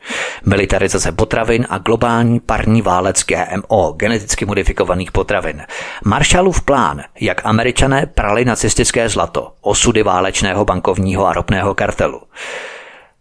militarizace 0.45 1.11
potravin 1.11 1.67
a 1.69 1.77
globální 1.77 2.39
parní 2.39 2.81
válec 2.81 3.23
GMO, 3.23 3.91
geneticky 3.91 4.45
modifikovaných 4.45 5.11
potravin. 5.11 5.61
Marshallův 6.05 6.61
plán, 6.61 7.01
jak 7.21 7.45
američané 7.45 8.05
prali 8.05 8.45
nacistické 8.45 9.09
zlato, 9.09 9.51
osudy 9.61 10.03
válečného 10.03 10.65
bankovního 10.65 11.27
a 11.27 11.33
ropného 11.33 11.75
kartelu. 11.75 12.21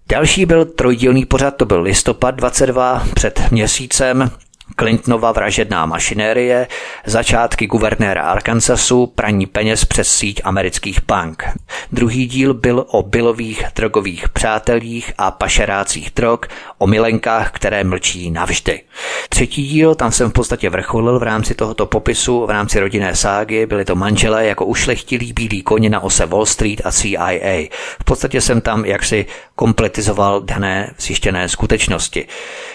Další 0.09 0.47
byl 0.47 0.65
trojdílný 0.65 1.25
pořad, 1.25 1.57
to 1.57 1.65
byl 1.65 1.83
listopad 1.83 2.35
22 2.35 3.07
před 3.15 3.41
měsícem, 3.51 4.31
Clintonova 4.77 5.33
vražedná 5.33 5.87
mašinérie, 5.87 6.67
začátky 7.07 7.67
guvernéra 7.67 8.23
Arkansasu, 8.23 9.07
praní 9.07 9.47
peněz 9.47 9.85
přes 9.85 10.09
síť 10.09 10.41
amerických 10.45 11.01
bank. 11.07 11.45
Druhý 11.93 12.27
díl 12.27 12.55
byl 12.55 12.87
o 12.89 13.03
bilových 13.03 13.65
drogových 13.77 14.29
přátelích 14.29 15.12
a 15.19 15.31
pašerácích 15.31 16.11
drog, 16.17 16.39
o 16.79 16.87
milenkách, 16.87 17.53
které 17.53 17.85
mlčí 17.85 18.31
navždy. 18.31 18.81
Třetí 19.29 19.69
díl, 19.69 19.95
tam 19.95 20.12
jsem 20.12 20.31
v 20.31 20.33
podstatě 20.33 20.71
vrcholil 20.71 21.19
v 21.19 21.23
rámci 21.23 21.55
tohoto 21.55 21.87
popisu, 21.87 22.47
v 22.47 22.51
rámci 22.51 22.81
rodinné 22.81 23.17
ságy, 23.17 23.67
byly 23.67 23.85
to 23.85 23.95
manželé 23.95 24.47
jako 24.47 24.65
ušlechtilí 24.65 25.33
bílí 25.33 25.62
koně 25.62 25.91
na 25.91 26.01
ose 26.01 26.27
Wall 26.27 26.47
Street 26.47 26.81
a 26.85 26.93
CIA. 26.93 27.69
V 28.01 28.05
podstatě 28.05 28.41
jsem 28.41 28.61
tam 28.61 28.85
jaksi 28.85 29.27
kompletizoval 29.55 30.41
dané 30.41 30.95
zjištěné 30.99 31.49
skutečnosti. 31.49 32.27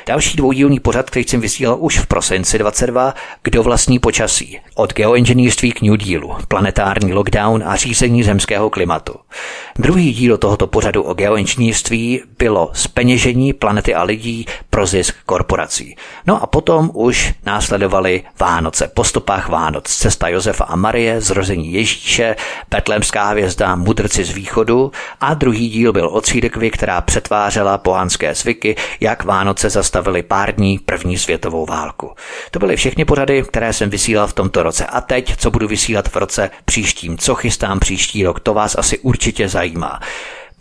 Další 0.08 0.38
dvoudílný 0.38 0.80
pořad, 0.80 1.10
který 1.10 1.26
jsem 1.26 1.42
vysílal 1.42 1.79
už 1.80 2.00
v 2.00 2.08
prosinci 2.08 2.58
22, 2.58 3.14
kdo 3.44 3.64
vlastní 3.64 4.00
počasí. 4.00 4.60
Od 4.76 4.94
geoinženýrství 4.94 5.72
k 5.72 5.82
New 5.82 5.98
Dealu, 5.98 6.36
planetární 6.48 7.14
lockdown 7.14 7.64
a 7.66 7.76
řízení 7.76 8.24
zemského 8.24 8.70
klimatu. 8.70 9.16
Druhý 9.80 10.14
díl 10.14 10.38
tohoto 10.38 10.68
pořadu 10.68 11.04
o 11.04 11.14
geoinženýrství 11.14 12.22
bylo 12.38 12.70
speněžení 12.74 13.54
planety 13.54 13.96
a 13.96 14.04
lidí 14.04 14.46
pro 14.70 14.86
zisk 14.86 15.16
korporací. 15.26 15.96
No 16.28 16.44
a 16.44 16.48
potom 16.48 16.92
už 16.94 17.34
následovaly 17.46 18.24
Vánoce, 18.40 18.92
po 18.94 19.04
stopách 19.04 19.50
Vánoc, 19.50 19.84
cesta 19.84 20.28
Josefa 20.28 20.64
a 20.64 20.76
Marie, 20.76 21.22
zrození 21.22 21.74
Ježíše, 21.74 22.36
Betlémská 22.70 23.28
hvězda, 23.28 23.76
mudrci 23.76 24.24
z 24.24 24.32
východu 24.32 24.92
a 25.22 25.34
druhý 25.34 25.70
díl 25.70 25.94
byl 25.94 26.10
o 26.14 26.22
církvi, 26.22 26.72
která 26.72 27.02
přetvářela 27.02 27.78
pohanské 27.78 28.36
zvyky, 28.36 28.76
jak 29.00 29.24
Vánoce 29.24 29.70
zastavili 29.70 30.24
pár 30.24 30.56
dní 30.56 30.80
první 30.80 31.18
světovou 31.18 31.66
válku. 31.70 32.12
To 32.52 32.60
byly 32.60 32.76
všechny 32.76 33.06
pořady, 33.06 33.44
které 33.44 33.74
jsem 33.74 33.90
vysílal 33.90 34.28
v 34.28 34.34
tomto 34.34 34.64
roce. 34.64 34.86
A 34.86 35.02
teď, 35.02 35.38
co 35.38 35.52
budu 35.52 35.68
vysílat 35.68 36.10
v 36.10 36.16
roce 36.16 36.50
příštím, 36.66 37.18
co 37.18 37.36
chystám 37.36 37.80
příští 37.80 38.24
rok, 38.24 38.40
to 38.40 38.54
vás 38.54 38.76
asi 38.76 39.00
určitě 39.00 39.50
zajímá. 39.50 40.00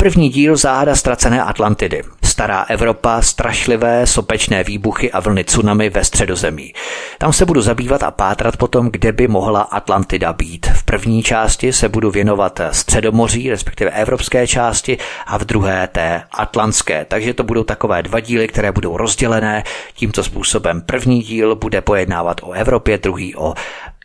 První 0.00 0.28
díl 0.28 0.56
záhada 0.56 0.96
ztracené 0.96 1.42
Atlantidy. 1.42 2.02
Stará 2.24 2.62
Evropa, 2.68 3.22
strašlivé 3.22 4.06
sopečné 4.06 4.64
výbuchy 4.64 5.12
a 5.12 5.20
vlny 5.20 5.44
tsunami 5.44 5.90
ve 5.90 6.04
středozemí. 6.04 6.72
Tam 7.18 7.32
se 7.32 7.46
budu 7.46 7.60
zabývat 7.60 8.02
a 8.02 8.10
pátrat 8.10 8.56
potom, 8.56 8.90
kde 8.90 9.12
by 9.12 9.28
mohla 9.28 9.60
Atlantida 9.60 10.32
být. 10.32 10.66
V 10.66 10.82
první 10.82 11.22
části 11.22 11.72
se 11.72 11.88
budu 11.88 12.10
věnovat 12.10 12.60
středomoří, 12.72 13.50
respektive 13.50 13.90
evropské 13.90 14.46
části, 14.46 14.98
a 15.26 15.38
v 15.38 15.44
druhé 15.44 15.88
té 15.88 16.22
atlantské. 16.30 17.04
Takže 17.08 17.34
to 17.34 17.44
budou 17.44 17.64
takové 17.64 18.02
dva 18.02 18.20
díly, 18.20 18.48
které 18.48 18.72
budou 18.72 18.96
rozdělené 18.96 19.64
tímto 19.94 20.24
způsobem. 20.24 20.80
První 20.80 21.22
díl 21.22 21.54
bude 21.54 21.80
pojednávat 21.80 22.40
o 22.42 22.52
Evropě, 22.52 22.98
druhý 22.98 23.36
o 23.36 23.54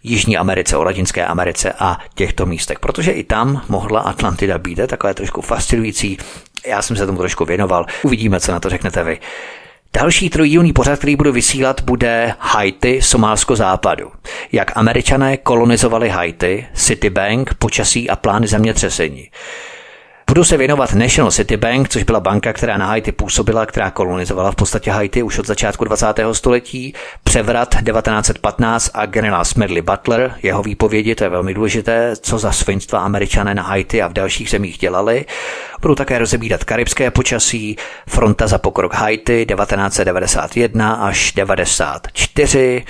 Jižní 0.03 0.37
Americe, 0.37 0.77
o 0.77 0.83
Latinské 0.83 1.25
Americe 1.25 1.73
a 1.79 1.97
těchto 2.15 2.45
místech, 2.45 2.79
protože 2.79 3.11
i 3.11 3.23
tam 3.23 3.61
mohla 3.69 3.99
Atlantida 3.99 4.57
být 4.57 4.79
takové 4.87 5.13
trošku 5.13 5.41
fascinující. 5.41 6.17
Já 6.67 6.81
jsem 6.81 6.97
se 6.97 7.05
tomu 7.05 7.17
trošku 7.17 7.45
věnoval. 7.45 7.85
Uvidíme, 8.03 8.39
co 8.39 8.51
na 8.51 8.59
to 8.59 8.69
řeknete 8.69 9.03
vy. 9.03 9.19
Další 9.93 10.29
trojdílný 10.29 10.73
pořad, 10.73 10.99
který 10.99 11.15
budu 11.15 11.31
vysílat, 11.31 11.81
bude 11.81 12.33
Haiti, 12.39 13.01
Somálsko 13.01 13.55
západu. 13.55 14.11
Jak 14.51 14.77
američané 14.77 15.37
kolonizovali 15.37 16.09
Haiti, 16.09 16.67
Citibank, 16.73 17.53
počasí 17.53 18.09
a 18.09 18.15
plány 18.15 18.47
zemětřesení. 18.47 19.29
Budu 20.27 20.43
se 20.43 20.57
věnovat 20.57 20.93
National 20.93 21.31
City 21.31 21.57
Bank, 21.57 21.89
což 21.89 22.03
byla 22.03 22.19
banka, 22.19 22.53
která 22.53 22.77
na 22.77 22.85
Haiti 22.85 23.11
působila, 23.11 23.65
která 23.65 23.91
kolonizovala 23.91 24.51
v 24.51 24.55
podstatě 24.55 24.91
Haiti 24.91 25.23
už 25.23 25.39
od 25.39 25.47
začátku 25.47 25.85
20. 25.85 26.05
století. 26.31 26.93
Převrat 27.23 27.69
1915 27.69 28.91
a 28.93 29.05
generál 29.05 29.45
Smedley 29.45 29.81
Butler, 29.81 30.35
jeho 30.43 30.63
výpovědi, 30.63 31.15
to 31.15 31.23
je 31.23 31.29
velmi 31.29 31.53
důležité, 31.53 32.13
co 32.21 32.39
za 32.39 32.51
svinstva 32.51 32.99
američané 32.99 33.55
na 33.55 33.63
Haiti 33.63 34.01
a 34.01 34.07
v 34.07 34.13
dalších 34.13 34.49
zemích 34.49 34.77
dělali. 34.77 35.25
Budu 35.81 35.95
také 35.95 36.19
rozebídat 36.19 36.63
karibské 36.63 37.11
počasí, 37.11 37.77
fronta 38.07 38.47
za 38.47 38.57
pokrok 38.57 38.93
Haiti 38.93 39.45
1991 39.45 40.93
až 40.93 41.31
94, 41.31 42.85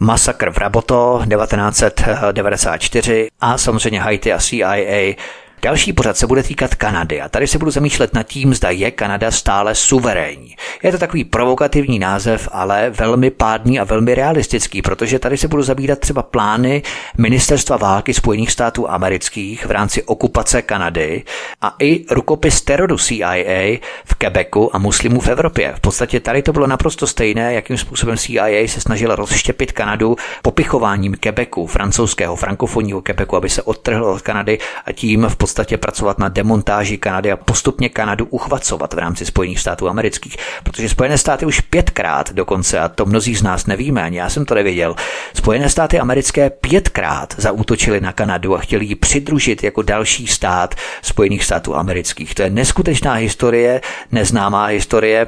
masakr 0.00 0.50
v 0.50 0.58
Raboto 0.58 1.22
1994 1.28 3.28
a 3.40 3.58
samozřejmě 3.58 4.00
Haiti 4.00 4.32
a 4.32 4.38
CIA 4.38 5.14
Další 5.62 5.92
pořad 5.92 6.16
se 6.16 6.26
bude 6.26 6.42
týkat 6.42 6.74
Kanady 6.74 7.20
a 7.20 7.28
tady 7.28 7.46
se 7.46 7.58
budu 7.58 7.70
zamýšlet 7.70 8.14
nad 8.14 8.22
tím, 8.22 8.54
zda 8.54 8.70
je 8.70 8.90
Kanada 8.90 9.30
stále 9.30 9.74
suverénní. 9.74 10.56
Je 10.82 10.92
to 10.92 10.98
takový 10.98 11.24
provokativní 11.24 11.98
název, 11.98 12.48
ale 12.52 12.90
velmi 12.90 13.30
pádný 13.30 13.80
a 13.80 13.84
velmi 13.84 14.14
realistický, 14.14 14.82
protože 14.82 15.18
tady 15.18 15.36
se 15.36 15.48
budu 15.48 15.62
zabírat 15.62 15.98
třeba 15.98 16.22
plány 16.22 16.82
Ministerstva 17.18 17.76
války 17.76 18.14
Spojených 18.14 18.52
států 18.52 18.90
amerických 18.90 19.66
v 19.66 19.70
rámci 19.70 20.02
okupace 20.02 20.62
Kanady 20.62 21.22
a 21.62 21.74
i 21.78 22.04
rukopis 22.10 22.62
teroru 22.62 22.98
CIA 22.98 23.78
v 24.04 24.14
Quebecu 24.18 24.76
a 24.76 24.78
muslimů 24.78 25.20
v 25.20 25.28
Evropě. 25.28 25.74
V 25.76 25.80
podstatě 25.80 26.20
tady 26.20 26.42
to 26.42 26.52
bylo 26.52 26.66
naprosto 26.66 27.06
stejné, 27.06 27.54
jakým 27.54 27.78
způsobem 27.78 28.16
CIA 28.16 28.68
se 28.68 28.80
snažila 28.80 29.16
rozštěpit 29.16 29.72
Kanadu 29.72 30.16
popichováním 30.42 31.14
Quebecu, 31.14 31.66
francouzského 31.66 32.36
frankofonního 32.36 33.02
Quebecu, 33.02 33.36
aby 33.36 33.48
se 33.48 33.62
odtrhl 33.62 34.04
od 34.04 34.22
Kanady 34.22 34.58
a 34.84 34.92
tím 34.92 35.26
v 35.28 35.36
podstatě 35.46 35.76
pracovat 35.76 36.18
na 36.18 36.28
demontáži 36.28 36.98
Kanady 36.98 37.32
a 37.32 37.36
postupně 37.36 37.88
Kanadu 37.88 38.26
uchvacovat 38.26 38.94
v 38.94 38.98
rámci 38.98 39.26
Spojených 39.26 39.60
států 39.60 39.88
amerických. 39.88 40.36
Protože 40.62 40.88
Spojené 40.88 41.18
státy 41.18 41.46
už 41.46 41.60
pětkrát 41.60 42.32
dokonce, 42.32 42.78
a 42.78 42.88
to 42.88 43.06
mnozí 43.06 43.34
z 43.34 43.42
nás 43.42 43.66
nevíme, 43.66 44.02
ani 44.02 44.18
já 44.18 44.30
jsem 44.30 44.44
to 44.44 44.54
nevěděl, 44.54 44.94
Spojené 45.34 45.68
státy 45.70 45.98
americké 45.98 46.50
pětkrát 46.50 47.34
zaútočili 47.38 48.00
na 48.00 48.12
Kanadu 48.12 48.56
a 48.56 48.58
chtěli 48.58 48.84
ji 48.84 48.94
přidružit 48.94 49.64
jako 49.64 49.82
další 49.82 50.26
stát 50.26 50.74
Spojených 51.02 51.44
států 51.44 51.76
amerických. 51.76 52.34
To 52.34 52.42
je 52.42 52.50
neskutečná 52.50 53.12
historie, 53.12 53.80
neznámá 54.12 54.66
historie. 54.66 55.26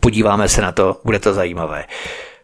Podíváme 0.00 0.48
se 0.48 0.62
na 0.62 0.72
to, 0.72 1.00
bude 1.04 1.18
to 1.18 1.34
zajímavé. 1.34 1.84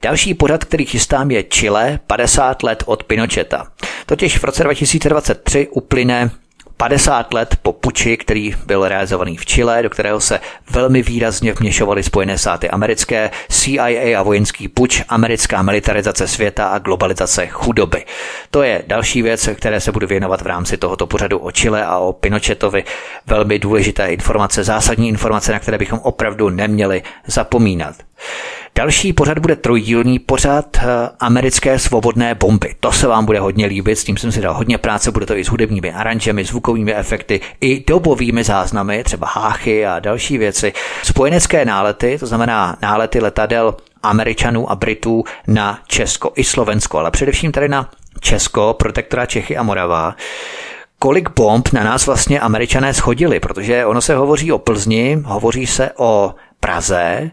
Další 0.03 0.35
pořad, 0.35 0.65
který 0.65 0.85
chystám, 0.85 1.31
je 1.31 1.43
Chile 1.43 2.01
50 2.07 2.63
let 2.63 2.83
od 2.87 3.05
Pinocheta. 3.05 3.67
Totiž 4.07 4.39
v 4.39 4.45
roce 4.45 4.65
2023 4.65 5.69
uplyne 5.71 6.31
50 6.81 7.35
let 7.35 7.57
po 7.63 7.73
puči, 7.73 8.17
který 8.17 8.55
byl 8.67 8.89
realizovaný 8.89 9.37
v 9.37 9.47
Chile, 9.47 9.83
do 9.83 9.91
kterého 9.91 10.21
se 10.21 10.41
velmi 10.71 11.03
výrazně 11.03 11.53
vměšovaly 11.53 12.03
Spojené 12.03 12.39
státy 12.39 12.71
americké, 12.71 13.31
CIA 13.49 14.21
a 14.21 14.23
vojenský 14.23 14.69
puč, 14.69 15.03
americká 15.09 15.63
militarizace 15.63 16.29
světa 16.29 16.69
a 16.69 16.79
globalizace 16.79 17.47
chudoby. 17.47 18.05
To 18.51 18.63
je 18.63 18.83
další 18.87 19.23
věc, 19.23 19.49
které 19.55 19.81
se 19.81 19.93
budu 19.93 20.07
věnovat 20.07 20.43
v 20.43 20.47
rámci 20.47 20.77
tohoto 20.77 21.07
pořadu 21.07 21.39
o 21.39 21.51
Chile 21.51 21.85
a 21.85 21.99
o 21.99 22.13
Pinochetovi. 22.13 22.85
Velmi 23.27 23.59
důležité 23.59 24.07
informace, 24.07 24.65
zásadní 24.65 25.09
informace, 25.09 25.53
na 25.53 25.59
které 25.59 25.79
bychom 25.79 25.99
opravdu 25.99 26.51
neměli 26.51 27.03
zapomínat. 27.27 28.08
Další 28.79 29.13
pořad 29.13 29.39
bude 29.39 29.57
trojdílný 29.57 30.19
pořad 30.19 30.77
eh, 30.77 30.87
americké 31.21 31.79
svobodné 31.79 32.35
bomby. 32.35 32.75
To 32.81 32.93
se 32.93 33.07
vám 33.07 33.25
bude 33.25 33.41
hodně 33.41 33.67
líbit, 33.67 33.97
s 33.97 34.05
tím 34.05 34.17
jsem 34.17 34.33
si 34.33 34.41
dal 34.41 34.55
hodně 34.55 34.79
práce, 34.79 35.11
bude 35.11 35.27
to 35.27 35.37
i 35.37 35.45
s 35.45 35.49
hudebními 35.49 35.93
aranžemi, 35.93 36.45
zvukovými 36.45 36.95
efekty, 36.95 37.41
i 37.61 37.85
dobovými 37.87 38.45
záznamy, 38.45 39.05
třeba 39.05 39.27
háchy 39.27 39.87
a 39.87 39.99
další 39.99 40.39
věci. 40.39 40.73
Spojenecké 41.03 41.65
nálety, 41.65 42.17
to 42.19 42.27
znamená 42.27 42.77
nálety 42.83 43.21
letadel 43.21 43.77
Američanů 44.03 44.71
a 44.71 44.77
Britů 44.77 45.25
na 45.47 45.79
Česko 45.87 46.33
i 46.37 46.45
Slovensko, 46.45 46.99
ale 46.99 47.11
především 47.11 47.53
tady 47.53 47.69
na 47.69 47.91
Česko, 48.21 48.75
protektora 48.79 49.27
Čechy 49.27 49.57
a 49.57 49.63
Morava 49.63 50.15
kolik 50.99 51.31
bomb 51.31 51.73
na 51.73 51.85
nás 51.85 52.07
vlastně 52.07 52.41
američané 52.41 52.95
schodili, 52.95 53.41
protože 53.41 53.87
ono 53.87 54.01
se 54.01 54.15
hovoří 54.15 54.53
o 54.53 54.59
Plzni, 54.59 55.23
hovoří 55.25 55.67
se 55.67 55.91
o 55.97 56.35
Praze 56.61 57.31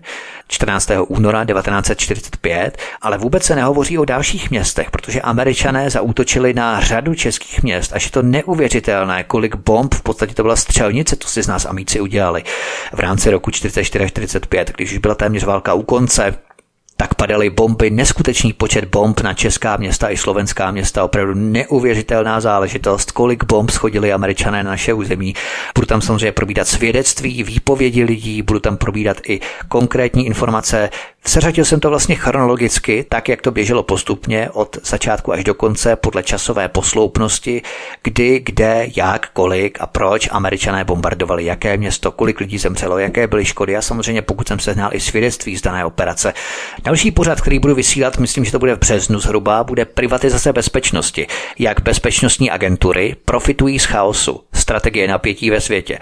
14. 0.48 0.92
února 1.08 1.46
1945, 1.46 2.78
ale 3.02 3.18
vůbec 3.18 3.44
se 3.44 3.56
nehovoří 3.56 3.98
o 3.98 4.06
dalších 4.06 4.52
městech, 4.52 4.92
protože 4.92 5.22
američané 5.22 5.90
zaútočili 5.90 6.54
na 6.54 6.80
řadu 6.82 7.16
českých 7.16 7.64
měst, 7.64 7.94
až 7.94 8.06
je 8.06 8.12
to 8.12 8.22
neuvěřitelné, 8.22 9.24
kolik 9.24 9.56
bomb, 9.56 9.94
v 9.96 10.02
podstatě 10.02 10.34
to 10.34 10.44
byla 10.44 10.56
střelnice, 10.56 11.16
to 11.16 11.28
si 11.28 11.44
z 11.44 11.48
nás 11.48 11.66
amíci 11.66 12.02
udělali 12.02 12.44
v 12.94 13.00
rámci 13.00 13.32
roku 13.32 13.52
44-45, 13.52 14.66
když 14.76 14.92
už 14.92 14.98
byla 14.98 15.16
téměř 15.16 15.44
válka 15.44 15.74
u 15.74 15.84
konce, 15.84 16.36
tak 16.98 17.16
padaly 17.16 17.50
bomby, 17.50 17.90
neskutečný 17.90 18.54
počet 18.54 18.86
bomb 18.86 19.22
na 19.22 19.34
česká 19.34 19.78
města 19.78 20.10
i 20.10 20.18
slovenská 20.18 20.72
města, 20.72 21.04
opravdu 21.04 21.34
neuvěřitelná 21.34 22.40
záležitost, 22.40 23.12
kolik 23.12 23.44
bomb 23.44 23.70
schodili 23.70 24.14
američané 24.14 24.64
na 24.64 24.72
naše 24.72 24.94
území. 24.94 25.36
Budu 25.76 25.88
tam 25.88 26.02
samozřejmě 26.02 26.32
probídat 26.32 26.68
svědectví, 26.68 27.44
výpovědi 27.44 28.04
lidí, 28.04 28.42
budu 28.42 28.60
tam 28.60 28.78
probídat 28.78 29.18
i 29.28 29.40
konkrétní 29.68 30.26
informace. 30.26 30.90
Seřadil 31.26 31.66
jsem 31.66 31.80
to 31.80 31.90
vlastně 31.90 32.16
chronologicky, 32.16 33.06
tak 33.10 33.30
jak 33.30 33.42
to 33.42 33.52
běželo 33.52 33.84
postupně 33.84 34.50
od 34.54 34.78
začátku 34.84 35.34
až 35.34 35.44
do 35.44 35.54
konce 35.54 35.96
podle 35.96 36.24
časové 36.24 36.68
posloupnosti, 36.70 37.62
kdy, 38.04 38.40
kde, 38.40 38.88
jak, 38.96 39.30
kolik 39.34 39.82
a 39.82 39.86
proč 39.86 40.30
američané 40.32 40.84
bombardovali 40.84 41.46
jaké 41.46 41.78
město, 41.78 42.12
kolik 42.12 42.40
lidí 42.40 42.58
zemřelo, 42.58 42.98
jaké 42.98 43.28
byly 43.28 43.46
škody 43.46 43.78
a 43.78 43.82
samozřejmě 43.82 44.22
pokud 44.22 44.48
jsem 44.48 44.60
sehnal 44.60 44.90
i 44.94 45.00
svědectví 45.00 45.58
z 45.58 45.62
dané 45.62 45.86
operace, 45.86 46.34
Další 46.86 47.12
pořad, 47.12 47.42
který 47.42 47.60
budu 47.60 47.76
vysílat, 47.76 48.18
myslím, 48.18 48.46
že 48.46 48.52
to 48.52 48.60
bude 48.60 48.76
v 48.76 48.80
březnu 48.80 49.20
zhruba, 49.20 49.64
bude 49.64 49.86
privatizace 49.86 50.54
bezpečnosti. 50.54 51.28
Jak 51.60 51.82
bezpečnostní 51.82 52.52
agentury 52.52 53.16
profitují 53.26 53.80
z 53.80 53.86
chaosu, 53.86 54.44
strategie 54.54 55.08
napětí 55.08 55.50
ve 55.50 55.62
světě. 55.62 56.00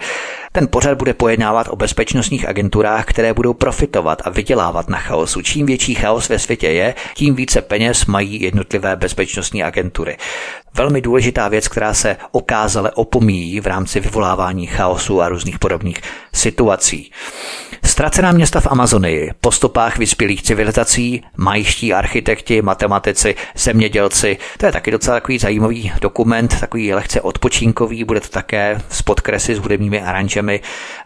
Ten 0.56 0.68
pořad 0.68 0.98
bude 0.98 1.14
pojednávat 1.14 1.66
o 1.70 1.76
bezpečnostních 1.76 2.48
agenturách, 2.48 3.04
které 3.04 3.34
budou 3.34 3.54
profitovat 3.54 4.22
a 4.24 4.30
vydělávat 4.30 4.88
na 4.88 4.98
chaosu. 4.98 5.42
Čím 5.42 5.66
větší 5.66 5.94
chaos 5.94 6.28
ve 6.28 6.38
světě 6.38 6.68
je, 6.68 6.94
tím 7.14 7.34
více 7.34 7.62
peněz 7.62 8.06
mají 8.06 8.42
jednotlivé 8.42 8.96
bezpečnostní 8.96 9.62
agentury. 9.62 10.16
Velmi 10.74 11.00
důležitá 11.00 11.48
věc, 11.48 11.68
která 11.68 11.94
se 11.94 12.16
okázale 12.32 12.90
opomíjí 12.92 13.60
v 13.60 13.66
rámci 13.66 14.00
vyvolávání 14.00 14.66
chaosu 14.66 15.22
a 15.22 15.28
různých 15.28 15.58
podobných 15.58 15.96
situací. 16.32 17.10
Ztracená 17.84 18.32
města 18.32 18.60
v 18.60 18.66
Amazonii, 18.66 19.30
po 19.40 19.52
stopách 19.52 19.98
vyspělých 19.98 20.42
civilizací, 20.42 21.22
majští 21.36 21.92
architekti, 21.92 22.62
matematici, 22.62 23.34
zemědělci. 23.56 24.38
To 24.58 24.66
je 24.66 24.72
taky 24.72 24.90
docela 24.90 25.16
takový 25.16 25.38
zajímavý 25.38 25.92
dokument, 26.00 26.60
takový 26.60 26.94
lehce 26.94 27.20
odpočínkový, 27.20 28.04
bude 28.04 28.20
to 28.20 28.28
také 28.28 28.80
s 28.88 29.02
podkresy 29.02 29.54
s 29.54 29.58
hudebními 29.58 30.02
aranžemi 30.02 30.43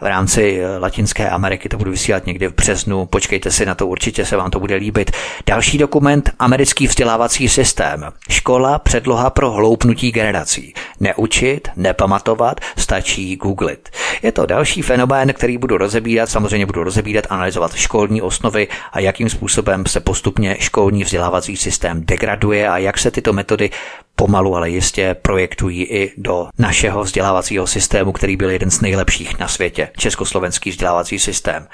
v 0.01 0.07
rámci 0.07 0.61
eh, 0.61 0.79
Latinské 0.79 1.31
Ameriky, 1.31 1.69
to 1.69 1.77
budu 1.77 1.91
vysílat 1.91 2.27
někdy 2.27 2.49
v 2.49 2.55
březnu, 2.55 3.07
počkejte 3.07 3.51
si 3.51 3.67
na 3.67 3.75
to, 3.75 3.87
určitě 3.87 4.25
se 4.25 4.37
vám 4.37 4.51
to 4.51 4.61
bude 4.61 4.75
líbit. 4.75 5.11
Další 5.47 5.79
dokument, 5.79 6.31
americký 6.39 6.87
vzdělávací 6.87 7.49
systém. 7.49 8.05
Škola, 8.31 8.79
předloha 8.79 9.31
pro 9.31 9.51
hloupnutí 9.51 10.13
generací. 10.13 10.75
Neučit, 11.01 11.69
nepamatovat, 11.77 12.61
stačí 12.77 13.37
googlit. 13.37 13.89
Je 14.23 14.33
to 14.33 14.47
další 14.47 14.83
fenomén, 14.83 15.33
který 15.33 15.59
budu 15.59 15.79
rozebírat, 15.79 16.31
samozřejmě 16.31 16.67
budu 16.67 16.85
rozebírat, 16.85 17.25
analyzovat 17.31 17.75
školní 17.75 18.23
osnovy 18.23 18.69
a 18.93 19.01
jakým 19.01 19.29
způsobem 19.29 19.87
se 19.87 20.01
postupně 20.01 20.57
školní 20.61 21.05
vzdělávací 21.05 21.57
systém 21.57 22.05
degraduje 22.05 22.69
a 22.69 22.79
jak 22.79 22.99
se 22.99 23.11
tyto 23.11 23.33
metody 23.33 23.71
pomalu, 24.19 24.57
ale 24.57 24.71
jistě 24.71 25.17
projektují 25.23 25.85
i 25.85 26.13
do 26.17 26.49
našeho 26.59 27.03
vzdělávacího 27.03 27.67
systému, 27.67 28.13
který 28.13 28.37
byl 28.37 28.51
jeden 28.51 28.71
z 28.71 28.81
nejlepších 28.81 29.39
na 29.39 29.49
světě, 29.49 29.89
československý 29.97 30.71
vzdělávací 30.71 31.19
systém. 31.19 31.67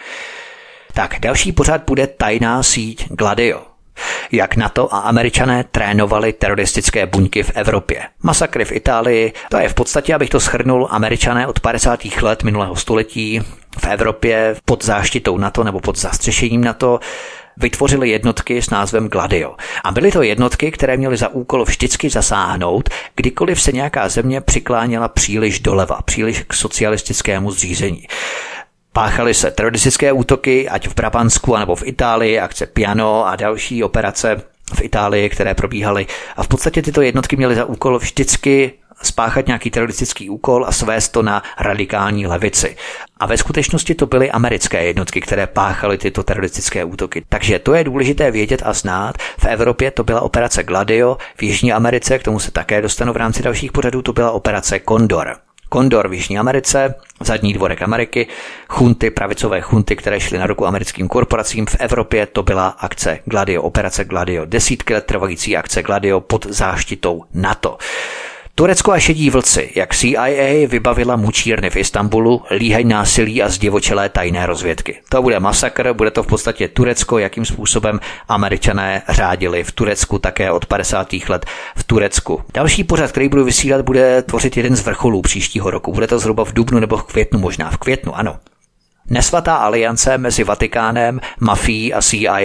Tak 0.92 1.16
další 1.20 1.52
pořad 1.52 1.82
bude 1.86 2.06
tajná 2.06 2.62
síť 2.62 3.08
Gladio 3.08 3.74
jak 4.32 4.56
NATO 4.56 4.94
a 4.94 4.98
američané 4.98 5.64
trénovali 5.64 6.32
teroristické 6.32 7.06
buňky 7.06 7.42
v 7.42 7.50
Evropě. 7.54 8.02
Masakry 8.22 8.64
v 8.64 8.72
Itálii, 8.72 9.32
to 9.50 9.58
je 9.58 9.68
v 9.68 9.74
podstatě, 9.74 10.14
abych 10.14 10.30
to 10.30 10.40
schrnul, 10.40 10.88
američané 10.90 11.46
od 11.46 11.60
50. 11.60 12.04
let 12.22 12.42
minulého 12.42 12.76
století 12.76 13.40
v 13.78 13.86
Evropě 13.86 14.56
pod 14.64 14.84
záštitou 14.84 15.38
NATO 15.38 15.64
nebo 15.64 15.80
pod 15.80 15.98
zastřešením 15.98 16.64
NATO 16.64 17.00
vytvořili 17.56 18.10
jednotky 18.10 18.62
s 18.62 18.70
názvem 18.70 19.08
Gladio. 19.08 19.54
A 19.84 19.90
byly 19.90 20.12
to 20.12 20.22
jednotky, 20.22 20.70
které 20.70 20.96
měly 20.96 21.16
za 21.16 21.28
úkol 21.28 21.64
vždycky 21.64 22.10
zasáhnout, 22.10 22.90
kdykoliv 23.16 23.62
se 23.62 23.72
nějaká 23.72 24.08
země 24.08 24.40
přikláněla 24.40 25.08
příliš 25.08 25.60
doleva, 25.60 26.02
příliš 26.04 26.44
k 26.48 26.54
socialistickému 26.54 27.50
zřízení. 27.50 28.06
Páchaly 28.92 29.34
se 29.34 29.50
teroristické 29.50 30.12
útoky, 30.12 30.68
ať 30.68 30.88
v 30.88 30.94
Brabansku, 30.94 31.56
anebo 31.56 31.76
v 31.76 31.86
Itálii, 31.86 32.38
akce 32.38 32.66
Piano 32.66 33.26
a 33.26 33.36
další 33.36 33.84
operace 33.84 34.42
v 34.74 34.82
Itálii, 34.82 35.28
které 35.28 35.54
probíhaly. 35.54 36.06
A 36.36 36.42
v 36.42 36.48
podstatě 36.48 36.82
tyto 36.82 37.02
jednotky 37.02 37.36
měly 37.36 37.54
za 37.54 37.64
úkol 37.64 37.98
vždycky 37.98 38.72
spáchat 39.02 39.46
nějaký 39.46 39.70
teroristický 39.70 40.30
úkol 40.30 40.64
a 40.66 40.72
svést 40.72 41.12
to 41.12 41.22
na 41.22 41.42
radikální 41.58 42.26
levici. 42.26 42.76
A 43.16 43.26
ve 43.26 43.36
skutečnosti 43.36 43.94
to 43.94 44.06
byly 44.06 44.30
americké 44.30 44.84
jednotky, 44.84 45.20
které 45.20 45.46
páchaly 45.46 45.98
tyto 45.98 46.22
teroristické 46.22 46.84
útoky. 46.84 47.24
Takže 47.28 47.58
to 47.58 47.74
je 47.74 47.84
důležité 47.84 48.30
vědět 48.30 48.62
a 48.64 48.72
znát. 48.72 49.18
V 49.38 49.44
Evropě 49.44 49.90
to 49.90 50.04
byla 50.04 50.20
operace 50.20 50.62
Gladio, 50.62 51.16
v 51.36 51.42
Jižní 51.42 51.72
Americe, 51.72 52.18
k 52.18 52.22
tomu 52.22 52.38
se 52.38 52.50
také 52.50 52.82
dostanu 52.82 53.12
v 53.12 53.16
rámci 53.16 53.42
dalších 53.42 53.72
pořadů, 53.72 54.02
to 54.02 54.12
byla 54.12 54.30
operace 54.30 54.80
Condor. 54.88 55.36
Kondor 55.68 56.08
v 56.08 56.12
Jižní 56.12 56.38
Americe, 56.38 56.94
zadní 57.20 57.52
dvorek 57.52 57.82
Ameriky, 57.82 58.26
chunty, 58.68 59.10
pravicové 59.10 59.60
chunty, 59.60 59.96
které 59.96 60.20
šly 60.20 60.38
na 60.38 60.46
ruku 60.46 60.66
americkým 60.66 61.08
korporacím 61.08 61.66
v 61.66 61.76
Evropě, 61.78 62.26
to 62.26 62.42
byla 62.42 62.68
akce 62.68 63.18
Gladio, 63.24 63.62
operace 63.62 64.04
Gladio, 64.04 64.44
desítky 64.44 64.94
let 64.94 65.04
trvající 65.04 65.56
akce 65.56 65.82
Gladio 65.82 66.20
pod 66.20 66.46
záštitou 66.46 67.24
NATO. 67.34 67.78
Turecko 68.56 68.92
a 68.92 68.98
šedí 68.98 69.30
vlci, 69.30 69.70
jak 69.74 69.94
CIA 69.94 70.66
vybavila 70.68 71.16
mučírny 71.16 71.70
v 71.70 71.76
Istanbulu, 71.76 72.42
líhají 72.50 72.84
násilí 72.84 73.42
a 73.42 73.48
zdivočelé 73.48 74.08
tajné 74.08 74.46
rozvědky. 74.46 75.00
To 75.08 75.22
bude 75.22 75.40
masakr, 75.40 75.92
bude 75.92 76.10
to 76.10 76.22
v 76.22 76.26
podstatě 76.26 76.68
Turecko, 76.68 77.18
jakým 77.18 77.44
způsobem 77.44 78.00
američané 78.28 79.02
řádili 79.08 79.64
v 79.64 79.72
Turecku 79.72 80.18
také 80.18 80.50
od 80.50 80.66
50. 80.66 81.12
let 81.28 81.46
v 81.76 81.84
Turecku. 81.84 82.42
Další 82.54 82.84
pořad, 82.84 83.10
který 83.10 83.28
budu 83.28 83.44
vysílat, 83.44 83.80
bude 83.80 84.22
tvořit 84.22 84.56
jeden 84.56 84.76
z 84.76 84.80
vrcholů 84.84 85.22
příštího 85.22 85.70
roku. 85.70 85.92
Bude 85.92 86.06
to 86.06 86.18
zhruba 86.18 86.44
v 86.44 86.52
dubnu 86.52 86.80
nebo 86.80 86.96
v 86.96 87.04
květnu 87.04 87.38
možná. 87.38 87.70
V 87.70 87.76
květnu, 87.76 88.16
ano. 88.16 88.36
Nesvatá 89.10 89.54
aliance 89.54 90.18
mezi 90.18 90.44
Vatikánem, 90.44 91.20
mafií 91.40 91.94
a 91.94 92.02
CIA. 92.02 92.38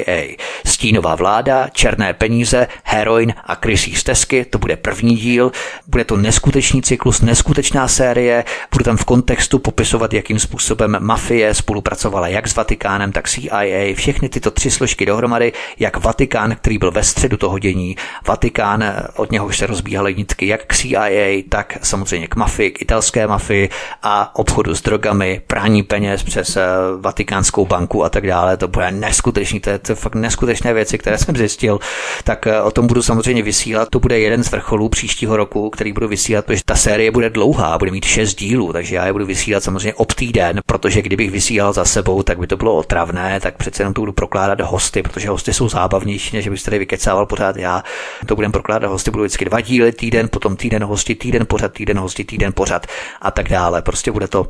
Stínová 0.66 1.16
vláda, 1.16 1.68
černé 1.72 2.14
peníze, 2.14 2.68
heroin 2.84 3.34
a 3.46 3.56
krysí 3.56 3.96
stezky, 3.96 4.46
to 4.46 4.60
bude 4.60 4.78
první 4.78 5.16
díl. 5.16 5.52
Bude 5.88 6.06
to 6.06 6.18
neskutečný 6.18 6.82
cyklus, 6.82 7.22
neskutečná 7.22 7.88
série. 7.88 8.44
Budu 8.72 8.84
tam 8.84 8.98
v 8.98 9.06
kontextu 9.06 9.60
popisovat, 9.60 10.14
jakým 10.14 10.40
způsobem 10.40 10.98
mafie 11.00 11.54
spolupracovala 11.54 12.28
jak 12.28 12.48
s 12.48 12.56
Vatikánem, 12.56 13.12
tak 13.12 13.30
CIA. 13.30 13.96
Všechny 13.96 14.30
tyto 14.30 14.52
tři 14.52 14.72
složky 14.72 15.06
dohromady, 15.06 15.54
jak 15.80 15.98
Vatikán, 15.98 16.56
který 16.56 16.78
byl 16.78 16.92
ve 16.92 17.04
středu 17.04 17.38
toho 17.38 17.60
dění, 17.60 17.96
Vatikán, 18.28 18.84
od 19.16 19.32
něhož 19.32 19.58
se 19.58 19.68
rozbíhaly 19.68 20.16
nitky 20.16 20.48
jak 20.48 20.66
k 20.66 20.76
CIA, 20.76 21.44
tak 21.50 21.78
samozřejmě 21.84 22.28
k 22.28 22.36
mafii, 22.36 22.72
k 22.72 22.82
italské 22.82 23.28
mafii 23.28 23.70
a 24.04 24.36
obchodu 24.36 24.76
s 24.76 24.82
drogami, 24.82 25.42
prání 25.48 25.84
peněz 25.84 26.24
přes 26.24 26.49
přes 26.50 26.58
eh, 26.58 27.02
Vatikánskou 27.02 27.66
banku 27.66 28.04
a 28.04 28.10
tak 28.10 28.28
dále. 28.28 28.58
To 28.58 28.68
bude 28.68 28.92
neskutečný, 28.92 29.60
to 29.60 29.70
je, 29.70 29.80
to 29.80 29.96
fakt 29.96 30.16
neskutečné 30.16 30.74
věci, 30.74 30.98
které 30.98 31.18
jsem 31.18 31.36
zjistil. 31.36 31.80
Tak 32.24 32.48
eh, 32.48 32.62
o 32.62 32.72
tom 32.72 32.88
budu 32.88 33.02
samozřejmě 33.02 33.44
vysílat. 33.44 33.90
To 33.90 34.00
bude 34.00 34.20
jeden 34.20 34.44
z 34.44 34.52
vrcholů 34.52 34.90
příštího 34.90 35.38
roku, 35.38 35.70
který 35.70 35.94
budu 35.94 36.08
vysílat, 36.08 36.46
protože 36.46 36.62
ta 36.66 36.76
série 36.76 37.12
bude 37.12 37.30
dlouhá, 37.30 37.78
bude 37.78 37.92
mít 37.92 38.06
šest 38.06 38.36
dílů, 38.36 38.74
takže 38.74 38.96
já 38.96 39.06
je 39.06 39.14
budu 39.14 39.26
vysílat 39.26 39.64
samozřejmě 39.64 39.94
ob 39.94 40.14
týden, 40.14 40.60
protože 40.66 41.02
kdybych 41.02 41.32
vysílal 41.32 41.74
za 41.74 41.86
sebou, 41.86 42.24
tak 42.24 42.40
by 42.40 42.48
to 42.48 42.58
bylo 42.58 42.76
otravné, 42.76 43.40
tak 43.40 43.58
přece 43.58 43.82
jenom 43.82 43.94
to 43.94 44.02
budu 44.02 44.12
prokládat 44.12 44.62
hosty, 44.62 45.04
protože 45.04 45.30
hosty 45.30 45.54
jsou 45.54 45.70
zábavnější, 45.70 46.36
než 46.36 46.48
bych 46.48 46.64
tady 46.64 46.80
vykecával 46.80 47.26
pořád 47.26 47.58
já. 47.58 47.84
To 48.26 48.36
budem 48.36 48.52
prokládat 48.52 48.88
hosty, 48.88 49.12
budu 49.12 49.24
vždycky 49.24 49.46
dva 49.46 49.62
díly 49.62 49.92
týden, 49.92 50.28
potom 50.32 50.56
týden 50.56 50.84
hosti, 50.84 51.16
týden 51.16 51.46
pořad, 51.46 51.74
týden 51.74 52.00
hosti, 52.00 52.24
týden 52.24 52.54
pořad 52.54 52.88
a 53.22 53.32
tak 53.32 53.50
dále. 53.50 53.82
Prostě 53.82 54.12
bude 54.12 54.28
to 54.28 54.48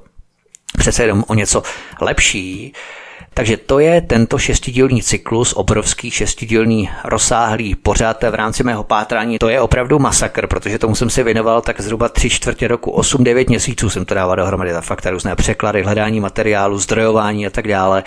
přece 0.78 1.04
jenom 1.04 1.24
o 1.28 1.34
něco 1.34 1.64
lepší. 2.02 2.74
Takže 3.40 3.58
to 3.58 3.80
je 3.80 4.02
tento 4.02 4.38
šestidílný 4.38 5.02
cyklus, 5.04 5.54
obrovský 5.54 6.12
šestidílný 6.12 6.90
rozsáhlý 7.04 7.76
pořád 7.76 8.24
v 8.24 8.36
rámci 8.36 8.64
mého 8.64 8.84
pátrání. 8.84 9.40
To 9.40 9.50
je 9.50 9.62
opravdu 9.62 10.00
masakr, 10.00 10.48
protože 10.48 10.80
tomu 10.80 10.96
jsem 10.96 11.10
si 11.10 11.24
věnoval 11.24 11.62
tak 11.62 11.82
zhruba 11.82 12.10
tři 12.10 12.30
čtvrtě 12.30 12.68
roku, 12.68 12.92
8-9 12.92 13.50
měsíců 13.50 13.90
jsem 13.90 14.06
to 14.06 14.14
dával 14.14 14.36
dohromady, 14.36 14.72
ta 14.72 14.82
fakta, 14.82 15.10
různé 15.10 15.36
překlady, 15.36 15.84
hledání 15.84 16.20
materiálu, 16.20 16.80
zdrojování 16.80 17.48
a 17.48 17.50
tak 17.50 17.68
dále. 17.68 18.04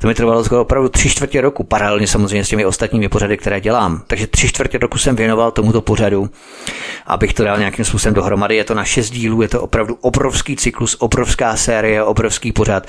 To 0.00 0.06
mi 0.06 0.14
trvalo 0.14 0.44
skoro 0.44 0.62
opravdu 0.62 0.88
tři 0.88 1.08
čtvrtě 1.08 1.40
roku, 1.40 1.64
paralelně 1.64 2.06
samozřejmě 2.06 2.44
s 2.44 2.48
těmi 2.48 2.66
ostatními 2.66 3.08
pořady, 3.08 3.36
které 3.36 3.60
dělám. 3.60 4.02
Takže 4.06 4.26
tři 4.26 4.48
čtvrtě 4.48 4.78
roku 4.78 4.98
jsem 4.98 5.16
věnoval 5.16 5.50
tomuto 5.50 5.80
pořadu, 5.80 6.30
abych 7.06 7.34
to 7.34 7.44
dal 7.44 7.58
nějakým 7.58 7.84
způsobem 7.84 8.14
dohromady. 8.14 8.56
Je 8.56 8.64
to 8.64 8.74
na 8.74 8.84
šest 8.84 9.10
dílů, 9.10 9.42
je 9.42 9.48
to 9.48 9.62
opravdu 9.62 9.98
obrovský 10.00 10.56
cyklus, 10.56 10.96
obrovská 10.98 11.56
série, 11.56 12.02
obrovský 12.02 12.52
pořad. 12.52 12.86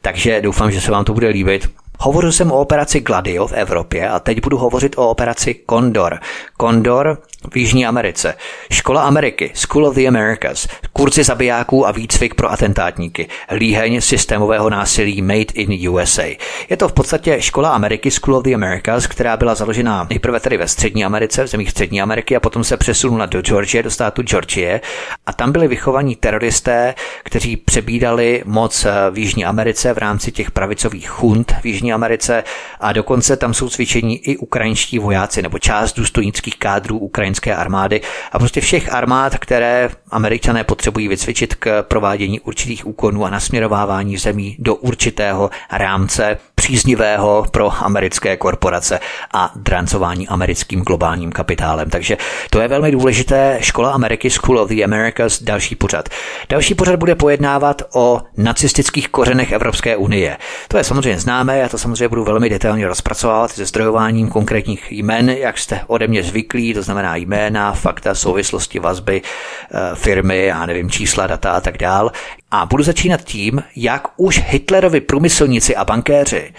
Takže 0.00 0.40
doufám, 0.40 0.70
že 0.70 0.80
se 0.80 0.90
vám 0.90 1.04
to 1.04 1.14
bude 1.14 1.33
líbit. 1.34 1.68
Hovořil 1.98 2.32
jsem 2.32 2.52
o 2.52 2.60
operaci 2.60 3.00
Gladio 3.00 3.46
v 3.46 3.52
Evropě 3.52 4.08
a 4.08 4.20
teď 4.20 4.42
budu 4.42 4.58
hovořit 4.58 4.98
o 4.98 5.08
operaci 5.08 5.60
Condor. 5.70 6.18
Condor 6.60 7.18
v 7.52 7.56
Jižní 7.56 7.86
Americe. 7.86 8.34
Škola 8.70 9.02
Ameriky, 9.02 9.50
School 9.54 9.86
of 9.86 9.94
the 9.94 10.08
Americas, 10.08 10.68
kurzy 10.92 11.24
zabijáků 11.24 11.86
a 11.86 11.92
výcvik 11.92 12.34
pro 12.34 12.52
atentátníky, 12.52 13.28
líheň 13.50 14.00
systémového 14.00 14.70
násilí 14.70 15.22
Made 15.22 15.54
in 15.54 15.88
USA. 15.90 16.22
Je 16.68 16.76
to 16.76 16.88
v 16.88 16.92
podstatě 16.92 17.42
Škola 17.42 17.70
Ameriky, 17.70 18.10
School 18.10 18.36
of 18.36 18.44
the 18.44 18.54
Americas, 18.54 19.06
která 19.06 19.36
byla 19.36 19.54
založena 19.54 20.06
nejprve 20.10 20.40
tedy 20.40 20.56
ve 20.56 20.68
Střední 20.68 21.04
Americe, 21.04 21.44
v 21.44 21.46
zemích 21.46 21.70
Střední 21.70 22.02
Ameriky 22.02 22.36
a 22.36 22.40
potom 22.40 22.64
se 22.64 22.76
přesunula 22.76 23.26
do 23.26 23.42
Georgie, 23.42 23.82
do 23.82 23.90
státu 23.90 24.22
Georgie 24.22 24.80
a 25.26 25.32
tam 25.32 25.52
byli 25.52 25.68
vychovaní 25.68 26.16
teroristé, 26.16 26.94
kteří 27.22 27.56
přebídali 27.56 28.42
moc 28.46 28.86
v 29.10 29.18
Jižní 29.18 29.44
Americe 29.44 29.94
v 29.94 29.98
rámci 29.98 30.32
těch 30.32 30.50
pravicových 30.50 31.08
chund 31.08 31.52
v 31.62 31.66
Jižní 31.66 31.83
Americe 31.92 32.44
a 32.80 32.92
dokonce 32.92 33.36
tam 33.36 33.54
jsou 33.54 33.68
cvičení 33.68 34.18
i 34.18 34.36
ukrajinští 34.36 34.98
vojáci 34.98 35.42
nebo 35.42 35.58
část 35.58 35.92
důstojnických 35.92 36.56
kádrů 36.58 36.98
Ukrajin 36.98 37.34
vojenské 37.34 37.54
armády. 37.54 38.00
A 38.32 38.38
prostě 38.38 38.60
všech 38.60 38.92
armád, 38.92 39.38
které 39.38 39.90
američané 40.10 40.64
potřebují 40.64 41.08
vycvičit 41.08 41.54
k 41.54 41.82
provádění 41.82 42.40
určitých 42.40 42.86
úkonů 42.86 43.24
a 43.24 43.30
nasměrovávání 43.30 44.16
zemí 44.16 44.56
do 44.58 44.74
určitého 44.74 45.50
rámce 45.72 46.38
příznivého 46.64 47.46
pro 47.50 47.84
americké 47.84 48.36
korporace 48.36 49.00
a 49.34 49.52
drancování 49.56 50.28
americkým 50.28 50.80
globálním 50.80 51.32
kapitálem. 51.32 51.90
Takže 51.90 52.16
to 52.50 52.60
je 52.60 52.68
velmi 52.68 52.90
důležité. 52.90 53.58
Škola 53.60 53.92
Ameriky, 53.92 54.30
School 54.30 54.58
of 54.58 54.68
the 54.68 54.84
Americas, 54.84 55.42
další 55.42 55.74
pořad. 55.74 56.08
Další 56.48 56.74
pořad 56.74 56.96
bude 56.96 57.14
pojednávat 57.14 57.82
o 57.94 58.22
nacistických 58.36 59.08
kořenech 59.08 59.52
Evropské 59.52 59.96
unie. 59.96 60.36
To 60.68 60.78
je 60.78 60.84
samozřejmě 60.84 61.20
známé, 61.20 61.58
já 61.58 61.68
to 61.68 61.78
samozřejmě 61.78 62.08
budu 62.08 62.24
velmi 62.24 62.48
detailně 62.48 62.88
rozpracovávat 62.88 63.50
se 63.50 63.64
zdrojováním 63.64 64.28
konkrétních 64.28 64.92
jmen, 64.92 65.30
jak 65.30 65.58
jste 65.58 65.80
ode 65.86 66.06
mě 66.06 66.22
zvyklí, 66.22 66.74
to 66.74 66.82
znamená 66.82 67.16
jména, 67.16 67.72
fakta, 67.72 68.14
souvislosti, 68.14 68.78
vazby, 68.78 69.22
eh, 69.22 69.94
firmy, 69.94 70.44
já 70.44 70.66
nevím, 70.66 70.90
čísla, 70.90 71.26
data 71.26 71.50
a 71.52 71.60
tak 71.60 71.78
dál. 71.78 72.10
A 72.50 72.66
budu 72.66 72.82
začínat 72.82 73.24
tím, 73.24 73.62
jak 73.76 74.08
už 74.16 74.42
Hitlerovi 74.46 75.00
průmyslníci 75.00 75.76
a 75.76 75.84
bankéři 75.84 76.52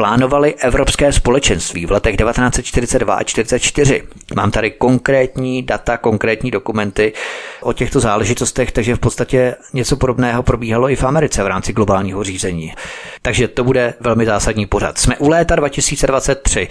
plánovali 0.00 0.54
Evropské 0.54 1.12
společenství 1.12 1.86
v 1.86 1.90
letech 1.90 2.16
1942 2.16 3.14
a 3.14 3.22
1944. 3.22 4.02
Mám 4.36 4.50
tady 4.50 4.70
konkrétní 4.70 5.62
data, 5.62 5.96
konkrétní 5.96 6.50
dokumenty 6.50 7.12
o 7.60 7.72
těchto 7.72 8.00
záležitostech, 8.00 8.72
takže 8.72 8.94
v 8.94 8.98
podstatě 8.98 9.56
něco 9.72 9.96
podobného 9.96 10.42
probíhalo 10.42 10.90
i 10.90 10.96
v 10.96 11.04
Americe 11.04 11.42
v 11.42 11.46
rámci 11.46 11.72
globálního 11.72 12.24
řízení. 12.24 12.74
Takže 13.22 13.48
to 13.48 13.64
bude 13.64 13.94
velmi 14.00 14.26
zásadní 14.26 14.66
pořad. 14.66 14.98
Jsme 14.98 15.16
u 15.18 15.28
léta 15.28 15.56
2023. 15.56 16.68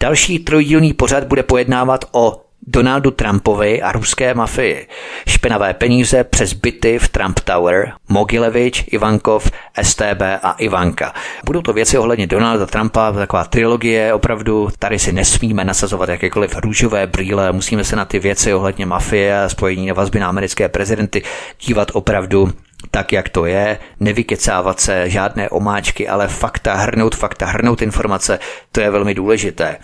Další 0.00 0.38
trojdílný 0.38 0.92
pořad 0.92 1.24
bude 1.24 1.42
pojednávat 1.42 2.04
o 2.12 2.44
Donaldu 2.66 3.10
Trumpovi 3.10 3.82
a 3.82 3.92
ruské 3.92 4.34
mafii. 4.34 4.88
Špinavé 5.28 5.74
peníze 5.74 6.24
přes 6.24 6.52
byty 6.52 6.98
v 6.98 7.08
Trump 7.08 7.40
Tower, 7.40 7.92
Mogilevič, 8.08 8.84
Ivankov, 8.90 9.50
STB 9.82 10.22
a 10.42 10.52
Ivanka. 10.58 11.14
Budou 11.44 11.62
to 11.62 11.72
věci 11.72 11.98
ohledně 11.98 12.26
Donalda 12.26 12.66
Trumpa, 12.66 13.12
taková 13.12 13.44
trilogie, 13.44 14.14
opravdu 14.14 14.68
tady 14.78 14.98
si 14.98 15.12
nesmíme 15.12 15.64
nasazovat 15.64 16.08
jakékoliv 16.08 16.56
růžové 16.56 17.06
brýle, 17.06 17.52
musíme 17.52 17.84
se 17.84 17.96
na 17.96 18.04
ty 18.04 18.18
věci 18.18 18.54
ohledně 18.54 18.86
mafie 18.86 19.42
a 19.42 19.48
spojení 19.48 19.86
na 19.86 19.94
vazby 19.94 20.20
na 20.20 20.28
americké 20.28 20.68
prezidenty 20.68 21.22
dívat 21.60 21.90
opravdu 21.92 22.52
tak, 22.90 23.12
jak 23.12 23.28
to 23.28 23.46
je, 23.46 23.78
nevykecávat 24.00 24.80
se, 24.80 25.10
žádné 25.10 25.48
omáčky, 25.48 26.08
ale 26.08 26.28
fakta, 26.28 26.74
hrnout 26.74 27.16
fakta, 27.16 27.46
hrnout 27.46 27.82
informace, 27.82 28.38
to 28.72 28.80
je 28.80 28.90
velmi 28.90 29.14
důležité. 29.14 29.78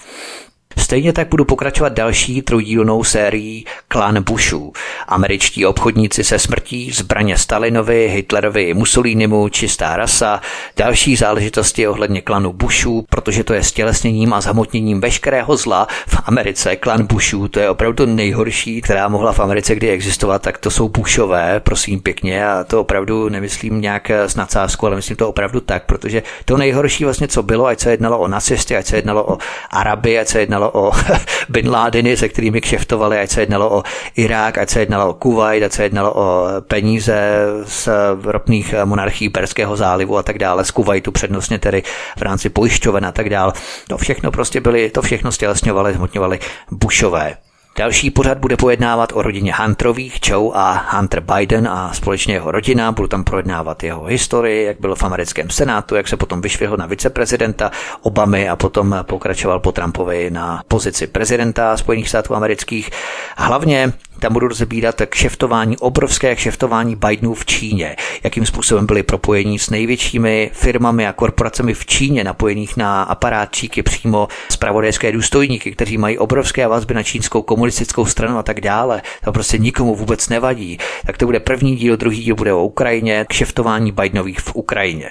Stejně 0.78 1.12
tak 1.12 1.28
budu 1.28 1.44
pokračovat 1.44 1.92
další 1.92 2.42
trojdílnou 2.42 3.04
sérií 3.04 3.64
Klan 3.88 4.22
Bushů. 4.22 4.72
Američtí 5.08 5.66
obchodníci 5.66 6.24
se 6.24 6.38
smrtí, 6.38 6.90
zbraně 6.90 7.38
Stalinovi, 7.38 8.08
Hitlerovi 8.08 8.74
Mussolinimu, 8.74 9.48
čistá 9.48 9.96
rasa, 9.96 10.40
další 10.76 11.16
záležitosti 11.16 11.88
ohledně 11.88 12.20
klanu 12.20 12.52
Bushů, 12.52 13.04
protože 13.10 13.44
to 13.44 13.54
je 13.54 13.62
stělesněním 13.62 14.32
a 14.32 14.40
zhamotněním 14.40 15.00
veškerého 15.00 15.56
zla 15.56 15.86
v 16.06 16.16
Americe. 16.24 16.76
Klan 16.76 17.06
Bushů, 17.06 17.48
to 17.48 17.60
je 17.60 17.70
opravdu 17.70 18.06
nejhorší, 18.06 18.80
která 18.80 19.08
mohla 19.08 19.32
v 19.32 19.40
Americe 19.40 19.74
kdy 19.74 19.90
existovat, 19.90 20.42
tak 20.42 20.58
to 20.58 20.70
jsou 20.70 20.88
Bushové, 20.88 21.60
prosím 21.60 22.00
pěkně, 22.00 22.48
a 22.48 22.64
to 22.64 22.80
opravdu 22.80 23.28
nemyslím 23.28 23.80
nějak 23.80 24.10
s 24.10 24.36
nadsázkou, 24.36 24.86
ale 24.86 24.96
myslím 24.96 25.16
to 25.16 25.28
opravdu 25.28 25.60
tak, 25.60 25.84
protože 25.86 26.22
to 26.44 26.56
nejhorší 26.56 27.04
vlastně, 27.04 27.28
co 27.28 27.42
bylo, 27.42 27.66
ať 27.66 27.80
se 27.80 27.90
jednalo 27.90 28.18
o 28.18 28.28
nacisty, 28.28 28.76
ať 28.76 28.86
se 28.86 28.96
jednalo 28.96 29.32
o 29.32 29.38
Araby, 29.70 30.18
ať 30.18 30.28
se 30.28 30.40
jednalo 30.40 30.67
o 30.74 30.92
Bin 31.48 31.70
Ládiny, 31.70 32.16
se 32.16 32.28
kterými 32.28 32.60
kšeftovali, 32.60 33.18
ať 33.18 33.30
se 33.30 33.40
jednalo 33.40 33.78
o 33.78 33.82
Irák, 34.16 34.58
ať 34.58 34.70
se 34.70 34.80
jednalo 34.80 35.10
o 35.10 35.14
Kuwait, 35.14 35.62
ať 35.62 35.72
se 35.72 35.82
jednalo 35.82 36.14
o 36.14 36.46
peníze 36.60 37.38
z 37.64 37.88
ropných 38.24 38.74
monarchií 38.84 39.28
Perského 39.28 39.76
zálivu 39.76 40.18
a 40.18 40.22
tak 40.22 40.38
dále, 40.38 40.64
z 40.64 40.70
Kuwaitu 40.70 41.12
přednostně 41.12 41.58
tedy 41.58 41.82
v 42.18 42.22
rámci 42.22 42.48
pojišťoven 42.48 43.06
a 43.06 43.12
tak 43.12 43.30
dále. 43.30 43.52
To 43.88 43.98
všechno 43.98 44.30
prostě 44.30 44.60
byly, 44.60 44.90
to 44.90 45.02
všechno 45.02 45.32
stělesňovali, 45.32 45.92
zhmotňovali 45.92 46.38
Bushové. 46.70 47.36
Další 47.78 48.10
pořad 48.10 48.38
bude 48.38 48.56
pojednávat 48.56 49.12
o 49.14 49.22
rodině 49.22 49.54
Hunterových, 49.54 50.20
Joe 50.28 50.50
a 50.54 50.96
Hunter 50.96 51.20
Biden 51.20 51.68
a 51.68 51.92
společně 51.92 52.34
jeho 52.34 52.50
rodina. 52.50 52.92
Budu 52.92 53.08
tam 53.08 53.24
projednávat 53.24 53.82
jeho 53.82 54.04
historii, 54.04 54.64
jak 54.64 54.80
byl 54.80 54.94
v 54.94 55.02
americkém 55.02 55.50
senátu, 55.50 55.94
jak 55.94 56.08
se 56.08 56.16
potom 56.16 56.40
vyšvihl 56.40 56.76
na 56.76 56.86
viceprezidenta 56.86 57.70
Obamy 58.02 58.48
a 58.48 58.56
potom 58.56 58.96
pokračoval 59.02 59.60
po 59.60 59.72
Trumpovi 59.72 60.30
na 60.30 60.62
pozici 60.68 61.06
prezidenta 61.06 61.76
Spojených 61.76 62.08
států 62.08 62.34
amerických. 62.34 62.90
Hlavně 63.36 63.92
tam 64.18 64.32
budu 64.32 64.48
rozebírat 64.48 65.02
kšeftování, 65.08 65.76
obrovské 65.76 66.34
kšeftování 66.34 66.96
Bidenů 66.96 67.34
v 67.34 67.46
Číně, 67.46 67.96
jakým 68.24 68.46
způsobem 68.46 68.86
byli 68.86 69.02
propojení 69.02 69.58
s 69.58 69.70
největšími 69.70 70.50
firmami 70.54 71.06
a 71.06 71.12
korporacemi 71.12 71.74
v 71.74 71.86
Číně, 71.86 72.24
napojených 72.24 72.76
na 72.76 73.02
aparátčíky 73.02 73.82
přímo 73.82 74.28
zpravodajské 74.50 75.12
důstojníky, 75.12 75.72
kteří 75.72 75.98
mají 75.98 76.18
obrovské 76.18 76.68
vazby 76.68 76.94
na 76.94 77.02
čínskou 77.02 77.42
komunistickou 77.42 78.06
stranu 78.06 78.38
a 78.38 78.42
tak 78.42 78.60
dále. 78.60 79.02
To 79.24 79.32
prostě 79.32 79.58
nikomu 79.58 79.94
vůbec 79.94 80.28
nevadí. 80.28 80.78
Tak 81.06 81.18
to 81.18 81.26
bude 81.26 81.40
první 81.40 81.76
díl, 81.76 81.96
druhý 81.96 82.22
díl 82.22 82.34
bude 82.34 82.52
o 82.52 82.64
Ukrajině, 82.64 83.26
kšeftování 83.28 83.92
Bidenových 83.92 84.40
v 84.40 84.54
Ukrajině. 84.54 85.10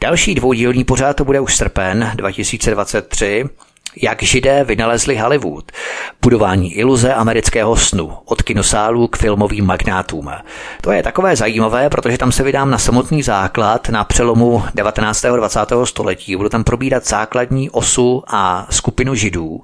Další 0.00 0.34
dvoudílný 0.34 0.84
pořád 0.84 1.16
to 1.16 1.24
bude 1.24 1.40
už 1.40 1.56
srpen 1.56 2.12
2023 2.14 3.44
jak 3.96 4.22
židé 4.22 4.64
vynalezli 4.64 5.16
Hollywood, 5.16 5.72
budování 6.22 6.74
iluze 6.74 7.14
amerického 7.14 7.76
snu, 7.76 8.12
od 8.24 8.42
kinosálů 8.42 9.08
k 9.08 9.16
filmovým 9.16 9.66
magnátům. 9.66 10.30
To 10.80 10.92
je 10.92 11.02
takové 11.02 11.36
zajímavé, 11.36 11.90
protože 11.90 12.18
tam 12.18 12.32
se 12.32 12.42
vydám 12.42 12.70
na 12.70 12.78
samotný 12.78 13.22
základ 13.22 13.88
na 13.88 14.04
přelomu 14.04 14.64
19. 14.74 15.24
a 15.24 15.36
20. 15.36 15.60
století. 15.84 16.36
Budu 16.36 16.48
tam 16.48 16.64
probírat 16.64 17.06
základní 17.06 17.70
osu 17.70 18.22
a 18.26 18.66
skupinu 18.70 19.14
židů, 19.14 19.62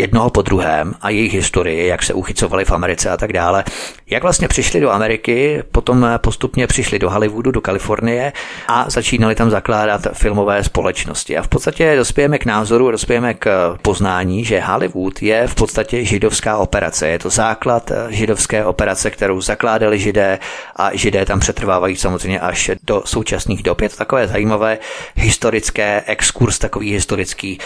jednoho 0.00 0.30
po 0.30 0.42
druhém 0.42 0.94
a 1.00 1.10
jejich 1.10 1.34
historii, 1.34 1.86
jak 1.86 2.02
se 2.02 2.14
uchycovali 2.14 2.64
v 2.64 2.72
Americe 2.72 3.10
a 3.10 3.16
tak 3.16 3.32
dále. 3.32 3.64
Jak 4.10 4.22
vlastně 4.22 4.48
přišli 4.48 4.80
do 4.80 4.90
Ameriky, 4.90 5.62
potom 5.72 6.06
postupně 6.18 6.66
přišli 6.66 6.98
do 6.98 7.10
Hollywoodu, 7.10 7.50
do 7.50 7.60
Kalifornie 7.60 8.32
a 8.68 8.90
začínali 8.90 9.34
tam 9.34 9.50
zakládat 9.50 10.06
filmové 10.12 10.64
společnosti. 10.64 11.36
A 11.36 11.42
v 11.42 11.48
podstatě 11.48 11.96
dospějeme 11.96 12.38
k 12.38 12.44
názoru, 12.44 12.90
dospějeme 12.90 13.34
k 13.34 13.76
poznání, 13.82 14.44
že 14.44 14.60
Hollywood 14.60 15.22
je 15.22 15.46
v 15.46 15.54
podstatě 15.54 16.04
židovská 16.04 16.56
operace. 16.56 17.08
Je 17.08 17.18
to 17.18 17.30
základ 17.30 17.92
židovské 18.08 18.64
operace, 18.64 19.10
kterou 19.10 19.40
zakládali 19.40 19.98
židé 19.98 20.38
a 20.76 20.90
židé 20.96 21.26
tam 21.26 21.40
přetrvávají 21.40 21.96
samozřejmě 21.96 22.40
až 22.40 22.70
do 22.82 23.02
současných 23.04 23.62
dob. 23.62 23.80
Je 23.80 23.88
to 23.88 23.96
takové 23.96 24.26
zajímavé 24.26 24.78
historické 25.14 26.02
exkurs, 26.06 26.58
takový 26.58 26.92
historický. 26.92 27.58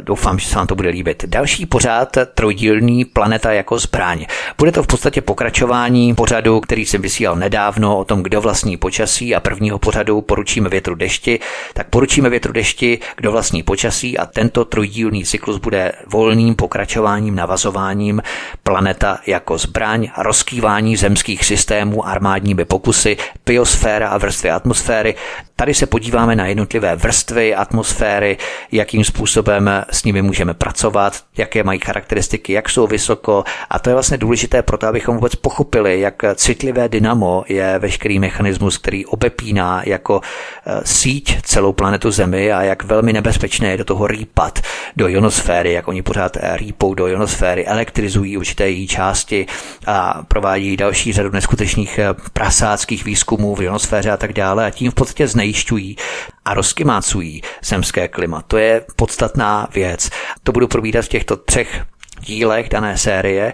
Doufám, 0.00 0.38
že 0.38 0.48
se 0.48 0.56
vám 0.56 0.66
to 0.66 0.74
bude 0.74 0.88
líbit. 0.88 1.24
Další 1.26 1.66
pořád 1.70 2.16
trojdílný 2.34 3.04
Planeta 3.04 3.52
jako 3.52 3.78
zbraň. 3.78 4.26
Bude 4.58 4.72
to 4.72 4.82
v 4.82 4.86
podstatě 4.86 5.20
pokračování 5.20 6.14
pořadu, 6.14 6.60
který 6.60 6.86
jsem 6.86 7.02
vysílal 7.02 7.36
nedávno 7.36 7.98
o 7.98 8.04
tom, 8.04 8.22
kdo 8.22 8.40
vlastní 8.40 8.76
počasí 8.76 9.34
a 9.34 9.40
prvního 9.40 9.78
pořadu 9.78 10.20
poručíme 10.20 10.68
větru 10.68 10.94
dešti, 10.94 11.40
tak 11.74 11.88
poručíme 11.88 12.30
větru 12.30 12.52
dešti, 12.52 12.98
kdo 13.16 13.32
vlastní 13.32 13.62
počasí 13.62 14.18
a 14.18 14.26
tento 14.26 14.64
trojdílný 14.64 15.24
cyklus 15.24 15.58
bude 15.58 15.92
volným 16.06 16.54
pokračováním, 16.54 17.34
navazováním 17.34 18.22
Planeta 18.62 19.18
jako 19.26 19.58
zbraň, 19.58 20.10
rozkývání 20.18 20.96
zemských 20.96 21.44
systémů 21.44 22.06
armádními 22.06 22.64
pokusy, 22.64 23.16
biosféra 23.46 24.08
a 24.08 24.18
vrstvy 24.18 24.50
atmosféry. 24.50 25.14
Tady 25.60 25.74
se 25.74 25.86
podíváme 25.86 26.36
na 26.36 26.46
jednotlivé 26.46 26.96
vrstvy 26.96 27.54
atmosféry, 27.54 28.36
jakým 28.72 29.04
způsobem 29.04 29.70
s 29.90 30.04
nimi 30.04 30.22
můžeme 30.22 30.54
pracovat, 30.54 31.24
jaké 31.36 31.62
mají 31.62 31.80
charakteristiky, 31.84 32.52
jak 32.52 32.70
jsou 32.70 32.86
vysoko. 32.86 33.44
A 33.70 33.78
to 33.78 33.90
je 33.90 33.94
vlastně 33.94 34.18
důležité 34.18 34.62
proto, 34.62 34.86
abychom 34.86 35.14
vůbec 35.14 35.34
pochopili, 35.34 36.00
jak 36.00 36.22
citlivé 36.34 36.88
dynamo 36.88 37.44
je 37.48 37.78
veškerý 37.78 38.18
mechanismus, 38.18 38.78
který 38.78 39.06
obepíná 39.06 39.82
jako 39.84 40.20
eh, 40.66 40.80
síť 40.84 41.42
celou 41.42 41.72
planetu 41.72 42.10
Zemi 42.10 42.52
a 42.52 42.62
jak 42.62 42.84
velmi 42.84 43.12
nebezpečné 43.12 43.68
je 43.70 43.76
do 43.76 43.84
toho 43.84 44.06
rýpat 44.06 44.58
do 44.96 45.08
ionosféry, 45.08 45.72
jak 45.72 45.88
oni 45.88 46.02
pořád 46.02 46.36
eh, 46.36 46.56
rýpou 46.56 46.94
do 46.94 47.06
ionosféry, 47.06 47.66
elektrizují 47.66 48.36
určité 48.36 48.70
její 48.70 48.86
části 48.86 49.46
a 49.86 50.22
provádí 50.28 50.76
další 50.76 51.12
řadu 51.12 51.30
neskutečných 51.30 51.98
eh, 51.98 52.14
prasáckých 52.32 53.04
výzkumů 53.04 53.54
v 53.54 53.62
ionosféře 53.62 54.10
a 54.10 54.16
tak 54.16 54.32
dále 54.32 54.66
a 54.66 54.70
tím 54.70 54.90
v 54.90 54.94
podstatě 54.94 55.28
znejišťují 55.50 55.96
a 56.44 56.54
rozkymácují 56.54 57.42
zemské 57.64 58.08
klima. 58.08 58.42
To 58.42 58.58
je 58.58 58.84
podstatná 58.96 59.68
věc. 59.74 60.10
To 60.42 60.52
budu 60.52 60.68
probídat 60.68 61.04
v 61.04 61.08
těchto 61.08 61.36
třech 61.36 61.84
dílech 62.20 62.68
dané 62.68 62.98
série. 62.98 63.52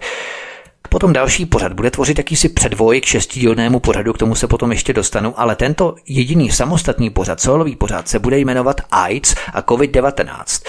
Potom 0.88 1.12
další 1.12 1.46
pořad 1.46 1.72
bude 1.72 1.90
tvořit 1.90 2.18
jakýsi 2.18 2.48
předvoj 2.48 3.00
k 3.00 3.04
šestidílnému 3.04 3.80
pořadu, 3.80 4.12
k 4.12 4.18
tomu 4.18 4.34
se 4.34 4.46
potom 4.46 4.72
ještě 4.72 4.92
dostanu, 4.92 5.34
ale 5.40 5.56
tento 5.56 5.94
jediný 6.06 6.50
samostatný 6.50 7.10
pořad, 7.10 7.40
solový 7.40 7.76
pořad, 7.76 8.08
se 8.08 8.18
bude 8.18 8.38
jmenovat 8.38 8.80
AIDS 8.90 9.34
a 9.52 9.60
COVID-19 9.62 10.64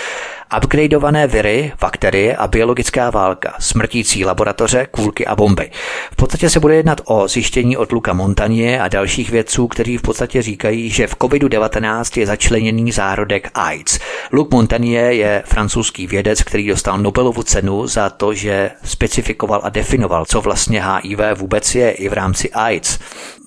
upgradeované 0.58 1.28
viry, 1.28 1.72
bakterie 1.82 2.36
a 2.36 2.48
biologická 2.48 3.10
válka, 3.10 3.54
smrtící 3.60 4.26
laboratoře, 4.26 4.88
kůlky 4.92 5.26
a 5.26 5.36
bomby. 5.36 5.72
V 6.12 6.16
podstatě 6.16 6.50
se 6.50 6.60
bude 6.60 6.76
jednat 6.76 7.02
o 7.06 7.28
zjištění 7.28 7.78
od 7.78 7.92
Luka 7.92 8.14
Montanie 8.14 8.82
a 8.82 8.88
dalších 8.88 9.30
vědců, 9.30 9.68
kteří 9.68 9.98
v 9.98 10.02
podstatě 10.02 10.42
říkají, 10.42 10.90
že 10.90 11.08
v 11.08 11.16
COVID-19 11.16 12.20
je 12.20 12.26
začleněný 12.26 12.92
zárodek 12.92 13.50
AIDS. 13.54 14.00
Luc 14.32 14.48
Montagnier 14.52 15.12
je 15.12 15.44
francouzský 15.46 16.08
vědec, 16.08 16.44
který 16.44 16.68
dostal 16.68 16.98
Nobelovu 16.98 17.44
cenu 17.44 17.88
za 17.88 18.10
to, 18.10 18.34
že 18.34 18.72
specifikoval 18.84 19.62
a 19.64 19.70
definoval, 19.70 20.26
co 20.26 20.42
vlastně 20.42 20.84
HIV 20.84 21.20
vůbec 21.36 21.76
je 21.76 21.92
i 21.92 22.10
v 22.10 22.14
rámci 22.14 22.52
AIDS 22.52 23.00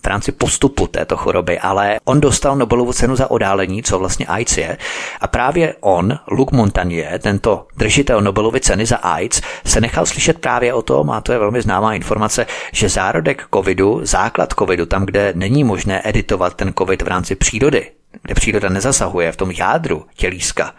v 0.02 0.06
rámci 0.06 0.32
postupu 0.32 0.86
této 0.86 1.16
choroby, 1.16 1.59
ale 1.59 2.01
on 2.05 2.20
dostal 2.20 2.56
Nobelovu 2.56 2.93
cenu 2.93 3.16
za 3.16 3.31
odálení, 3.31 3.82
co 3.82 3.98
vlastně 3.98 4.27
AIDS 4.27 4.59
je. 4.59 4.78
A 5.20 5.27
právě 5.27 5.74
on, 5.81 6.18
Luc 6.31 6.51
Montagnier, 6.51 7.20
tento 7.20 7.66
držitel 7.77 8.20
Nobelovy 8.20 8.60
ceny 8.60 8.86
za 8.86 8.97
AIDS, 8.97 9.40
se 9.64 9.81
nechal 9.81 10.06
slyšet 10.06 10.39
právě 10.39 10.74
o 10.74 10.82
tom, 10.82 11.10
a 11.10 11.20
to 11.20 11.32
je 11.32 11.39
velmi 11.39 11.62
známá 11.62 11.94
informace, 11.94 12.47
že 12.72 12.89
zárodek 12.89 13.47
covidu, 13.55 14.01
základ 14.02 14.55
covidu, 14.59 14.86
tam, 14.86 15.06
kde 15.06 15.32
není 15.36 15.64
možné 15.64 16.02
editovat 16.05 16.55
ten 16.55 16.72
covid 16.78 17.02
v 17.02 17.09
rámci 17.09 17.35
přírody, 17.35 17.90
kde 18.22 18.35
příroda 18.35 18.68
nezasahuje 18.68 19.32
v 19.32 19.36
tom 19.36 19.51
jádru 19.51 20.05
tělíska 20.16 20.74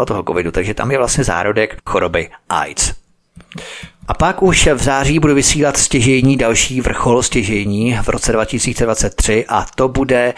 o 0.00 0.04
toho 0.04 0.22
covidu, 0.22 0.50
takže 0.50 0.74
tam 0.74 0.90
je 0.90 0.98
vlastně 0.98 1.24
zárodek 1.24 1.76
choroby 1.86 2.30
AIDS. 2.48 3.05
A 4.08 4.14
pak 4.14 4.42
už 4.42 4.66
v 4.66 4.82
září 4.82 5.18
budu 5.18 5.34
vysílat 5.34 5.76
stěžení 5.76 6.36
další 6.36 6.80
vrchol 6.80 7.22
stěžení 7.22 7.98
v 8.02 8.08
roce 8.08 8.32
2023 8.32 9.44
a 9.48 9.66
to 9.74 9.88
bude 9.88 10.34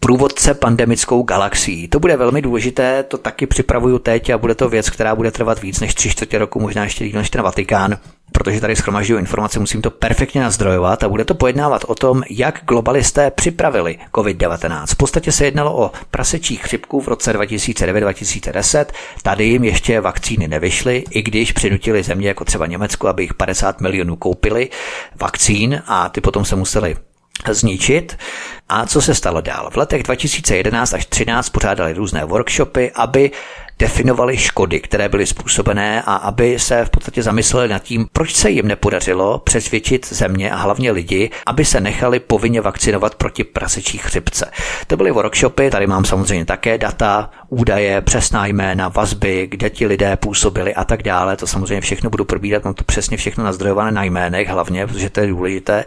průvodce 0.00 0.54
pandemickou 0.54 1.22
galaxií. 1.22 1.88
To 1.88 2.00
bude 2.00 2.16
velmi 2.16 2.42
důležité, 2.42 3.02
to 3.02 3.18
taky 3.18 3.46
připravuju 3.46 3.98
teď 3.98 4.30
a 4.30 4.38
bude 4.38 4.54
to 4.54 4.68
věc, 4.68 4.90
která 4.90 5.14
bude 5.14 5.30
trvat 5.30 5.62
víc 5.62 5.80
než 5.80 5.94
tři 5.94 6.10
čtvrtě 6.10 6.38
roku, 6.38 6.60
možná 6.60 6.84
ještě 6.84 7.08
díl 7.08 7.18
než 7.18 7.30
ten 7.30 7.42
Vatikán 7.42 7.98
protože 8.32 8.60
tady 8.60 8.76
schromažďuju 8.76 9.18
informace, 9.18 9.60
musím 9.60 9.82
to 9.82 9.90
perfektně 9.90 10.40
nazdrojovat 10.40 11.02
a 11.02 11.08
bude 11.08 11.24
to 11.24 11.34
pojednávat 11.34 11.84
o 11.86 11.94
tom, 11.94 12.22
jak 12.30 12.60
globalisté 12.68 13.30
připravili 13.30 13.98
COVID-19. 14.12 14.86
V 14.86 14.96
podstatě 14.96 15.32
se 15.32 15.44
jednalo 15.44 15.84
o 15.84 15.90
prasečí 16.10 16.56
chřipku 16.56 17.00
v 17.00 17.08
roce 17.08 17.38
2009-2010. 17.38 18.84
Tady 19.22 19.44
jim 19.44 19.64
ještě 19.64 20.00
vakcíny 20.00 20.48
nevyšly, 20.48 21.04
i 21.10 21.22
když 21.22 21.52
přinutili 21.52 22.02
země 22.02 22.28
jako 22.28 22.44
třeba 22.44 22.66
Německo, 22.66 23.08
aby 23.08 23.22
jich 23.22 23.34
50 23.34 23.80
milionů 23.80 24.16
koupili 24.16 24.70
vakcín 25.20 25.82
a 25.86 26.08
ty 26.08 26.20
potom 26.20 26.44
se 26.44 26.56
museli 26.56 26.96
zničit. 27.48 28.18
A 28.68 28.86
co 28.86 29.02
se 29.02 29.14
stalo 29.14 29.40
dál? 29.40 29.70
V 29.70 29.76
letech 29.76 30.02
2011 30.02 30.94
až 30.94 31.06
2013 31.06 31.48
pořádali 31.48 31.92
různé 31.92 32.24
workshopy, 32.24 32.92
aby 32.94 33.30
definovali 33.78 34.36
škody, 34.36 34.80
které 34.80 35.08
byly 35.08 35.26
způsobené 35.26 36.02
a 36.02 36.14
aby 36.14 36.58
se 36.58 36.84
v 36.84 36.90
podstatě 36.90 37.22
zamysleli 37.22 37.68
nad 37.68 37.82
tím, 37.82 38.06
proč 38.12 38.34
se 38.34 38.50
jim 38.50 38.68
nepodařilo 38.68 39.38
přesvědčit 39.38 40.12
země 40.12 40.50
a 40.50 40.56
hlavně 40.56 40.90
lidi, 40.90 41.30
aby 41.46 41.64
se 41.64 41.80
nechali 41.80 42.20
povinně 42.20 42.60
vakcinovat 42.60 43.14
proti 43.14 43.44
prasečí 43.44 43.98
chřipce. 43.98 44.50
To 44.86 44.96
byly 44.96 45.10
workshopy, 45.10 45.70
tady 45.70 45.86
mám 45.86 46.04
samozřejmě 46.04 46.44
také 46.44 46.78
data, 46.78 47.30
údaje, 47.48 48.00
přesná 48.00 48.46
jména, 48.46 48.88
vazby, 48.88 49.46
kde 49.50 49.70
ti 49.70 49.86
lidé 49.86 50.16
působili 50.16 50.74
a 50.74 50.84
tak 50.84 51.02
dále. 51.02 51.36
To 51.36 51.46
samozřejmě 51.46 51.80
všechno 51.80 52.10
budu 52.10 52.24
probírat, 52.24 52.64
mám 52.64 52.74
to 52.74 52.84
přesně 52.84 53.16
všechno 53.16 53.44
nazdrojované 53.44 53.90
na 53.90 54.04
jménech 54.04 54.48
hlavně, 54.48 54.86
protože 54.86 55.10
to 55.10 55.20
je 55.20 55.26
důležité 55.26 55.84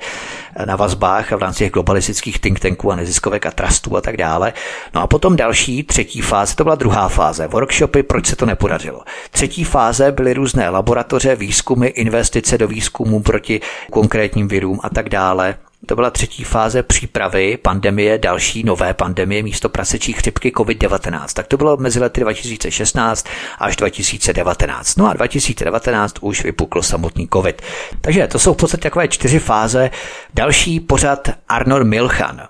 na 0.66 0.76
vazbách 0.76 1.32
v 1.32 1.42
rámci 1.42 1.58
těch 1.58 1.72
globalistických 1.72 2.40
think 2.40 2.60
tanků 2.60 2.92
a 2.92 2.96
neziskovek 2.96 3.46
a 3.46 3.52
trustů 3.52 3.98
a 3.98 4.02
tak 4.02 4.18
dále. 4.18 4.54
No 4.94 5.02
a 5.02 5.08
potom 5.08 5.36
další, 5.36 5.84
třetí 5.84 6.22
fáze, 6.22 6.56
to 6.56 6.64
byla 6.64 6.76
druhá 6.76 7.10
fáze, 7.10 7.48
workshopy, 7.80 8.04
proč 8.04 8.28
se 8.28 8.36
to 8.36 8.46
nepodařilo. 8.46 9.02
Třetí 9.32 9.64
fáze 9.64 10.12
byly 10.12 10.34
různé 10.34 10.70
laboratoře, 10.70 11.36
výzkumy, 11.36 11.88
investice 11.88 12.58
do 12.58 12.68
výzkumu 12.68 13.20
proti 13.20 13.62
konkrétním 13.92 14.48
virům 14.48 14.80
a 14.84 14.90
tak 14.90 15.10
dále. 15.10 15.56
To 15.86 15.96
byla 15.96 16.10
třetí 16.10 16.44
fáze 16.44 16.84
přípravy 16.84 17.58
pandemie, 17.58 18.18
další 18.18 18.64
nové 18.64 18.94
pandemie 18.94 19.44
místo 19.44 19.70
prasečí 19.70 20.14
chřipky 20.14 20.52
COVID-19. 20.52 21.26
Tak 21.34 21.48
to 21.48 21.58
bylo 21.58 21.78
mezi 21.78 22.00
lety 22.00 22.22
2016 22.22 23.26
až 23.60 23.76
2019. 23.76 24.96
No 24.96 25.10
a 25.10 25.14
2019 25.14 26.16
už 26.22 26.44
vypukl 26.44 26.82
samotný 26.82 27.28
COVID. 27.34 27.62
Takže 28.02 28.28
to 28.28 28.40
jsou 28.40 28.54
v 28.54 28.58
podstatě 28.58 28.84
takové 28.84 29.08
čtyři 29.08 29.40
fáze. 29.40 29.92
Další 30.34 30.80
pořad 30.80 31.30
Arnold 31.48 31.88
Milchan 31.88 32.48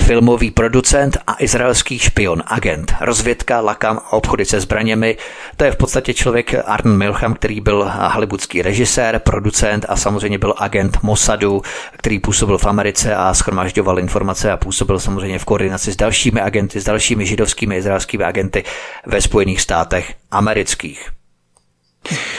filmový 0.00 0.50
producent 0.50 1.18
a 1.26 1.36
izraelský 1.38 1.98
špion, 1.98 2.42
agent, 2.46 2.94
rozvědka, 3.00 3.60
lakam 3.60 3.98
a 3.98 4.12
obchody 4.12 4.44
se 4.44 4.60
zbraněmi. 4.60 5.16
To 5.56 5.64
je 5.64 5.72
v 5.72 5.76
podstatě 5.76 6.14
člověk 6.14 6.54
Arn 6.64 6.96
Milcham, 6.96 7.34
který 7.34 7.60
byl 7.60 7.90
hollywoodský 8.12 8.62
režisér, 8.62 9.18
producent 9.18 9.86
a 9.88 9.96
samozřejmě 9.96 10.38
byl 10.38 10.54
agent 10.58 11.02
Mossadu, 11.02 11.62
který 11.96 12.18
působil 12.18 12.58
v 12.58 12.66
Americe 12.66 13.14
a 13.14 13.34
schromažďoval 13.34 13.98
informace 13.98 14.52
a 14.52 14.56
působil 14.56 14.98
samozřejmě 14.98 15.38
v 15.38 15.44
koordinaci 15.44 15.92
s 15.92 15.96
dalšími 15.96 16.40
agenty, 16.40 16.80
s 16.80 16.84
dalšími 16.84 17.26
židovskými 17.26 17.76
izraelskými 17.76 18.24
agenty 18.24 18.64
ve 19.06 19.20
Spojených 19.20 19.60
státech 19.60 20.14
amerických. 20.30 21.21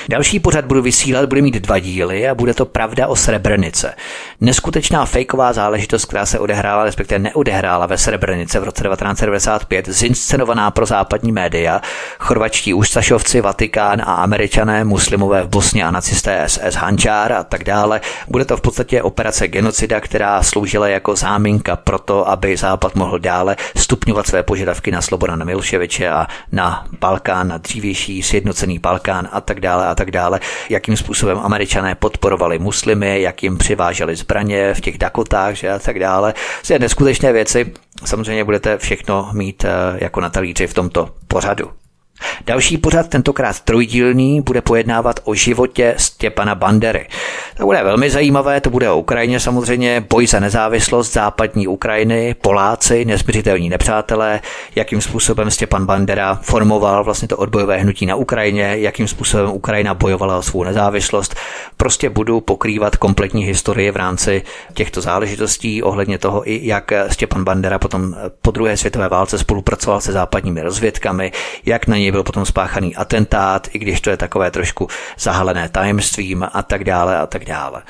Další 0.10 0.40
pořad 0.40 0.66
budu 0.66 0.82
vysílat, 0.82 1.26
bude 1.26 1.42
mít 1.42 1.56
dva 1.56 1.80
díly 1.80 2.30
a 2.30 2.36
bude 2.36 2.54
to 2.54 2.66
Pravda 2.66 3.08
o 3.08 3.16
Srebrenice. 3.16 3.96
Neskutečná 4.42 5.06
fejková 5.06 5.54
záležitost, 5.54 6.06
která 6.06 6.26
se 6.26 6.40
odehrála, 6.40 6.84
respektive 6.84 7.20
neodehrála 7.20 7.86
ve 7.86 7.98
Srebrenice 7.98 8.60
v 8.60 8.64
roce 8.64 8.84
1995, 8.84 9.90
zinscenovaná 9.90 10.72
pro 10.72 10.86
západní 10.86 11.32
média, 11.32 11.82
chorvačtí 12.20 12.74
ústašovci, 12.74 13.42
Vatikán 13.42 14.02
a 14.02 14.14
američané, 14.14 14.84
muslimové 14.84 15.44
v 15.44 15.48
Bosně 15.48 15.86
a 15.86 15.92
nacisté 15.92 16.44
SS 16.48 16.76
Hančár 16.76 17.34
a 17.34 17.44
tak 17.44 17.64
dále. 17.64 18.02
Bude 18.28 18.46
to 18.46 18.58
v 18.58 18.62
podstatě 18.62 19.02
operace 19.02 19.48
genocida, 19.48 20.00
která 20.00 20.44
sloužila 20.44 20.88
jako 20.88 21.16
záminka 21.16 21.76
pro 21.76 22.00
to, 22.00 22.30
aby 22.30 22.58
Západ 22.58 22.96
mohl 22.96 23.20
dále 23.20 23.56
stupňovat 23.78 24.28
své 24.28 24.44
požadavky 24.44 24.92
na 24.92 25.02
Slobodana 25.02 25.46
Miloševiče 25.46 26.10
a 26.10 26.28
na 26.52 26.86
Balkán, 27.00 27.48
na 27.48 27.58
dřívější 27.58 28.24
sjednocený 28.24 28.80
Balkán 28.80 29.30
a 29.32 29.42
tak 29.42 29.53
tak 29.54 29.62
dále 29.62 29.88
a 29.88 29.96
tak 29.96 30.12
dále, 30.12 30.40
jakým 30.70 30.98
způsobem 30.98 31.40
američané 31.44 31.96
podporovali 31.96 32.60
muslimy, 32.60 33.22
jak 33.22 33.44
jim 33.44 33.58
přiváželi 33.58 34.16
zbraně 34.16 34.74
v 34.74 34.82
těch 34.82 34.98
Dakotách 34.98 35.56
že 35.56 35.70
a 35.70 35.80
tak 35.80 36.00
dále. 36.00 36.34
To 36.68 36.74
je 36.74 36.80
neskutečné 36.80 37.34
věci. 37.34 37.74
Samozřejmě 38.06 38.44
budete 38.44 38.78
všechno 38.78 39.30
mít 39.34 39.66
eh, 39.66 39.70
jako 39.98 40.22
na 40.22 40.30
talíři 40.30 40.68
v 40.68 40.74
tomto 40.74 41.10
pořadu. 41.28 41.72
Další 42.46 42.78
pořad, 42.78 43.10
tentokrát 43.10 43.62
trojdílný, 43.62 44.42
bude 44.42 44.62
pojednávat 44.62 45.20
o 45.24 45.36
životě 45.36 45.96
Stěpana 45.98 46.56
Bandery. 46.56 47.08
To 47.58 47.66
bude 47.66 47.84
velmi 47.84 48.10
zajímavé, 48.10 48.62
to 48.62 48.70
bude 48.70 48.90
o 48.90 48.98
Ukrajině 48.98 49.40
samozřejmě, 49.40 50.06
boj 50.10 50.28
za 50.28 50.40
nezávislost 50.40 51.14
západní 51.14 51.68
Ukrajiny, 51.68 52.36
Poláci, 52.42 53.06
nezbyřitelní 53.06 53.70
nepřátelé, 53.70 54.40
jakým 54.76 55.02
způsobem 55.02 55.52
Stěpan 55.52 55.86
Bandera 55.86 56.40
formoval 56.42 57.04
vlastně 57.04 57.28
to 57.28 57.38
odbojové 57.38 57.78
hnutí 57.78 58.06
na 58.06 58.16
Ukrajině, 58.16 58.76
jakým 58.78 59.08
způsobem 59.08 59.52
Ukrajina 59.52 59.94
bojovala 59.94 60.38
o 60.38 60.42
svou 60.42 60.64
nezávislost. 60.64 61.36
Prostě 61.78 62.10
budu 62.10 62.42
pokrývat 62.42 62.96
kompletní 62.96 63.44
historii 63.46 63.92
v 63.92 63.96
rámci 63.96 64.42
těchto 64.74 65.02
záležitostí 65.02 65.84
ohledně 65.84 66.18
toho, 66.18 66.50
i 66.50 66.60
jak 66.64 66.92
Stěpan 67.10 67.44
Bandera 67.44 67.80
potom 67.80 68.16
po 68.42 68.52
druhé 68.52 68.78
světové 68.78 69.10
válce 69.10 69.38
spolupracoval 69.38 70.02
se 70.02 70.12
západními 70.12 70.62
rozvědkami, 70.62 71.32
jak 71.66 71.88
na 71.88 71.98
něj 71.98 72.12
byl 72.12 72.24
potom 72.24 72.46
spáchaný 72.46 72.96
atentát, 72.96 73.68
i 73.74 73.80
když 73.80 74.02
to 74.02 74.10
je 74.10 74.18
takové 74.18 74.52
trošku 74.52 74.88
zahalené 75.20 75.70
tajemstvím 75.70 76.48
a 76.54 76.64
tak 76.64 76.84
dále 76.84 77.18
a 77.18 77.28
tak 77.28 77.43
dále. 77.46 77.84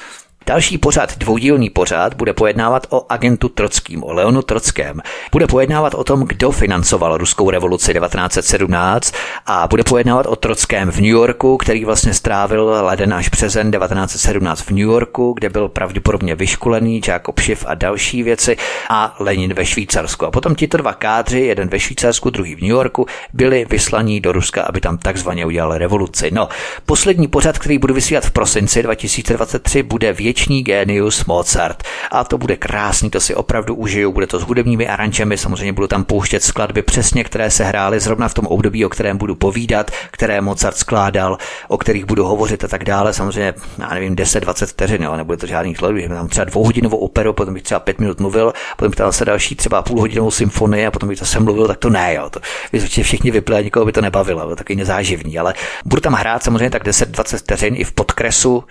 Další 0.46 0.78
pořad, 0.78 1.18
dvoudílný 1.18 1.70
pořad, 1.70 2.14
bude 2.14 2.34
pojednávat 2.34 2.88
o 2.90 3.06
agentu 3.10 3.50
Trockým, 3.50 4.04
o 4.04 4.14
Leonu 4.14 4.42
Trockém. 4.42 5.02
Bude 5.32 5.48
pojednávat 5.48 5.94
o 5.94 6.04
tom, 6.04 6.24
kdo 6.24 6.52
financoval 6.52 7.18
ruskou 7.18 7.50
revoluci 7.50 7.94
1917 7.94 9.14
a 9.46 9.68
bude 9.68 9.84
pojednávat 9.84 10.26
o 10.26 10.36
Trockém 10.36 10.92
v 10.92 10.96
New 10.96 11.06
Yorku, 11.06 11.58
který 11.58 11.86
vlastně 11.86 12.14
strávil 12.14 12.78
leden 12.82 13.14
až 13.14 13.30
březen 13.30 13.72
1917 13.72 14.62
v 14.62 14.70
New 14.70 14.80
Yorku, 14.80 15.34
kde 15.34 15.50
byl 15.50 15.70
pravděpodobně 15.70 16.36
vyškolený, 16.36 17.02
Jakob 17.08 17.40
Schiff 17.40 17.66
a 17.68 17.74
další 17.74 18.24
věci 18.24 18.58
a 18.90 19.16
Lenin 19.20 19.54
ve 19.54 19.66
Švýcarsku. 19.66 20.26
A 20.26 20.32
potom 20.32 20.56
tito 20.56 20.78
dva 20.78 20.94
kádři, 20.94 21.40
jeden 21.40 21.68
ve 21.68 21.80
Švýcarsku, 21.80 22.30
druhý 22.30 22.56
v 22.56 22.62
New 22.62 22.72
Yorku, 22.72 23.06
byli 23.34 23.66
vyslaní 23.70 24.20
do 24.20 24.32
Ruska, 24.32 24.62
aby 24.64 24.82
tam 24.82 24.98
takzvaně 24.98 25.46
udělali 25.46 25.78
revoluci. 25.78 26.32
No, 26.32 26.50
poslední 26.86 27.28
pořad, 27.28 27.60
který 27.60 27.78
budu 27.78 27.94
vysílat 27.94 28.26
v 28.26 28.32
prosinci 28.32 28.84
2023, 28.84 29.84
bude 29.84 30.14
větší 30.14 30.33
věčný 30.34 30.64
génius 30.64 31.26
Mozart. 31.26 31.84
A 32.12 32.24
to 32.24 32.38
bude 32.38 32.58
krásný, 32.58 33.10
to 33.10 33.20
si 33.20 33.36
opravdu 33.36 33.76
užiju, 33.76 34.12
bude 34.12 34.28
to 34.28 34.40
s 34.40 34.44
hudebními 34.44 34.88
aranžemi, 34.88 35.38
samozřejmě 35.38 35.74
budu 35.74 35.88
tam 35.88 36.04
pouštět 36.04 36.44
skladby 36.44 36.82
přesně, 36.82 37.24
které 37.24 37.52
se 37.52 37.64
hrály 37.64 38.00
zrovna 38.00 38.28
v 38.28 38.34
tom 38.34 38.48
období, 38.48 38.86
o 38.86 38.90
kterém 38.90 39.18
budu 39.18 39.36
povídat, 39.36 39.92
které 40.12 40.42
Mozart 40.42 40.78
skládal, 40.78 41.38
o 41.68 41.78
kterých 41.78 42.06
budu 42.06 42.26
hovořit 42.26 42.64
a 42.64 42.68
tak 42.68 42.84
dále. 42.84 43.14
Samozřejmě, 43.14 43.54
já 43.78 43.90
nevím, 43.94 44.16
10-20 44.16 44.66
vteřin, 44.66 45.04
jo, 45.04 45.18
nebude 45.18 45.38
to 45.38 45.48
žádný 45.48 45.76
skladby, 45.76 46.10
tam 46.10 46.28
třeba 46.28 46.46
dvouhodinovou 46.46 46.98
operu, 46.98 47.34
potom 47.34 47.54
bych 47.54 47.64
třeba 47.64 47.80
pět 47.80 48.00
minut 48.00 48.20
mluvil, 48.20 48.54
potom 48.78 48.90
bych 48.90 48.98
tam 48.98 49.12
se 49.12 49.26
další 49.26 49.56
třeba 49.56 49.82
půlhodinovou 49.82 50.32
symfonii 50.32 50.86
a 50.86 50.92
potom 50.92 51.10
bych 51.10 51.20
zase 51.20 51.40
mluvil, 51.40 51.68
tak 51.68 51.78
to 51.78 51.90
ne, 51.90 52.14
jo. 52.14 52.30
To 52.30 52.40
by 52.72 52.80
všichni 52.80 53.32
vypli 53.32 53.64
nikoho 53.64 53.86
by 53.86 53.92
to 53.92 54.02
nebavilo, 54.02 54.50
to 54.50 54.56
takový 54.56 54.76
nezáživný, 54.76 55.40
ale 55.40 55.54
budu 55.86 56.02
tam 56.02 56.14
hrát 56.14 56.44
samozřejmě 56.44 56.70
tak 56.70 56.84
10-20 56.86 57.38
vteřin 57.38 57.76
i 57.78 57.84
v 57.84 57.92
podkresu, 57.92 58.64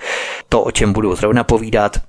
to, 0.48 0.62
o 0.62 0.70
čem 0.70 0.92
budu 0.92 1.14
zrovna 1.14 1.44
povídat, 1.52 2.00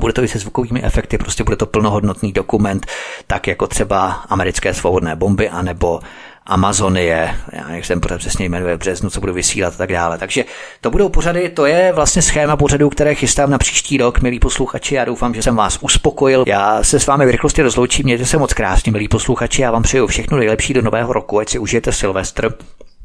bude 0.00 0.12
to 0.12 0.22
i 0.22 0.28
se 0.28 0.38
zvukovými 0.38 0.82
efekty, 0.82 1.18
prostě 1.18 1.44
bude 1.44 1.56
to 1.56 1.66
plnohodnotný 1.66 2.32
dokument, 2.32 2.86
tak 3.26 3.46
jako 3.46 3.66
třeba 3.66 4.10
americké 4.28 4.74
svobodné 4.74 5.16
bomby, 5.16 5.48
anebo 5.48 6.00
Amazonie, 6.46 7.34
já 7.52 7.70
jak 7.70 7.84
jsem 7.84 8.00
pořád 8.00 8.18
přesně 8.18 8.48
jmenuje 8.48 8.76
v 8.76 8.78
březnu, 8.78 9.10
co 9.10 9.20
budu 9.20 9.32
vysílat 9.32 9.74
a 9.74 9.76
tak 9.76 9.92
dále. 9.92 10.18
Takže 10.18 10.44
to 10.80 10.90
budou 10.90 11.08
pořady, 11.08 11.48
to 11.48 11.66
je 11.66 11.92
vlastně 11.92 12.22
schéma 12.22 12.56
pořadů, 12.56 12.90
které 12.90 13.14
chystám 13.14 13.50
na 13.50 13.58
příští 13.58 13.96
rok, 13.98 14.20
milí 14.20 14.38
posluchači. 14.38 14.94
Já 14.94 15.04
doufám, 15.04 15.34
že 15.34 15.42
jsem 15.42 15.56
vás 15.56 15.78
uspokojil. 15.80 16.44
Já 16.46 16.84
se 16.84 17.00
s 17.00 17.06
vámi 17.06 17.26
v 17.26 17.30
rychlosti 17.30 17.62
rozloučím, 17.62 18.04
mějte 18.04 18.24
se 18.24 18.38
moc 18.38 18.54
krásně, 18.54 18.92
milí 18.92 19.08
posluchači. 19.08 19.62
Já 19.62 19.70
vám 19.70 19.82
přeju 19.82 20.06
všechno 20.06 20.38
nejlepší 20.38 20.74
do 20.74 20.82
nového 20.82 21.12
roku, 21.12 21.38
ať 21.38 21.48
si 21.48 21.58
užijete 21.58 21.92
Silvestr 21.92 22.54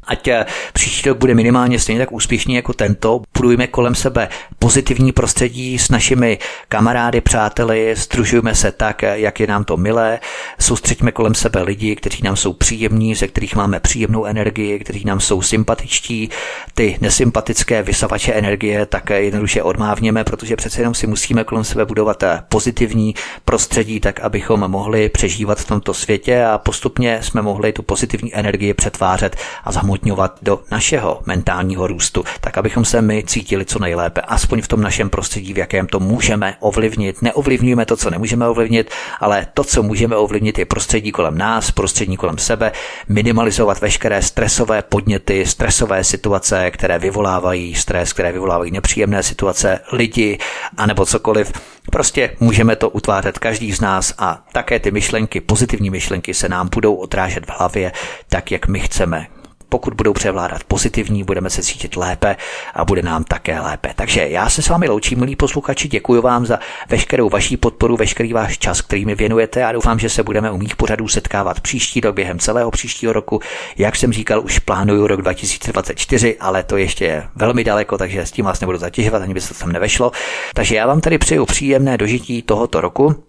Ať 0.06 0.28
eh, 0.28 0.46
příští 0.72 1.08
rok 1.08 1.18
bude 1.18 1.34
minimálně 1.34 1.78
stejně 1.78 2.00
tak 2.00 2.12
úspěšný 2.12 2.54
jako 2.54 2.72
tento. 2.72 3.20
Budujeme 3.36 3.66
kolem 3.66 3.94
sebe 3.94 4.28
pozitivní 4.58 5.12
prostředí 5.12 5.78
s 5.78 5.88
našimi 5.88 6.38
kamarády, 6.68 7.20
přáteli, 7.20 7.94
stružujeme 7.96 8.54
se 8.54 8.72
tak, 8.72 9.02
eh, 9.02 9.18
jak 9.18 9.40
je 9.40 9.46
nám 9.46 9.64
to 9.64 9.76
milé, 9.76 10.20
soustřeďme 10.60 11.12
kolem 11.12 11.34
sebe 11.34 11.62
lidi, 11.62 11.96
kteří 11.96 12.22
nám 12.22 12.36
jsou 12.36 12.52
příjemní, 12.52 13.14
ze 13.14 13.28
kterých 13.28 13.56
máme 13.56 13.80
příjemnou 13.80 14.24
energii, 14.24 14.78
kteří 14.78 15.04
nám 15.04 15.20
jsou 15.20 15.42
sympatičtí, 15.42 16.30
ty 16.74 16.98
nesympatické 17.00 17.82
vysavače 17.82 18.32
energie, 18.32 18.86
tak 18.86 19.10
eh, 19.10 19.20
jednoduše 19.20 19.62
odmávněme, 19.62 20.24
protože 20.24 20.56
přece 20.56 20.80
jenom 20.80 20.94
si 20.94 21.06
musíme 21.06 21.44
kolem 21.44 21.64
sebe 21.64 21.84
budovat 21.84 22.24
pozitivní 22.48 23.14
prostředí, 23.44 24.00
tak 24.00 24.20
abychom 24.20 24.70
mohli 24.70 25.08
přežívat 25.08 25.58
v 25.58 25.66
tomto 25.66 25.94
světě 25.94 26.44
a 26.44 26.58
postupně 26.58 27.18
jsme 27.22 27.42
mohli 27.42 27.72
tu 27.72 27.82
pozitivní 27.82 28.34
energii 28.34 28.74
přetvářet 28.74 29.36
a 29.64 29.72
zahmotnit 29.72 29.93
zahmotňovat 29.94 30.38
do 30.42 30.60
našeho 30.70 31.22
mentálního 31.26 31.86
růstu, 31.86 32.24
tak 32.40 32.58
abychom 32.58 32.84
se 32.84 33.02
my 33.02 33.24
cítili 33.26 33.64
co 33.64 33.78
nejlépe, 33.78 34.20
aspoň 34.20 34.62
v 34.62 34.68
tom 34.68 34.80
našem 34.80 35.10
prostředí, 35.10 35.54
v 35.54 35.58
jakém 35.58 35.86
to 35.86 36.00
můžeme 36.00 36.56
ovlivnit. 36.60 37.22
Neovlivňujeme 37.22 37.86
to, 37.86 37.96
co 37.96 38.10
nemůžeme 38.10 38.48
ovlivnit, 38.48 38.90
ale 39.20 39.46
to, 39.54 39.64
co 39.64 39.82
můžeme 39.82 40.16
ovlivnit, 40.16 40.58
je 40.58 40.66
prostředí 40.66 41.12
kolem 41.12 41.38
nás, 41.38 41.70
prostředí 41.70 42.16
kolem 42.16 42.38
sebe, 42.38 42.72
minimalizovat 43.08 43.80
veškeré 43.80 44.22
stresové 44.22 44.82
podněty, 44.82 45.46
stresové 45.46 46.04
situace, 46.04 46.70
které 46.70 46.98
vyvolávají 46.98 47.74
stres, 47.74 48.12
které 48.12 48.32
vyvolávají 48.32 48.70
nepříjemné 48.70 49.22
situace, 49.22 49.80
lidi, 49.92 50.38
anebo 50.76 51.06
cokoliv. 51.06 51.52
Prostě 51.90 52.36
můžeme 52.40 52.76
to 52.76 52.90
utvářet 52.90 53.38
každý 53.38 53.72
z 53.72 53.80
nás 53.80 54.14
a 54.18 54.44
také 54.52 54.80
ty 54.80 54.90
myšlenky, 54.90 55.40
pozitivní 55.40 55.90
myšlenky 55.90 56.34
se 56.34 56.48
nám 56.48 56.68
budou 56.74 56.94
odrážet 56.94 57.46
v 57.46 57.58
hlavě 57.58 57.92
tak, 58.28 58.50
jak 58.50 58.68
my 58.68 58.80
chceme 58.80 59.26
pokud 59.74 59.94
budou 59.94 60.12
převládat 60.12 60.64
pozitivní, 60.64 61.24
budeme 61.24 61.50
se 61.50 61.62
cítit 61.62 61.96
lépe 61.96 62.36
a 62.74 62.84
bude 62.84 63.02
nám 63.02 63.24
také 63.24 63.60
lépe. 63.60 63.92
Takže 63.96 64.28
já 64.28 64.48
se 64.50 64.62
s 64.62 64.68
vámi 64.68 64.88
loučím, 64.88 65.18
milí 65.18 65.36
posluchači, 65.36 65.88
děkuji 65.88 66.22
vám 66.22 66.46
za 66.46 66.58
veškerou 66.88 67.28
vaší 67.28 67.56
podporu, 67.56 67.96
veškerý 67.96 68.32
váš 68.32 68.58
čas, 68.58 68.80
který 68.80 69.04
mi 69.04 69.14
věnujete 69.14 69.64
a 69.64 69.72
doufám, 69.72 69.98
že 69.98 70.08
se 70.08 70.22
budeme 70.22 70.50
u 70.50 70.58
mých 70.58 70.76
pořadů 70.76 71.08
setkávat 71.08 71.60
příští 71.60 72.00
rok 72.00 72.14
během 72.14 72.38
celého 72.38 72.70
příštího 72.70 73.12
roku. 73.12 73.40
Jak 73.76 73.96
jsem 73.96 74.12
říkal, 74.12 74.44
už 74.44 74.58
plánuju 74.58 75.06
rok 75.06 75.22
2024, 75.22 76.36
ale 76.40 76.62
to 76.62 76.76
ještě 76.76 77.04
je 77.04 77.28
velmi 77.36 77.64
daleko, 77.64 77.98
takže 77.98 78.26
s 78.26 78.32
tím 78.32 78.44
vás 78.44 78.60
nebudu 78.60 78.78
zatěžovat, 78.78 79.22
ani 79.22 79.34
by 79.34 79.40
se 79.40 79.54
to 79.54 79.60
tam 79.60 79.72
nevešlo. 79.72 80.12
Takže 80.54 80.76
já 80.76 80.86
vám 80.86 81.00
tady 81.00 81.18
přeju 81.18 81.46
příjemné 81.46 81.98
dožití 81.98 82.42
tohoto 82.42 82.80
roku 82.80 83.24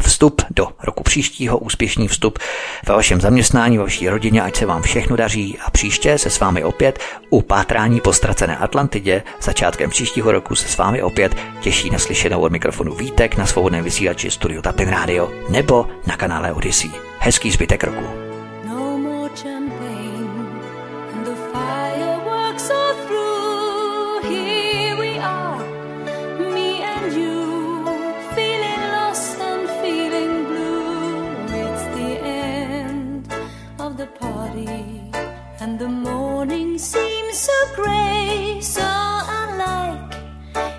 vstup 0.00 0.42
do 0.50 0.68
roku 0.82 1.02
příštího, 1.02 1.58
úspěšný 1.58 2.08
vstup 2.08 2.38
ve 2.88 2.94
vašem 2.94 3.20
zaměstnání, 3.20 3.78
ve 3.78 3.84
vaší 3.84 4.08
rodině, 4.08 4.42
ať 4.42 4.56
se 4.56 4.66
vám 4.66 4.82
všechno 4.82 5.16
daří 5.16 5.58
a 5.64 5.70
příště 5.70 6.18
se 6.18 6.30
s 6.30 6.40
vámi 6.40 6.64
opět 6.64 6.98
u 7.30 7.42
pátrání 7.42 8.00
po 8.00 8.12
ztracené 8.12 8.56
Atlantidě 8.56 9.22
začátkem 9.40 9.90
příštího 9.90 10.32
roku 10.32 10.54
se 10.54 10.68
s 10.68 10.76
vámi 10.76 11.02
opět 11.02 11.36
těší 11.60 11.90
na 11.90 11.98
slyšenou 11.98 12.40
od 12.40 12.52
mikrofonu 12.52 12.94
Vítek 12.94 13.36
na 13.36 13.46
svobodném 13.46 13.84
vysílači 13.84 14.30
Studio 14.30 14.62
Tapin 14.62 14.88
Radio 14.88 15.30
nebo 15.50 15.86
na 16.06 16.16
kanále 16.16 16.52
Odyssey. 16.52 16.90
Hezký 17.18 17.50
zbytek 17.50 17.84
roku. 17.84 18.25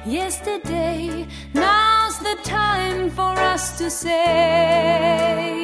Yesterday. 0.08 1.28
Now's 1.54 2.20
the 2.20 2.38
time 2.44 3.10
for 3.10 3.34
us 3.54 3.78
to 3.78 3.90
say 3.90 5.64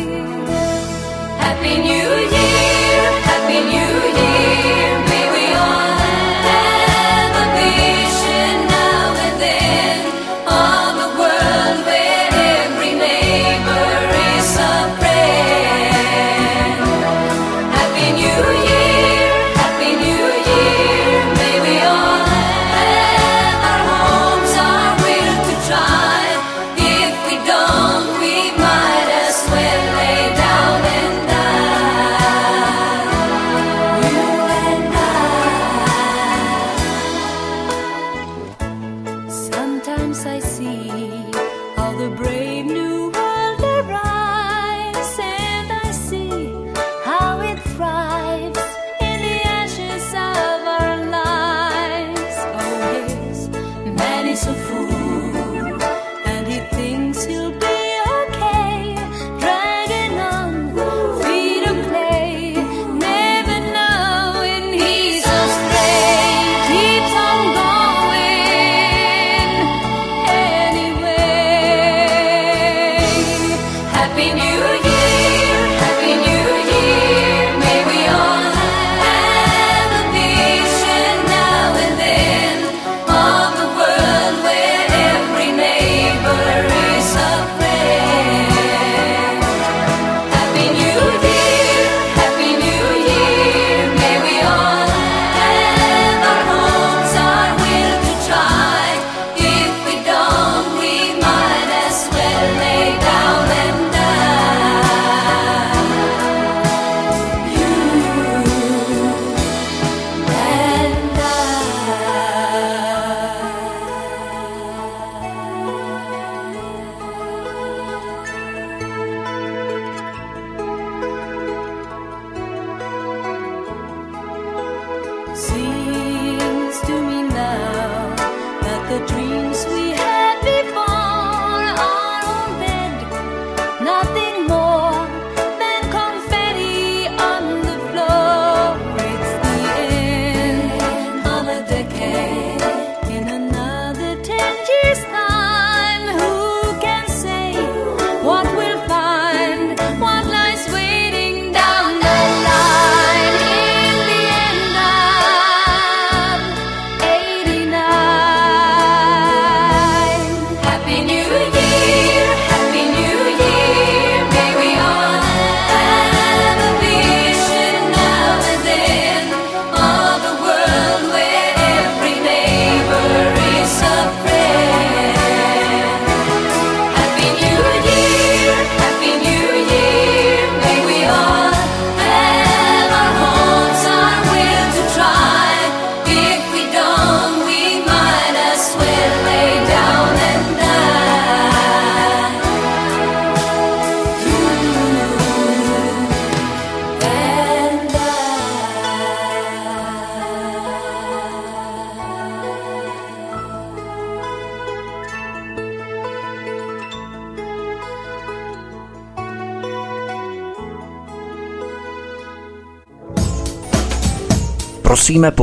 Happy 1.43 1.75
New 1.89 2.09
Year, 2.37 3.03
Happy 3.29 3.59
New 3.73 3.95
Year. 4.19 4.92